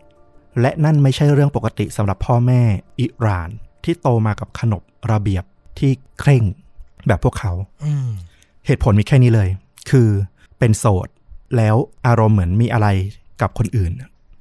[0.62, 2.62] และนั่นไม่ใช่เรื่องปกติสำหรับพ่อแม่
[3.00, 3.50] อิหร่าน
[3.84, 5.44] ที่โตมากับขนบระเบียบ
[5.80, 6.44] ที่เคร่ง
[7.08, 7.52] แบบพวกเขา
[8.66, 9.50] เหตุผลมีแค่นี้เลย
[9.90, 10.08] คือ
[10.60, 11.08] เป็นโสด
[11.58, 11.76] แล้ว
[12.08, 12.88] อารมณ์เหมือนมีอะไร
[13.42, 13.92] กับคนอื่น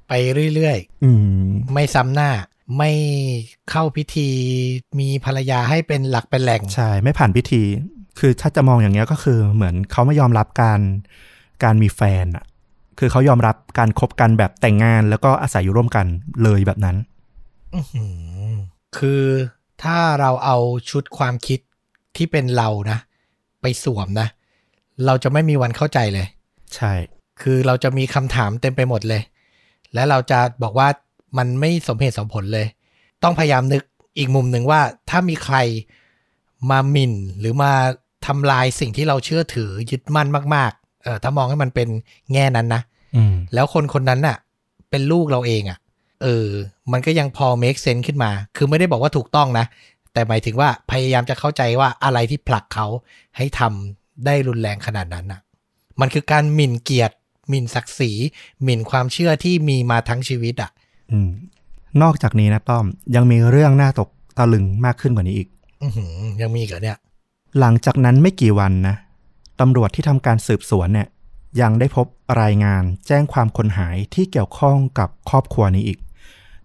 [0.09, 0.13] ไป
[0.53, 1.11] เรื่อยอื
[1.43, 2.31] มๆไม่ซ้ำหน้า
[2.77, 2.91] ไม่
[3.69, 4.29] เข้าพิธี
[4.99, 7.61] มีภรรยาให้เป็นหลักเป็นแหล่ง ใช่ ไม่ผ่านพิธี
[8.19, 10.79] คือถ้าจะมองอย่างเงี้ยก็คือเหมือนเขาไม่ยอมรับการ
[11.63, 12.43] การมีแฟนอะ
[12.99, 16.05] คือเขายอมรับการคบกันแบบแต่งงาน แล้วก็อาศัยอยู่ร่วมกัน
[16.43, 16.95] เลยแบบนั้น
[17.73, 18.05] อื้อหื
[18.51, 18.53] อ
[18.97, 19.23] คือ
[19.83, 20.57] ถ้าเราเอา
[20.89, 21.59] ชุดความคิด
[22.15, 22.99] ที่เป็นเรานะ
[23.63, 24.27] ไปสวมนะ
[25.05, 26.27] เราจะไม่มีวันเข้าใจเลย
[26.75, 26.93] ใช่
[27.41, 29.21] คือเราจะมีคำถามเต็มไปหมดเลย
[29.93, 30.87] และเราจะบอกว่า
[31.37, 32.67] มันไม่สมเหตุสมผลเลย
[33.23, 33.83] ต้องพยายามนึก
[34.17, 35.57] อีกมุมหนึ่งว่าถ้ามีใคร
[36.69, 37.73] มาหมิ่นหรือมา
[38.25, 41.87] ทำลายสิ่งที่เราเชื่อถือยึดมั่นมาก ๆ เออถ้ามองให้มันเป็น
[42.33, 42.81] แง่นั้นนะ
[43.15, 44.37] อืมแล้วคนคนนั้นน่ะ
[44.89, 45.77] เป็นลูกเราเองอะ่ะ
[46.23, 46.47] เออ
[46.91, 49.65] มันก็ยังพอ make sense ขึ้นมา คือไม่ได้บอกว่าถูกต้องนะ
[50.13, 52.87] แต่หมายถึงว่าพยายามจะเข้าใจว่าอะไรที่ผลักเขา
[53.37, 55.41] ให้ทำได้รุนแรงขนาดนั้นน่ะ
[55.99, 57.15] มันคือการหมิ่นเกียรติ
[57.49, 58.11] หมิ่นศักดิ์ศรี
[58.63, 60.71] หมิ่นความเชื่อที่มีมาทั้งชีวิตอะ
[61.11, 61.29] อืม
[62.01, 62.85] นอกจากนี้นะต้อม
[63.15, 65.49] ยังมีเรื่องน่าตกตะลึงมากขึ้นกว่านี้อีก
[65.83, 66.11] อือหือ
[66.41, 66.97] ยังมีอีกเหรอเนี่ย
[67.59, 68.95] หลังจากนั้นไม่กี่วันนะ
[69.59, 71.07] ตำรวจที่ทำการสืบสวนเนี่ย
[71.61, 72.07] ยังได้พบ
[72.41, 75.99] รายงานแจ้งความคนหายที่เกี่ยวข้องกับครอบครัวนี้อีก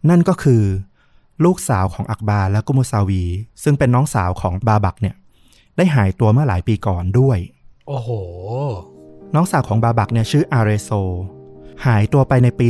[0.08, 0.62] นั่นก็คือ
[1.44, 3.24] ลูกสาวของอักบาและกุมุซาวี
[3.62, 5.14] ซึ่งเป็นน้องสาวของบาบักเนี่ย
[5.76, 7.38] ได้หายตัวเมื่อหลายปีก่อนด้วย
[7.88, 8.10] โอ้โห
[9.34, 10.90] น้องสาวของบาบักเนี่ยชื่ออาเรโซ
[11.86, 12.66] หายตัวไปในปี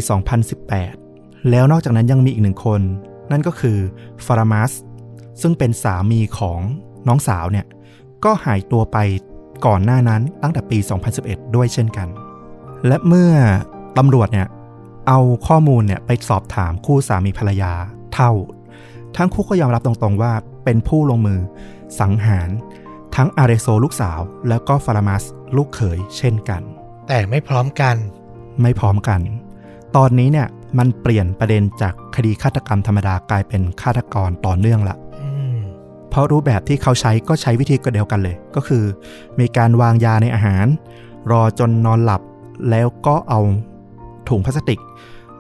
[0.73, 2.81] 2018 แล้วนอกจากนั้นยังมีอีกหนึ่งคน
[3.31, 3.79] นั่นก็คือ
[4.27, 4.73] ฟารามัส
[5.41, 6.61] ซึ่งเป็นสามีของ
[7.09, 7.67] น้องสาวเนี่ย
[8.25, 8.99] ก็หายตัวไป
[9.67, 10.79] ก่อนหน้านั้นตั้งแต่ปี
[11.17, 12.09] 2011 ด้วยเช่นกัน
[12.87, 13.33] และเมื่อ
[13.99, 14.47] ตำรวจเนี่ย
[15.09, 17.73] เอาข้อมูลเนี่ยไปสอบถามคู่สามีภรรยา
[18.15, 18.31] เท่า
[19.19, 20.33] ทั้งคู่ก็ยอมรับตรงๆว่า
[20.65, 21.41] เป็นผู้ลงมือ
[22.01, 22.51] สังหาร
[23.17, 25.25] ทั้งอาเรโซลูกสาว แล้วก็ฟารามัส
[25.57, 26.63] ลูกเขยเช่นกัน
[27.09, 27.97] แต่ไม่พร้อมกัน
[28.63, 29.21] ไม่พร้อมกัน
[29.97, 35.59] ตอนนี้เนี่ยมันเปลี่ยนประเด็นจากคดีฆาตกรรมธรรมดากลายเป็นฆาตกรต่อเนื่องละอืม
[36.11, 38.85] เพราะรูปแบบที่เขาใช้ก็ใช้วิธีเดียวกันเลย ก็คือ
[39.41, 40.67] มีการวางยาในอาหาร
[41.31, 42.23] รอจนนอนหลับ
[42.71, 43.41] แล้วก็เอา
[44.29, 44.81] ถุงพลาสติก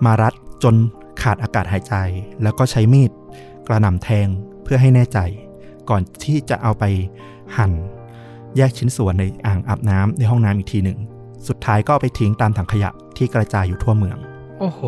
[0.05, 0.75] มารัดจน
[1.23, 1.95] ขาดอากาศหายใจ
[2.43, 3.11] แล้วก็ใช้มีด
[3.69, 4.29] กระหน่ำแทง
[4.63, 5.19] เพื่อให้แน่ใจ
[5.91, 6.85] ก่อนที่จะเอาไป
[7.57, 7.73] หั่น
[8.57, 10.99] แยกชิ้นส่วนในอ่างอาบน้ำในห้องน้ำอีกทีหนึ่ง
[11.49, 14.19] สุดท้ายก็เอาไปทิ้งตามถังขยะที่กระจายอยู่ทั่วเมือง
[14.61, 14.81] โอ้โห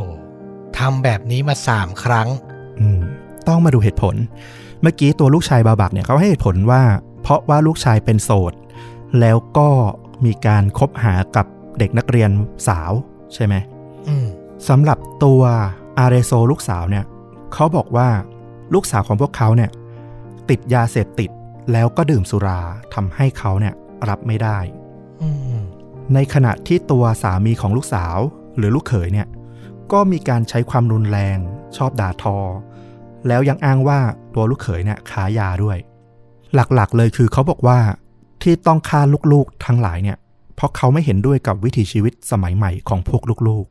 [0.78, 2.28] ทำแบบนี้มาสามครั้ง
[2.80, 3.00] อืม
[3.48, 4.14] ต้องมาดูเหตุผล
[4.82, 6.82] เมื่อกี้ตัวลูกชายบาบักเนี่ยเขาให้เหตุผลว่า
[7.22, 8.52] เพราะว่าลูกชายเป็นโสด
[9.20, 9.68] แล้วก็
[10.24, 11.46] มีการคบหากับ
[11.78, 12.30] เด็กนักเรียน
[12.68, 12.92] สาว
[13.34, 13.54] ใช่ไหม
[14.08, 14.26] อืม
[14.68, 15.42] สำหรับตัว
[15.98, 17.04] อาเรโซลูกสาวเนี่ย
[17.54, 18.08] เขาบอกว่า
[18.74, 19.70] ลูกสาวของพวกเขาเนี่ย
[20.50, 21.30] ติดยาเสพติด
[21.72, 22.60] แล้วก็ดื่มสุรา
[22.94, 23.74] ทำให้เขาเนี่ย
[24.08, 24.58] รับไม่ได้
[25.22, 25.60] อืม
[26.14, 28.16] ในขณะที่ตัวสามีของลูกสาว
[28.56, 29.28] หรือลูกเขยเนี่ย
[29.92, 31.38] ก็มีการใช้ความรุนแรง
[31.76, 32.36] ชอบด่าทอ
[33.28, 34.00] แล้วยังอ้างว่า
[34.34, 35.78] ตัวลูกเขยเนี่ยขายาด้วย
[36.54, 37.78] หลักๆเลยคือเขาบอกว่า
[38.42, 39.00] ที่ต้องฆ่า
[39.32, 40.18] ลูกๆทั้งหลายเนี่ย
[40.54, 43.66] เพราะเขาไม่เห็นด้วยกับวิถีชีวิตสมัยใหม่ของพวกลูก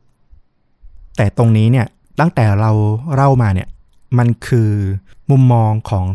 [0.56, 1.86] ๆ แต่ตรงนี้เนี่ย
[2.20, 2.70] ตั้งแต่เรา
[3.14, 3.68] เล่ามาเนี่ย
[4.18, 4.70] มันคือ
[5.30, 6.06] มุมมองของ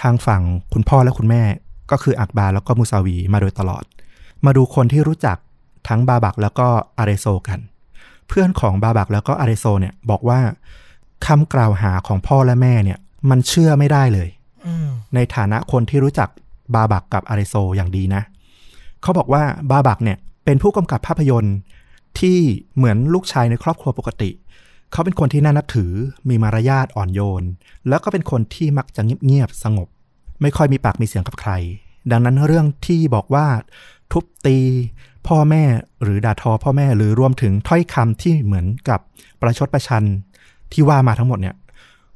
[0.00, 0.42] ทางฝั่ง
[0.72, 1.42] คุณพ่อและคุณแม่
[1.90, 3.84] ก็คืออักบาแล้วก็มูซาวีมาโดยตลอด
[4.44, 5.36] มาดูคนที่รู้จัก
[5.88, 6.68] ทั้งบาบักแล้วก็
[6.98, 7.60] อาเรโซกัน
[8.28, 10.40] เพื่อนของบาบักแล้วก็อาริโซเนี่ยบอกว่า
[11.26, 12.98] คำกล่าวหาของพ่อและแม่เนี่ย
[13.30, 14.28] มันเชื่อไม่ได้เลย
[14.66, 16.28] อืมในฐานะคนที่รู้จัก
[16.74, 18.22] บาบักกับอาริโซอย่างดีนะ
[19.02, 21.56] เขาบอกว่าบาบักเนี่ยเป็นผู้กำกับภาพยนตร์
[22.20, 22.38] ที่
[22.76, 24.30] เหมือนลูกชายในครอบครัวปกติ
[24.92, 25.92] เขาเป็นคนที่น่านับถือ
[26.28, 27.44] มีมารยาทอ่อนโยน
[27.88, 29.88] แล้วก็เป็นคนที่มักจะเงียบๆสงบ
[30.42, 31.52] ไม่ค่อยมีปากมีเสียงกับใคร
[32.10, 33.46] ดังนั้นเรื่องที่บอกว่า
[34.12, 34.58] ทุบตี
[35.26, 35.64] พ่อแม่
[36.02, 39.00] หรือด่าทอพ่อแม่หรือรวมถึงถ้อยคำที่เหมือนกับ
[39.40, 40.04] ประชดประชัน
[40.72, 41.56] ที่ว่ามาทั้งหมดเนี่ย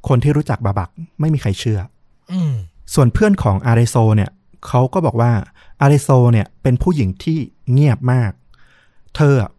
[0.09, 0.91] คนที่รู้จักบาบัก
[1.21, 1.81] ไม่มีใครเชื่อ
[2.33, 2.55] อืม
[2.95, 4.31] ส่วนเพื่อนของอาริโซเนี่ย
[4.67, 5.33] เขาก็บอกว่า
[5.81, 7.39] อาริโซเนี่ยเป็นผู้หญิงที่
[7.73, 8.33] เงียบมาก
[9.17, 9.51] เธออะ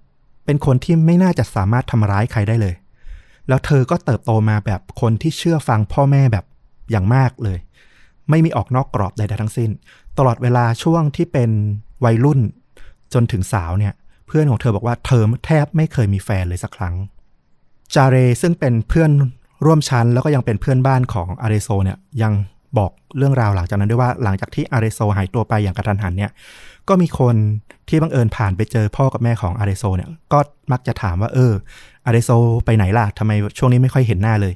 [0.46, 2.74] เป็นคนที่ไม่น่าจะสามารถทำร้ายใครได้เลย
[3.48, 6.46] แล้วเธอก็เติบโตมาแบบคนที่เชื่อฟังพ่อแม่แบบ
[6.92, 7.60] อย่างมากเลย
[8.30, 9.70] ไม่มีออกนอกกรอบใดๆทั้งสิ้น
[10.18, 11.50] ตลอดเวลาช่วงที่เป็น
[12.06, 12.40] วัยรุ่น
[13.14, 13.94] จนถึงสาวเนี่ย
[14.28, 16.96] เพื่อนของเธอบอกว่าเธอแทบไม่เคยมีแฟนเลยสักครั้ง
[17.94, 19.12] จาเรซึ่งเป็นเพื่อน
[19.66, 22.34] ร่วมชั้นแล้วก็ยังเป็นเพื่อนบ้านของอารโซเนี่ยยัง
[22.78, 26.32] บอกเรื่องราวหลังจากนั้นด้วยว่าหลังจากที่อารโซหายตัวไปอย่างกระทันหันเนี่ย
[26.90, 27.36] ก็มีคน
[27.90, 30.40] ที่บังเอิญผ่านไปเจอพ่อกับแม่ของอาริโซเนี่ย ก็
[30.72, 31.54] มักจะถามว่าเออ
[32.06, 32.30] อาริโซ
[32.66, 34.54] ไปไหนล่ะทำไมช่วงนี้ไม่ค่อยเห็นหน้าเลย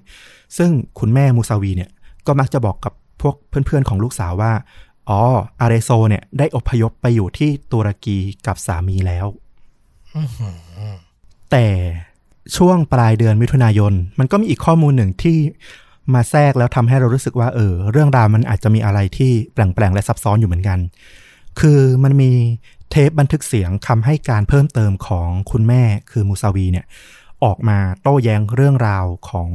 [0.58, 1.90] ซึ่งคุณแม่มูซาวีเนี่ย
[2.28, 4.54] ก็มักจะบอกกับพวกเพื่อนๆของลูกสาวว่า
[5.10, 5.22] อ๋อ
[5.62, 9.26] อาริโซเนี่ยได้อพยพไปอยู่ที่ตุรกีกับสามีแล้ว
[11.52, 11.66] แต่
[12.58, 15.38] ช่วงปลายเดือนมิถุนายน มันก็มีอีกข้อมูลหนึ่งที่
[16.14, 20.80] มาแทรกแล้วทำให้เรารู้สึกว่าเออ เรื่องราวมันอาจจะมีอะไรที่แปลงๆและซับซ้อนอยู่เหมือนกัน
[21.60, 22.32] คือมันมี
[22.92, 26.86] เทปบันทึกเสียงคำให้การเพิ่มเติมของคุณแม่คือมูซาวีเนี่ย
[27.44, 29.50] ออกมาโต้แย้งเรื่องราวของ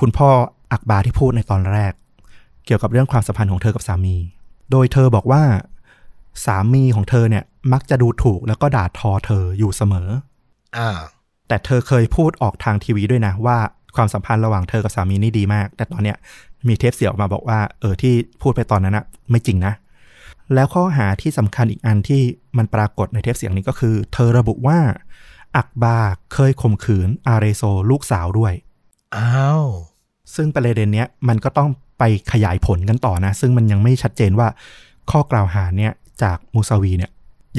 [0.00, 0.28] คุณพ่อ
[0.72, 1.92] อักบาที่พูดในตอนแรก
[2.66, 4.16] เกี่ยวกับเรื่องความสัมพันธ์ของเธอกับสามี
[4.70, 5.42] โดยเธอบอกว่า
[6.44, 10.08] สามีของเธอเนี่ยมักจะดูถูกแล้วก็ด่าทอเธออยู่เสมอ
[10.76, 10.98] อ่า
[11.48, 13.58] แต่เธอเคยพูดออกทางทีวีด้วยนะว่า
[13.96, 16.16] ความสัมพันธ์ระหว่างเธอกับสามีนี่ดีมาก แต่ตอนเนี้ย
[16.68, 19.72] มีเทปเสียงออกมาบอกว่าเออที่พูดไปตอนนั้นอะไม่จริงนะ
[20.54, 22.22] แล้วข้อหาที่สำคัญอีกอันที่
[22.56, 24.78] มันปรากฏในเทปเสียงนี้ก็คือ เธอระบุว่า
[25.56, 25.98] อักบา
[26.34, 28.52] เคยข่มขืนอาเรโซลูกสาวด้วย
[29.16, 29.64] อ้าว
[30.34, 31.68] ซึ่งประเด็นเนี้ยมันก็ต้อง
[31.98, 32.02] ไป
[32.32, 34.48] ขยายผลกันต่อนะ ซึ่งมันยังไม่ชัดเจนว่า
[35.10, 37.10] ข้อกล่าวหาเนี่ยจากมูซาวีเนี่ย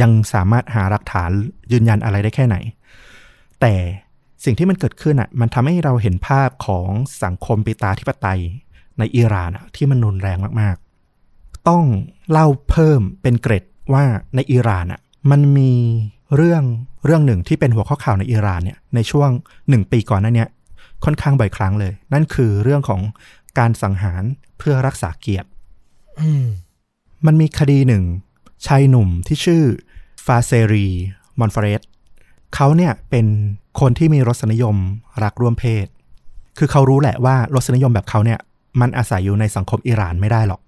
[0.01, 1.29] ยังสามารถหาหลักฐาน
[1.71, 2.57] ยืนยันอะไรได้แค่ไหน
[3.61, 3.73] แต่
[4.45, 6.89] สิ่งที่มันเกิดขึ้นอะมันทำให้เราเห็นภาพของ
[7.23, 8.41] สังคมปิตาธิปไตย
[8.99, 10.80] ในอิหร่านอะที่มันรุนแรงมากๆ
[11.69, 11.83] ต้อง
[12.31, 13.63] เล่าเพิ่มเป็นเกร็ด
[13.93, 14.03] ว่า
[14.35, 15.01] ในอิหร่านอะ
[15.31, 15.73] มันมี
[16.35, 16.63] เรื่อง
[17.05, 19.29] เรื่องหนึ่งที่เป็นหัวข้อข่าวในอิหร่านเนี่ยในช่วง
[19.69, 20.49] หนึ่งปีก่อนหนั้นเนี่ย
[21.03, 23.01] ค่อนข้างบ่อยครั้งเลย นั่นคือเรื่องของ
[23.59, 24.23] การสังหาร
[24.57, 25.47] เพื่อรักษาเกียรติ
[26.19, 26.45] อืม
[27.25, 28.03] มันมีคดีหนึ่ง
[28.65, 29.63] ชายหนุ่มที่ชื่อ
[30.25, 30.87] ฟาเซรี
[31.39, 31.81] มอนฟเรส
[32.55, 33.25] เขาเนี่ยเป็น
[33.79, 34.75] คนที่มีรสนิยม
[35.23, 35.87] รักร่วมเพศ
[36.57, 38.39] คือเขารู้แหละว่ารสนิยมแบบเขาเนี่ย
[38.81, 40.61] มันอาศัยอยู่ในสังคมอิหร่านไม่ได้หรอก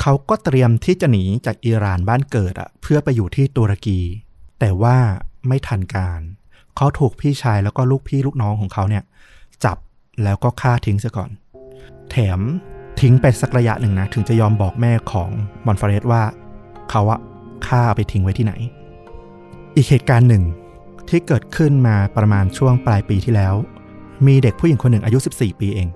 [0.00, 4.00] เขาก็เตรียมที่จะหนีจากอิหร่านบ้านเกิดอะเพื่อไปอยู่ที่ตุรกี
[4.60, 4.96] แต่ว่า
[5.48, 6.20] ไม่ทันการ
[6.76, 9.04] เขาถูกพี่ชายแล้วก็ลูกพี่ลูกน้องของเขาเนี่ย
[9.64, 9.78] จับ
[10.24, 11.30] แล้วก็ฆ่าทิ้งซะก่อน
[12.10, 12.40] แถม
[13.00, 15.30] ทิ้งไปสักระยะหนึ่งนะ ถึงจะยอมบอกแม่ของ
[15.66, 16.22] มอนฟาเรสว่า
[16.90, 17.20] เขาอะ
[17.66, 18.52] ฆ่าเอาไปทิ้งไว้ที่ไหน
[19.74, 20.44] อีกเหตุการณ์หนึ่ง
[21.08, 23.54] ที่เกิดขึ้นมาประมาณช่วงปลายปีที่แล้ว
[24.26, 25.88] มีเด็กผู้หญิงคนหนึ่งอายุ 14 ปีเอง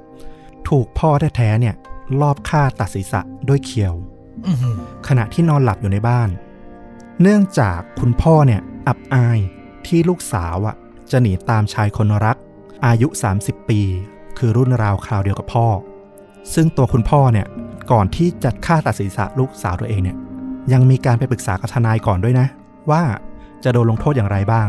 [0.68, 1.74] ถูกพ่อแท้ๆเนี่ย
[2.20, 3.94] ลอบฆ่าตัดศีรษะด้วยเคียว
[4.46, 4.76] อือหือ
[5.08, 6.28] ขณะที่นอนหลับอยู่ในบ้าน
[7.22, 9.38] เนื่องจากคุณพ่อเนี่ย อับอาย
[9.86, 10.76] ที่ลูกสาวอะ
[11.10, 12.36] จะหนีตามชายคนรัก
[12.86, 13.08] อายุ
[13.40, 13.80] 30 ปี
[14.38, 15.66] คือรุ่นราวคราวเดียวกับพ่อ
[16.54, 17.46] ซึ่งตัวคุณพ่อเนี่ย
[17.92, 20.16] ก่อนที่จะฆ่าตัดศีรษะลูกสาวตัวเองเนี่ย
[20.72, 22.46] ยังมีการไปปรึกษากับทนายก่อนด้วยนะ
[22.90, 23.02] ว่า
[23.64, 24.68] จะโดนลงโทษอย่างไรบ้าง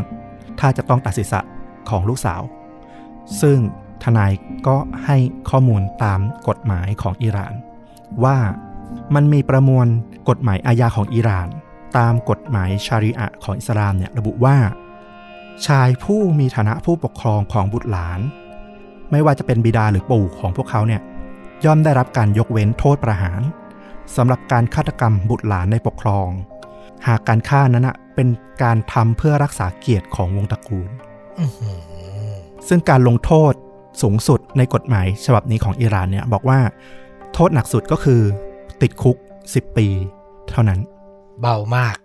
[0.60, 1.40] ถ้าจะต้องตัดศีรษะ
[1.90, 2.42] ของลูกสาว
[3.40, 3.58] ซึ่ง
[4.04, 4.32] ทนาย
[4.66, 5.16] ก็ให้
[5.50, 7.54] ข้อมูลตามกฎหมายของอิหร่าน
[8.24, 8.36] ว่า
[9.14, 9.86] มันมีประมวล
[10.28, 11.48] กฎหมายอาญาของอิหร่าน
[11.98, 14.56] ตามกฎหมายชาริอะห์ของอิสลามเนี่ยระบุว่า
[15.66, 18.20] ชายผู้มีฐานะผู้ปกครองของบุตรหลาน
[19.10, 21.02] ไม่ว่าจะเป็นบิดาหรือปู่ของพวกเขาเนี่ย
[21.64, 23.40] ย่อมได้รับการยกเว้นโทษประหาร
[24.16, 26.28] สำหรับการฆาตกรรมบุตรหลานในปกครอง
[27.06, 28.28] หากการฆ่านั้นนะเป็น
[28.62, 30.88] การทำเพื่อรักษาเกียรติของวงตระกูล
[31.38, 32.32] อื้อหือ
[32.68, 33.52] ซึ่งการลงโทษ
[34.02, 36.58] สูงสุดในกฎหมายฉบับนี้ของอิหร่านเนี่ยบอกว่า
[37.32, 38.20] โทษหนักสุดก็คือ
[38.82, 39.16] ติดคุก
[39.46, 39.86] 10 ปี
[40.50, 40.80] เท่านั้น
[41.40, 41.96] เบามาก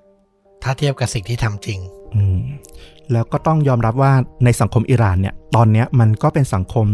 [0.64, 1.80] ถ้าเทียบกับสิ่งที่ทำจริง
[2.16, 2.40] อืม
[3.12, 4.14] แล้วก็ต้องยอมรับว่า
[4.46, 6.88] ในสังคมอิหร่านเนี่ย ตอนเนี้ยมันก็เป็นสังคม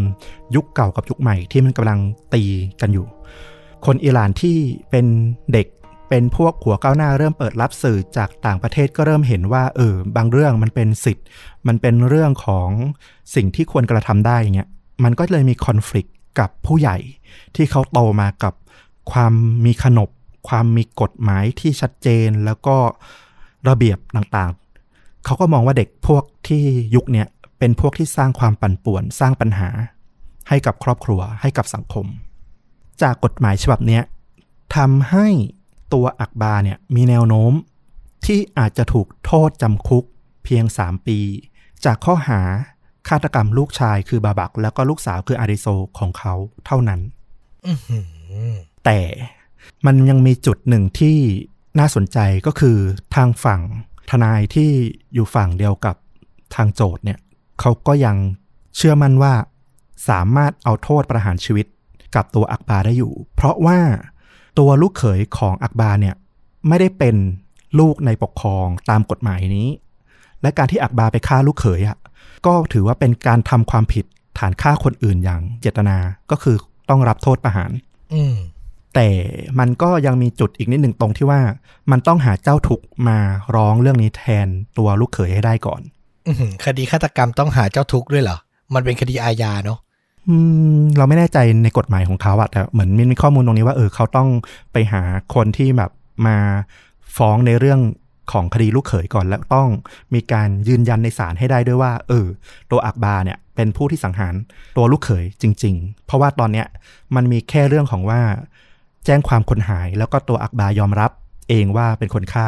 [0.55, 1.99] ยุคเก่ากับยุคใหม่ที่มันกำลัง
[2.33, 2.43] ตี
[2.81, 3.07] กันอยู่
[3.85, 4.57] คนอิหร่านที่
[4.91, 5.05] เป็น
[5.53, 5.67] เด็ก
[6.09, 11.25] เป็นพวกหัวก้าวหน้าเริ่มเปิดรับสื่อจากต่างประเทศก็เริ่มเห็นว่าเออบางเรื่องมันเป็นสิทธิ์
[11.67, 12.69] มันเป็นเรื่องของ
[13.35, 14.69] สิ่งที่ควรกระทำได้อย่างเงี้ย
[15.03, 16.07] มันก็เลยมีคอน FLICT
[16.39, 16.97] กับผู้ใหญ่
[17.55, 18.53] ที่เขาโตมากับ
[19.11, 19.33] ความ
[19.65, 20.09] มีขนบ
[20.47, 22.75] ความมีกฎหมายที่ชัดเจนแล้วก็
[23.69, 26.63] ระเบียบต่างๆ เขาก็มองว่าเด็กพวกที่
[26.95, 27.27] ยุคเนี้ย
[27.59, 29.69] เป็นพวกที่สร้างความปั่นป่วน สร้างปัญหา
[30.49, 32.05] ให้กับครอบครัวให้กับสังคม
[33.01, 34.03] จากกฎหมายฉบับเนี้ย
[34.75, 35.27] ทำให้
[35.93, 37.53] ตัวอักบาเนี่ยมีแนวโน้ม
[38.25, 40.03] ที่อาจจะถูกโทษจำคุก
[40.43, 41.19] เพียง 3 ปี
[41.85, 42.41] จากข้อหา
[43.09, 45.67] ฆาตกรรมลูกชายคือบาบัก แล้วก็ลูกสาวคืออาริโซ
[45.99, 46.33] ของเขา
[46.65, 47.01] เท่านั้น
[47.67, 47.99] อื้อหื
[48.51, 48.53] อ
[48.85, 48.99] แต่
[49.85, 51.17] มันยังมีจุดหนึ่งที่
[51.79, 52.77] น่าสนใจก็คือ
[53.15, 53.61] ทางฝั่ง
[54.09, 54.69] ทนายที่
[55.13, 55.95] อยู่ฝั่งเดียวกับ
[56.55, 57.19] ทางโจทย์เนี่ย
[57.59, 58.15] เขาก็ยัง
[58.75, 59.33] เชื่อมั่นว่า
[60.09, 61.65] สามารถเอาโทษประหารชีวิต
[62.15, 63.79] กับตัวอักบาได้อยู่ เพราะว่า
[64.59, 66.15] ตัวลูกเขยของอักบาเนี่ย
[66.67, 67.15] ไม่ได้เป็น
[67.79, 69.69] ลูกในปกครองตามกฎหมายนี้
[70.41, 71.97] และการที่อักบาไปฆ่าลูกเขยอะ
[72.45, 74.05] ก็ถือว่าเป็นการทำความผิด
[74.39, 75.97] ฐานฆ่าคนอื่นอย่างเจตนา
[76.31, 76.55] ก็คือ
[76.89, 77.71] ต้องรับโทษประหาร
[78.13, 78.35] อืม
[78.95, 79.09] แต่
[79.59, 81.41] มันก็ยังมีจุดอีกนิดหนึ่งตรงที่ว่า
[81.91, 83.17] มันต้องหาเจ้าทุกข์มา
[83.55, 84.47] ร้องเรื่องนี้แทน
[84.77, 85.81] ตัวลูกเขยให้ได้ก่อน
[86.27, 88.37] อื้อหือคดีฆาตกรรมต้องหาเจ้าทุกข์ด้วยเหรอ
[88.73, 89.79] มันเป็นคดีอาญาเนาะ
[90.27, 90.35] อื
[90.79, 94.29] มเราไม่แน่ใจในกฎหมายของเขาอะแต่เหมือนมีข้อมูลตรงนี้ว่าเออเขาต้อง
[94.73, 95.01] ไปหา
[95.35, 95.91] คนที่แบบ
[96.27, 96.37] มา
[97.17, 97.79] ฟ้องในเรื่อง
[98.31, 99.69] ของคดีลูกเขยก่อนแล้วต้อง
[100.13, 102.27] มีการยืนยันในศาลให้ได้ด้วยว่า เออ
[102.71, 104.33] ตัวอักบาเนี่ยเป็นผู้ที่สังหาร
[104.77, 106.67] ตัวลูกเขยจริง ๆ เพราะว่าตอนเนี้ย
[107.15, 108.21] มันมีแค่เรื่องของว่า
[109.05, 111.11] แจ้งความคนหายแล้วก็ตัวอักบายอมรับ
[111.49, 112.47] เองว่าเป็นคนฆ่า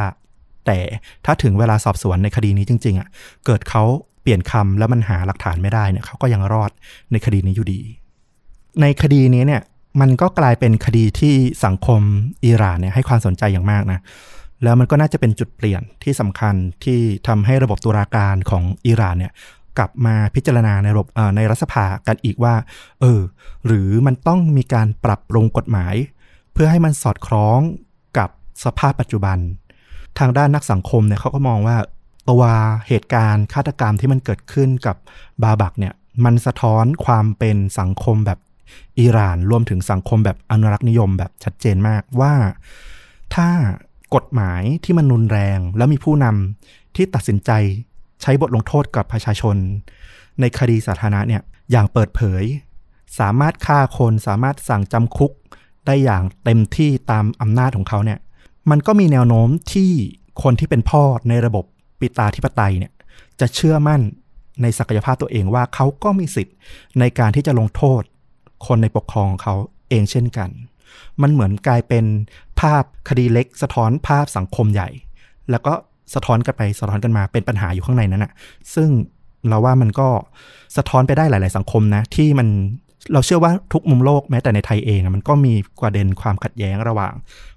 [0.65, 0.79] แต่
[1.25, 3.07] ถ้าถึงเวลาสอบสวนในคดีนี้จริง ๆอะ่ะ
[3.45, 3.83] เกิดเขา
[4.21, 6.71] เปลี่ยนคำแล้วมันหาหลักฐานไม่ได้เนี่ยเขาก็ยังรอด
[7.11, 7.81] ในคดีนี้อยู่ดี
[8.81, 9.61] ในคดีนี้เนี่ย
[10.01, 11.35] มันก็กลายเป็นคดีที่
[11.65, 12.01] สังคม
[12.45, 13.99] อิหร่านเนี่ยให้ความสนใจอย่างมากนะ
[14.63, 19.33] แล้วมันก็น่าจะเป็นจุดเปลี่ยนที่สำคัญที่ทำให้ระบบตุลาการของอิหร่านเนี่ย
[19.77, 22.55] กลับมาพิจารณาในระบบในรัฐสภากันอีกว่า
[23.01, 23.21] เออ
[23.65, 25.95] หรือมันต้องมีการปรับปรุงกฎหมาย
[26.53, 27.59] เพื่อให้มันสอดคล้อง
[28.17, 28.29] กับ
[28.63, 29.37] สภาพปัจจุบัน
[30.19, 31.77] ทางด้านนักสังคมเนี่ยเขาก็มองว่า
[32.29, 32.43] ตัว
[32.87, 34.95] เหตุการณ์ฆาตกรรมที่มันเกิดขึ้นกับ
[35.43, 35.93] บาบักเนี่ย
[36.25, 38.39] มันสะท้อนความเป็นสังคมแบบ
[38.99, 42.33] อิหร่าน รวมถึงสังคมแบบอนุรักษ์นิยมแบบชัดเจนมากว่า
[43.35, 43.49] ถ้า
[44.15, 47.51] กฎหมายที่มันรุนแรง แล้วมีผู้นำที่ตัดสินใจ
[48.21, 49.55] ใช้บทลงโทษกับประชาชน
[50.39, 51.41] ในคดีสาธารณะเนี่ย
[51.71, 52.43] อย่างเปิดเผย
[53.19, 55.31] สามารถฆ่าคนสามารถสั่งจำคุก
[55.85, 58.19] ได้อย่างเต็มที่ตามอำนาจของเขาเนี่ย
[58.69, 59.91] มันก็มีแนวโน้มที่
[60.43, 61.65] คนที่เป็นพ่อในระบบ
[61.99, 62.93] ปิตาธิปไตยเนี่ย
[63.39, 64.01] จะเชื่อมั่น
[64.61, 66.55] ในศักยภาพตัวเองว่าเขาก็มีสิทธิ์
[66.99, 68.01] ในการที่จะลงโทษ
[68.67, 69.55] คนในปกครองของเขา
[69.89, 70.49] เองเช่นกัน
[71.21, 72.05] มันเหมือนกลายเป็น
[72.59, 74.89] ภาพคดีเล็ก สะท้อนภาพสังคมใหญ่
[75.51, 75.73] แล้วก็
[76.13, 78.31] สะท้อนกันไปสะท้อนกันมาเป็นปัญหาอยู่ข้างในนั้นอะ
[78.75, 78.89] ซึ่ง
[79.47, 80.07] เราว่ามันก็
[80.77, 82.47] สะท้อนไปได้หลาย ๆ สังคมนะ ที่มัน
[83.13, 87.13] เราเชื่อว่าทุกมุมโลกแม้แต่ในไทยเอง มันก็มีประเด็นความขัดแย้งระหว่าง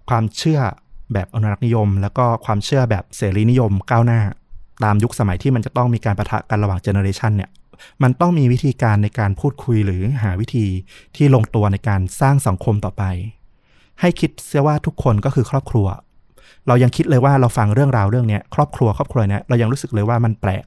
[0.09, 0.61] ความเชื่อ
[1.13, 4.21] แบบอนุรักษ์นิยม แล้วก็ความเชื่อแบบเสรีนิยมก้าวหน้า
[4.85, 7.51] ตามยุคสมัยที่มันจะต้องมีการประทะกันระหว่างเจเนอเรชันเนี่ย
[8.03, 10.67] มันต้องมีวิธีการในการพูดคุยหรือหาวิธี
[11.17, 13.05] ที่ลงตัวในการสร้างสังคมต่อไป
[14.01, 15.87] ให้คิดเสียว่าทุกคนก็คือครอบครัว
[16.67, 20.65] เรายังคิดเลยว่าเราฟังเรื่องราวเรื่องเนี้ยครอบครัวครอบครัวเนี้ยเรายังรู้สึกเลยว่ามันแปลก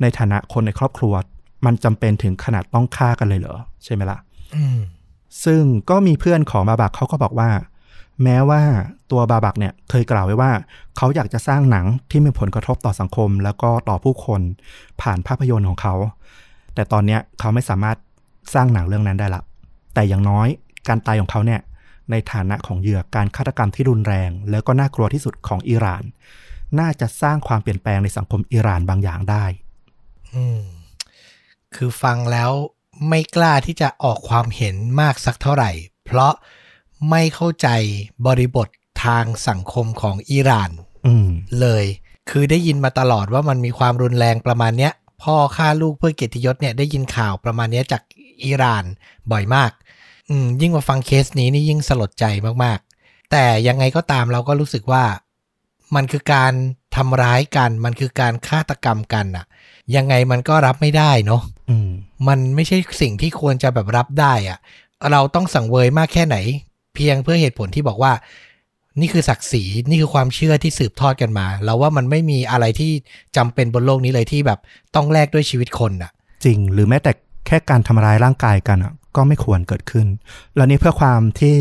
[0.00, 1.14] ในฐานะคนในครอบครัว
[1.66, 4.18] มันจำเป็นถึงขนาดต้องฆ่ากันเลยเหรอใช่ไหมล่ะ
[4.54, 4.78] อืม
[5.44, 7.50] ซึ่งก็มีเพื่อนของบาบักเขาก็บอกว่า
[8.22, 8.62] แม้ว่า
[9.10, 10.52] ตัวบาบักเนี่ยเคยกล่าวไว้ว่า
[10.96, 14.40] เขาอยากจะสร้างหนังที่มีผลกระทบต่อสังคม แล้วก็ต่อผู้คน
[15.00, 15.94] ผ่านภาพยนตร์ของเขา
[16.74, 17.96] แต่ตอนนี้เขาไม่สามารถ
[18.54, 19.42] สร้างหนังเรื่องนั้นได้ละ
[19.94, 20.48] แต่อย่างน้อย
[20.88, 21.60] การตายของเขาเนี่ย
[22.10, 26.02] ในฐานะของเหยื่อการฆาตกรรมที่รุนแรง แล้วก็น่ากลัวที่สุดของอิหร่าน
[26.80, 29.44] น่าจะสร้างความเปลี่ยนแปลงในสังคมอิหร่านบางอย่างได้
[30.32, 30.62] อืม
[31.74, 32.50] คือฟังแล้ว
[33.08, 35.70] ไม่กล้าที่จะออกความเห็นมากสักเท่าไหร่
[36.04, 36.32] เพราะ
[37.10, 37.68] ไม่เข้าใจ
[38.26, 38.68] บริบท
[39.04, 40.70] ทางสังคมของอิหร่าน
[41.06, 41.28] อืม
[41.60, 41.84] เลย
[42.30, 44.92] คือได้ยินมาตลอดว่ามันมีความรุนแรงประมาณเนี้ย
[45.22, 48.02] พ่อฆ่าลูกเพื่อเกียรติยศเนี่ยได้ยินข่าวประมาณเนี้ยจาก
[48.44, 48.84] อิหร่าน
[49.30, 49.70] บ่อยมาก
[50.30, 52.24] อืมยิ่งมาฟังเคสนี้นี่ยิ่งสลดใจ
[52.64, 55.04] มากๆ แต่ยังไงก็ตามเราก็รู้สึกว่า
[55.94, 56.52] มันคือการ
[56.96, 59.44] ทำร้ายกัน มันคือการฆาตกรรมกันอะ
[59.96, 61.90] ยังไงมันก็รับไม่ได้เนาะอืม
[62.28, 64.58] มันไม่ใช่สิ่งที่ควรจะแบบรับได้อะ
[65.10, 66.36] เราต้องสังเวยมากแค่ไหน
[66.94, 68.12] เพียงเพื่อเหตุผลที่บอกว่า
[69.00, 72.92] นี่คือศักดิ์ศรีนี่คือความเชื่อที่สืบทอดกันมาเราว่ามันไม่มีอะไรที่
[73.36, 74.58] จำเป็นบนโลกนี้เลยที่แบบ
[74.94, 76.12] ต้องแลกด้วยชีวิตคนอะ
[76.44, 77.12] จริงหรือแม้แต่
[77.46, 80.06] แค่การทำร้ายร่างกายกันอะก็ไม่ควรเกิดขึ้น
[80.56, 81.56] แล้วนี่เพื่อความที่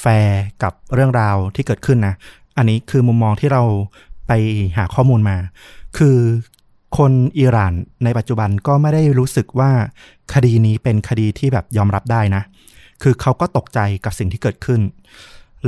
[0.00, 2.14] แฟร์กับเรื่องราวที่เกิดขึ้นนะ
[2.56, 3.62] อันนี้คือมุมมองที่เรา
[4.26, 4.32] ไป
[4.76, 5.36] หาข้อมูลมา
[5.98, 6.16] คือ
[6.98, 7.72] คนอิหร่าน
[8.04, 9.70] ในปัจจุบันก็ไม่ได้รู้สึกว่า
[10.34, 12.42] คดีนี้เป็นคดีที่แบบยอมรับได้นะ
[13.02, 14.80] คือเขาก็ตกใจกับสิ่งที่เกิดขึ้น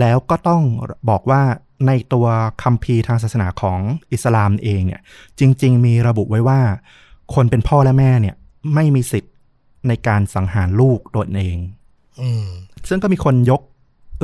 [0.00, 0.62] แล้วก็ต้อง
[1.10, 1.42] บอกว่า
[1.86, 2.26] ในตัว
[2.62, 3.78] คัมภีร์ทางศาสนาของ
[4.12, 5.00] อิสลามเองเนี่ย
[5.38, 6.60] จริง ๆ มีระบุไว้ว่า
[7.34, 8.36] คนเป็นพ่อและแม่เนี่ย
[8.74, 9.32] ไม่มีสิทธิ์
[9.88, 11.58] ในการสังหารลูกตัวเอง
[12.20, 12.46] อืม
[12.88, 13.60] ซึ่งก็มีคนยก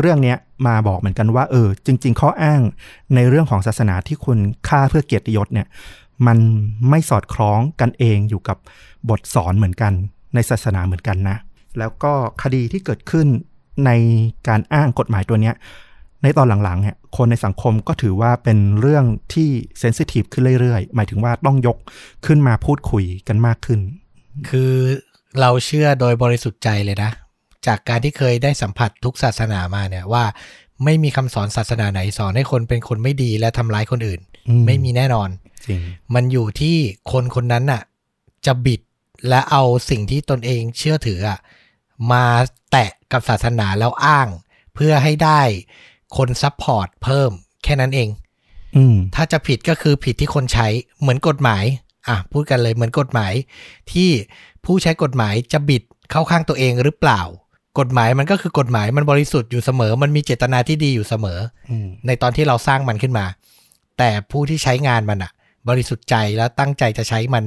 [0.01, 2.61] เรื่องเนี้ยมาบอกเหมือนกันว่า เออ จริง ๆ ข้ออ้าง
[3.15, 5.67] ในเรื่องของศาสนาที่คุณฆ่าเพื่อเกียรติยศเนี่ย
[6.27, 6.39] มัน
[6.91, 8.57] ไม่สอดคล้องกันเองอยู่กับ
[9.09, 9.93] บทสอนเหมือนกัน
[10.35, 11.37] ในศาสนาเหมือนกันนะ
[11.79, 13.27] แล้วก็คดีที่เกิดขึ้น
[13.87, 13.91] ใน
[14.49, 15.55] การอ้างกฎหมายตัวเนี้ย
[16.23, 19.49] ในตอนหลังๆเนี่ยคนในสังคมก็ถือว่าเป็นเรื่องที่
[19.79, 21.79] เซนซิทีฟขึ้นเรื่อยๆ หมายถึงว่าต้องยก
[22.27, 23.81] ขึ้นมาพูดคุยกันมากขึ้น
[24.49, 24.75] คือ
[25.41, 27.11] เราเชื่อโดยบริสุทธิ์ใจเลยนะ
[27.67, 30.25] จากการที่เคยได้สัมผัสทุกศาสนามาเนี่ยว่า
[30.85, 35.29] ไม่มีคำสอนศาสนาไหนสอนให้คนเป็นคนไม่ดีและทำร้ายคนอื่นอืมไม่มีแน่นอน
[35.67, 35.81] จริง
[36.15, 36.77] มันอยู่ที่
[37.13, 37.83] คนคนนั้นน่ะ
[38.47, 38.81] จะบิด
[39.29, 41.39] และเอาสิ่งที่ตนเองเชื่อถืออะ
[42.13, 42.25] มา
[42.71, 44.29] แตะกับศาสนาแล้วอ้าง
[44.75, 45.41] เพื่อให้ได้
[46.17, 47.31] คน support เพิ่ม
[47.65, 48.09] แค่นั้นเอง
[48.77, 50.69] อืมถ้าจะผิดก็คือผิดที่คนใช้
[51.01, 51.65] เหมือนกฎหมาย
[52.09, 53.33] อะ พูดกันเลยเหมือนกฎหมาย
[53.93, 54.11] ที่
[54.65, 57.23] ผู้ใช้กฎหมายจะบิดเข้าข้างตัวเองหรือเปล่า
[57.79, 61.39] กฎหมายมันก็คือกฎหมายมันบริสุทธิ์อยู่เสมอ มันมีเจตนาที่ดีอยู่เสมอ
[61.71, 63.27] อืมในตอนที่เราสร้างมันขึ้นมา
[63.99, 65.33] แต่ผู้ที่ใช้งานมันอะ
[65.69, 67.45] บริสุทธิ์ใจแล้วตั้งใจจะใช้มัน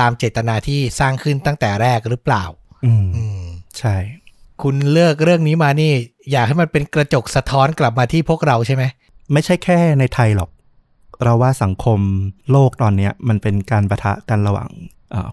[0.00, 2.44] ตามเจตนาที่สร้างขึ้นตั้งแต่แรกหรือเปล่า
[2.84, 3.39] อืมอืม
[3.78, 3.96] ใช่
[4.62, 5.92] คุณเลือกเรื่องนี้มานี่
[6.30, 8.84] อยากให้มันเป็นกระจกสะท้อนกลับมาที่พวกเราใช่ไหม
[9.32, 10.50] ไม่ใช่แค่ในไทยหรอก
[11.24, 12.00] เราว่าสังคม
[12.50, 14.68] โลกตอนนี้มันเป็นการประทะกันระหว่าง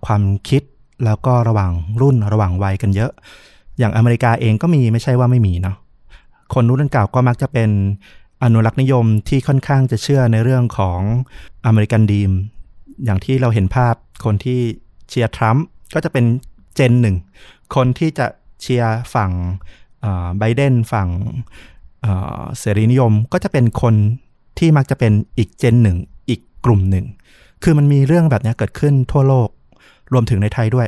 [0.06, 0.62] ความคิด
[1.06, 3.12] แล้วก็ระหว่างรุ่นระหว่างวัยกันเยอะ
[3.80, 5.76] อย่างอเมริกาเองก็มีไม่ใช่ว่าไม่มีเนาะ
[6.54, 7.70] คนรุ่นเก่าก็มักจะเป็น
[8.44, 11.00] อนุรักษ์นิยมที่ค่อนข้างจะเชื่อในเรื่องของ
[11.66, 12.32] อเมริกันดีม
[13.06, 13.96] อย่างที่เราเห็นภาพ
[14.26, 14.60] คนที่
[15.10, 16.26] เชียร์ทรัมป์ก็จะเป็น
[16.76, 17.16] เจนหนึ่ง
[17.76, 18.28] คนที่จะ
[18.62, 19.32] เชียร์ฝั่ง
[20.40, 21.10] ไบเดนฝั่ง
[22.60, 23.96] เสรีนิยมก็จะเป็นคน
[24.60, 25.98] ที่มักจะเป็นอีกเจนหนึ่ง
[26.30, 27.06] อีกกลุ่มหนึ่ง
[27.64, 29.50] คือมันมีเรื่องแบบนี้เกิดขึ้นทั่วโลก
[30.14, 30.88] รวมถึงในไทยด้วย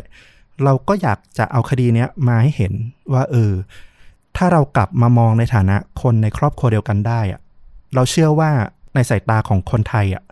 [0.63, 2.73] เราก็อยากจะเอาคดีนี้มาให้เห็น
[3.13, 3.53] ว่าเออ
[4.37, 7.41] ถ้าเรากลับมามองในฐานะคนในครอบครัวเดียวกันได้อะ
[7.95, 8.51] เราเชื่อว่า
[8.95, 10.23] ในสายตาของคนไทยอะ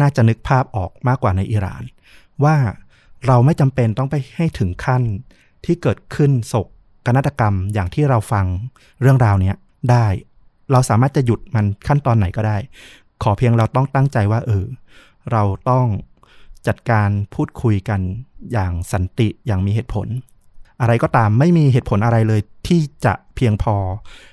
[0.00, 1.82] น่าจะนึกภาพออกมากกว่าในอิหร่าน
[2.44, 2.56] ว่า
[3.26, 5.02] เราไม่จำเป็นต้องไปให้ถึงขั้น
[5.64, 6.54] ที่เกิดขึ้นโศ
[7.06, 8.46] กนาฏกรรมอย่างที่เราฟัง
[9.00, 9.56] เรื่องราวเนี้ย
[9.90, 10.06] ได้
[10.72, 12.56] เราสามารถจะหยุดมันขั้นตอนไหนก็ได้
[13.22, 14.64] ขอเพียงเราต้องตั้งใจว่า เออ
[15.32, 15.86] เราต้อง
[16.66, 18.00] จัดการพูดคุยกัน
[18.52, 20.06] อย่างสันติอย่างมีเหตุผล
[20.80, 23.76] อะไรก็ตามไม่มีเหตุผลอะไรเลยที่จะเพียงพอ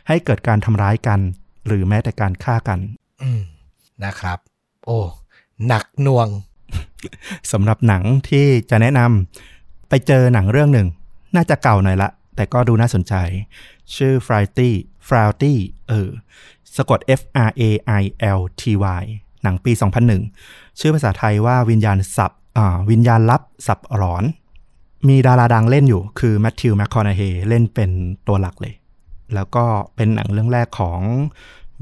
[0.08, 1.20] ให้เกิดการทำร้ายกัน
[1.68, 2.80] หรือแม้แต่การฆ่ากัน
[3.22, 3.42] อืม
[4.04, 4.40] นะครับ
[4.86, 5.00] โอ้
[5.68, 6.28] หนักหน่วง
[7.52, 10.88] สำหรับหนังที่จะแนะนำไปเจอหนังเรื่องหนึ่ง
[11.36, 13.14] น่าจะเก่าหน่อยละ แต่ก็ดูน่าสนใจ
[13.96, 14.72] ชื่อ f r i t y
[15.08, 15.54] f r i t y
[15.88, 16.10] เออ
[16.76, 17.64] สะกด F R A
[18.02, 18.04] I
[18.38, 18.64] L T
[19.02, 19.04] Y
[19.44, 19.72] หนังปี
[20.26, 24.24] 2001 ชื่อภาษาไทยว่าวิญญาณสับอ่าวิญญาณลับสับหลอน
[25.08, 27.90] มีดาราดังเล่นอยู่คือแมทธิวแมคคอนาเฮเล่นเป็น
[28.28, 28.74] ตัวหลักเลย
[29.36, 31.00] แล้วก็เป็นหนังเรื่องแรกของ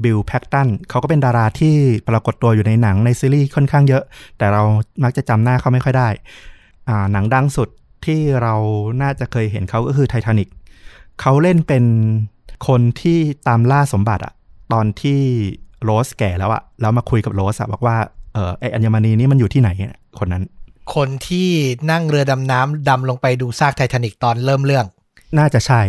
[0.02, 1.74] บิลแพ็กตันเขาก็เป็นดาราที่
[2.08, 4.04] ปรากฏตัวอยู่ในหนังในซีรีส์ค่อนข้างเยอะ
[4.38, 4.62] แต่เรา
[5.02, 6.08] มักจะจำหน้าเขาไม่ค่อยได้
[6.88, 7.68] อ่าหนังดังสุด
[8.06, 8.54] ที่เรา
[9.02, 10.48] น่าจะเคยเห็นเขาก็คือไททานิก
[11.20, 11.84] เขาเล่นเป็น
[12.68, 14.34] คนที่ตามล่าสมบัติอะ
[14.72, 15.20] ตอนที่
[15.84, 17.96] โรสแก่แล้วอะแล้วมาคุยกับโรสอะบอกว่า
[18.34, 20.44] เออไออัญมณีนี่มันอยู่ที่ไหนอะคนนั้น
[20.94, 21.48] คนที่
[21.90, 24.86] นั่งเรือดำน้ำดำลงไปดูซากไททานิกตอนเริ่มเรื่อง
[25.38, 25.80] น่าจะใช่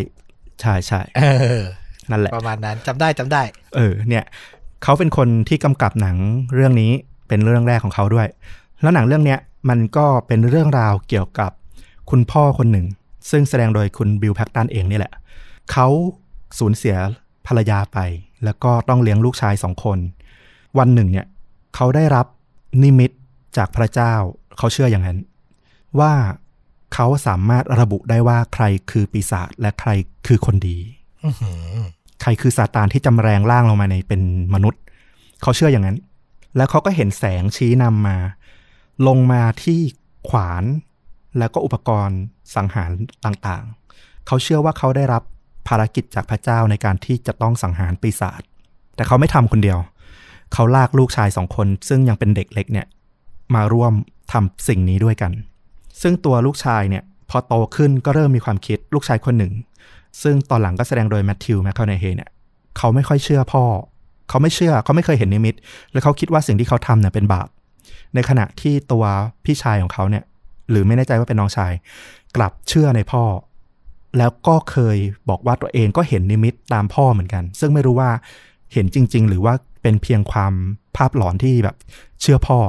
[0.61, 1.23] ใช่ใช่เอ
[1.59, 1.63] อ
[2.11, 3.41] นั่นแหละ ประมาณนั้นจำได้จำได้
[3.75, 4.23] เออ เนี่ย
[4.83, 6.17] เขาเป็นคนที่กำกับหนัง
[6.55, 6.91] เรื่องนี้
[7.27, 8.27] เป็นเรื่องแรกของเขาด้วย
[8.81, 11.51] แล้วหนังเรื่องเนี้ยมันก็เป็นเรื่องราวเกี่ยวกับ
[12.11, 12.87] คุณพ่อคนหนึ่ง
[13.29, 15.13] ซึ่งแสดงโดยคุณบิลแพ็กตันเองนี่แหละ
[15.71, 15.87] เขา
[16.59, 16.95] สูญเสีย
[17.47, 17.97] ภรรยาไป
[18.43, 19.97] แล้วก็ต้องเลี้ยงลูกชายสองคน
[20.77, 21.27] วันหนึ่งเนี่ย
[21.75, 22.25] เขาได้รับ
[22.83, 23.11] นิมิต
[23.57, 24.13] จากพระเจ้า
[24.57, 25.19] เขาเชื่ออย่างนั้น
[25.99, 26.13] ว่า
[26.93, 29.89] เขาสามารถระบุได้ว่าใครคือปีศาจและใคร
[30.27, 30.77] คือคนดี
[32.21, 34.21] ใครคือซาตานที่จำแรงร่างลงมาในเป็น
[34.53, 34.81] มนุษย์
[35.41, 35.97] เขาเชื่ออย่างนั้น
[36.55, 38.17] แล้วเขาก็เห็นแสงชี้นำมา
[39.07, 39.79] ลงมาที่
[40.29, 40.63] ขวาน
[41.37, 42.19] แล้วก็อุปกรณ์
[42.55, 42.91] สังหาร
[43.25, 45.23] ต่างๆ เขาเชื่อว่าเขาได้รับ
[45.67, 48.41] ภารกิจจากพระเจ้าในการที่จะต้องสังหารปีศาจ
[48.95, 49.79] แต่เขาไม่ทำคนเดียว
[50.53, 52.87] เขาลากลูกชายสองคน ซึ่งยังเป็นเด็กเล็กเนี่ย
[53.55, 53.93] มาร่วม
[54.31, 55.31] ทำสิ่งนี้ด้วยกัน
[56.01, 59.53] ซึ่งตัวลูกชายเนี่ยพอโตขึ้นก็เริ่มมีความคิดลูกชายคนหนึ่ง
[60.23, 62.29] ซึ่งตอนหลังก็แสดงโดยแมทธิวแมคคอนเฮเนี่ย
[62.77, 63.63] เขาไม่ค่อยเชื่อพ่อ
[64.29, 65.55] เขาไม่เชื่อเขาไม่เคยเห็นนิมิต
[65.91, 67.47] แล้วเขาคิดว่าสิ่งที่เขาทำเนี่ยเป็นบาป
[68.15, 69.03] ในขณะที่ตัว
[69.45, 70.23] พี่ชายของเขาเนี่ย
[70.69, 71.73] หรือไม่แน่ใจว่าเป็นน้องชาย
[72.35, 73.23] กลับเชื่อในพ่อ
[74.17, 74.97] แล้วก็เคย
[75.29, 78.09] บอกว่าตัวเองก็เห็นนิมิตตามพ่อเหมือนกัน ซึ่งไม่รู้ว่า
[78.73, 80.53] เห็นจริง ๆ หรือว่าเป็นเพียงความ
[80.95, 81.75] ภาพหลอนที่แบบ
[82.21, 82.59] เชื่อพ่อ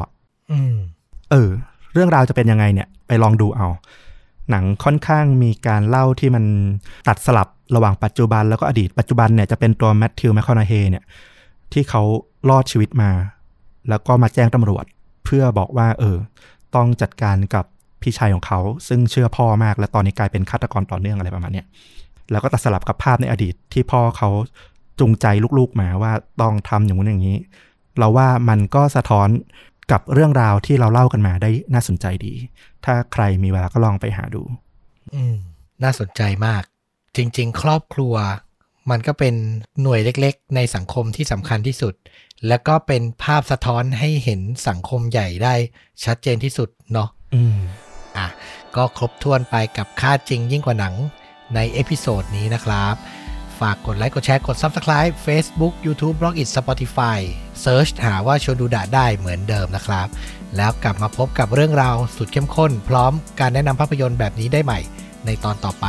[0.52, 0.76] อืม
[1.30, 1.50] เออ
[1.92, 3.68] เรื่องราวจะเป็นยังไงเนี่ย ไปลองดูเอา
[4.50, 6.44] หนังค่อนข้างมีการเล่าที่มัน
[7.08, 11.04] ตัดสลับระหว่างปัจจุบันแล้วก็อดีตปัจจุบันเนี่ยจะเป็นตัวแมทธิวแมคคอนเฮเนี่ย
[11.72, 12.02] ที่เขา
[12.48, 13.10] รอดชีวิตมา
[13.88, 14.84] แล้วก็มาแจ้งตำรวจ
[15.24, 16.16] เพื่อบอกว่า เออ
[16.74, 17.64] ต้องจัดการกับ
[18.04, 21.66] พี่ชายของเขา ซึ่งเชื่อพ่อมาก และตอนนี้กลายเป็นฆาตกรต่อเนื่องอะไรประมาณเนี้ย
[22.30, 24.30] แล้วก็ตัดสลับกับภาพในอดีตที่พ่อเขา
[25.00, 25.26] จูงใจ
[25.58, 27.38] ลูกๆมาว่าต้องทำอย่างนู้นอย่างนี้
[27.98, 29.28] เราว่ามันก็สะท้อน
[29.92, 32.34] กับเรื่องราวที่เราเล่ากันมาได้น่าสนใจดี
[32.84, 34.42] ถ้าใครมีเวลาก็ลองไปหาดู
[35.14, 35.36] อืม
[35.82, 36.62] น่าสนใจมาก
[37.16, 38.14] จริง ๆ ครอบครัว
[38.90, 39.34] มันก็เป็น
[39.82, 41.94] หน่วยเล็ก ๆ ในสังคมที่สำคัญที่สุด
[42.48, 45.54] แล้วก็เป็นภาพสะท้อนให้เห็นสังคมใหญ่ได้
[46.04, 47.56] ชัดเจนที่สุดเนาะอืม
[48.18, 48.28] อะ
[48.76, 50.94] ก็ครบถ้วนไปกับฆ่าจริงยิ่งกว่าหนัง
[51.54, 52.94] ใน episode นี้นะครับ
[53.60, 57.18] ฝากกดไลค์กดแชร์กด Subscribe Facebook YouTube b l o g i t Spotify
[57.64, 60.08] Search หาว่าชวนดูดะได้เหมือนเดิมนะครับ
[60.56, 64.80] แล้วกลับมาพบกับเรื่องราวสุดเข้มข้น พร้อมการแนะนำภาพยนตร์แบบนี้ได้ใหม่
[65.26, 65.86] ในตอนต่อไป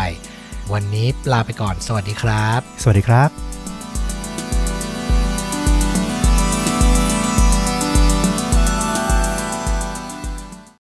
[0.73, 3.52] วันนี้ลาไปก่อน สวัสดีครับ สวัสดีครับ